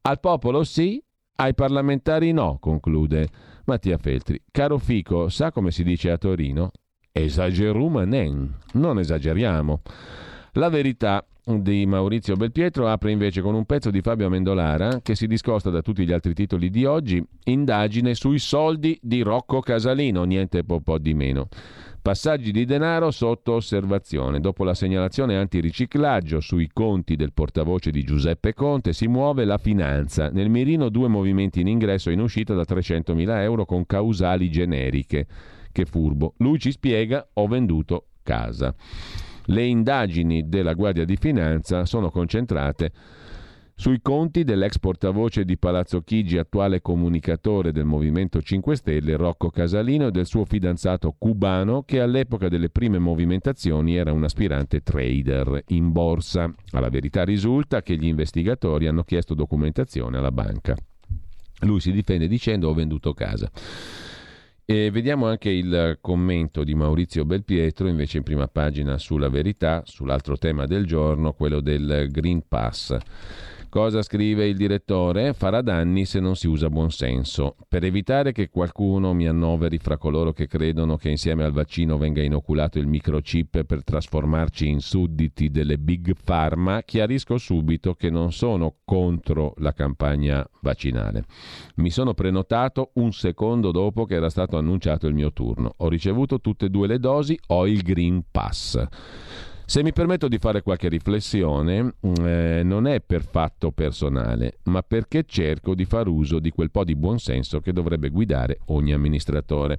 Al 0.00 0.18
popolo 0.18 0.64
sì, 0.64 0.98
ai 1.36 1.52
parlamentari 1.52 2.32
no, 2.32 2.56
conclude 2.58 3.28
Mattia 3.66 3.98
Feltri. 3.98 4.42
Caro 4.50 4.78
Fico, 4.78 5.28
sa 5.28 5.52
come 5.52 5.70
si 5.72 5.84
dice 5.84 6.10
a 6.10 6.16
Torino? 6.16 6.70
Esagerumanen. 7.12 8.56
Non 8.72 8.98
esageriamo. 8.98 9.82
La 10.54 10.68
verità 10.68 11.24
di 11.44 11.86
Maurizio 11.86 12.34
Belpietro 12.34 12.88
apre 12.88 13.12
invece 13.12 13.40
con 13.40 13.54
un 13.54 13.64
pezzo 13.64 13.90
di 13.90 14.00
Fabio 14.00 14.26
Amendolara 14.26 15.00
che 15.00 15.14
si 15.14 15.28
discosta 15.28 15.70
da 15.70 15.80
tutti 15.80 16.04
gli 16.04 16.12
altri 16.12 16.34
titoli 16.34 16.70
di 16.70 16.84
oggi, 16.84 17.24
indagine 17.44 18.14
sui 18.14 18.40
soldi 18.40 18.98
di 19.00 19.22
Rocco 19.22 19.60
Casalino, 19.60 20.24
niente 20.24 20.64
po', 20.64 20.80
po 20.80 20.98
di 20.98 21.14
meno. 21.14 21.48
Passaggi 22.02 22.50
di 22.50 22.64
denaro 22.64 23.12
sotto 23.12 23.52
osservazione. 23.52 24.40
Dopo 24.40 24.64
la 24.64 24.74
segnalazione 24.74 25.36
antiriciclaggio 25.36 26.40
sui 26.40 26.68
conti 26.72 27.14
del 27.14 27.32
portavoce 27.32 27.90
di 27.90 28.02
Giuseppe 28.02 28.52
Conte 28.52 28.92
si 28.92 29.06
muove 29.06 29.44
la 29.44 29.58
finanza. 29.58 30.30
Nel 30.30 30.48
mirino 30.48 30.88
due 30.88 31.08
movimenti 31.08 31.60
in 31.60 31.68
ingresso 31.68 32.10
e 32.10 32.14
in 32.14 32.20
uscita 32.20 32.54
da 32.54 32.62
300.000 32.62 33.42
euro 33.42 33.66
con 33.66 33.86
causali 33.86 34.50
generiche. 34.50 35.26
Che 35.70 35.84
furbo. 35.84 36.34
Lui 36.38 36.58
ci 36.58 36.72
spiega 36.72 37.28
ho 37.34 37.46
venduto 37.46 38.06
casa. 38.22 38.74
Le 39.50 39.64
indagini 39.64 40.48
della 40.48 40.74
Guardia 40.74 41.04
di 41.04 41.16
Finanza 41.16 41.84
sono 41.84 42.10
concentrate 42.10 42.92
sui 43.74 44.00
conti 44.00 44.44
dell'ex 44.44 44.78
portavoce 44.78 45.44
di 45.44 45.58
Palazzo 45.58 46.02
Chigi, 46.02 46.38
attuale 46.38 46.80
comunicatore 46.80 47.72
del 47.72 47.84
Movimento 47.84 48.40
5 48.40 48.76
Stelle, 48.76 49.16
Rocco 49.16 49.50
Casalino, 49.50 50.06
e 50.06 50.10
del 50.12 50.26
suo 50.26 50.44
fidanzato 50.44 51.16
cubano, 51.18 51.82
che 51.82 52.00
all'epoca 52.00 52.48
delle 52.48 52.70
prime 52.70 53.00
movimentazioni 53.00 53.96
era 53.96 54.12
un 54.12 54.22
aspirante 54.22 54.82
trader 54.82 55.64
in 55.68 55.90
borsa. 55.90 56.54
Alla 56.70 56.90
verità 56.90 57.24
risulta 57.24 57.82
che 57.82 57.96
gli 57.96 58.06
investigatori 58.06 58.86
hanno 58.86 59.02
chiesto 59.02 59.34
documentazione 59.34 60.18
alla 60.18 60.30
banca. 60.30 60.76
Lui 61.62 61.80
si 61.80 61.90
difende 61.90 62.28
dicendo 62.28 62.68
ho 62.68 62.74
venduto 62.74 63.14
casa. 63.14 63.50
E 64.70 64.88
vediamo 64.92 65.26
anche 65.26 65.50
il 65.50 65.98
commento 66.00 66.62
di 66.62 66.76
Maurizio 66.76 67.24
Belpietro, 67.24 67.88
invece 67.88 68.18
in 68.18 68.22
prima 68.22 68.46
pagina 68.46 68.98
sulla 68.98 69.28
verità, 69.28 69.82
sull'altro 69.84 70.38
tema 70.38 70.64
del 70.66 70.86
giorno, 70.86 71.32
quello 71.32 71.58
del 71.58 72.06
Green 72.08 72.46
Pass. 72.46 72.96
Cosa 73.70 74.02
scrive 74.02 74.48
il 74.48 74.56
direttore? 74.56 75.32
Farà 75.32 75.62
danni 75.62 76.04
se 76.04 76.18
non 76.18 76.34
si 76.34 76.48
usa 76.48 76.68
buonsenso. 76.68 77.54
Per 77.68 77.84
evitare 77.84 78.32
che 78.32 78.48
qualcuno 78.48 79.14
mi 79.14 79.28
annoveri 79.28 79.78
fra 79.78 79.96
coloro 79.96 80.32
che 80.32 80.48
credono 80.48 80.96
che 80.96 81.08
insieme 81.08 81.44
al 81.44 81.52
vaccino 81.52 81.96
venga 81.96 82.20
inoculato 82.20 82.80
il 82.80 82.88
microchip 82.88 83.62
per 83.62 83.84
trasformarci 83.84 84.66
in 84.66 84.80
sudditi 84.80 85.52
delle 85.52 85.78
big 85.78 86.14
pharma, 86.24 86.82
chiarisco 86.82 87.38
subito 87.38 87.94
che 87.94 88.10
non 88.10 88.32
sono 88.32 88.78
contro 88.84 89.54
la 89.58 89.72
campagna 89.72 90.44
vaccinale. 90.62 91.26
Mi 91.76 91.90
sono 91.90 92.12
prenotato 92.12 92.90
un 92.94 93.12
secondo 93.12 93.70
dopo 93.70 94.04
che 94.04 94.16
era 94.16 94.30
stato 94.30 94.58
annunciato 94.58 95.06
il 95.06 95.14
mio 95.14 95.32
turno. 95.32 95.74
Ho 95.76 95.88
ricevuto 95.88 96.40
tutte 96.40 96.66
e 96.66 96.70
due 96.70 96.88
le 96.88 96.98
dosi, 96.98 97.38
ho 97.46 97.68
il 97.68 97.82
Green 97.82 98.24
Pass. 98.32 98.84
Se 99.70 99.84
mi 99.84 99.92
permetto 99.92 100.26
di 100.26 100.38
fare 100.38 100.62
qualche 100.62 100.88
riflessione, 100.88 101.80
mm, 101.84 102.14
eh, 102.26 102.62
non 102.64 102.88
è 102.88 103.00
per 103.00 103.22
fatto 103.22 103.70
personale, 103.70 104.58
ma 104.64 104.82
perché 104.82 105.22
cerco 105.24 105.76
di 105.76 105.84
far 105.84 106.08
uso 106.08 106.40
di 106.40 106.50
quel 106.50 106.72
po' 106.72 106.82
di 106.82 106.96
buonsenso 106.96 107.60
che 107.60 107.72
dovrebbe 107.72 108.08
guidare 108.08 108.58
ogni 108.64 108.92
amministratore. 108.92 109.78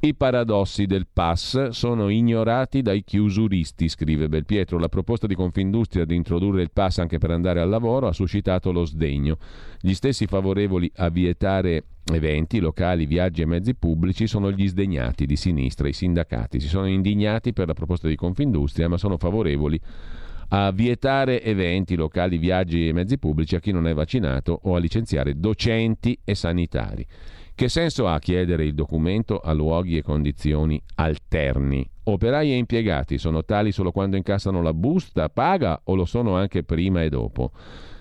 I 0.00 0.14
paradossi 0.14 0.86
del 0.86 1.08
pass 1.12 1.68
sono 1.68 2.08
ignorati 2.08 2.80
dai 2.80 3.04
chiusuristi, 3.04 3.90
scrive 3.90 4.30
Belpietro. 4.30 4.78
La 4.78 4.88
proposta 4.88 5.26
di 5.26 5.34
Confindustria 5.34 6.06
di 6.06 6.14
introdurre 6.14 6.62
il 6.62 6.70
pass 6.72 6.96
anche 6.96 7.18
per 7.18 7.30
andare 7.30 7.60
al 7.60 7.68
lavoro 7.68 8.06
ha 8.06 8.14
suscitato 8.14 8.72
lo 8.72 8.86
sdegno. 8.86 9.36
Gli 9.78 9.92
stessi 9.92 10.26
favorevoli 10.26 10.90
a 10.96 11.10
vietare 11.10 11.84
eventi, 12.14 12.58
locali, 12.60 13.06
viaggi 13.06 13.42
e 13.42 13.46
mezzi 13.46 13.74
pubblici 13.74 14.26
sono 14.26 14.50
gli 14.50 14.66
sdegnati 14.68 15.26
di 15.26 15.36
sinistra, 15.36 15.88
i 15.88 15.92
sindacati. 15.92 16.60
Si 16.60 16.68
sono 16.68 16.86
indignati 16.86 17.52
per 17.52 17.66
la 17.66 17.74
proposta 17.74 18.08
di 18.08 18.16
Confindustria, 18.16 18.88
ma 18.88 18.96
sono 18.96 19.16
favorevoli 19.16 19.80
a 20.50 20.70
vietare 20.70 21.42
eventi, 21.42 21.94
locali, 21.94 22.38
viaggi 22.38 22.88
e 22.88 22.92
mezzi 22.92 23.18
pubblici 23.18 23.54
a 23.54 23.60
chi 23.60 23.70
non 23.70 23.86
è 23.86 23.94
vaccinato 23.94 24.58
o 24.64 24.74
a 24.74 24.78
licenziare 24.78 25.38
docenti 25.38 26.18
e 26.24 26.34
sanitari. 26.34 27.06
Che 27.54 27.68
senso 27.68 28.06
ha 28.06 28.18
chiedere 28.20 28.64
il 28.64 28.72
documento 28.72 29.40
a 29.40 29.52
luoghi 29.52 29.96
e 29.96 30.02
condizioni 30.02 30.80
alterni? 30.94 31.84
Operai 32.04 32.52
e 32.52 32.56
impiegati 32.56 33.18
sono 33.18 33.44
tali 33.44 33.72
solo 33.72 33.90
quando 33.90 34.16
incassano 34.16 34.62
la 34.62 34.72
busta 34.72 35.28
paga 35.28 35.80
o 35.84 35.94
lo 35.96 36.04
sono 36.04 36.36
anche 36.36 36.62
prima 36.62 37.02
e 37.02 37.08
dopo? 37.08 37.50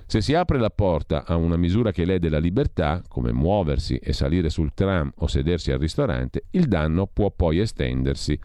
Se 0.09 0.21
si 0.21 0.33
apre 0.33 0.57
la 0.57 0.69
porta 0.69 1.25
a 1.25 1.35
una 1.35 1.57
misura 1.57 1.91
che 1.91 2.05
lede 2.05 2.29
la 2.29 2.39
libertà, 2.39 3.01
come 3.09 3.33
muoversi 3.33 3.97
e 3.97 4.13
salire 4.13 4.49
sul 4.49 4.73
tram 4.73 5.11
o 5.17 5.27
sedersi 5.27 5.73
al 5.73 5.79
ristorante, 5.79 6.45
il 6.51 6.69
danno 6.69 7.07
può 7.07 7.29
poi 7.29 7.59
estendersi 7.59 8.39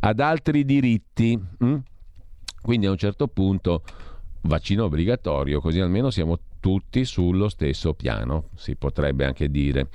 ad 0.00 0.18
altri 0.18 0.64
diritti. 0.64 1.40
Hm? 1.58 1.76
Quindi 2.60 2.86
a 2.86 2.90
un 2.90 2.96
certo 2.96 3.28
punto 3.28 3.84
vaccino 4.42 4.84
obbligatorio, 4.84 5.60
così 5.60 5.78
almeno 5.78 6.10
siamo 6.10 6.40
tutti 6.58 7.04
sullo 7.04 7.48
stesso 7.48 7.94
piano, 7.94 8.48
si 8.56 8.74
potrebbe 8.74 9.24
anche 9.24 9.48
dire 9.48 9.88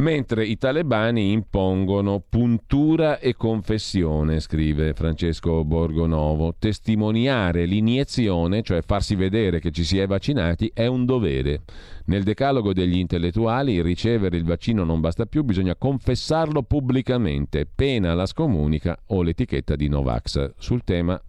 mentre 0.00 0.46
i 0.46 0.56
talebani 0.56 1.30
impongono 1.30 2.22
puntura 2.26 3.18
e 3.18 3.34
confessione, 3.34 4.40
scrive 4.40 4.94
Francesco 4.94 5.62
Borgonovo. 5.64 6.54
Testimoniare 6.58 7.66
l'iniezione, 7.66 8.62
cioè 8.62 8.82
farsi 8.82 9.14
vedere 9.14 9.60
che 9.60 9.70
ci 9.70 9.84
si 9.84 9.98
è 9.98 10.06
vaccinati, 10.06 10.70
è 10.74 10.86
un 10.86 11.04
dovere. 11.04 11.62
Nel 12.06 12.22
decalogo 12.24 12.72
degli 12.72 12.96
intellettuali 12.96 13.82
ricevere 13.82 14.36
il 14.36 14.44
vaccino 14.44 14.84
non 14.84 15.00
basta 15.00 15.26
più, 15.26 15.44
bisogna 15.44 15.76
confessarlo 15.76 16.62
pubblicamente, 16.62 17.66
pena 17.72 18.14
la 18.14 18.26
scomunica 18.26 18.98
o 19.08 19.22
l'etichetta 19.22 19.76
di 19.76 19.88
Novax. 19.88 20.54
Sul 20.58 20.82
tema 20.82 21.20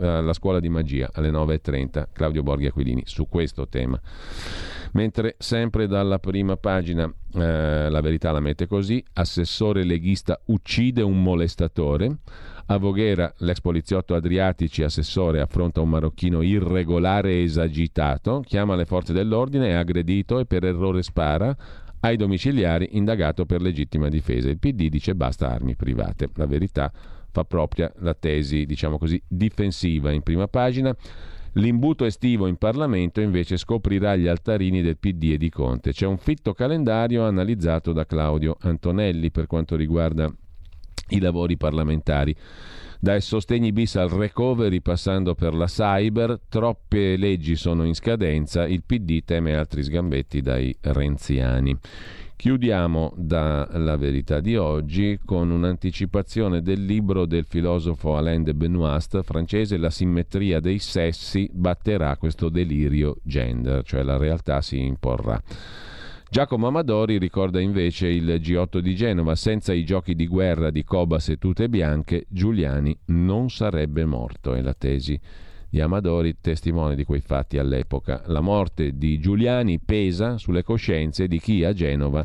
eh, 0.00 0.22
la 0.22 0.32
scuola 0.32 0.60
di 0.60 0.70
magia 0.70 1.10
alle 1.12 1.30
9.30, 1.30 2.06
Claudio 2.12 2.42
Borghi 2.42 2.66
Aquilini, 2.66 3.02
su 3.04 3.28
questo 3.28 3.68
tema. 3.68 4.00
Mentre 4.94 5.34
sempre 5.38 5.88
dalla 5.88 6.20
prima 6.20 6.56
pagina 6.56 7.12
eh, 7.34 7.88
la 7.90 8.00
verità 8.00 8.30
la 8.30 8.38
mette 8.38 8.68
così, 8.68 9.04
assessore 9.14 9.82
leghista 9.82 10.40
uccide 10.46 11.02
un 11.02 11.20
molestatore, 11.20 12.18
a 12.66 12.76
Voghera 12.76 13.32
l'ex 13.38 13.60
poliziotto 13.60 14.14
Adriatici, 14.14 14.84
assessore, 14.84 15.40
affronta 15.40 15.80
un 15.80 15.88
marocchino 15.88 16.42
irregolare 16.42 17.32
e 17.32 17.42
esagitato, 17.42 18.40
chiama 18.46 18.76
le 18.76 18.84
forze 18.84 19.12
dell'ordine, 19.12 19.70
è 19.70 19.72
aggredito 19.72 20.38
e 20.38 20.46
per 20.46 20.64
errore 20.64 21.02
spara, 21.02 21.54
ai 22.00 22.16
domiciliari 22.16 22.90
indagato 22.92 23.46
per 23.46 23.62
legittima 23.62 24.08
difesa. 24.08 24.48
Il 24.48 24.58
PD 24.58 24.88
dice 24.88 25.14
basta 25.16 25.50
armi 25.50 25.74
private. 25.74 26.28
La 26.34 26.46
verità 26.46 26.92
fa 27.30 27.44
propria 27.44 27.92
la 27.98 28.14
tesi, 28.14 28.64
diciamo 28.64 28.96
così, 28.96 29.20
difensiva 29.26 30.12
in 30.12 30.22
prima 30.22 30.46
pagina. 30.46 30.94
L'imbuto 31.54 32.04
estivo 32.04 32.46
in 32.48 32.56
Parlamento 32.56 33.20
invece 33.20 33.56
scoprirà 33.56 34.16
gli 34.16 34.26
altarini 34.26 34.82
del 34.82 34.98
PD 34.98 35.32
e 35.32 35.38
di 35.38 35.50
Conte. 35.50 35.92
C'è 35.92 36.06
un 36.06 36.18
fitto 36.18 36.52
calendario 36.52 37.24
analizzato 37.24 37.92
da 37.92 38.06
Claudio 38.06 38.56
Antonelli 38.60 39.30
per 39.30 39.46
quanto 39.46 39.76
riguarda 39.76 40.32
i 41.10 41.20
lavori 41.20 41.56
parlamentari. 41.56 42.34
Dai 42.98 43.20
sostegni 43.20 43.70
bis 43.70 43.96
al 43.96 44.08
recovery 44.08 44.80
passando 44.80 45.34
per 45.34 45.54
la 45.54 45.66
cyber, 45.66 46.40
troppe 46.48 47.16
leggi 47.16 47.54
sono 47.54 47.84
in 47.84 47.94
scadenza, 47.94 48.66
il 48.66 48.82
PD 48.82 49.22
teme 49.24 49.54
altri 49.54 49.82
sgambetti 49.82 50.40
dai 50.40 50.74
renziani. 50.80 51.76
Chiudiamo 52.36 53.14
dalla 53.16 53.96
verità 53.96 54.40
di 54.40 54.56
oggi 54.56 55.18
con 55.24 55.50
un'anticipazione 55.50 56.60
del 56.62 56.84
libro 56.84 57.26
del 57.26 57.46
filosofo 57.46 58.16
Alain 58.16 58.42
de 58.42 58.54
Benoist 58.54 59.22
francese 59.22 59.78
La 59.78 59.88
simmetria 59.88 60.60
dei 60.60 60.78
sessi 60.78 61.48
batterà 61.52 62.16
questo 62.16 62.48
delirio 62.48 63.16
gender, 63.22 63.82
cioè 63.84 64.02
la 64.02 64.18
realtà 64.18 64.60
si 64.60 64.78
imporrà. 64.84 65.40
Giacomo 66.28 66.66
Amadori 66.66 67.18
ricorda 67.18 67.60
invece 67.60 68.08
il 68.08 68.26
G8 68.26 68.78
di 68.78 68.94
Genova, 68.96 69.36
senza 69.36 69.72
i 69.72 69.84
giochi 69.84 70.16
di 70.16 70.26
guerra 70.26 70.70
di 70.70 70.82
Cobas 70.82 71.28
e 71.28 71.36
tute 71.38 71.68
bianche, 71.68 72.26
Giuliani 72.28 72.98
non 73.06 73.48
sarebbe 73.48 74.04
morto, 74.04 74.52
è 74.54 74.60
la 74.60 74.74
tesi 74.74 75.18
di 75.74 75.80
Amadori, 75.80 76.36
testimone 76.40 76.94
di 76.94 77.02
quei 77.02 77.20
fatti 77.20 77.58
all'epoca. 77.58 78.22
La 78.26 78.40
morte 78.40 78.96
di 78.96 79.18
Giuliani 79.18 79.80
pesa 79.80 80.38
sulle 80.38 80.62
coscienze 80.62 81.26
di 81.26 81.40
chi 81.40 81.64
a 81.64 81.72
Genova 81.72 82.24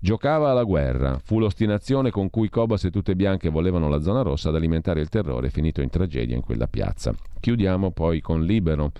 giocava 0.00 0.50
alla 0.50 0.64
guerra. 0.64 1.20
Fu 1.22 1.38
l'ostinazione 1.38 2.10
con 2.10 2.30
cui 2.30 2.48
Cobas 2.48 2.82
e 2.82 2.90
tutte 2.90 3.14
bianche 3.14 3.48
volevano 3.48 3.88
la 3.88 4.00
zona 4.00 4.22
rossa 4.22 4.48
ad 4.48 4.56
alimentare 4.56 5.00
il 5.00 5.08
terrore 5.08 5.50
finito 5.50 5.80
in 5.82 5.88
tragedia 5.88 6.34
in 6.34 6.42
quella 6.42 6.66
piazza. 6.66 7.14
Chiudiamo 7.38 7.92
poi 7.92 8.20
con 8.20 8.42
Libero. 8.42 8.90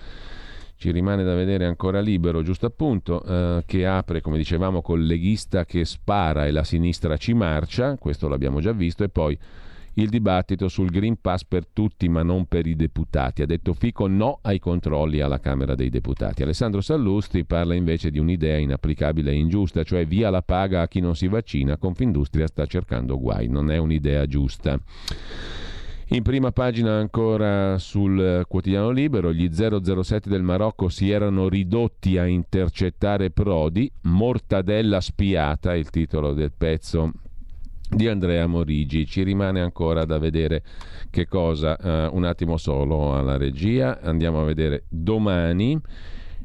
Ci 0.77 0.89
rimane 0.91 1.25
da 1.25 1.35
vedere 1.35 1.65
ancora 1.65 1.99
libero, 1.99 2.43
giusto 2.43 2.67
appunto, 2.67 3.21
eh, 3.25 3.63
che 3.65 3.85
apre, 3.85 4.21
come 4.21 4.37
dicevamo, 4.37 4.81
col 4.81 5.03
leghista 5.03 5.65
che 5.65 5.83
spara 5.83 6.45
e 6.45 6.51
la 6.51 6.63
sinistra 6.63 7.17
ci 7.17 7.33
marcia, 7.33 7.97
questo 7.97 8.29
l'abbiamo 8.29 8.61
già 8.61 8.71
visto, 8.71 9.03
e 9.03 9.09
poi 9.09 9.37
il 9.95 10.09
dibattito 10.09 10.67
sul 10.67 10.89
Green 10.89 11.19
Pass 11.19 11.43
per 11.43 11.67
tutti 11.67 12.07
ma 12.07 12.23
non 12.23 12.45
per 12.45 12.65
i 12.65 12.75
deputati. 12.75 13.41
Ha 13.41 13.45
detto 13.45 13.73
Fico 13.73 14.07
no 14.07 14.39
ai 14.43 14.59
controlli 14.59 15.19
alla 15.19 15.39
Camera 15.39 15.75
dei 15.75 15.89
Deputati. 15.89 16.43
Alessandro 16.43 16.81
Sallusti 16.81 17.43
parla 17.45 17.73
invece 17.73 18.11
di 18.11 18.19
un'idea 18.19 18.57
inapplicabile 18.57 19.31
e 19.31 19.35
ingiusta, 19.35 19.83
cioè 19.83 20.05
via 20.05 20.29
la 20.29 20.41
paga 20.41 20.81
a 20.81 20.87
chi 20.87 20.99
non 20.99 21.15
si 21.15 21.27
vaccina, 21.27 21.77
Confindustria 21.77 22.47
sta 22.47 22.65
cercando 22.65 23.19
guai, 23.19 23.47
non 23.47 23.71
è 23.71 23.77
un'idea 23.77 24.25
giusta. 24.25 24.79
In 26.13 26.23
prima 26.23 26.51
pagina 26.51 26.97
ancora 26.97 27.77
sul 27.77 28.43
quotidiano 28.47 28.89
libero, 28.89 29.31
gli 29.31 29.49
007 29.49 30.27
del 30.27 30.41
Marocco 30.43 30.89
si 30.89 31.09
erano 31.09 31.47
ridotti 31.47 32.17
a 32.17 32.25
intercettare 32.25 33.31
Prodi, 33.31 33.89
mortadella 34.01 34.99
spiata, 34.99 35.73
il 35.73 35.89
titolo 35.89 36.33
del 36.33 36.51
pezzo 36.51 37.13
di 37.93 38.07
Andrea 38.07 38.47
Morigi. 38.47 39.05
Ci 39.05 39.23
rimane 39.23 39.61
ancora 39.61 40.05
da 40.05 40.17
vedere 40.17 40.63
che 41.09 41.27
cosa, 41.27 41.77
uh, 41.79 42.15
un 42.15 42.23
attimo 42.23 42.57
solo 42.57 43.15
alla 43.15 43.37
regia, 43.37 43.99
andiamo 44.01 44.41
a 44.41 44.45
vedere 44.45 44.85
domani 44.87 45.79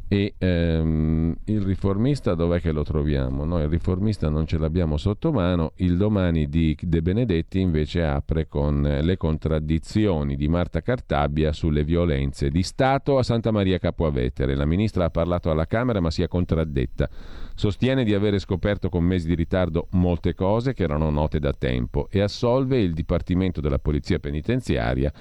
e 0.08 0.34
ehm, 0.38 1.34
il 1.46 1.62
riformista 1.62 2.34
dov'è 2.34 2.60
che 2.60 2.70
lo 2.70 2.84
troviamo? 2.84 3.44
Noi 3.44 3.62
il 3.62 3.68
riformista 3.68 4.28
non 4.28 4.46
ce 4.46 4.56
l'abbiamo 4.56 4.96
sotto 4.98 5.32
mano, 5.32 5.72
il 5.76 5.96
domani 5.96 6.48
di 6.48 6.76
De 6.80 7.02
Benedetti 7.02 7.58
invece 7.58 8.04
apre 8.04 8.46
con 8.46 8.82
le 8.82 9.16
contraddizioni 9.16 10.36
di 10.36 10.46
Marta 10.46 10.80
Cartabbia 10.80 11.52
sulle 11.52 11.82
violenze 11.82 12.50
di 12.50 12.62
Stato 12.62 13.18
a 13.18 13.24
Santa 13.24 13.50
Maria 13.50 13.78
Capuavetere. 13.78 14.54
La 14.54 14.64
ministra 14.64 15.06
ha 15.06 15.10
parlato 15.10 15.50
alla 15.50 15.66
Camera 15.66 16.00
ma 16.00 16.12
si 16.12 16.22
è 16.22 16.28
contraddetta. 16.28 17.08
Sostiene 17.56 18.04
di 18.04 18.14
avere 18.14 18.38
scoperto 18.38 18.88
con 18.88 19.02
mesi 19.02 19.26
di 19.26 19.34
ritardo 19.34 19.88
molte 19.92 20.34
cose 20.34 20.72
che 20.72 20.84
erano 20.84 21.10
note 21.10 21.40
da 21.40 21.52
tempo 21.52 22.06
e 22.10 22.20
assolve 22.20 22.78
il 22.78 22.92
Dipartimento 22.92 23.60
della 23.60 23.80
Polizia 23.80 24.20
Penitenziaria 24.20 25.12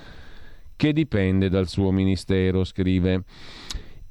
che 0.76 0.94
dipende 0.94 1.50
dal 1.50 1.68
suo 1.68 1.92
ministero, 1.92 2.64
scrive 2.66 3.24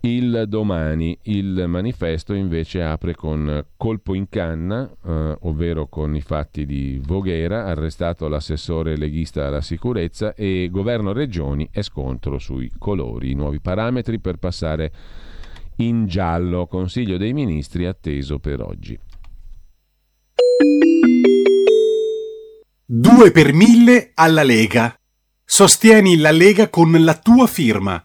il 0.04 0.44
domani. 0.48 1.16
Il 1.22 1.64
manifesto 1.66 2.34
invece 2.34 2.82
apre 2.82 3.14
con 3.14 3.64
colpo 3.76 4.14
in 4.14 4.28
canna, 4.28 4.90
eh, 5.04 5.36
ovvero 5.42 5.86
con 5.86 6.14
i 6.14 6.20
fatti 6.20 6.66
di 6.66 7.00
Voghera, 7.02 7.64
arrestato 7.64 8.28
l'assessore 8.28 8.96
leghista 8.96 9.46
alla 9.46 9.60
sicurezza 9.60 10.34
e 10.34 10.68
governo 10.70 11.12
regioni 11.12 11.68
e 11.72 11.82
scontro 11.82 12.38
sui 12.38 12.70
colori, 12.78 13.30
i 13.30 13.34
nuovi 13.34 13.60
parametri 13.60 14.20
per 14.20 14.36
passare 14.36 14.92
in 15.76 16.06
giallo. 16.06 16.66
Consiglio 16.66 17.16
dei 17.16 17.32
ministri 17.32 17.86
atteso 17.86 18.38
per 18.38 18.60
oggi. 18.60 18.98
2 22.86 23.30
per 23.30 23.52
1000 23.54 24.10
alla 24.14 24.42
Lega. 24.42 24.94
Sostieni 25.46 26.18
la 26.18 26.30
Lega 26.30 26.68
con 26.68 26.92
la 27.02 27.16
tua 27.16 27.46
firma. 27.46 28.04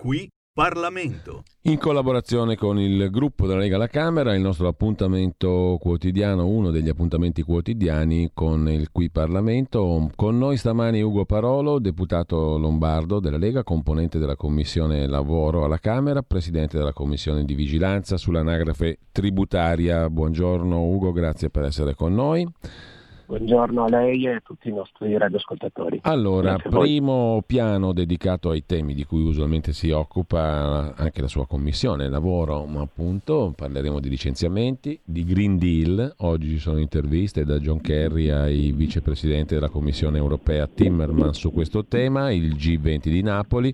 Qui 0.00 0.26
Parlamento. 0.50 1.42
In 1.64 1.76
collaborazione 1.76 2.56
con 2.56 2.80
il 2.80 3.10
gruppo 3.10 3.46
della 3.46 3.60
Lega 3.60 3.76
alla 3.76 3.86
Camera, 3.86 4.34
il 4.34 4.40
nostro 4.40 4.66
appuntamento 4.66 5.76
quotidiano, 5.78 6.46
uno 6.46 6.70
degli 6.70 6.88
appuntamenti 6.88 7.42
quotidiani 7.42 8.30
con 8.32 8.66
il 8.70 8.90
Qui 8.92 9.10
Parlamento. 9.10 10.10
Con 10.16 10.38
noi 10.38 10.56
stamani 10.56 11.02
Ugo 11.02 11.26
Parolo, 11.26 11.78
deputato 11.78 12.56
lombardo 12.56 13.20
della 13.20 13.36
Lega, 13.36 13.62
componente 13.62 14.18
della 14.18 14.36
Commissione 14.36 15.06
Lavoro 15.06 15.66
alla 15.66 15.78
Camera, 15.78 16.22
presidente 16.22 16.78
della 16.78 16.94
Commissione 16.94 17.44
di 17.44 17.54
Vigilanza 17.54 18.16
sull'anagrafe 18.16 19.00
tributaria. 19.12 20.08
Buongiorno 20.08 20.82
Ugo, 20.82 21.12
grazie 21.12 21.50
per 21.50 21.64
essere 21.64 21.94
con 21.94 22.14
noi. 22.14 22.50
Buongiorno 23.30 23.84
a 23.84 23.88
lei 23.88 24.26
e 24.26 24.30
a 24.30 24.40
tutti 24.40 24.70
i 24.70 24.72
nostri 24.72 25.16
radioascoltatori. 25.16 26.00
Allora, 26.02 26.56
primo 26.56 27.40
piano 27.46 27.92
dedicato 27.92 28.50
ai 28.50 28.66
temi 28.66 28.92
di 28.92 29.04
cui 29.04 29.22
usualmente 29.22 29.72
si 29.72 29.92
occupa 29.92 30.92
anche 30.96 31.20
la 31.20 31.28
sua 31.28 31.46
commissione, 31.46 32.08
lavoro, 32.08 32.64
ma 32.64 32.80
appunto 32.80 33.52
parleremo 33.54 34.00
di 34.00 34.08
licenziamenti, 34.08 34.98
di 35.04 35.24
Green 35.24 35.58
Deal, 35.58 36.12
oggi 36.18 36.48
ci 36.48 36.58
sono 36.58 36.80
interviste 36.80 37.44
da 37.44 37.60
John 37.60 37.80
Kerry 37.80 38.30
ai 38.30 38.72
vicepresidente 38.72 39.54
della 39.54 39.68
Commissione 39.68 40.18
europea 40.18 40.66
Timmermans 40.66 41.38
su 41.38 41.52
questo 41.52 41.84
tema, 41.84 42.32
il 42.32 42.56
G20 42.56 43.10
di 43.10 43.22
Napoli. 43.22 43.72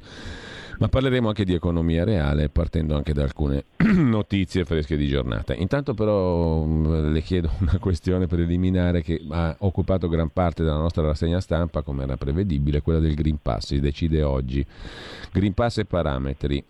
Ma 0.78 0.88
parleremo 0.88 1.28
anche 1.28 1.44
di 1.44 1.54
economia 1.54 2.04
reale, 2.04 2.48
partendo 2.50 2.96
anche 2.96 3.14
da 3.14 3.22
alcune 3.22 3.64
notizie 3.96 4.64
fresche 4.64 4.96
di 4.96 5.06
giornata. 5.08 5.54
Intanto 5.54 5.94
però 5.94 6.66
le 6.66 7.22
chiedo 7.22 7.50
una 7.60 7.78
questione 7.80 8.26
preliminare 8.26 9.02
che 9.02 9.20
ha 9.30 9.56
occupato 9.60 10.08
gran 10.08 10.28
parte 10.30 10.62
della 10.62 10.76
nostra 10.76 11.02
rassegna 11.02 11.40
stampa, 11.40 11.82
come 11.82 12.02
era 12.02 12.16
prevedibile, 12.16 12.82
quella 12.82 12.98
del 12.98 13.14
Green 13.14 13.38
Pass. 13.40 13.66
Si 13.66 13.80
decide 13.80 14.22
oggi. 14.22 14.64
Green 15.32 15.54
Pass 15.54 15.78
e 15.78 15.84
parametri. 15.86 16.62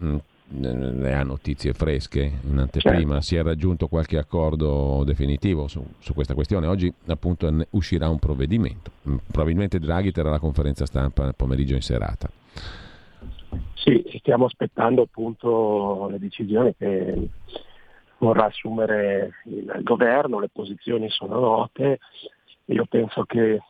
Lei 0.49 1.13
ha 1.13 1.25
notizie 1.25 1.73
fresche 1.73 2.39
in 2.49 2.59
anteprima, 2.59 3.15
Certo. 3.15 3.21
si 3.27 3.35
è 3.35 3.43
raggiunto 3.43 3.89
qualche 3.89 4.17
accordo 4.17 5.03
definitivo 5.05 5.67
su, 5.67 5.85
su 5.99 6.15
questa 6.15 6.35
questione. 6.35 6.69
Oggi 6.69 6.93
appunto 7.07 7.51
ne 7.51 7.67
uscirà 7.71 8.09
un 8.09 8.21
provvedimento. 8.21 8.93
Probabilmente 9.27 9.81
Draghi 9.81 10.13
terrà 10.13 10.31
la 10.31 10.39
conferenza 10.39 10.87
stampa 10.87 11.33
pomeriggio 11.33 11.75
in 11.75 11.83
serata. 11.83 12.31
Sì, 13.89 14.05
stiamo 14.19 14.47
aspettando 14.47 15.03
appunto 15.03 16.09
le 16.11 16.19
decisioni 16.19 16.75
che 16.75 17.29
vorrà 18.19 18.47
assumere 18.47 19.35
il 19.45 19.81
governo, 19.85 20.41
le 20.41 20.49
posizioni 20.49 21.09
sono 21.09 21.39
note. 21.39 22.01
Io 22.65 22.85
penso 22.87 23.23
che 23.23 23.63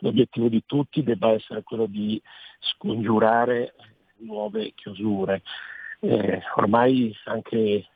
l'obiettivo 0.00 0.48
di 0.48 0.62
tutti 0.66 1.02
debba 1.02 1.30
essere 1.30 1.62
quello 1.62 1.86
di 1.86 2.20
scongiurare 2.58 3.72
nuove 4.16 4.72
chiusure. 4.74 5.40
Eh, 6.00 6.42
ormai 6.56 7.16
anche 7.24 7.86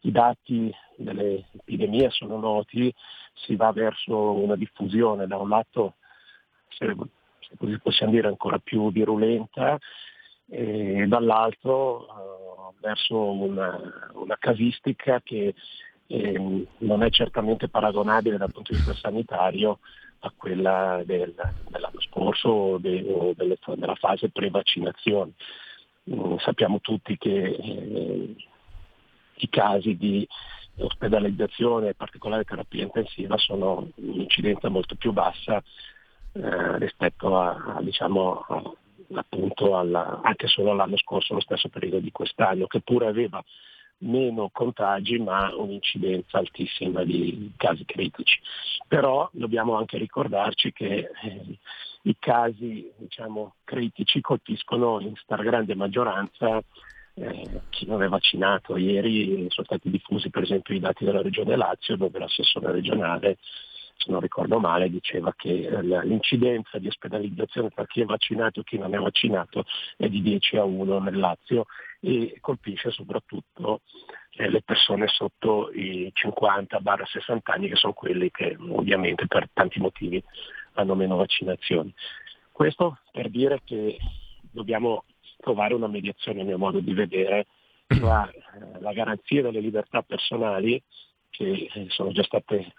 i 0.00 0.10
dati 0.10 0.70
dell'epidemia 0.96 2.10
sono 2.10 2.36
noti, 2.38 2.94
si 3.32 3.56
va 3.56 3.72
verso 3.72 4.32
una 4.32 4.54
diffusione 4.54 5.26
da 5.26 5.38
un 5.38 5.48
lato, 5.48 5.94
se, 6.68 6.94
così 7.56 7.80
possiamo 7.80 8.12
dire, 8.12 8.28
ancora 8.28 8.58
più 8.58 8.92
virulenta 8.92 9.78
e 10.48 11.06
dall'altro 11.06 12.06
eh, 12.06 12.74
verso 12.80 13.16
una, 13.18 14.10
una 14.14 14.36
casistica 14.38 15.20
che 15.22 15.54
ehm, 16.06 16.66
non 16.78 17.02
è 17.02 17.10
certamente 17.10 17.68
paragonabile 17.68 18.36
dal 18.36 18.50
punto 18.52 18.72
di 18.72 18.78
vista 18.78 18.94
sanitario 18.94 19.78
a 20.20 20.32
quella 20.36 21.02
del- 21.04 21.34
dell'anno 21.68 22.00
scorso 22.00 22.48
o 22.48 22.78
de- 22.78 23.04
o 23.08 23.32
delle- 23.34 23.58
della 23.76 23.94
fase 23.94 24.30
pre-vaccinazione. 24.30 25.32
Mm, 26.10 26.36
sappiamo 26.36 26.80
tutti 26.80 27.16
che 27.16 27.44
eh, 27.44 28.34
i 29.36 29.48
casi 29.48 29.96
di 29.96 30.26
ospedalizzazione, 30.76 31.88
in 31.88 31.94
particolare 31.96 32.44
terapia 32.44 32.82
intensiva, 32.82 33.38
sono 33.38 33.88
un'incidenza 33.96 34.68
molto 34.68 34.96
più 34.96 35.12
bassa 35.12 35.62
eh, 36.32 36.78
rispetto 36.78 37.38
a, 37.38 37.76
a, 37.76 37.82
diciamo, 37.82 38.40
a- 38.48 38.72
appunto 39.12 39.76
alla- 39.76 40.20
anche 40.22 40.46
solo 40.46 40.70
all'anno 40.70 40.96
scorso, 40.96 41.34
lo 41.34 41.40
stesso 41.40 41.68
periodo 41.68 41.98
di 41.98 42.10
quest'anno, 42.10 42.66
che 42.66 42.80
pure 42.80 43.06
aveva 43.06 43.42
meno 43.98 44.50
contagi 44.52 45.18
ma 45.18 45.54
un'incidenza 45.54 46.38
altissima 46.38 47.04
di 47.04 47.52
casi 47.56 47.84
critici. 47.84 48.38
Però 48.88 49.28
dobbiamo 49.32 49.76
anche 49.76 49.98
ricordarci 49.98 50.72
che 50.72 51.10
eh, 51.22 51.58
i 52.02 52.16
casi 52.18 52.90
diciamo, 52.96 53.54
critici 53.64 54.20
colpiscono 54.20 55.00
in 55.00 55.14
stragrande 55.16 55.74
maggioranza 55.74 56.62
eh, 57.14 57.60
chi 57.70 57.86
non 57.86 58.02
è 58.02 58.08
vaccinato. 58.08 58.76
Ieri 58.76 59.46
sono 59.48 59.66
stati 59.66 59.90
diffusi 59.90 60.30
per 60.30 60.42
esempio 60.42 60.74
i 60.74 60.80
dati 60.80 61.04
della 61.04 61.22
regione 61.22 61.56
Lazio 61.56 61.96
dove 61.96 62.18
l'assessore 62.18 62.72
regionale 62.72 63.38
se 63.96 64.10
non 64.10 64.20
ricordo 64.20 64.58
male, 64.58 64.90
diceva 64.90 65.32
che 65.36 65.68
l'incidenza 65.80 66.78
di 66.78 66.88
ospedalizzazione 66.88 67.70
tra 67.70 67.86
chi 67.86 68.02
è 68.02 68.04
vaccinato 68.04 68.60
e 68.60 68.64
chi 68.64 68.78
non 68.78 68.94
è 68.94 68.98
vaccinato 68.98 69.64
è 69.96 70.08
di 70.08 70.20
10 70.20 70.56
a 70.56 70.64
1 70.64 70.98
nel 70.98 71.18
Lazio 71.18 71.66
e 72.00 72.36
colpisce 72.40 72.90
soprattutto 72.90 73.80
eh, 74.32 74.50
le 74.50 74.62
persone 74.62 75.06
sotto 75.08 75.70
i 75.72 76.12
50-60 76.14 77.38
anni 77.44 77.68
che 77.68 77.76
sono 77.76 77.92
quelli 77.92 78.30
che 78.30 78.56
ovviamente 78.58 79.26
per 79.26 79.48
tanti 79.52 79.80
motivi 79.80 80.22
hanno 80.74 80.94
meno 80.94 81.16
vaccinazioni. 81.16 81.92
Questo 82.52 82.98
per 83.10 83.30
dire 83.30 83.60
che 83.64 83.96
dobbiamo 84.50 85.04
trovare 85.38 85.74
una 85.74 85.88
mediazione 85.88 86.42
a 86.42 86.44
mio 86.44 86.58
modo 86.58 86.80
di 86.80 86.92
vedere 86.92 87.46
tra 87.86 88.30
eh, 88.30 88.80
la 88.80 88.92
garanzia 88.92 89.42
delle 89.42 89.60
libertà 89.60 90.02
personali 90.02 90.82
che 91.30 91.68
eh, 91.72 91.86
sono 91.88 92.12
già 92.12 92.22
state 92.22 92.72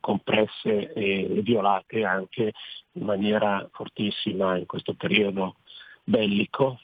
compresse 0.00 0.92
e 0.92 1.40
violate 1.42 2.04
anche 2.04 2.52
in 2.92 3.04
maniera 3.04 3.68
fortissima 3.72 4.56
in 4.56 4.66
questo 4.66 4.94
periodo 4.94 5.56
bellico, 6.04 6.80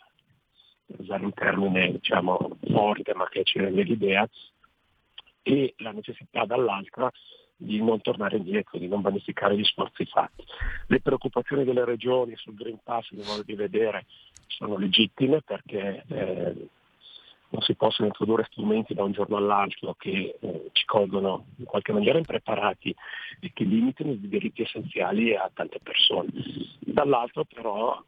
per 0.86 1.00
usare 1.00 1.24
un 1.24 1.34
termine 1.34 1.92
diciamo 1.92 2.58
forte 2.70 3.14
ma 3.14 3.28
che 3.28 3.44
ci 3.44 3.58
rende 3.58 3.82
l'idea, 3.82 4.28
e 5.42 5.74
la 5.78 5.92
necessità 5.92 6.44
dall'altra 6.44 7.10
di 7.60 7.82
non 7.82 8.00
tornare 8.00 8.36
indietro, 8.36 8.78
di 8.78 8.86
non 8.86 9.00
vanificare 9.00 9.56
gli 9.56 9.64
sforzi 9.64 10.04
fatti. 10.04 10.44
Le 10.86 11.00
preoccupazioni 11.00 11.64
delle 11.64 11.84
regioni 11.84 12.36
sul 12.36 12.54
Green 12.54 12.78
Pass, 12.82 13.10
di 13.10 13.22
modo 13.26 13.42
di 13.42 13.54
vedere, 13.54 14.06
sono 14.46 14.78
legittime 14.78 15.42
perché 15.42 16.04
eh, 16.08 16.68
non 17.50 17.62
si 17.62 17.74
possono 17.74 18.08
introdurre 18.08 18.46
strumenti 18.50 18.94
da 18.94 19.04
un 19.04 19.12
giorno 19.12 19.36
all'altro 19.36 19.94
che 19.94 20.36
eh, 20.38 20.68
ci 20.72 20.84
colgono 20.84 21.46
in 21.56 21.64
qualche 21.64 21.92
maniera 21.92 22.18
impreparati 22.18 22.94
e 23.40 23.50
che 23.54 23.64
limitano 23.64 24.10
i 24.10 24.28
diritti 24.28 24.62
essenziali 24.62 25.34
a 25.34 25.50
tante 25.52 25.78
persone. 25.82 26.28
Dall'altro 26.80 27.44
però, 27.44 28.02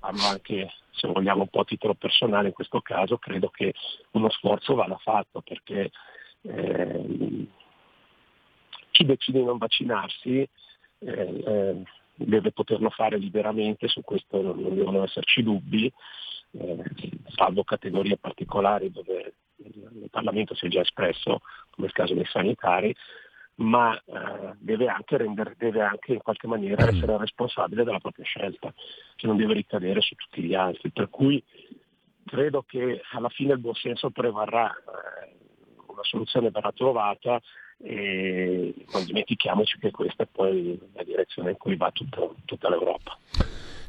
anche 0.00 0.70
se 0.90 1.08
vogliamo 1.08 1.42
un 1.42 1.48
po' 1.48 1.60
a 1.60 1.64
titolo 1.64 1.94
personale 1.94 2.48
in 2.48 2.54
questo 2.54 2.80
caso, 2.80 3.16
credo 3.16 3.48
che 3.48 3.72
uno 4.12 4.28
sforzo 4.30 4.74
vada 4.74 4.98
fatto 4.98 5.40
perché 5.40 5.90
eh, 6.42 7.46
chi 8.90 9.04
decide 9.04 9.38
di 9.38 9.44
non 9.44 9.58
vaccinarsi 9.58 10.40
eh, 10.40 10.50
eh, 10.98 11.82
deve 12.16 12.50
poterlo 12.50 12.90
fare 12.90 13.16
liberamente, 13.16 13.88
su 13.88 14.02
questo 14.02 14.42
non 14.42 14.74
devono 14.74 15.04
esserci 15.04 15.42
dubbi, 15.42 15.90
eh, 16.52 16.82
salvo 17.28 17.64
categorie 17.64 18.16
particolari 18.16 18.90
dove 18.90 19.34
il 19.56 20.08
Parlamento 20.10 20.54
si 20.54 20.66
è 20.66 20.68
già 20.68 20.80
espresso, 20.80 21.40
come 21.70 21.86
il 21.86 21.92
caso 21.92 22.14
dei 22.14 22.26
sanitari, 22.26 22.94
ma 23.56 23.96
eh, 23.96 24.54
deve, 24.58 24.86
anche 24.86 25.16
rendere, 25.16 25.54
deve 25.56 25.82
anche 25.82 26.12
in 26.12 26.22
qualche 26.22 26.46
maniera 26.46 26.84
mm. 26.84 26.88
essere 26.88 27.18
responsabile 27.18 27.84
della 27.84 27.98
propria 27.98 28.24
scelta, 28.24 28.72
che 29.16 29.26
non 29.26 29.36
deve 29.36 29.54
ricadere 29.54 30.00
su 30.00 30.14
tutti 30.14 30.42
gli 30.42 30.54
altri. 30.54 30.90
Per 30.90 31.08
cui 31.08 31.42
credo 32.24 32.62
che 32.62 33.00
alla 33.12 33.28
fine 33.28 33.54
il 33.54 33.58
buonsenso 33.58 34.10
prevarrà, 34.10 34.70
eh, 34.70 35.36
una 35.86 36.04
soluzione 36.04 36.50
verrà 36.50 36.70
trovata 36.72 37.40
e 37.80 38.74
non 38.92 39.04
dimentichiamoci 39.04 39.78
che 39.78 39.90
questa 39.90 40.24
è 40.24 40.28
poi 40.30 40.78
la 40.94 41.02
direzione 41.02 41.50
in 41.50 41.56
cui 41.56 41.76
va 41.76 41.90
tutto, 41.90 42.36
tutta 42.44 42.68
l'Europa. 42.68 43.16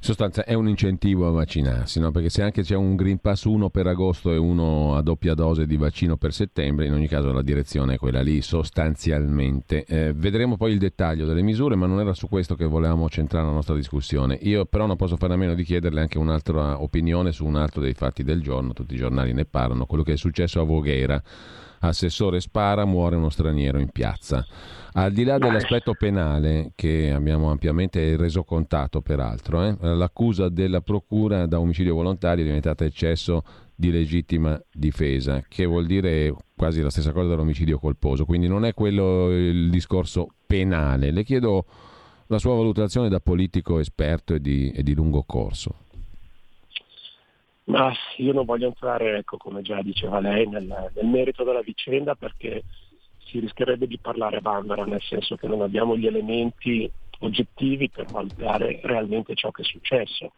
Sostanza 0.01 0.45
è 0.45 0.53
un 0.53 0.69
incentivo 0.69 1.27
a 1.27 1.31
vaccinarsi, 1.31 1.99
no? 1.99 2.09
perché 2.11 2.29
se 2.29 2.41
anche 2.41 2.61
c'è 2.61 2.75
un 2.75 2.95
Green 2.95 3.19
Pass 3.19 3.43
uno 3.43 3.69
per 3.69 3.85
agosto 3.85 4.31
e 4.31 4.37
uno 4.37 4.95
a 4.95 5.01
doppia 5.01 5.33
dose 5.33 5.65
di 5.65 5.75
vaccino 5.75 6.15
per 6.15 6.31
settembre, 6.33 6.85
in 6.85 6.93
ogni 6.93 7.07
caso 7.07 7.33
la 7.33 7.41
direzione 7.41 7.95
è 7.95 7.97
quella 7.97 8.21
lì 8.21 8.41
sostanzialmente. 8.41 9.83
Eh, 9.83 10.13
vedremo 10.13 10.55
poi 10.55 10.71
il 10.71 10.79
dettaglio 10.79 11.25
delle 11.25 11.41
misure, 11.41 11.75
ma 11.75 11.85
non 11.85 11.99
era 11.99 12.13
su 12.13 12.29
questo 12.29 12.55
che 12.55 12.65
volevamo 12.65 13.09
centrare 13.09 13.45
la 13.45 13.51
nostra 13.51 13.75
discussione. 13.75 14.39
Io 14.41 14.65
però 14.65 14.85
non 14.85 14.95
posso 14.95 15.17
fare 15.17 15.33
a 15.33 15.37
meno 15.37 15.53
di 15.53 15.63
chiederle 15.63 15.99
anche 15.99 16.17
un'altra 16.17 16.81
opinione 16.81 17.33
su 17.33 17.45
un 17.45 17.57
altro 17.57 17.81
dei 17.81 17.93
fatti 17.93 18.23
del 18.23 18.41
giorno, 18.41 18.71
tutti 18.71 18.93
i 18.93 18.97
giornali 18.97 19.33
ne 19.33 19.43
parlano, 19.43 19.85
quello 19.85 20.03
che 20.03 20.13
è 20.13 20.17
successo 20.17 20.61
a 20.61 20.63
Voghera 20.63 21.21
assessore 21.79 22.39
spara, 22.39 22.85
muore 22.85 23.15
uno 23.15 23.29
straniero 23.29 23.79
in 23.79 23.89
piazza. 23.89 24.45
Al 24.93 25.11
di 25.11 25.23
là 25.23 25.37
dell'aspetto 25.37 25.93
penale, 25.93 26.71
che 26.75 27.11
abbiamo 27.11 27.51
ampiamente 27.51 28.17
reso 28.17 28.43
contato 28.43 29.01
peraltro, 29.01 29.63
eh, 29.63 29.75
l'accusa 29.79 30.49
della 30.49 30.81
procura 30.81 31.45
da 31.45 31.59
omicidio 31.59 31.93
volontario 31.93 32.43
è 32.43 32.47
diventata 32.47 32.85
eccesso 32.85 33.43
di 33.75 33.91
legittima 33.91 34.59
difesa, 34.73 35.43
che 35.47 35.65
vuol 35.65 35.85
dire 35.85 36.33
quasi 36.55 36.81
la 36.81 36.89
stessa 36.89 37.13
cosa 37.13 37.29
dell'omicidio 37.29 37.79
colposo, 37.79 38.25
quindi 38.25 38.47
non 38.47 38.65
è 38.65 38.73
quello 38.73 39.31
il 39.31 39.69
discorso 39.69 40.27
penale. 40.45 41.11
Le 41.11 41.23
chiedo 41.23 41.65
la 42.27 42.39
sua 42.39 42.55
valutazione 42.55 43.09
da 43.09 43.19
politico 43.19 43.79
esperto 43.79 44.33
e 44.33 44.41
di, 44.41 44.69
e 44.71 44.83
di 44.83 44.93
lungo 44.93 45.23
corso. 45.23 45.75
Ma 47.69 47.93
io 48.17 48.33
non 48.33 48.45
voglio 48.45 48.67
entrare, 48.67 49.17
ecco, 49.17 49.37
come 49.37 49.61
già 49.61 49.81
diceva 49.83 50.19
lei, 50.19 50.47
nel, 50.47 50.65
nel, 50.65 51.05
merito 51.05 51.43
della 51.43 51.61
vicenda 51.61 52.15
perché 52.15 52.63
si 53.25 53.39
rischierebbe 53.39 53.85
di 53.85 53.99
parlare 53.99 54.37
a 54.37 54.41
bambera, 54.41 54.85
nel 54.85 55.01
senso 55.01 55.35
che 55.35 55.47
non 55.47 55.61
abbiamo 55.61 55.95
gli 55.95 56.07
elementi 56.07 56.91
oggettivi 57.19 57.89
per 57.89 58.05
valutare 58.05 58.79
realmente 58.81 59.35
ciò 59.35 59.51
che 59.51 59.61
è 59.61 59.65
successo. 59.65 60.33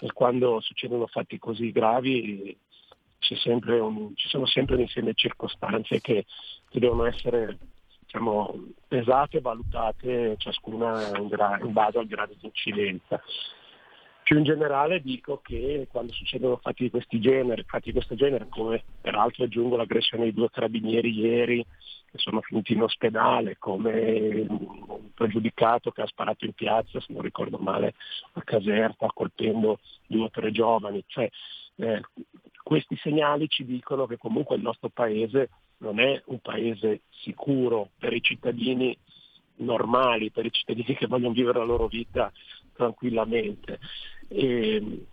E 0.00 0.10
quando 0.12 0.60
succedono 0.60 1.06
fatti 1.06 1.38
così 1.38 1.70
gravi 1.70 2.56
un, 3.78 4.12
ci 4.14 4.28
sono 4.28 4.46
sempre 4.46 4.76
un 4.76 4.80
insieme 4.80 5.10
di 5.10 5.16
circostanze 5.16 6.00
che, 6.00 6.24
che 6.70 6.80
devono 6.80 7.04
essere 7.04 7.58
diciamo, 8.00 8.54
pesate 8.88 9.36
e 9.36 9.40
valutate 9.42 10.34
ciascuna 10.38 11.16
in, 11.18 11.28
gra- 11.28 11.58
in 11.60 11.72
base 11.72 11.98
al 11.98 12.06
grado 12.06 12.34
di 12.40 12.46
incidenza. 12.46 13.22
Più 14.30 14.38
in 14.38 14.44
generale 14.44 15.00
dico 15.00 15.40
che 15.42 15.88
quando 15.90 16.12
succedono 16.12 16.58
fatti 16.62 16.88
di, 16.88 17.20
genere, 17.20 17.64
fatti 17.64 17.86
di 17.86 17.94
questo 17.94 18.14
genere, 18.14 18.46
come 18.48 18.80
peraltro 19.00 19.42
aggiungo 19.42 19.74
l'aggressione 19.74 20.26
di 20.26 20.32
due 20.32 20.48
carabinieri 20.50 21.12
ieri 21.12 21.66
che 22.08 22.16
sono 22.18 22.40
finiti 22.40 22.74
in 22.74 22.82
ospedale, 22.82 23.56
come 23.58 24.46
un 24.48 25.12
pregiudicato 25.14 25.90
che 25.90 26.02
ha 26.02 26.06
sparato 26.06 26.44
in 26.44 26.52
piazza, 26.52 27.00
se 27.00 27.12
non 27.12 27.22
ricordo 27.22 27.58
male, 27.58 27.94
a 28.34 28.42
Caserta, 28.42 29.10
colpendo 29.12 29.80
due 30.06 30.26
o 30.26 30.30
tre 30.30 30.52
giovani. 30.52 31.02
Cioè, 31.08 31.28
eh, 31.78 32.00
questi 32.62 32.94
segnali 32.98 33.48
ci 33.48 33.64
dicono 33.64 34.06
che 34.06 34.16
comunque 34.16 34.54
il 34.54 34.62
nostro 34.62 34.90
paese 34.90 35.50
non 35.78 35.98
è 35.98 36.22
un 36.26 36.38
paese 36.38 37.00
sicuro 37.10 37.88
per 37.98 38.12
i 38.12 38.22
cittadini 38.22 38.96
normali, 39.56 40.30
per 40.30 40.46
i 40.46 40.52
cittadini 40.52 40.94
che 40.94 41.08
vogliono 41.08 41.34
vivere 41.34 41.58
la 41.58 41.64
loro 41.64 41.88
vita 41.88 42.30
tranquillamente 42.74 43.80
e, 44.32 45.06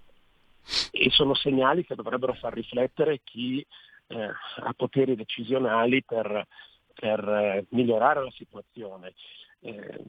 e 0.91 1.10
sono 1.10 1.34
segnali 1.34 1.84
che 1.84 1.95
dovrebbero 1.95 2.34
far 2.34 2.53
riflettere 2.53 3.22
chi 3.23 3.65
eh, 4.07 4.30
ha 4.57 4.73
poteri 4.76 5.15
decisionali 5.15 6.03
per, 6.03 6.45
per 6.94 7.27
eh, 7.27 7.65
migliorare 7.69 8.23
la 8.23 8.31
situazione. 8.31 9.14
Eh, 9.61 10.03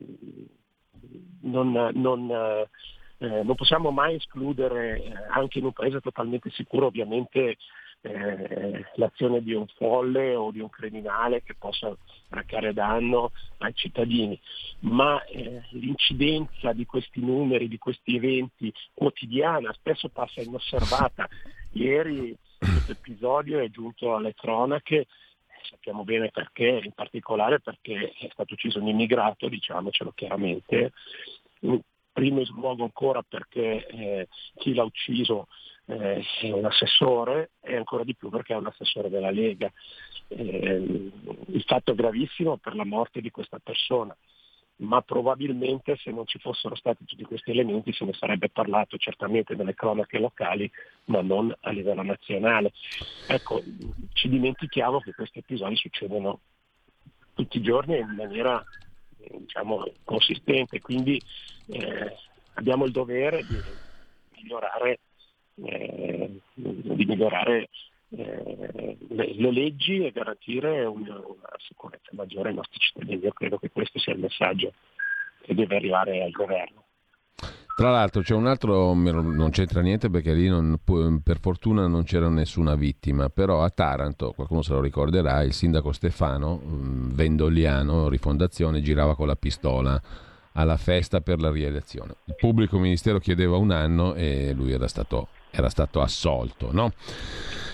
non, 1.42 1.90
non, 1.94 2.30
eh, 2.30 3.42
non, 3.42 3.54
possiamo 3.54 3.90
mai 3.90 4.16
escludere, 4.16 5.02
eh, 5.02 5.12
anche 5.30 5.58
in 5.58 5.64
un 5.64 5.72
paese 5.72 6.00
totalmente 6.00 6.50
sicuro 6.50 6.86
ovviamente, 6.86 7.56
eh, 8.00 8.84
l'azione 8.94 9.42
di 9.42 9.52
un 9.52 9.66
folle 9.76 10.34
o 10.34 10.50
di 10.50 10.60
un 10.60 10.68
criminale 10.68 11.42
che 11.42 11.54
possa 11.54 11.94
recare 12.30 12.72
danno 12.72 13.32
ai 13.58 13.74
cittadini, 13.74 14.38
ma 14.80 15.22
eh, 15.24 15.62
l'incidenza 15.70 16.72
di 16.72 16.86
questi 16.86 17.20
numeri, 17.20 17.68
di 17.68 17.78
questi 17.78 18.16
eventi 18.16 18.72
quotidiana 18.94 19.72
spesso 19.72 20.08
passa 20.08 20.40
inosservata. 20.40 21.28
Ieri 21.72 22.36
questo 22.58 22.92
episodio 22.92 23.60
è 23.60 23.68
giunto 23.70 24.14
alle 24.14 24.34
cronache 24.34 25.06
sappiamo 25.68 26.04
bene 26.04 26.30
perché, 26.30 26.80
in 26.82 26.92
particolare 26.92 27.60
perché 27.60 28.12
è 28.18 28.28
stato 28.32 28.54
ucciso 28.54 28.80
un 28.80 28.88
immigrato, 28.88 29.48
diciamocelo 29.48 30.12
chiaramente, 30.14 30.92
in 31.60 31.80
primo 32.12 32.42
luogo 32.54 32.84
ancora 32.84 33.22
perché 33.22 33.86
eh, 33.86 34.28
chi 34.56 34.74
l'ha 34.74 34.82
ucciso 34.82 35.48
eh, 35.88 36.22
è 36.40 36.50
un 36.50 36.66
assessore 36.66 37.52
e 37.60 37.76
ancora 37.76 38.04
di 38.04 38.14
più 38.14 38.28
perché 38.28 38.52
è 38.52 38.56
un 38.56 38.66
assessore 38.66 39.08
della 39.08 39.30
Lega. 39.30 39.70
Eh, 40.28 41.10
il 41.46 41.64
fatto 41.66 41.92
è 41.92 41.94
gravissimo 41.94 42.58
per 42.58 42.74
la 42.74 42.84
morte 42.84 43.22
di 43.22 43.30
questa 43.30 43.58
persona, 43.58 44.14
ma 44.76 45.00
probabilmente 45.00 45.96
se 45.96 46.10
non 46.10 46.26
ci 46.26 46.38
fossero 46.38 46.74
stati 46.74 47.04
tutti 47.04 47.24
questi 47.24 47.50
elementi 47.50 47.92
se 47.92 48.04
ne 48.04 48.12
sarebbe 48.12 48.50
parlato 48.50 48.98
certamente 48.98 49.54
nelle 49.54 49.74
cronache 49.74 50.18
locali, 50.18 50.70
ma 51.06 51.22
non 51.22 51.54
a 51.60 51.70
livello 51.70 52.02
nazionale. 52.02 52.72
Ecco, 53.26 53.62
ci 54.12 54.28
dimentichiamo 54.28 55.00
che 55.00 55.14
questi 55.14 55.38
episodi 55.38 55.76
succedono 55.76 56.40
tutti 57.32 57.56
i 57.56 57.62
giorni 57.62 57.96
in 57.96 58.14
maniera 58.14 58.62
diciamo, 59.16 59.90
consistente, 60.04 60.80
quindi 60.80 61.20
eh, 61.68 62.14
abbiamo 62.54 62.84
il 62.84 62.92
dovere 62.92 63.42
di 63.46 63.56
migliorare 64.36 64.98
eh, 65.64 66.40
di 66.54 67.04
migliorare 67.04 67.68
eh, 68.10 68.96
le, 69.08 69.34
le, 69.34 69.52
leggi 69.52 70.04
e 70.04 70.12
garantire 70.12 70.84
una, 70.84 71.14
una, 71.16 71.56
sicurezza 71.58 72.10
maggiore 72.12 72.50
ai 72.50 72.54
nostri 72.54 72.78
cittadini. 72.78 73.22
Io 73.22 73.32
credo 73.32 73.58
che 73.58 73.70
questo 73.70 73.98
sia 73.98 74.14
il 74.14 74.20
messaggio 74.20 74.72
che 75.42 75.54
deve 75.54 75.76
arrivare 75.76 76.22
al 76.22 76.30
governo. 76.30 76.84
Tra 77.78 77.92
l'altro 77.92 78.22
c'è 78.22 78.34
un 78.34 78.48
altro, 78.48 78.92
non 78.92 79.50
c'entra 79.50 79.80
niente 79.82 80.10
perché 80.10 80.32
lì 80.32 80.48
non, 80.48 80.80
per 81.22 81.38
fortuna 81.38 81.86
non 81.86 82.02
c'era 82.02 82.28
nessuna 82.28 82.74
vittima, 82.74 83.28
però 83.28 83.62
a 83.62 83.70
Taranto, 83.70 84.32
qualcuno 84.32 84.62
se 84.62 84.72
lo 84.72 84.80
ricorderà, 84.80 85.42
il 85.42 85.52
sindaco 85.52 85.92
Stefano, 85.92 86.60
mm, 86.60 87.10
Vendoliano, 87.10 88.08
Rifondazione, 88.08 88.82
girava 88.82 89.14
con 89.14 89.28
la 89.28 89.36
pistola 89.36 90.02
alla 90.54 90.76
festa 90.76 91.20
per 91.20 91.40
la 91.40 91.52
rielezione. 91.52 92.16
Il 92.24 92.34
pubblico 92.34 92.80
ministero 92.80 93.20
chiedeva 93.20 93.56
un 93.56 93.70
anno 93.70 94.14
e 94.14 94.52
lui 94.54 94.72
era 94.72 94.88
stato 94.88 95.28
era 95.50 95.68
stato 95.68 96.00
assolto. 96.00 96.70
No? 96.72 96.92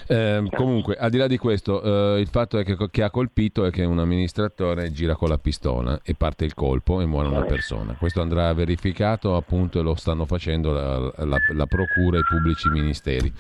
Eh, 0.07 0.47
comunque, 0.55 0.97
al 0.97 1.11
di 1.11 1.17
là 1.17 1.27
di 1.27 1.39
questo, 1.39 1.83
eh, 2.17 2.21
il 2.21 2.29
fatto 2.29 2.59
è 2.59 2.65
che, 2.65 2.77
che, 2.91 3.03
ha 3.03 3.11
colpito 3.11 3.65
è 3.65 3.71
che 3.71 3.85
un 3.85 3.99
amministratore 3.99 4.93
gira 4.93 5.15
con 5.15 5.29
la 5.29 5.39
pistola 5.39 5.99
e 6.05 6.15
parte 6.15 6.45
il 6.45 6.55
colpo 6.55 7.01
e 7.01 7.07
muore 7.07 7.29
una 7.29 7.45
persona. 7.45 7.95
Questo 7.95 8.21
andrà 8.21 8.53
verificato 8.53 9.35
appunto 9.35 9.79
e 9.79 9.83
lo 9.83 9.95
stanno 9.95 10.27
facendo 10.27 10.73
la, 10.73 10.99
la, 11.25 11.39
la 11.55 11.67
procura 11.67 12.19
e 12.19 12.21
i 12.21 12.25
pubblici 12.29 12.69
ministeri. 12.69 13.33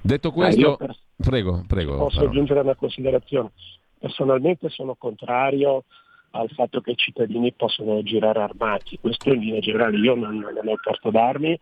Detto 0.00 0.30
questo, 0.30 0.76
per... 0.76 0.96
prego, 1.16 1.64
prego. 1.66 1.96
Posso 1.96 2.18
però. 2.18 2.30
aggiungere 2.30 2.60
una 2.60 2.76
considerazione? 2.76 3.50
Personalmente 3.98 4.68
sono 4.68 4.94
contrario 4.94 5.84
al 6.30 6.48
fatto 6.50 6.80
che 6.80 6.92
i 6.92 6.96
cittadini 6.96 7.52
possono 7.52 8.02
girare 8.02 8.40
armati. 8.40 8.98
Questo 9.00 9.32
in 9.32 9.40
linea 9.40 9.60
generale 9.60 9.96
io 9.96 10.14
non, 10.14 10.36
non 10.36 10.68
ho 10.68 10.76
porto 10.80 11.10
d'armi 11.10 11.58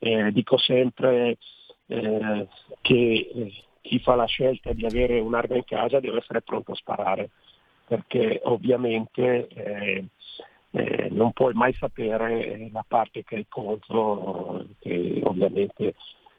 eh, 0.00 0.32
dico 0.32 0.58
sempre 0.58 1.38
eh, 1.86 2.48
che 2.80 3.30
eh, 3.34 3.52
chi 3.80 3.98
fa 4.00 4.14
la 4.14 4.26
scelta 4.26 4.72
di 4.72 4.84
avere 4.84 5.20
un'arma 5.20 5.56
in 5.56 5.64
casa 5.64 6.00
deve 6.00 6.18
essere 6.18 6.42
pronto 6.42 6.72
a 6.72 6.76
sparare, 6.76 7.30
perché 7.86 8.40
ovviamente 8.44 9.48
eh, 9.48 10.04
eh, 10.72 11.08
non 11.10 11.32
puoi 11.32 11.54
mai 11.54 11.72
sapere 11.74 12.68
la 12.72 12.84
parte 12.86 13.24
che 13.24 13.36
è 13.36 13.44
contro, 13.48 14.64
che 14.78 15.20
ovviamente 15.24 15.94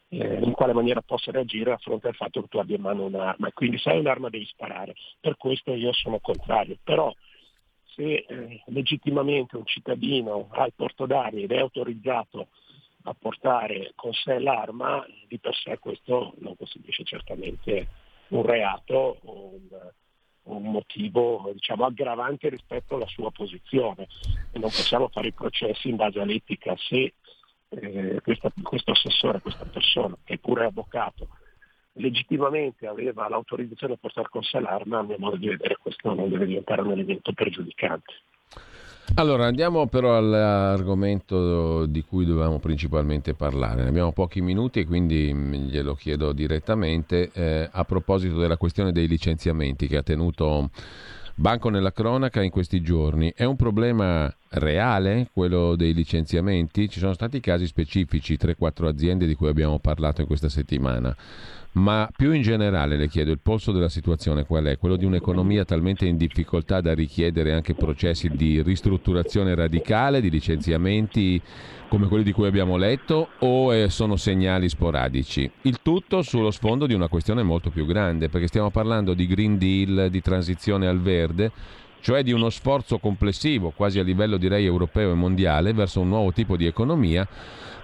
eh, 0.09 0.39
in 0.41 0.51
quale 0.51 0.73
maniera 0.73 1.01
possa 1.01 1.31
reagire 1.31 1.71
a 1.71 1.77
fronte 1.77 2.07
al 2.07 2.15
fatto 2.15 2.41
che 2.41 2.47
tu 2.47 2.57
abbia 2.57 2.75
in 2.75 2.81
mano 2.81 3.05
un'arma. 3.05 3.47
E 3.47 3.53
quindi 3.53 3.77
se 3.77 3.89
hai 3.89 3.99
un'arma 3.99 4.29
devi 4.29 4.45
sparare. 4.45 4.93
Per 5.19 5.37
questo 5.37 5.73
io 5.73 5.93
sono 5.93 6.19
contrario. 6.19 6.77
Però 6.83 7.13
se 7.95 8.25
eh, 8.27 8.61
legittimamente 8.67 9.57
un 9.57 9.65
cittadino 9.65 10.47
ha 10.51 10.65
il 10.65 10.73
porto 10.75 11.05
d'armi 11.05 11.43
ed 11.43 11.51
è 11.51 11.59
autorizzato 11.59 12.47
a 13.03 13.13
portare 13.13 13.91
con 13.95 14.13
sé 14.13 14.39
l'arma, 14.39 15.05
di 15.27 15.39
per 15.39 15.55
sé 15.55 15.77
questo 15.79 16.33
non 16.39 16.55
costituisce 16.55 17.03
certamente 17.03 17.87
un 18.29 18.43
reato 18.43 19.19
o 19.23 19.53
un, 19.53 19.91
un 20.43 20.71
motivo 20.71 21.49
diciamo, 21.53 21.85
aggravante 21.85 22.49
rispetto 22.49 22.95
alla 22.95 23.07
sua 23.07 23.31
posizione 23.31 24.07
non 24.53 24.69
possiamo 24.69 25.09
fare 25.09 25.27
i 25.27 25.33
processi 25.33 25.89
in 25.89 25.95
base 25.95 26.19
all'etica 26.19 26.75
se 26.77 27.13
eh, 27.69 28.19
questa, 28.21 28.51
questo 28.61 28.91
assessore, 28.91 29.39
questa 29.39 29.65
persona 29.65 30.17
che 30.23 30.35
è 30.35 30.37
pure 30.37 30.65
avvocato 30.65 31.27
legittimamente 31.93 32.87
aveva 32.87 33.27
l'autorizzazione 33.27 33.93
a 33.93 33.97
portare 33.97 34.29
con 34.29 34.43
sé 34.43 34.59
l'arma, 34.59 34.99
a 34.99 35.03
mio 35.03 35.17
modo 35.17 35.35
di 35.35 35.47
vedere 35.47 35.77
questo 35.77 36.13
non 36.13 36.29
deve 36.29 36.45
diventare 36.45 36.81
un 36.81 36.91
elemento 36.91 37.33
pregiudicante. 37.33 38.13
Allora 39.15 39.45
andiamo 39.45 39.87
però 39.87 40.15
all'argomento 40.17 41.85
di 41.85 42.01
cui 42.03 42.25
dovevamo 42.25 42.59
principalmente 42.59 43.33
parlare. 43.33 43.83
Ne 43.83 43.89
abbiamo 43.89 44.13
pochi 44.13 44.41
minuti 44.41 44.79
e 44.79 44.85
quindi 44.85 45.33
glielo 45.33 45.95
chiedo 45.95 46.31
direttamente 46.31 47.29
eh, 47.33 47.69
a 47.69 47.83
proposito 47.83 48.37
della 48.37 48.57
questione 48.57 48.91
dei 48.93 49.07
licenziamenti 49.07 49.87
che 49.87 49.97
ha 49.97 50.03
tenuto 50.03 50.69
banco 51.35 51.69
nella 51.69 51.91
cronaca 51.91 52.41
in 52.41 52.51
questi 52.51 52.81
giorni. 52.81 53.33
È 53.35 53.43
un 53.43 53.57
problema 53.57 54.33
reale 54.51 55.29
quello 55.33 55.75
dei 55.75 55.93
licenziamenti? 55.93 56.89
Ci 56.89 56.99
sono 56.99 57.13
stati 57.13 57.39
casi 57.39 57.67
specifici, 57.67 58.37
3-4 58.39 58.85
aziende 58.85 59.25
di 59.27 59.35
cui 59.35 59.47
abbiamo 59.47 59.79
parlato 59.79 60.21
in 60.21 60.27
questa 60.27 60.49
settimana 60.49 61.15
ma 61.73 62.09
più 62.13 62.33
in 62.33 62.41
generale 62.41 62.97
le 62.97 63.07
chiedo 63.07 63.31
il 63.31 63.39
polso 63.39 63.71
della 63.71 63.87
situazione 63.87 64.45
qual 64.45 64.65
è? 64.65 64.77
Quello 64.77 64.97
di 64.97 65.05
un'economia 65.05 65.63
talmente 65.63 66.05
in 66.05 66.17
difficoltà 66.17 66.81
da 66.81 66.93
richiedere 66.93 67.53
anche 67.53 67.75
processi 67.75 68.27
di 68.29 68.61
ristrutturazione 68.61 69.55
radicale, 69.55 70.19
di 70.19 70.29
licenziamenti 70.29 71.41
come 71.87 72.07
quelli 72.07 72.23
di 72.23 72.33
cui 72.33 72.47
abbiamo 72.47 72.75
letto 72.75 73.29
o 73.39 73.73
eh, 73.73 73.89
sono 73.89 74.17
segnali 74.17 74.67
sporadici? 74.67 75.49
Il 75.61 75.79
tutto 75.81 76.21
sullo 76.23 76.51
sfondo 76.51 76.87
di 76.87 76.93
una 76.93 77.07
questione 77.07 77.43
molto 77.43 77.69
più 77.69 77.85
grande 77.85 78.27
perché 78.27 78.47
stiamo 78.47 78.69
parlando 78.69 79.13
di 79.13 79.25
Green 79.27 79.57
Deal, 79.57 80.09
di 80.09 80.21
transizione 80.21 80.87
al 80.87 80.99
verde 80.99 81.51
cioè 82.01 82.23
di 82.23 82.31
uno 82.31 82.49
sforzo 82.49 82.97
complessivo, 82.97 83.71
quasi 83.75 83.99
a 83.99 84.03
livello 84.03 84.37
direi 84.37 84.65
europeo 84.65 85.11
e 85.11 85.15
mondiale, 85.15 85.73
verso 85.73 86.01
un 86.01 86.09
nuovo 86.09 86.31
tipo 86.33 86.57
di 86.57 86.65
economia 86.65 87.27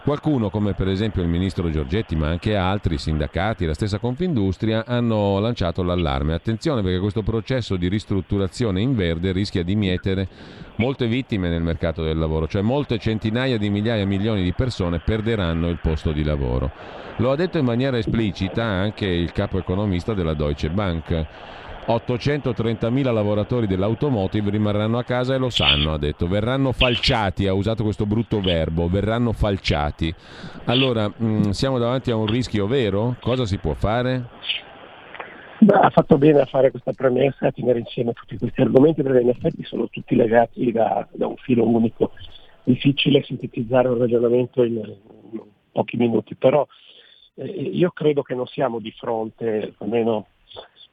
Qualcuno, 0.08 0.50
come 0.50 0.74
per 0.74 0.88
esempio 0.88 1.22
il 1.22 1.28
ministro 1.28 1.70
Giorgetti, 1.70 2.16
ma 2.16 2.30
anche 2.30 2.56
altri, 2.56 2.98
sindacati, 2.98 3.66
la 3.66 3.74
stessa 3.74 4.00
Confindustria, 4.00 4.86
hanno 4.88 5.38
lanciato 5.40 5.84
l'allarme. 5.84 6.34
Attenzione 6.34 6.82
perché 6.82 7.00
questo 7.00 7.24
processo 7.24 7.76
di 7.76 7.90
ristrutturazione 7.90 8.80
in 8.80 8.96
verde 8.96 9.34
rischia 9.34 9.64
di 9.64 9.76
mietere 9.76 10.30
molte 10.78 11.08
vittime 11.08 11.50
nel 11.50 11.62
mercato 11.62 12.04
del 12.04 12.18
lavoro, 12.18 12.48
cioè 12.48 12.62
molte 12.62 13.00
centinaia 13.00 13.58
di 13.58 13.70
migliaia, 13.70 14.06
milioni 14.06 14.44
di 14.44 14.54
persone 14.54 15.00
perderanno 15.00 15.68
il 15.68 15.80
posto 15.82 16.14
di 16.14 16.24
lavoro. 16.24 16.72
Lo 17.18 17.32
ha 17.32 17.36
detto 17.36 17.58
in 17.58 17.66
maniera 17.66 17.98
esplicita 17.98 18.64
anche 18.64 19.08
il 19.08 19.34
capo 19.34 19.58
economista 19.58 20.14
della 20.14 20.34
Deutsche 20.34 20.70
Bank 20.70 21.26
830.000 21.88 23.14
lavoratori 23.14 23.66
dell'automotive 23.66 24.50
rimarranno 24.50 24.98
a 24.98 25.04
casa 25.04 25.34
e 25.34 25.38
lo 25.38 25.50
sanno, 25.50 25.94
ha 25.94 25.98
detto, 25.98 26.28
verranno 26.28 26.74
falciati, 26.74 27.48
ha 27.48 27.54
usato 27.54 27.84
questo 27.84 28.06
brutto 28.06 28.42
verbo, 28.42 28.90
verranno 28.90 29.32
falciati. 29.32 30.14
Allora, 30.66 31.08
mh, 31.08 31.26
mm, 31.26 31.50
siamo 31.52 31.78
davanti 31.80 32.12
a 32.12 32.18
un 32.18 32.26
rischio 32.26 32.68
vero? 32.68 33.16
Cosa 33.22 33.46
si 33.46 33.58
può 33.58 33.74
fare? 33.74 34.26
Beh, 35.60 35.74
ha 35.74 35.90
fatto 35.90 36.18
bene 36.18 36.42
a 36.42 36.46
fare 36.46 36.72
questa 36.72 36.92
premessa, 36.92 37.48
a 37.48 37.52
tenere 37.52 37.80
insieme 37.80 38.14
tutti 38.14 38.38
questi 38.38 38.62
argomenti 38.62 39.02
perché 39.02 39.22
in 39.22 39.30
effetti 39.30 39.64
sono 39.64 39.88
tutti 39.88 40.16
legati 40.16 40.72
da, 40.72 41.08
da 41.12 41.26
un 41.26 41.38
filo 41.38 41.66
unico. 41.66 42.12
Difficile 42.64 43.24
sintetizzare 43.24 43.88
un 43.88 43.98
ragionamento 43.98 44.62
in, 44.64 44.76
in 44.76 45.42
pochi 45.72 45.96
minuti, 45.96 46.36
però 46.36 46.68
eh, 47.36 47.46
io 47.46 47.92
credo 47.92 48.24
che 48.24 48.36
non 48.36 48.46
siamo 48.46 48.80
di 48.80 48.92
fronte, 48.92 49.74
almeno 49.78 50.28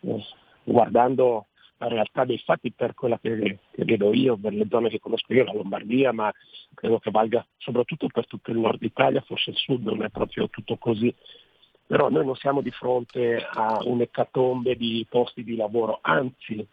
eh, 0.01 0.23
guardando 0.65 1.47
la 1.79 1.89
realtà 1.89 2.25
dei 2.25 2.39
fatti 2.39 2.73
per 2.73 2.95
quella 2.95 3.19
che, 3.19 3.59
che, 3.71 3.85
vedo 3.85 4.13
io, 4.13 4.37
per 4.37 4.55
le 4.55 4.67
zone 4.71 4.89
che 4.89 5.01
conosco 5.01 5.33
io, 5.33 5.45
la 5.45 5.53
Lombardia, 5.53 6.13
ma 6.13 6.33
credo 6.75 6.99
che 6.99 7.11
valga 7.11 7.45
soprattutto 7.59 8.07
per 8.09 8.27
tutto 8.27 8.51
il 8.51 8.59
nord 8.59 8.83
Italia, 8.83 9.21
forse 9.23 9.51
il 9.51 9.57
sud 9.57 9.85
non 9.85 10.03
è 10.03 10.09
proprio 10.09 10.49
tutto 10.49 10.77
così. 10.77 11.15
Però 11.87 12.09
noi 12.09 12.25
non 12.25 12.37
siamo 12.37 12.63
di 12.63 12.71
fronte 12.71 13.37
a 13.37 13.83
un'ecatombe 13.85 14.75
di 14.77 15.07
posti 15.09 15.45
di 15.45 15.57
lavoro, 15.57 15.99
anzi 16.01 16.67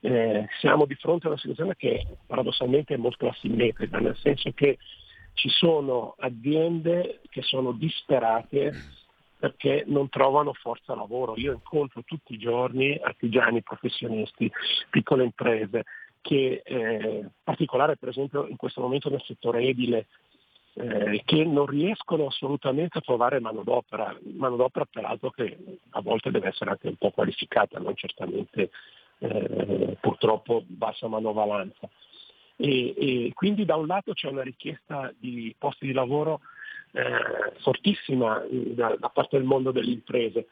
eh, 0.00 0.46
siamo 0.60 0.84
di 0.86 0.94
fronte 0.94 1.26
a 1.26 1.30
una 1.30 1.38
situazione 1.38 1.74
che 1.76 2.06
paradossalmente 2.26 2.94
è 2.94 2.96
molto 2.96 3.28
asimmetrica, 3.28 3.98
nel 3.98 4.16
senso 4.18 4.52
che 4.52 4.78
ci 5.34 5.48
sono 5.48 6.14
aziende 6.18 7.20
che 7.30 7.42
sono 7.42 7.72
disperate 7.72 8.72
perché 9.42 9.82
non 9.88 10.08
trovano 10.08 10.52
forza 10.52 10.94
lavoro. 10.94 11.36
Io 11.36 11.50
incontro 11.52 12.04
tutti 12.04 12.34
i 12.34 12.38
giorni 12.38 12.96
artigiani, 13.02 13.60
professionisti, 13.60 14.48
piccole 14.88 15.24
imprese, 15.24 15.82
che 16.20 16.62
eh, 16.64 17.18
in 17.22 17.30
particolare 17.42 17.96
per 17.96 18.10
esempio 18.10 18.46
in 18.46 18.54
questo 18.54 18.80
momento 18.80 19.10
nel 19.10 19.20
settore 19.26 19.64
edile, 19.64 20.06
eh, 20.74 21.22
che 21.24 21.44
non 21.44 21.66
riescono 21.66 22.26
assolutamente 22.26 22.98
a 22.98 23.00
trovare 23.00 23.40
manodopera, 23.40 24.16
manodopera 24.36 24.84
peraltro 24.84 25.30
che 25.30 25.58
a 25.90 26.00
volte 26.00 26.30
deve 26.30 26.46
essere 26.46 26.70
anche 26.70 26.86
un 26.86 26.96
po' 26.96 27.10
qualificata, 27.10 27.80
non 27.80 27.96
certamente 27.96 28.70
eh, 29.18 29.96
purtroppo 30.00 30.62
bassa 30.68 31.08
manovalanza. 31.08 31.90
E, 32.54 32.94
e 32.96 33.32
quindi 33.34 33.64
da 33.64 33.74
un 33.74 33.88
lato 33.88 34.12
c'è 34.12 34.28
una 34.28 34.42
richiesta 34.42 35.12
di 35.18 35.52
posti 35.58 35.86
di 35.86 35.92
lavoro 35.92 36.42
eh, 36.92 37.52
fortissima 37.60 38.42
eh, 38.44 38.74
da, 38.74 38.96
da, 38.98 39.08
parte 39.08 39.36
del 39.36 39.46
mondo 39.46 39.70
delle 39.70 39.92
imprese. 39.92 40.48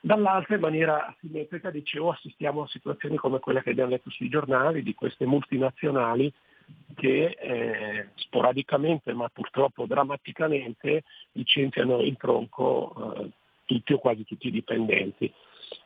Dall'altra 0.00 0.54
in 0.54 0.60
maniera 0.60 1.14
simmetrica 1.20 1.70
dicevo 1.70 2.10
assistiamo 2.10 2.62
a 2.62 2.68
situazioni 2.68 3.16
come 3.16 3.40
quelle 3.40 3.62
che 3.62 3.70
abbiamo 3.70 3.90
letto 3.90 4.10
sui 4.10 4.28
giornali 4.28 4.82
di 4.82 4.94
queste 4.94 5.26
multinazionali 5.26 6.32
che 6.94 7.36
eh, 7.40 8.08
sporadicamente 8.16 9.12
ma 9.14 9.28
purtroppo 9.30 9.86
drammaticamente 9.86 11.04
licenziano 11.32 12.02
in 12.02 12.16
tronco 12.16 13.16
eh, 13.16 13.30
tutti 13.64 13.92
o 13.94 13.98
quasi 13.98 14.24
tutti 14.24 14.48
i 14.48 14.52
dipendenti. 14.52 15.32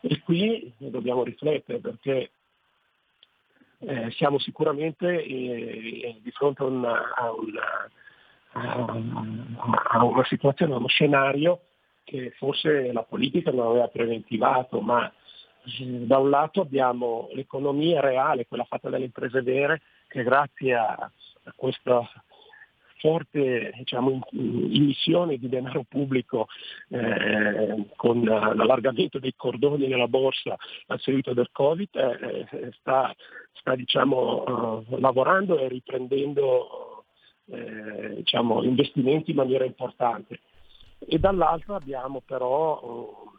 E 0.01 0.21
qui 0.21 0.73
dobbiamo 0.79 1.25
riflettere 1.25 1.79
perché 1.79 2.31
eh, 3.79 4.11
siamo 4.13 4.39
sicuramente 4.39 5.25
eh, 5.25 6.19
di 6.21 6.31
fronte 6.33 6.63
a 6.63 6.67
una, 6.67 7.15
a 7.15 7.33
una 7.33 7.91
a 8.53 10.05
una 10.05 10.25
situazione, 10.25 10.75
a 10.75 10.77
uno 10.77 10.89
scenario 10.89 11.61
che 12.05 12.33
forse 12.37 12.93
la 12.93 13.03
politica 13.03 13.51
non 13.51 13.69
aveva 13.69 13.89
preventivato, 13.89 14.81
ma 14.81 15.07
eh, 15.09 15.85
da 15.85 16.19
un 16.19 16.31
lato 16.31 16.61
abbiamo 16.61 17.29
l'economia 17.33 18.01
reale, 18.01 18.47
quella 18.47 18.65
fatta 18.65 18.91
dalle 18.91 19.05
imprese 19.05 19.43
vere, 19.43 19.83
che 20.09 20.23
grazie 20.23 20.75
a, 20.75 21.11
questa 21.57 22.09
forte 22.99 23.73
diciamo, 23.79 24.21
immissione 24.31 25.37
di 25.37 25.49
denaro 25.49 25.85
pubblico 25.89 26.47
eh, 26.89 27.89
con 27.97 28.23
l'allargamento 28.23 29.19
dei 29.19 29.35
cordoni 29.37 29.89
nella 29.89 30.07
borsa 30.07 30.57
a 30.87 30.99
seguito 30.99 31.35
del 31.35 31.49
Covid 31.51 31.89
eh, 31.97 32.47
eh 32.49 32.73
sta, 32.79 33.13
sta 33.55 33.75
diciamo, 33.75 34.85
lavorando 34.99 35.59
e 35.59 35.67
riprendendo 35.67 36.92
eh, 37.53 38.15
diciamo, 38.17 38.63
investimenti 38.63 39.31
in 39.31 39.37
maniera 39.37 39.65
importante. 39.65 40.41
E 40.99 41.19
dall'altro 41.19 41.75
abbiamo 41.75 42.23
però 42.25 42.81
un, 42.83 43.37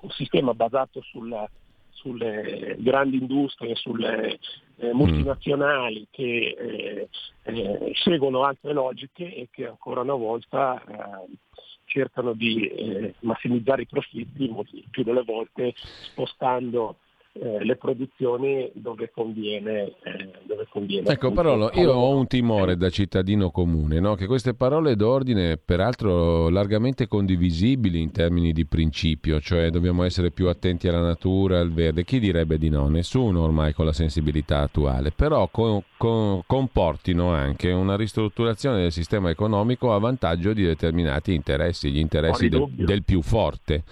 un 0.00 0.10
sistema 0.10 0.52
basato 0.52 1.00
sulla, 1.02 1.48
sulle 1.90 2.76
grandi 2.78 3.18
industrie, 3.18 3.74
sulle 3.74 4.38
eh, 4.76 4.92
multinazionali 4.92 6.00
mm. 6.00 6.10
che 6.10 6.56
eh, 6.58 7.08
eh, 7.42 7.92
seguono 7.94 8.42
altre 8.42 8.72
logiche 8.72 9.34
e 9.34 9.48
che 9.50 9.66
ancora 9.66 10.02
una 10.02 10.14
volta 10.14 10.82
eh, 10.82 11.36
cercano 11.84 12.32
di 12.32 12.66
eh, 12.66 13.14
massimizzare 13.20 13.82
i 13.82 13.86
profitti 13.86 14.52
più 14.90 15.02
delle 15.02 15.22
volte 15.22 15.72
spostando 15.76 16.96
eh, 17.40 17.64
le 17.64 17.76
produzioni 17.76 18.70
dove 18.74 19.10
conviene. 19.12 19.94
Eh, 20.02 20.30
dove 20.44 20.66
conviene 20.68 21.08
ecco, 21.08 21.32
Parolo, 21.32 21.70
io 21.74 21.92
ho 21.92 22.16
un 22.16 22.26
timore 22.26 22.76
da 22.76 22.90
cittadino 22.90 23.50
comune, 23.50 24.00
no? 24.00 24.14
che 24.14 24.26
queste 24.26 24.54
parole 24.54 24.96
d'ordine, 24.96 25.56
peraltro 25.56 26.48
largamente 26.48 27.06
condivisibili 27.08 28.00
in 28.00 28.10
termini 28.10 28.52
di 28.52 28.64
principio, 28.66 29.40
cioè 29.40 29.70
dobbiamo 29.70 30.04
essere 30.04 30.30
più 30.30 30.48
attenti 30.48 30.88
alla 30.88 31.00
natura, 31.00 31.60
al 31.60 31.72
verde, 31.72 32.04
chi 32.04 32.18
direbbe 32.18 32.58
di 32.58 32.68
no? 32.68 32.88
Nessuno 32.88 33.42
ormai 33.42 33.72
con 33.72 33.84
la 33.84 33.92
sensibilità 33.92 34.60
attuale, 34.60 35.10
però 35.10 35.48
con, 35.50 35.82
con, 35.96 36.42
comportino 36.46 37.30
anche 37.30 37.70
una 37.70 37.96
ristrutturazione 37.96 38.80
del 38.82 38.92
sistema 38.92 39.30
economico 39.30 39.92
a 39.92 39.98
vantaggio 39.98 40.52
di 40.52 40.62
determinati 40.62 41.34
interessi, 41.34 41.90
gli 41.90 41.98
interessi 41.98 42.48
del, 42.48 42.66
del 42.70 43.04
più 43.04 43.22
forte. 43.22 43.84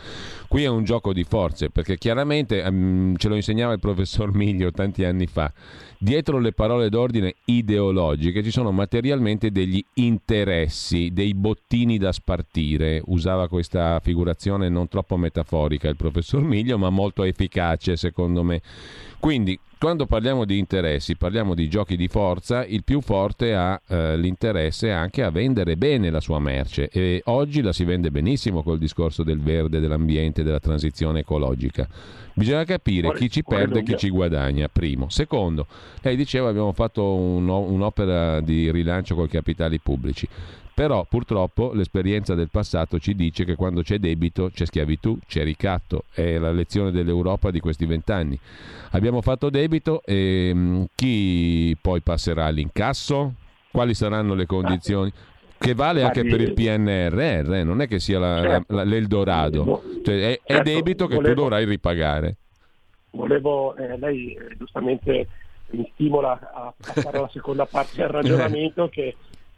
Qui 0.49 0.63
è 0.63 0.69
un 0.69 0.85
gioco 0.85 1.13
di 1.13 1.25
forze, 1.25 1.71
perché 1.71 1.99
chiaramente 1.99 2.63
um, 2.65 3.17
ce 3.17 3.29
lo 3.29 3.34
lo 3.35 3.37
insegnava 3.37 3.73
il 3.73 3.81
professor 3.81 4.35
Miglio 4.35 4.71
tanti 4.71 5.05
anni 5.05 5.27
fa. 5.27 5.53
Dietro 5.99 6.39
le 6.39 6.53
parole 6.53 6.89
d'ordine 6.89 7.35
ideologiche 7.47 8.43
ci 8.43 8.51
sono 8.51 8.73
materialmente 8.73 9.51
degli 9.51 9.83
interessi, 9.95 11.11
dei 11.13 11.35
bottini 11.35 11.99
da 11.99 12.13
spartire. 12.13 13.03
Usava 13.07 13.49
questa 13.49 14.01
figurazione 14.01 14.69
non 14.69 14.89
troppo 14.89 15.17
metaforica 15.17 15.89
il 15.89 15.97
professor 15.97 16.43
Miglio, 16.43 16.79
ma 16.79 16.91
molto 16.91 17.23
efficace 17.25 17.97
secondo 17.97 18.43
me. 18.43 18.61
Quindi 19.25 19.59
quando 19.79 20.05
parliamo 20.05 20.45
di 20.45 20.59
interessi, 20.59 21.17
parliamo 21.17 21.55
di 21.55 21.67
giochi 21.67 21.97
di 21.97 22.09
forza, 22.09 22.63
il 22.63 22.85
più 22.85 23.01
forte 23.01 23.55
ha 23.55 23.81
eh, 23.89 24.19
l'interesse 24.19 24.91
anche 24.91 25.23
a 25.23 25.31
vendere 25.31 25.79
bene 25.79 26.11
la 26.11 26.21
sua 26.21 26.39
merce 26.39 26.91
e 26.91 27.23
oggi 27.25 27.63
la 27.63 27.73
si 27.73 27.85
vende 27.85 28.11
benissimo 28.11 28.63
col 28.63 28.77
discorso 28.77 29.23
del 29.23 29.41
verde, 29.41 29.81
dell'ambiente, 29.81 30.43
della 30.43 30.61
transizione 30.61 31.21
ecologica. 31.21 31.89
Bisogna 32.35 32.65
capire 32.65 33.15
chi 33.15 33.31
ci 33.31 33.43
perde 33.43 33.79
e 33.79 33.83
chi 33.83 33.97
ci 33.97 34.11
guadagna, 34.11 34.69
primo. 34.69 35.09
Secondo, 35.09 35.69
lei 36.03 36.17
diceva 36.17 36.51
abbiamo 36.51 36.73
fatto 36.73 37.15
un, 37.15 37.49
un'opera 37.49 38.43
di 38.43 38.71
rilancio 38.71 39.15
con 39.15 39.25
i 39.25 39.29
capitali 39.29 39.81
pubblici. 39.81 40.29
Però 40.75 41.07
purtroppo 41.09 41.73
l'esperienza 41.73 42.35
del 42.35 42.49
passato 42.51 42.99
ci 42.99 43.15
dice 43.15 43.45
che 43.45 43.55
quando 43.55 43.83
c'è 43.83 43.99
debito 43.99 44.51
c'è 44.53 44.67
schiavitù, 44.67 45.17
c'è 45.25 45.45
ricatto, 45.45 46.05
è 46.13 46.37
la 46.37 46.51
lezione 46.51 46.91
dell'Europa 46.91 47.53
di 47.53 47.61
questi 47.61 47.87
vent'anni. 47.87 48.37
Abbiamo 48.91 49.23
fatto 49.23 49.51
debito 49.51 50.03
e 50.05 50.51
mm, 50.53 50.83
chi 50.97 51.77
poi 51.81 52.01
passerà 52.01 52.47
all'incasso? 52.47 53.35
Quali 53.71 53.95
saranno 53.95 54.35
le 54.35 54.47
condizioni? 54.47 55.13
Che 55.57 55.75
vale 55.75 56.03
anche 56.03 56.25
per 56.25 56.41
il 56.41 56.53
PNRR, 56.53 57.63
non 57.65 57.81
è 57.81 57.87
che 57.87 58.01
sia 58.01 58.19
la, 58.19 58.63
la, 58.67 58.83
l'Eldorado, 58.83 59.83
cioè, 60.05 60.21
è, 60.21 60.41
è 60.43 60.55
certo, 60.55 60.71
debito 60.71 61.07
che 61.07 61.19
tu 61.19 61.35
dovrai 61.35 61.65
ripagare. 61.65 62.37
Volevo, 63.13 63.77
eh, 63.77 63.97
lei 63.97 64.37
giustamente 64.59 65.29
mi 65.71 65.89
stimola 65.95 66.33
a 66.53 66.75
passare 66.77 67.19
alla 67.19 67.31
seconda 67.33 67.65
parte 67.65 67.97
del 67.97 68.09
ragionamento 68.09 68.89
che 68.93 69.15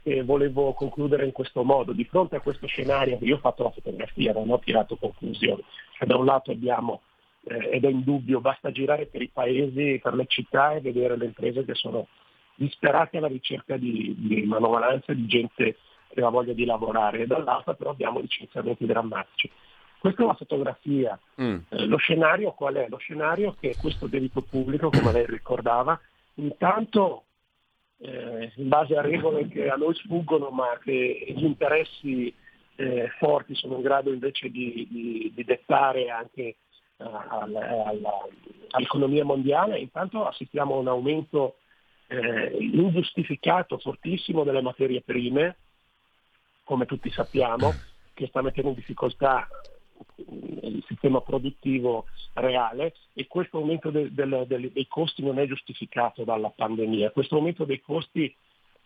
e 0.09 0.23
volevo 0.23 0.73
concludere 0.73 1.25
in 1.25 1.33
questo 1.33 1.65
modo. 1.65 1.91
Di 1.91 2.05
fronte 2.05 2.37
a 2.37 2.41
questo 2.41 2.69
scenario, 2.69 3.19
io 3.23 3.35
ho 3.35 3.41
fatto 3.41 3.65
la 3.65 3.73
fotografia, 3.73 4.33
non 4.33 4.49
ho 4.51 4.61
tirato 4.61 4.95
conclusioni. 4.95 5.65
Cioè, 5.99 6.07
da 6.07 6.17
un 6.17 6.25
lato 6.25 6.53
abbiamo, 6.53 7.01
eh, 7.43 7.71
ed 7.73 7.85
è 7.85 7.89
indubbio, 7.89 8.41
basta 8.41 8.71
girare 8.71 9.07
per 9.07 9.21
i 9.21 9.31
paesi, 9.33 9.99
per 10.01 10.15
le 10.15 10.27
città 10.29 10.75
e 10.75 10.81
vedere 10.81 11.17
le 11.17 11.25
imprese 11.25 11.65
che 11.65 11.75
sono 11.75 12.07
disperate 12.55 13.17
alla 13.17 13.27
ricerca 13.27 13.77
di, 13.77 14.15
di 14.17 14.45
manovalanza, 14.45 15.13
di 15.13 15.27
gente 15.27 15.77
che 16.15 16.23
ha 16.23 16.29
voglia 16.29 16.53
di 16.53 16.65
lavorare. 16.65 17.23
E 17.23 17.27
dall'altro 17.27 17.75
però 17.75 17.91
abbiamo 17.91 18.21
licenziamenti 18.21 18.87
drammatici. 18.87 19.51
Questa 19.99 20.23
è 20.23 20.25
una 20.25 20.35
fotografia. 20.35 21.19
Mm. 21.43 21.59
Eh, 21.69 21.87
lo 21.87 21.97
scenario 21.97 22.53
qual 22.53 22.75
è? 22.75 22.87
Lo 22.89 22.99
scenario 22.99 23.57
che 23.59 23.75
questo 23.77 24.07
debito 24.07 24.41
pubblico, 24.43 24.89
come 24.89 25.11
lei 25.11 25.27
ricordava, 25.27 25.99
intanto 26.35 27.25
eh, 27.99 28.53
in 28.57 28.69
base 28.69 28.97
a 28.97 29.01
regole 29.01 29.49
che 29.49 29.69
a 29.69 29.77
noi 29.77 29.95
sfuggono 29.95 30.51
ma 30.51 30.79
che 30.83 31.25
gli 31.29 31.45
interessi 31.45 32.33
eh, 32.77 33.09
forti 33.19 33.55
sono 33.55 33.77
in 33.77 33.83
grado 33.83 34.13
invece 34.13 34.51
di, 34.51 34.87
di, 34.91 35.33
di 35.35 35.45
dettare 35.45 36.11
anche 36.11 36.57
alla, 36.99 37.87
alla, 37.87 38.11
all'economia 38.71 39.25
mondiale, 39.25 39.79
intanto 39.79 40.27
assistiamo 40.27 40.75
a 40.75 40.79
un 40.79 40.89
aumento 40.89 41.57
eh, 42.07 42.57
ingiustificato, 42.59 43.79
fortissimo 43.79 44.45
delle 44.45 44.63
materie 44.63 45.03
prime, 45.03 45.57
come 46.65 46.87
tutti 46.87 47.11
sappiamo, 47.11 47.73
che 48.15 48.27
sta 48.29 48.43
mettendo 48.43 48.71
in 48.71 48.77
difficoltà 48.77 49.47
il 50.17 50.85
sistema 50.87 51.21
produttivo 51.21 52.07
reale 52.35 52.95
e 53.15 53.27
questo 53.27 53.59
aumento 53.59 53.91
de, 53.91 54.13
de, 54.13 54.47
de, 54.47 54.73
dei 54.73 54.87
costi 54.87 55.23
non 55.23 55.39
è 55.39 55.47
giustificato 55.47 56.25
dalla 56.25 56.51
pandemia. 56.51 57.11
Questo 57.11 57.37
aumento 57.37 57.65
dei 57.65 57.81
costi, 57.81 58.35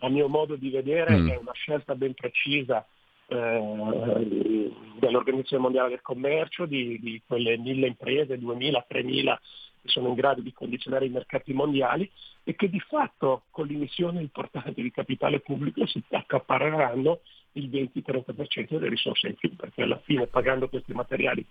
a 0.01 0.09
mio 0.09 0.29
modo 0.29 0.57
di 0.57 0.71
vedere, 0.71 1.17
mm. 1.17 1.29
è 1.29 1.37
una 1.37 1.53
scelta 1.53 1.95
ben 1.95 2.15
precisa 2.15 2.87
eh, 3.27 4.73
dell'Organizzazione 4.99 5.63
Mondiale 5.63 5.91
del 5.91 6.03
Commercio, 6.03 6.67
di, 6.67 6.99
di 7.01 7.23
quelle 7.27 7.57
mille 7.57 7.87
imprese, 7.87 8.39
2.000, 8.39 8.83
3.000 8.89 9.37
che 9.83 9.89
sono 9.89 10.09
in 10.09 10.15
grado 10.15 10.41
di 10.43 10.53
condizionare 10.53 11.07
i 11.07 11.11
mercati 11.11 11.53
mondiali 11.53 12.11
e 12.45 12.55
che 12.55 12.69
di 12.69 12.81
fatto 12.81 13.45
con 13.51 13.67
l'emissione 13.67 14.21
importante 14.21 14.83
di 14.83 14.91
capitale 14.91 15.41
pubblico 15.41 15.87
si 15.87 16.03
accapareranno 16.11 17.21
il 17.53 17.69
20-30% 17.69 18.69
delle 18.69 18.89
risorse 18.89 19.29
in 19.29 19.35
più, 19.35 19.55
perché 19.57 19.83
alla 19.83 19.99
fine 19.99 20.27
pagando 20.27 20.69
questi 20.69 20.93
materiali 20.93 21.45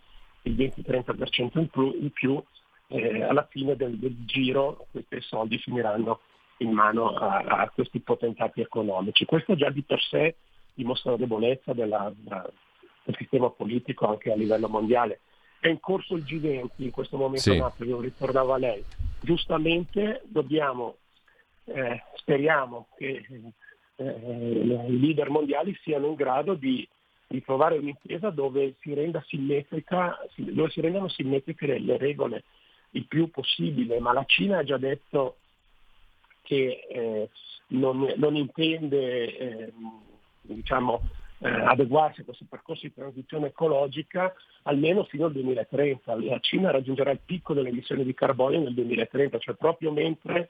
il 0.44 0.56
20-30% 0.56 1.60
in 1.60 1.68
più, 1.70 1.96
in 2.00 2.12
più 2.12 2.42
eh, 2.88 3.24
alla 3.24 3.48
fine 3.50 3.76
del, 3.76 3.98
del, 3.98 4.26
giro 4.26 4.88
questi 4.92 5.22
soldi 5.22 5.58
finiranno 5.58 6.22
in 6.58 6.72
mano 6.72 7.10
a, 7.16 7.38
a, 7.38 7.70
questi 7.70 8.00
potentati 8.00 8.62
economici. 8.62 9.26
Questo 9.26 9.56
già 9.56 9.70
di 9.70 9.84
per 9.84 10.02
sé 10.02 10.36
dimostra 10.74 11.12
la 11.12 11.18
debolezza 11.18 11.74
della, 11.74 12.12
della, 12.16 12.50
del 13.04 13.16
sistema 13.18 13.50
politico 13.50 14.08
anche 14.08 14.32
a 14.32 14.36
livello 14.36 14.68
mondiale. 14.68 15.22
È 15.60 15.68
in 15.68 15.80
corso 15.80 16.16
il 16.16 16.24
G20 16.24 16.70
in 16.78 16.92
questo 16.92 17.18
momento 17.18 17.52
sì. 17.52 17.58
Napoli, 17.58 17.90
lo 17.90 18.00
ricordava 18.00 18.58
lei. 18.58 18.84
Giustamente 19.22 20.22
dobbiamo, 20.26 20.96
eh, 21.66 22.02
speriamo 22.16 22.88
che 22.98 23.26
i 24.04 25.00
leader 25.00 25.30
mondiali 25.30 25.78
siano 25.82 26.08
in 26.08 26.16
grado 26.16 26.54
di, 26.54 26.88
di 27.28 27.44
trovare 27.44 27.78
un'impresa 27.78 28.30
dove 28.30 28.76
si, 28.80 28.94
dove 28.96 30.70
si 30.70 30.82
rendano 30.82 31.10
simmetriche 31.10 31.80
le 31.80 31.98
regole 31.98 32.44
il 32.92 33.06
più 33.06 33.30
possibile, 33.30 34.00
ma 34.00 34.14
la 34.14 34.24
Cina 34.26 34.60
ha 34.60 34.64
già 34.64 34.78
detto 34.78 35.38
che 36.42 36.88
eh, 36.90 37.30
non, 37.68 38.12
non, 38.16 38.36
intende 38.36 39.38
eh, 39.38 39.74
diciamo, 40.42 41.02
eh, 41.40 41.50
adeguarsi 41.50 42.22
a 42.22 42.24
questo 42.24 42.46
percorso 42.50 42.88
di 42.88 42.94
transizione 42.94 43.48
ecologica 43.48 44.34
almeno 44.64 45.04
fino 45.04 45.26
al 45.26 45.34
2030. 45.34 46.16
La 46.22 46.40
Cina 46.40 46.72
raggiungerà 46.72 47.12
il 47.12 47.20
picco 47.24 47.54
delle 47.54 47.70
emissioni 47.70 48.04
di 48.04 48.14
carbonio 48.16 48.60
nel 48.60 48.74
2030, 48.74 49.38
cioè 49.38 49.56
proprio 49.56 49.92
mentre 49.92 50.50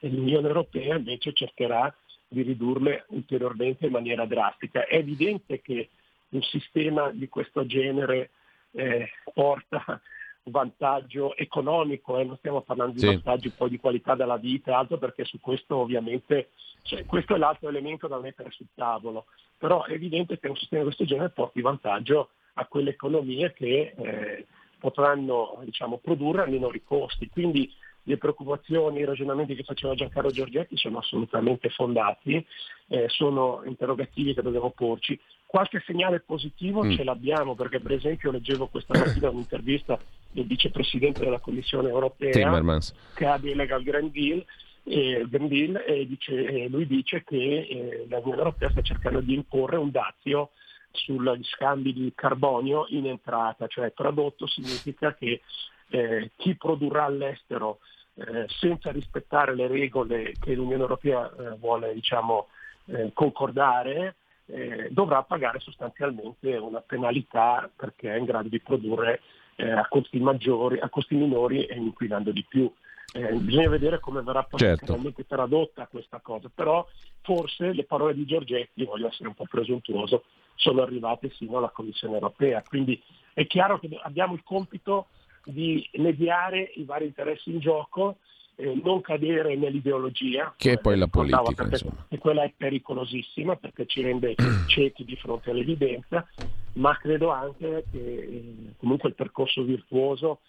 l'Unione 0.00 0.46
Europea 0.46 0.96
invece 0.96 1.32
cercherà 1.32 1.92
di 2.28 2.42
ridurle 2.42 3.04
ulteriormente 3.08 3.86
in 3.86 3.92
maniera 3.92 4.24
drastica. 4.26 4.86
È 4.86 4.96
evidente 4.96 5.60
che 5.60 5.90
un 6.30 6.42
sistema 6.42 7.10
di 7.10 7.28
questo 7.28 7.66
genere 7.66 8.30
eh, 8.72 9.08
porta 9.32 10.00
vantaggio 10.44 11.36
economico, 11.36 12.18
eh, 12.18 12.24
non 12.24 12.36
stiamo 12.36 12.60
parlando 12.60 12.94
di 12.94 13.00
sì. 13.00 13.06
vantaggi 13.06 13.50
poi 13.50 13.70
di 13.70 13.78
qualità 13.78 14.14
della 14.14 14.36
vita 14.36 14.70
e 14.70 14.74
altro 14.74 14.98
perché 14.98 15.24
su 15.24 15.40
questo 15.40 15.76
ovviamente 15.76 16.50
cioè, 16.82 17.04
questo 17.04 17.34
è 17.34 17.38
l'altro 17.38 17.68
elemento 17.68 18.06
da 18.06 18.20
mettere 18.20 18.50
sul 18.52 18.68
tavolo, 18.74 19.26
però 19.58 19.84
è 19.84 19.92
evidente 19.92 20.38
che 20.38 20.48
un 20.48 20.56
sistema 20.56 20.82
di 20.82 20.86
questo 20.88 21.04
genere 21.04 21.30
porti 21.30 21.60
vantaggio 21.60 22.30
a 22.54 22.66
quelle 22.66 22.90
economie 22.90 23.52
che 23.52 23.94
eh, 23.96 24.46
potranno 24.78 25.60
diciamo, 25.64 25.98
produrre 25.98 26.42
a 26.42 26.46
minori 26.46 26.82
costi. 26.84 27.28
Quindi 27.28 27.72
le 28.08 28.18
preoccupazioni, 28.18 29.00
i 29.00 29.04
ragionamenti 29.04 29.54
che 29.54 29.64
faceva 29.64 29.94
Giancarlo 29.94 30.30
Giorgetti 30.30 30.76
sono 30.76 30.98
assolutamente 30.98 31.70
fondati, 31.70 32.44
eh, 32.88 33.06
sono 33.08 33.62
interrogativi 33.64 34.32
che 34.32 34.42
dobbiamo 34.42 34.70
porci. 34.70 35.18
Qualche 35.44 35.82
segnale 35.84 36.20
positivo 36.20 36.84
mm. 36.84 36.92
ce 36.92 37.04
l'abbiamo 37.04 37.54
perché 37.54 37.80
per 37.80 37.92
esempio 37.92 38.30
leggevo 38.30 38.68
questa 38.68 38.96
mattina 38.96 39.30
un'intervista 39.30 39.98
del 40.30 40.46
vicepresidente 40.46 41.24
della 41.24 41.40
Commissione 41.40 41.88
europea 41.88 42.30
Timmermans. 42.30 42.94
che 43.14 43.26
ha 43.26 43.38
delega 43.38 43.74
al 43.74 43.82
Green 43.82 44.10
Deal 44.12 44.44
e, 44.84 45.26
Green 45.28 45.48
Deal, 45.48 45.82
e 45.84 46.06
dice, 46.06 46.68
lui 46.68 46.86
dice 46.86 47.24
che 47.24 47.36
eh, 47.36 48.06
l'Unione 48.08 48.36
Europea 48.36 48.70
sta 48.70 48.82
cercando 48.82 49.20
di 49.20 49.34
imporre 49.34 49.76
un 49.76 49.90
dazio 49.90 50.50
sugli 50.92 51.42
scambi 51.42 51.92
di 51.92 52.12
carbonio 52.14 52.86
in 52.90 53.06
entrata, 53.06 53.66
cioè 53.66 53.92
tradotto 53.92 54.46
significa 54.46 55.12
che 55.14 55.40
eh, 55.88 56.30
chi 56.36 56.56
produrrà 56.56 57.04
all'estero 57.04 57.78
eh, 58.16 58.46
senza 58.48 58.90
rispettare 58.90 59.54
le 59.54 59.66
regole 59.66 60.32
che 60.40 60.54
l'Unione 60.54 60.82
Europea 60.82 61.30
eh, 61.30 61.56
vuole 61.58 61.92
diciamo, 61.92 62.48
eh, 62.86 63.10
concordare, 63.12 64.16
eh, 64.46 64.88
dovrà 64.90 65.22
pagare 65.22 65.58
sostanzialmente 65.60 66.56
una 66.56 66.80
penalità 66.80 67.70
perché 67.74 68.14
è 68.14 68.18
in 68.18 68.24
grado 68.24 68.48
di 68.48 68.60
produrre 68.60 69.20
eh, 69.56 69.70
a 69.70 69.86
costi 69.88 70.18
maggiori, 70.18 70.78
a 70.78 70.88
costi 70.88 71.14
minori 71.14 71.64
e 71.64 71.76
inquinando 71.76 72.30
di 72.30 72.44
più. 72.48 72.72
Eh, 73.12 73.32
bisogna 73.34 73.68
vedere 73.68 74.00
come 74.00 74.20
verrà 74.22 74.42
poi 74.42 74.60
certo. 74.60 74.98
tradotta 75.26 75.86
questa 75.86 76.20
cosa, 76.20 76.50
però 76.52 76.86
forse 77.22 77.72
le 77.72 77.84
parole 77.84 78.14
di 78.14 78.26
Giorgetti, 78.26 78.84
voglio 78.84 79.08
essere 79.08 79.28
un 79.28 79.34
po' 79.34 79.46
presuntuoso, 79.48 80.24
sono 80.54 80.82
arrivate 80.82 81.30
sino 81.30 81.58
alla 81.58 81.70
Commissione 81.70 82.14
europea. 82.14 82.62
Quindi 82.66 83.00
è 83.32 83.46
chiaro 83.46 83.78
che 83.78 83.88
abbiamo 84.02 84.34
il 84.34 84.42
compito 84.42 85.08
di 85.46 85.88
mediare 85.94 86.72
i 86.74 86.84
vari 86.84 87.06
interessi 87.06 87.50
in 87.50 87.60
gioco, 87.60 88.18
eh, 88.56 88.80
non 88.82 89.00
cadere 89.00 89.54
nell'ideologia. 89.54 90.54
Che 90.56 90.72
è 90.72 90.78
poi 90.78 90.98
la 90.98 91.06
politica. 91.06 91.64
Perché, 91.64 91.86
e 92.08 92.18
quella 92.18 92.42
è 92.42 92.52
pericolosissima 92.56 93.56
perché 93.56 93.86
ci 93.86 94.02
rende 94.02 94.34
ciechi 94.66 95.04
di 95.04 95.16
fronte 95.16 95.50
all'evidenza, 95.50 96.26
ma 96.74 96.96
credo 96.96 97.30
anche 97.30 97.84
che 97.90 97.98
eh, 97.98 98.54
comunque 98.76 99.10
il 99.10 99.14
percorso 99.14 99.62
virtuoso 99.62 100.40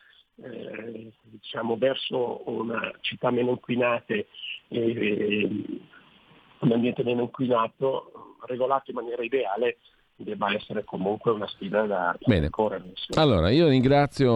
eh, 0.42 1.12
diciamo, 1.24 1.78
verso 1.78 2.50
una 2.50 2.92
città 3.02 3.30
meno 3.30 3.52
inquinate 3.52 4.28
e 4.70 5.50
un 6.60 6.72
ambiente 6.72 7.04
meno 7.04 7.22
inquinato, 7.22 8.36
regolato 8.46 8.92
in 8.92 8.96
maniera 8.98 9.24
ideale, 9.24 9.78
debba 10.24 10.52
essere 10.54 10.84
comunque 10.84 11.32
una 11.32 11.48
sfida 11.48 11.86
da, 11.86 12.18
Bene. 12.26 12.50
correre. 12.50 12.92
Allora, 13.16 13.50
io 13.52 13.68
ringrazio 13.68 14.34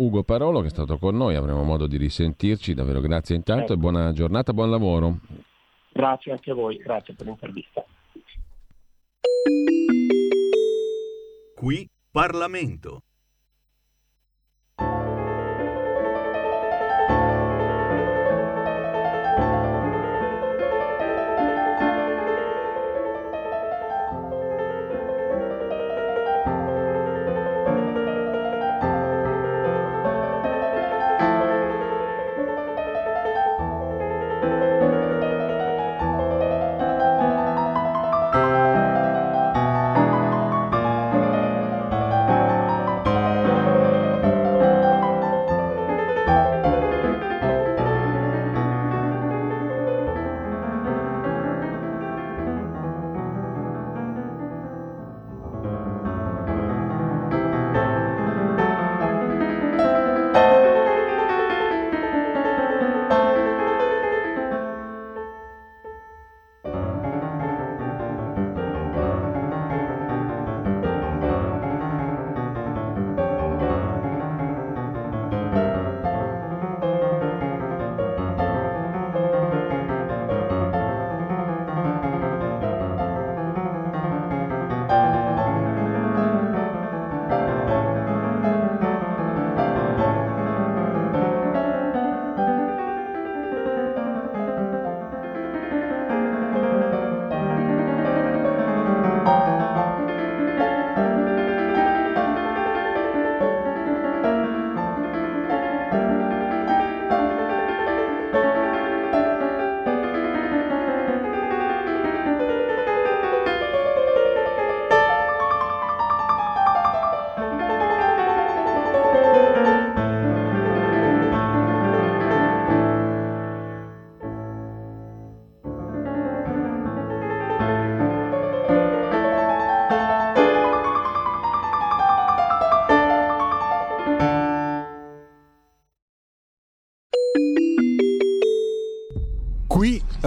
Ugo 0.00 0.24
Parolo 0.24 0.60
che 0.60 0.66
è 0.66 0.70
stato 0.70 0.98
con 0.98 1.16
noi, 1.16 1.36
avremo 1.36 1.62
modo 1.62 1.86
di 1.86 1.96
risentirci, 1.96 2.74
davvero 2.74 3.00
grazie 3.00 3.36
intanto 3.36 3.72
Eh. 3.72 3.76
e 3.76 3.78
buona 3.78 4.12
giornata, 4.12 4.52
buon 4.52 4.70
lavoro. 4.70 5.18
Grazie 5.92 6.32
anche 6.32 6.50
a 6.50 6.54
voi, 6.54 6.76
grazie 6.78 7.14
per 7.14 7.26
l'intervista. 7.26 7.84
Qui 11.54 11.88
Parlamento. 12.10 13.03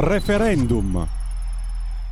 Referendum. 0.08 1.06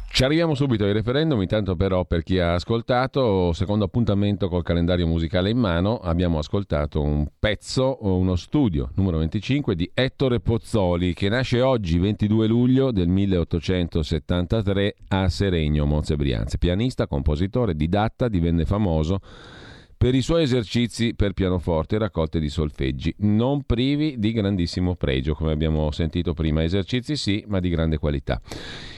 Ci 0.08 0.24
arriviamo 0.24 0.54
subito 0.56 0.86
ai 0.86 0.94
referendum, 0.94 1.42
intanto 1.42 1.76
però 1.76 2.06
per 2.06 2.24
chi 2.24 2.40
ha 2.40 2.54
ascoltato, 2.54 3.52
secondo 3.52 3.84
appuntamento 3.84 4.48
col 4.48 4.64
calendario 4.64 5.08
musicale 5.08 5.50
in 5.50 5.58
mano, 5.58 5.98
abbiamo 5.98 6.38
ascoltato 6.38 7.02
un 7.02 7.28
pezzo, 7.38 7.98
uno 8.02 8.36
studio 8.38 8.92
numero 8.96 9.18
25 9.18 9.76
di 9.76 9.92
Ettore 9.94 10.40
Pozzoli 10.40 11.14
che 11.14 11.28
nasce 11.28 11.62
oggi 11.62 11.98
22 11.98 12.48
luglio 12.48 12.92
del 12.92 13.10
1873 13.10 14.96
a 15.10 15.28
Seregno, 15.28 15.86
Monza 15.86 16.16
Brianza. 16.16 16.58
Pianista, 16.58 17.08
compositore, 17.08 17.76
didatta, 17.76 18.30
divenne 18.30 18.64
famoso 18.64 19.20
per 19.98 20.14
i 20.16 20.22
suoi 20.22 20.44
esercizi 20.44 21.16
per 21.16 21.34
pianoforte 21.34 21.96
e 21.96 22.00
raccolte 22.00 22.40
di 22.40 22.50
solfeggi, 22.50 23.14
non 23.20 23.64
privi 23.64 24.16
di 24.18 24.32
grandissimo 24.32 24.96
pregio, 24.96 25.34
come 25.34 25.52
abbiamo 25.52 25.92
sentito 25.92 26.34
prima. 26.34 26.64
Esercizi 26.64 27.16
sì, 27.16 27.44
ma 27.48 27.60
di 27.60 27.70
grande 27.70 27.98
qualità. 27.98 28.42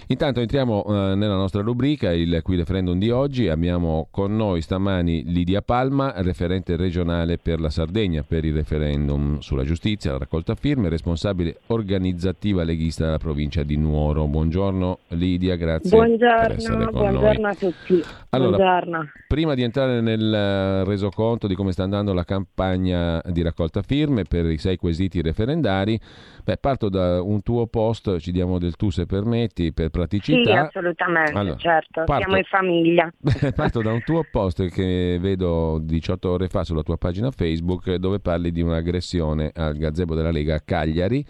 Intanto 0.09 0.39
entriamo 0.39 0.85
eh, 0.85 1.15
nella 1.15 1.35
nostra 1.35 1.61
rubrica, 1.61 2.13
il 2.13 2.39
qui 2.41 2.55
referendum 2.55 2.97
di 2.97 3.09
oggi. 3.09 3.49
Abbiamo 3.49 4.07
con 4.09 4.37
noi 4.37 4.61
stamani 4.61 5.23
Lidia 5.25 5.61
Palma, 5.61 6.13
referente 6.21 6.77
regionale 6.77 7.37
per 7.37 7.59
la 7.59 7.69
Sardegna 7.69 8.23
per 8.23 8.45
il 8.45 8.53
referendum 8.53 9.39
sulla 9.39 9.65
giustizia, 9.65 10.13
la 10.13 10.19
raccolta 10.19 10.55
firme, 10.55 10.87
responsabile 10.87 11.57
organizzativa 11.67 12.63
leghista 12.63 13.03
della 13.03 13.17
provincia 13.17 13.63
di 13.63 13.75
Nuoro. 13.75 14.27
Buongiorno 14.27 14.99
Lidia, 15.09 15.57
grazie 15.57 15.89
Buongiorno, 15.89 16.89
buongiorno 16.89 17.47
a 17.47 17.55
tutti. 17.55 18.01
Allora, 18.29 18.55
Buongiorno. 18.55 19.11
Prima 19.27 19.55
di 19.55 19.63
entrare 19.63 19.99
nel 19.99 20.33
eh, 20.33 20.83
resoconto 20.85 21.47
di 21.47 21.55
come 21.55 21.73
sta 21.73 21.83
andando 21.83 22.13
la 22.13 22.23
campagna 22.23 23.21
di 23.25 23.41
raccolta 23.41 23.81
firme 23.81 24.23
per 24.23 24.45
i 24.45 24.57
sei 24.57 24.77
quesiti 24.77 25.21
referendari, 25.21 25.99
beh, 26.45 26.57
parto 26.57 26.87
da 26.87 27.21
un 27.21 27.41
tuo 27.41 27.67
post, 27.67 28.19
ci 28.19 28.31
diamo 28.31 28.57
del 28.57 28.77
tu 28.77 28.89
se 28.89 29.05
permetti, 29.05 29.73
per 29.73 29.89
Sì, 30.05 30.33
praticità. 30.33 30.67
assolutamente, 30.67 31.37
Allora, 31.37 31.57
certo, 31.57 32.03
parto- 32.05 32.15
siamo 32.15 32.37
in 32.37 32.43
famiglia. 32.43 33.11
Parto 33.55 33.81
da 33.81 33.91
un 33.93 34.03
tuo 34.03 34.23
post 34.29 34.67
che 34.69 35.17
vedo 35.19 35.79
18 35.81 36.29
ore 36.29 36.47
fa 36.47 36.63
sulla 36.63 36.83
tua 36.83 36.97
pagina 36.97 37.31
Facebook 37.31 37.93
dove 37.95 38.19
parli 38.19 38.51
di 38.51 38.61
un'aggressione 38.61 39.51
al 39.55 39.75
gazebo 39.77 40.15
della 40.15 40.31
Lega 40.31 40.55
a 40.55 40.61
Cagliari 40.63 41.25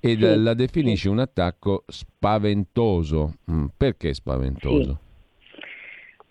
e 0.00 0.16
Sì, 0.16 0.18
la 0.42 0.54
definisci 0.54 1.08
un 1.08 1.18
attacco 1.18 1.84
spaventoso. 1.86 3.34
Mm, 3.50 3.66
Perché 3.76 4.12
spaventoso? 4.12 4.98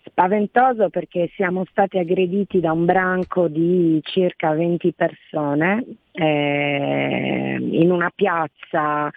Spaventoso 0.06 0.90
perché 0.90 1.28
siamo 1.34 1.64
stati 1.70 1.98
aggrediti 1.98 2.60
da 2.60 2.70
un 2.70 2.84
branco 2.84 3.48
di 3.48 3.98
circa 4.04 4.52
20 4.52 4.92
persone 4.92 5.84
eh, 6.12 7.56
in 7.58 7.90
una 7.90 8.12
piazza 8.14 9.10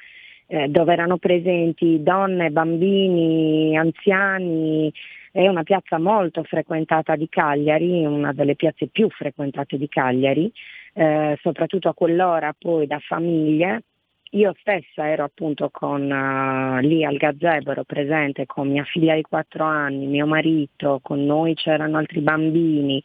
eh, 0.48 0.68
dove 0.70 0.94
erano 0.94 1.18
presenti 1.18 2.02
donne, 2.02 2.50
bambini, 2.50 3.78
anziani. 3.78 4.92
È 5.32 5.48
una 5.48 5.64
piazza 5.64 6.00
molto 6.00 6.44
frequentata 6.44 7.16
di 7.16 7.28
Cagliari, 7.30 8.06
una 8.06 8.34
delle 8.34 8.56
piazze 8.56 8.88
più 8.88 9.10
frequentate 9.10 9.78
di 9.78 9.88
Cagliari, 9.88 10.52
eh, 10.94 11.38
soprattutto 11.42 11.90
a 11.90 11.94
quell'ora 11.94 12.56
poi 12.58 12.88
da 12.88 13.00
famiglie. 13.00 13.84
Io 14.32 14.54
stessa 14.60 15.08
ero 15.08 15.24
appunto 15.24 15.70
con, 15.70 16.12
eh, 16.12 16.82
lì 16.82 17.06
al 17.06 17.18
gazebo, 17.18 17.72
ero 17.72 17.84
presente 17.84 18.46
con 18.46 18.70
mia 18.70 18.84
figlia 18.84 19.16
di 19.16 19.22
4 19.22 19.64
anni, 19.64 20.08
mio 20.08 20.26
marito, 20.26 21.00
con 21.02 21.24
noi 21.24 21.54
c'erano 21.54 21.98
altri 21.98 22.20
bambini 22.22 23.02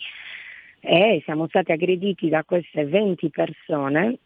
e 0.81 1.20
siamo 1.24 1.47
stati 1.47 1.70
aggrediti 1.70 2.28
da 2.28 2.43
queste 2.43 2.85
20 2.85 3.31
persone 3.31 4.19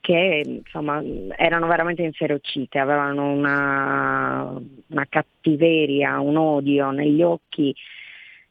che 0.00 0.42
insomma 0.44 1.02
erano 1.36 1.66
veramente 1.66 2.02
inferocite, 2.02 2.78
avevano 2.78 3.32
una, 3.32 4.60
una 4.86 5.06
cattiveria, 5.08 6.20
un 6.20 6.36
odio 6.36 6.90
negli 6.90 7.22
occhi. 7.22 7.74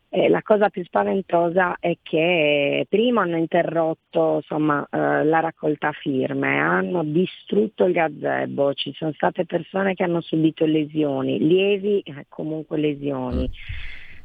E 0.10 0.30
la 0.30 0.42
cosa 0.42 0.70
più 0.70 0.86
spaventosa 0.86 1.76
è 1.80 1.98
che 2.02 2.86
prima 2.88 3.24
hanno 3.24 3.36
interrotto 3.36 4.36
insomma, 4.38 4.88
eh, 4.90 5.26
la 5.26 5.40
raccolta 5.42 5.92
firme, 5.92 6.60
hanno 6.60 7.04
distrutto 7.04 7.84
il 7.84 7.92
gazebo, 7.92 8.74
ci 8.74 8.94
sono 8.94 9.12
state 9.12 9.46
persone 9.46 9.96
che 9.96 10.04
hanno 10.04 10.22
subito 10.22 10.66
lesioni, 10.66 11.40
lievi 11.40 12.00
eh, 12.00 12.26
comunque 12.30 12.78
lesioni. 12.78 13.50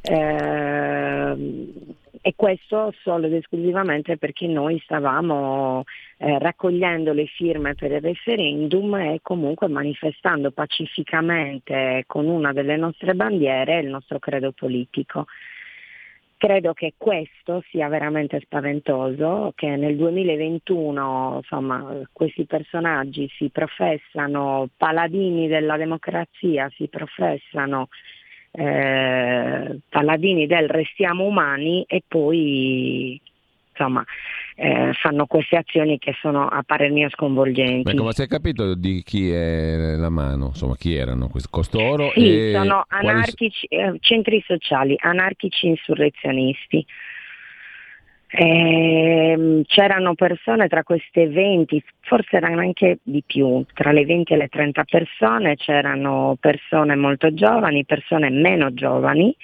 Eh, 0.02 1.36
e 2.24 2.34
questo 2.36 2.94
solo 3.02 3.26
ed 3.26 3.34
esclusivamente 3.34 4.16
perché 4.16 4.46
noi 4.46 4.80
stavamo 4.84 5.82
eh, 6.18 6.38
raccogliendo 6.38 7.12
le 7.12 7.26
firme 7.26 7.74
per 7.74 7.90
il 7.90 8.00
referendum 8.00 8.94
e 8.94 9.18
comunque 9.20 9.66
manifestando 9.66 10.52
pacificamente 10.52 12.04
con 12.06 12.28
una 12.28 12.52
delle 12.52 12.76
nostre 12.76 13.14
bandiere 13.14 13.80
il 13.80 13.88
nostro 13.88 14.20
credo 14.20 14.52
politico. 14.52 15.26
Credo 16.36 16.72
che 16.74 16.94
questo 16.96 17.62
sia 17.70 17.88
veramente 17.88 18.40
spaventoso, 18.40 19.52
che 19.54 19.74
nel 19.76 19.96
2021 19.96 21.38
insomma, 21.40 22.00
questi 22.12 22.46
personaggi 22.46 23.28
si 23.36 23.48
professano 23.50 24.68
paladini 24.76 25.48
della 25.48 25.76
democrazia, 25.76 26.70
si 26.76 26.88
professano 26.88 27.88
eh, 28.52 29.78
paladini 29.88 30.46
del 30.46 30.68
restiamo 30.68 31.24
umani 31.24 31.84
e 31.88 32.02
poi 32.06 33.20
insomma, 33.70 34.04
eh, 34.54 34.92
fanno 35.00 35.26
queste 35.26 35.56
azioni 35.56 35.98
che 35.98 36.14
sono 36.20 36.46
a 36.46 36.62
parer 36.62 36.90
mio 36.90 37.08
sconvolgenti. 37.08 37.82
Beh, 37.82 37.94
come 37.94 38.12
si 38.12 38.22
è 38.22 38.26
capito 38.26 38.74
di 38.74 39.02
chi 39.02 39.30
è 39.30 39.96
la 39.96 40.10
mano? 40.10 40.46
Insomma, 40.48 40.76
chi 40.76 40.94
erano 40.94 41.28
questi? 41.28 41.48
Costoro? 41.50 42.12
Sì, 42.14 42.50
sono 42.52 42.84
quali- 42.88 43.08
anarchici, 43.08 43.66
eh, 43.66 43.96
centri 44.00 44.42
sociali, 44.46 44.94
anarchici 44.98 45.68
insurrezionisti. 45.68 46.84
Ehm, 48.34 49.62
c'erano 49.66 50.14
persone 50.14 50.66
tra 50.66 50.82
queste 50.84 51.28
20, 51.28 51.84
forse 52.00 52.36
erano 52.36 52.60
anche 52.60 52.98
di 53.02 53.22
più, 53.26 53.62
tra 53.74 53.92
le 53.92 54.06
20 54.06 54.32
e 54.32 54.36
le 54.36 54.48
30 54.48 54.84
persone 54.84 55.56
c'erano 55.56 56.36
persone 56.40 56.96
molto 56.96 57.34
giovani, 57.34 57.84
persone 57.84 58.30
meno 58.30 58.72
giovani, 58.72 59.36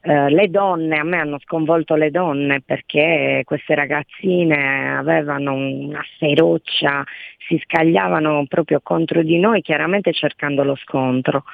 eh, 0.00 0.30
le 0.30 0.48
donne, 0.48 0.96
a 0.96 1.04
me 1.04 1.18
hanno 1.18 1.38
sconvolto 1.38 1.96
le 1.96 2.10
donne 2.10 2.62
perché 2.62 3.42
queste 3.44 3.74
ragazzine 3.74 4.96
avevano 4.96 5.54
una 5.54 6.02
ferocia, 6.18 7.04
si 7.46 7.60
scagliavano 7.62 8.46
proprio 8.48 8.80
contro 8.82 9.22
di 9.22 9.38
noi, 9.38 9.60
chiaramente 9.60 10.14
cercando 10.14 10.64
lo 10.64 10.76
scontro. 10.76 11.44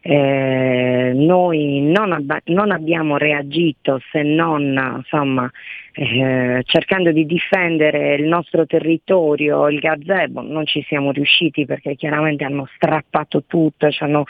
Eh, 0.00 1.12
noi 1.14 1.80
non, 1.80 2.12
abba- 2.12 2.40
non 2.46 2.70
abbiamo 2.70 3.16
reagito 3.16 4.00
se 4.12 4.22
non 4.22 4.94
insomma, 4.96 5.50
eh, 5.92 6.62
cercando 6.64 7.10
di 7.10 7.26
difendere 7.26 8.14
il 8.14 8.28
nostro 8.28 8.64
territorio, 8.64 9.68
il 9.68 9.80
gazebo, 9.80 10.40
non 10.40 10.66
ci 10.66 10.84
siamo 10.86 11.10
riusciti 11.10 11.66
perché 11.66 11.96
chiaramente 11.96 12.44
hanno 12.44 12.68
strappato 12.76 13.44
tutto, 13.46 13.90
ci 13.90 14.04
hanno 14.04 14.24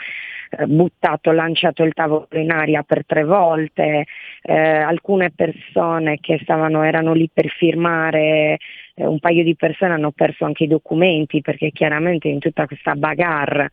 eh, 0.49 0.65
buttato, 0.65 1.31
lanciato 1.31 1.83
il 1.83 1.93
tavolo 1.93 2.27
in 2.31 2.49
aria 2.49 2.81
per 2.81 3.05
tre 3.05 3.23
volte, 3.23 4.05
eh, 4.41 4.57
alcune 4.57 5.29
persone 5.29 6.17
che 6.19 6.39
stavano, 6.41 6.81
erano 6.83 7.13
lì 7.13 7.29
per 7.31 7.47
firmare, 7.49 8.57
eh, 8.95 9.05
un 9.05 9.19
paio 9.19 9.43
di 9.43 9.55
persone 9.55 9.93
hanno 9.93 10.11
perso 10.11 10.45
anche 10.45 10.63
i 10.63 10.67
documenti 10.67 11.41
perché 11.41 11.69
chiaramente 11.71 12.27
in 12.27 12.39
tutta 12.39 12.65
questa 12.65 12.95
bagarre 12.95 13.69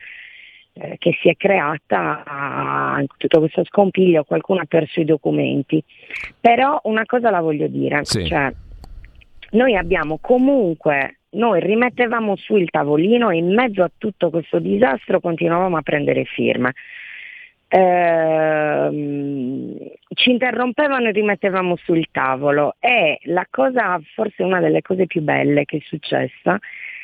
eh, 0.78 0.96
che 0.98 1.16
si 1.20 1.28
è 1.28 1.36
creata 1.36 2.96
in 2.98 3.06
tutto 3.16 3.38
questo 3.38 3.64
scompiglio 3.64 4.24
qualcuno 4.24 4.60
ha 4.60 4.66
perso 4.66 5.00
i 5.00 5.04
documenti. 5.04 5.82
Però 6.38 6.80
una 6.84 7.04
cosa 7.06 7.30
la 7.30 7.40
voglio 7.40 7.66
dire, 7.66 8.04
Sì. 8.04 8.26
cioè, 8.26 8.52
noi 9.52 9.76
abbiamo 9.76 10.18
comunque, 10.20 11.20
noi 11.30 11.60
rimettevamo 11.60 12.36
su 12.36 12.56
il 12.56 12.68
tavolino 12.68 13.30
e 13.30 13.36
in 13.36 13.54
mezzo 13.54 13.82
a 13.82 13.90
tutto 13.96 14.30
questo 14.30 14.58
disastro 14.58 15.20
continuavamo 15.20 15.76
a 15.76 15.82
prendere 15.82 16.24
firme. 16.24 16.72
Ehm, 17.68 19.76
ci 20.14 20.30
interrompevano 20.30 21.08
e 21.08 21.12
rimettevamo 21.12 21.76
sul 21.76 22.06
tavolo 22.10 22.76
e 22.78 23.18
la 23.24 23.46
cosa, 23.50 24.00
forse 24.14 24.42
una 24.42 24.60
delle 24.60 24.82
cose 24.82 25.06
più 25.06 25.22
belle 25.22 25.64
che 25.64 25.78
è 25.78 25.82
successa, 25.84 26.58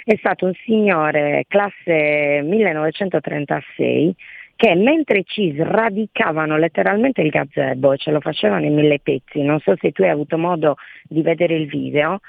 è 0.05 0.16
stato 0.16 0.47
un 0.47 0.53
signore 0.65 1.45
classe 1.49 2.43
1936 2.43 4.15
che 4.57 4.74
mentre 4.74 5.24
ci 5.24 5.53
sradicavano 5.57 6.57
letteralmente 6.57 7.20
il 7.20 7.31
gazebo 7.31 7.93
e 7.93 7.97
ce 7.97 8.11
lo 8.11 8.20
facevano 8.20 8.65
in 8.65 8.74
mille 8.74 9.01
pezzi, 9.01 9.43
non 9.43 9.59
so 9.61 9.74
se 9.81 9.91
tu 9.91 10.03
hai 10.03 10.11
avuto 10.11 10.39
modo 10.39 10.77
di 11.03 11.20
vedere 11.23 11.57
il 11.57 11.66
video, 11.66 12.20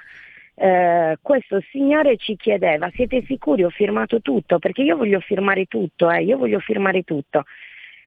eh, 0.56 1.18
questo 1.22 1.62
signore 1.70 2.18
ci 2.18 2.36
chiedeva 2.36 2.90
siete 2.94 3.24
sicuri 3.26 3.64
ho 3.64 3.70
firmato 3.70 4.22
tutto? 4.22 4.60
Perché 4.60 4.82
io 4.82 4.98
voglio 4.98 5.20
firmare 5.20 5.66
tutto, 5.66 6.10
eh, 6.10 6.24
io 6.24 6.38
voglio 6.38 6.60
firmare 6.60 7.04
tutto. 7.04 7.44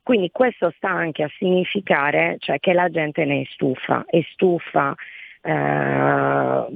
Quindi 0.03 0.31
questo 0.31 0.73
sta 0.77 0.89
anche 0.89 1.25
a 1.25 1.31
significare 1.37 2.37
cioè, 2.39 2.61
che 2.61 2.73
la 2.73 2.89
gente 2.89 3.25
ne 3.25 3.43
è 3.43 3.45
stufa, 3.51 4.05
è 4.07 4.21
stufa 4.31 4.95
eh, 5.43 6.67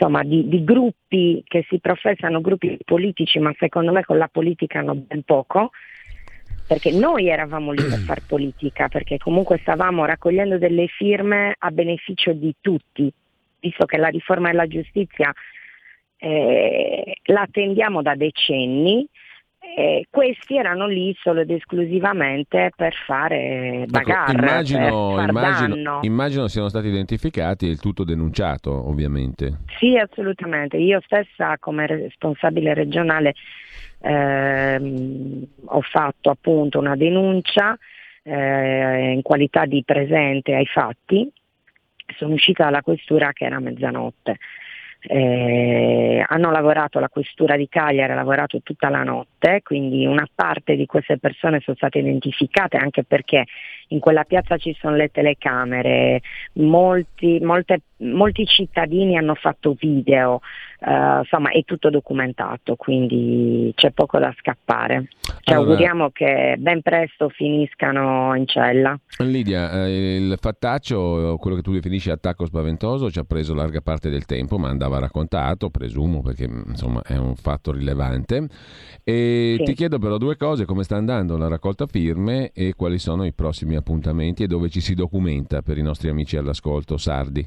insomma, 0.00 0.22
di, 0.22 0.48
di 0.48 0.64
gruppi 0.64 1.44
che 1.46 1.66
si 1.68 1.78
professano 1.78 2.40
gruppi 2.40 2.78
politici, 2.84 3.38
ma 3.38 3.54
secondo 3.58 3.92
me 3.92 4.02
con 4.02 4.16
la 4.16 4.28
politica 4.28 4.78
hanno 4.78 4.94
ben 4.94 5.22
poco, 5.22 5.70
perché 6.66 6.90
noi 6.90 7.28
eravamo 7.28 7.72
lì 7.72 7.82
per 7.82 7.98
fare 8.06 8.22
politica, 8.26 8.88
perché 8.88 9.18
comunque 9.18 9.58
stavamo 9.58 10.06
raccogliendo 10.06 10.56
delle 10.56 10.86
firme 10.86 11.54
a 11.58 11.70
beneficio 11.70 12.32
di 12.32 12.54
tutti, 12.60 13.12
visto 13.60 13.84
che 13.84 13.98
la 13.98 14.08
riforma 14.08 14.48
della 14.48 14.66
giustizia 14.66 15.32
eh, 16.16 17.16
la 17.24 17.42
attendiamo 17.42 18.00
da 18.00 18.14
decenni. 18.14 19.06
Eh, 19.76 20.06
questi 20.10 20.56
erano 20.56 20.86
lì 20.86 21.14
solo 21.20 21.40
ed 21.40 21.50
esclusivamente 21.50 22.72
per 22.74 22.94
fare 23.06 23.82
Ecco, 23.82 23.90
bagarre, 23.90 24.32
immagino, 24.32 25.14
per 25.16 25.28
immagino, 25.28 25.98
immagino 26.02 26.48
siano 26.48 26.68
stati 26.68 26.88
identificati 26.88 27.66
e 27.66 27.70
il 27.70 27.80
tutto 27.80 28.04
denunciato, 28.04 28.70
ovviamente. 28.88 29.60
Sì, 29.78 29.96
assolutamente. 29.96 30.76
Io 30.76 31.00
stessa 31.04 31.56
come 31.58 31.86
responsabile 31.86 32.74
regionale 32.74 33.34
ehm, 34.00 35.46
ho 35.66 35.80
fatto 35.82 36.30
appunto 36.30 36.78
una 36.78 36.96
denuncia 36.96 37.76
eh, 38.22 39.12
in 39.12 39.22
qualità 39.22 39.66
di 39.66 39.82
presente 39.84 40.54
ai 40.54 40.66
fatti. 40.66 41.30
Sono 42.16 42.34
uscita 42.34 42.64
dalla 42.64 42.82
questura 42.82 43.32
che 43.32 43.44
era 43.44 43.60
mezzanotte. 43.60 44.38
Eh, 45.02 46.22
hanno 46.26 46.50
lavorato, 46.50 46.98
la 46.98 47.08
questura 47.08 47.56
di 47.56 47.68
Cagliari 47.68 48.12
ha 48.12 48.14
lavorato 48.14 48.60
tutta 48.62 48.90
la 48.90 49.02
notte, 49.02 49.62
quindi 49.62 50.04
una 50.04 50.28
parte 50.34 50.76
di 50.76 50.84
queste 50.84 51.18
persone 51.18 51.60
sono 51.60 51.76
state 51.76 51.98
identificate 51.98 52.76
anche 52.76 53.04
perché 53.04 53.44
in 53.88 53.98
quella 53.98 54.24
piazza 54.24 54.58
ci 54.58 54.76
sono 54.78 54.96
le 54.96 55.10
telecamere, 55.10 56.20
molti, 56.54 57.40
molte- 57.40 57.80
molti 57.98 58.44
cittadini 58.46 59.16
hanno 59.16 59.34
fatto 59.34 59.74
video, 59.78 60.40
eh, 60.80 61.18
insomma 61.20 61.50
è 61.50 61.62
tutto 61.64 61.90
documentato, 61.90 62.76
quindi 62.76 63.72
c'è 63.74 63.90
poco 63.90 64.18
da 64.18 64.32
scappare. 64.38 65.08
Ci 65.40 65.52
Allora- 65.52 65.70
auguriamo 65.70 66.10
che 66.10 66.56
ben 66.58 66.82
presto 66.82 67.28
finiscano 67.28 68.34
in 68.34 68.46
cella. 68.46 68.98
Lidia, 69.18 69.84
eh, 69.86 70.16
il 70.16 70.36
fattaccio, 70.40 71.36
quello 71.38 71.56
che 71.56 71.62
tu 71.62 71.72
definisci 71.72 72.10
attacco 72.10 72.46
spaventoso, 72.46 73.10
ci 73.10 73.18
ha 73.18 73.24
preso 73.24 73.54
larga 73.54 73.80
parte 73.80 74.10
del 74.10 74.24
tempo, 74.26 74.58
ma 74.58 74.68
andava 74.68 74.98
raccontato, 74.98 75.70
presumo, 75.70 76.22
perché 76.22 76.44
insomma 76.44 77.02
è 77.02 77.16
un 77.16 77.34
fatto 77.36 77.72
rilevante. 77.72 78.46
E 79.04 79.54
Sì. 79.58 79.64
ti 79.64 79.74
chiedo 79.74 79.98
però 79.98 80.16
due 80.18 80.36
cose, 80.36 80.64
come 80.64 80.82
sta 80.84 80.96
andando 80.96 81.36
la 81.36 81.48
raccolta 81.48 81.86
firme 81.86 82.50
e 82.52 82.74
quali 82.74 82.98
sono 82.98 83.24
i 83.24 83.32
prossimi 83.32 83.76
appuntamenti 83.76 84.42
e 84.42 84.46
dove 84.46 84.68
ci 84.68 84.80
si 84.80 84.94
documenta 84.94 85.62
per 85.62 85.78
i 85.78 85.82
nostri 85.82 86.08
amici 86.08 86.36
all'ascolto 86.36 86.96
sardi. 86.96 87.46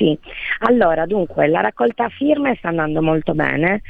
Sì, 0.00 0.18
allora 0.60 1.04
dunque 1.04 1.46
la 1.46 1.60
raccolta 1.60 2.08
firme 2.08 2.54
sta 2.56 2.68
andando 2.68 3.02
molto 3.02 3.34
bene, 3.34 3.82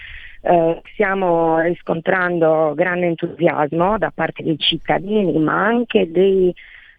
eh, 0.43 0.81
stiamo 0.93 1.61
riscontrando 1.61 2.73
grande 2.75 3.07
entusiasmo 3.07 3.97
da 3.97 4.11
parte 4.13 4.43
dei 4.43 4.59
cittadini, 4.59 5.39
ma 5.39 5.65
anche 5.65 6.11
dei, 6.11 6.53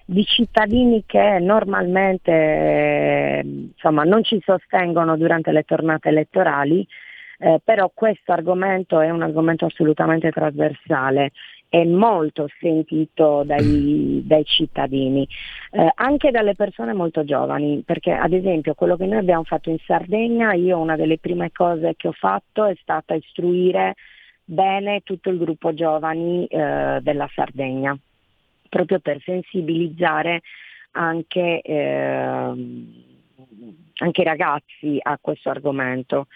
di 0.05 0.23
cittadini 0.23 1.03
che 1.05 1.39
normalmente 1.41 3.41
insomma, 3.43 4.03
non 4.03 4.23
ci 4.23 4.39
sostengono 4.45 5.17
durante 5.17 5.51
le 5.51 5.63
tornate 5.63 6.07
elettorali, 6.07 6.87
eh, 7.39 7.59
però 7.61 7.91
questo 7.93 8.31
argomento 8.31 9.01
è 9.01 9.09
un 9.09 9.23
argomento 9.23 9.65
assolutamente 9.65 10.31
trasversale 10.31 11.31
è 11.71 11.85
molto 11.85 12.49
sentito 12.59 13.43
dai, 13.45 14.21
dai 14.25 14.43
cittadini, 14.43 15.25
eh, 15.71 15.89
anche 15.95 16.29
dalle 16.29 16.53
persone 16.53 16.91
molto 16.91 17.23
giovani, 17.23 17.81
perché 17.85 18.11
ad 18.11 18.33
esempio 18.33 18.73
quello 18.73 18.97
che 18.97 19.05
noi 19.05 19.19
abbiamo 19.19 19.45
fatto 19.45 19.69
in 19.69 19.77
Sardegna, 19.85 20.51
io 20.51 20.77
una 20.79 20.97
delle 20.97 21.17
prime 21.17 21.49
cose 21.53 21.93
che 21.95 22.09
ho 22.09 22.11
fatto 22.11 22.65
è 22.65 22.75
stata 22.81 23.13
istruire 23.13 23.95
bene 24.43 24.99
tutto 25.05 25.29
il 25.29 25.37
gruppo 25.37 25.73
giovani 25.73 26.45
eh, 26.47 26.99
della 27.01 27.29
Sardegna, 27.33 27.97
proprio 28.67 28.99
per 28.99 29.21
sensibilizzare 29.23 30.41
anche, 30.91 31.61
ehm, 31.61 33.03
anche 33.99 34.21
i 34.21 34.25
ragazzi 34.25 34.97
a 35.01 35.17
questo 35.21 35.49
argomento. 35.49 36.27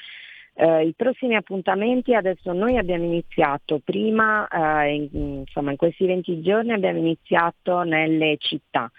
Eh, 0.58 0.88
I 0.88 0.94
prossimi 0.96 1.36
appuntamenti 1.36 2.16
adesso 2.16 2.54
noi 2.54 2.78
abbiamo 2.78 3.04
iniziato 3.04 3.82
prima, 3.84 4.48
eh, 4.48 4.94
in, 4.94 5.10
insomma 5.12 5.72
in 5.72 5.78
questi 5.78 6.06
20 6.06 6.42
giorni 6.42 6.72
abbiamo 6.72 7.00
iniziato 7.00 7.84
nelle 7.84 8.38
città. 8.40 8.90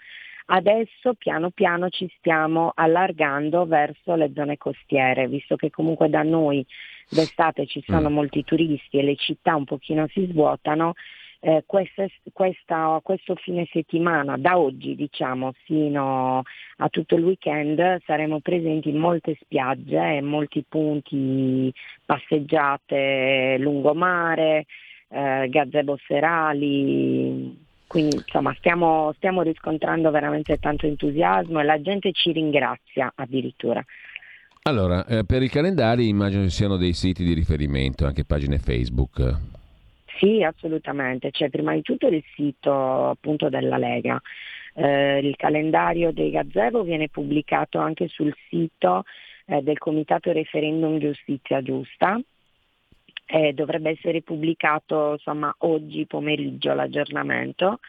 Adesso 0.49 1.15
piano 1.17 1.49
piano 1.49 1.89
ci 1.89 2.07
stiamo 2.19 2.71
allargando 2.73 3.65
verso 3.65 4.15
le 4.15 4.31
zone 4.33 4.57
costiere, 4.57 5.27
visto 5.27 5.55
che 5.55 5.71
comunque 5.71 6.09
da 6.09 6.21
noi 6.21 6.65
d'estate 7.09 7.65
ci 7.65 7.83
sono 7.85 8.09
mm. 8.09 8.13
molti 8.13 8.43
turisti 8.43 8.99
e 8.99 9.03
le 9.03 9.15
città 9.15 9.55
un 9.55 9.65
pochino 9.65 10.07
si 10.07 10.25
svuotano, 10.29 10.93
eh, 11.47 11.63
questa, 11.65 12.05
questa, 12.33 12.99
questo 13.01 13.35
fine 13.35 13.65
settimana, 13.71 14.35
da 14.35 14.57
oggi 14.57 14.95
diciamo 14.95 15.53
fino 15.63 16.43
a 16.77 16.89
tutto 16.89 17.15
il 17.15 17.23
weekend, 17.23 18.01
saremo 18.05 18.41
presenti 18.41 18.89
in 18.89 18.97
molte 18.97 19.37
spiagge 19.39 20.17
e 20.17 20.21
molti 20.21 20.65
punti 20.67 21.73
passeggiate 22.05 23.55
lungomare, 23.59 24.65
eh, 25.07 25.47
gazebo 25.49 25.97
serali. 26.05 27.65
Quindi 27.87 28.17
insomma 28.17 28.53
stiamo, 28.55 29.13
stiamo 29.15 29.41
riscontrando 29.41 30.11
veramente 30.11 30.57
tanto 30.57 30.85
entusiasmo 30.85 31.61
e 31.61 31.63
la 31.63 31.81
gente 31.81 32.11
ci 32.11 32.33
ringrazia 32.33 33.09
addirittura. 33.15 33.81
Allora, 34.63 35.05
eh, 35.05 35.23
per 35.23 35.43
i 35.43 35.47
calendari 35.47 36.09
immagino 36.09 36.43
ci 36.43 36.49
siano 36.49 36.75
dei 36.75 36.91
siti 36.91 37.23
di 37.23 37.31
riferimento, 37.31 38.05
anche 38.05 38.25
pagine 38.25 38.57
Facebook. 38.57 39.55
Sì, 40.17 40.43
assolutamente. 40.43 41.31
C'è 41.31 41.49
prima 41.49 41.73
di 41.73 41.81
tutto 41.81 42.07
il 42.07 42.23
sito 42.35 43.09
appunto 43.09 43.49
della 43.49 43.77
Lega. 43.77 44.19
Eh, 44.73 45.19
il 45.19 45.35
calendario 45.35 46.11
dei 46.11 46.31
gazebo 46.31 46.83
viene 46.83 47.09
pubblicato 47.09 47.77
anche 47.79 48.07
sul 48.07 48.33
sito 48.49 49.03
eh, 49.45 49.61
del 49.61 49.77
Comitato 49.77 50.31
Referendum 50.31 50.97
Giustizia 50.97 51.61
Giusta. 51.61 52.19
Eh, 53.29 53.53
dovrebbe 53.53 53.91
essere 53.91 54.21
pubblicato 54.21 55.13
insomma, 55.13 55.53
oggi 55.59 56.05
pomeriggio 56.07 56.73
l'aggiornamento. 56.73 57.79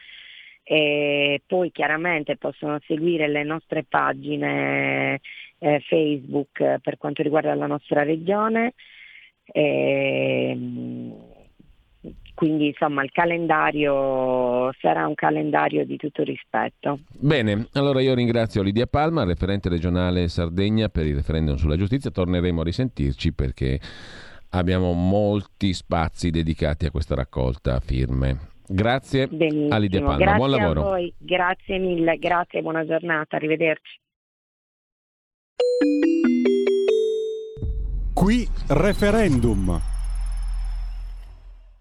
E 0.63 1.41
poi 1.47 1.71
chiaramente 1.71 2.37
possono 2.37 2.79
seguire 2.85 3.27
le 3.27 3.43
nostre 3.43 3.85
pagine 3.85 5.19
eh, 5.57 5.79
Facebook 5.87 6.79
per 6.81 6.97
quanto 6.97 7.23
riguarda 7.23 7.55
la 7.55 7.65
nostra 7.65 8.03
regione. 8.03 8.73
E, 9.51 10.55
quindi 12.39 12.67
insomma 12.67 13.03
il 13.03 13.11
calendario 13.11 14.71
sarà 14.79 15.05
un 15.05 15.13
calendario 15.13 15.85
di 15.85 15.97
tutto 15.97 16.23
rispetto. 16.23 16.99
Bene, 17.09 17.67
allora 17.73 17.99
io 17.99 18.13
ringrazio 18.13 18.61
Lidia 18.61 18.87
Palma, 18.87 19.25
referente 19.25 19.67
regionale 19.67 20.29
Sardegna 20.29 20.87
per 20.87 21.05
il 21.05 21.15
referendum 21.15 21.55
sulla 21.55 21.75
giustizia, 21.75 22.11
torneremo 22.11 22.61
a 22.61 22.63
risentirci 22.63 23.33
perché 23.33 23.77
abbiamo 24.51 24.93
molti 24.93 25.73
spazi 25.73 26.29
dedicati 26.29 26.85
a 26.85 26.91
questa 26.91 27.13
raccolta 27.13 27.81
firme. 27.81 28.37
Grazie 28.65 29.27
Benissimo. 29.27 29.75
a 29.75 29.77
Lidia 29.77 29.99
Palma, 29.99 30.15
grazie 30.15 30.37
buon 30.37 30.49
lavoro. 30.49 30.79
A 30.79 30.83
voi. 30.91 31.13
Grazie 31.17 31.77
mille, 31.77 32.17
grazie, 32.19 32.61
buona 32.61 32.85
giornata, 32.85 33.35
arrivederci. 33.35 33.99
Qui 38.13 38.47
referendum. 38.69 39.98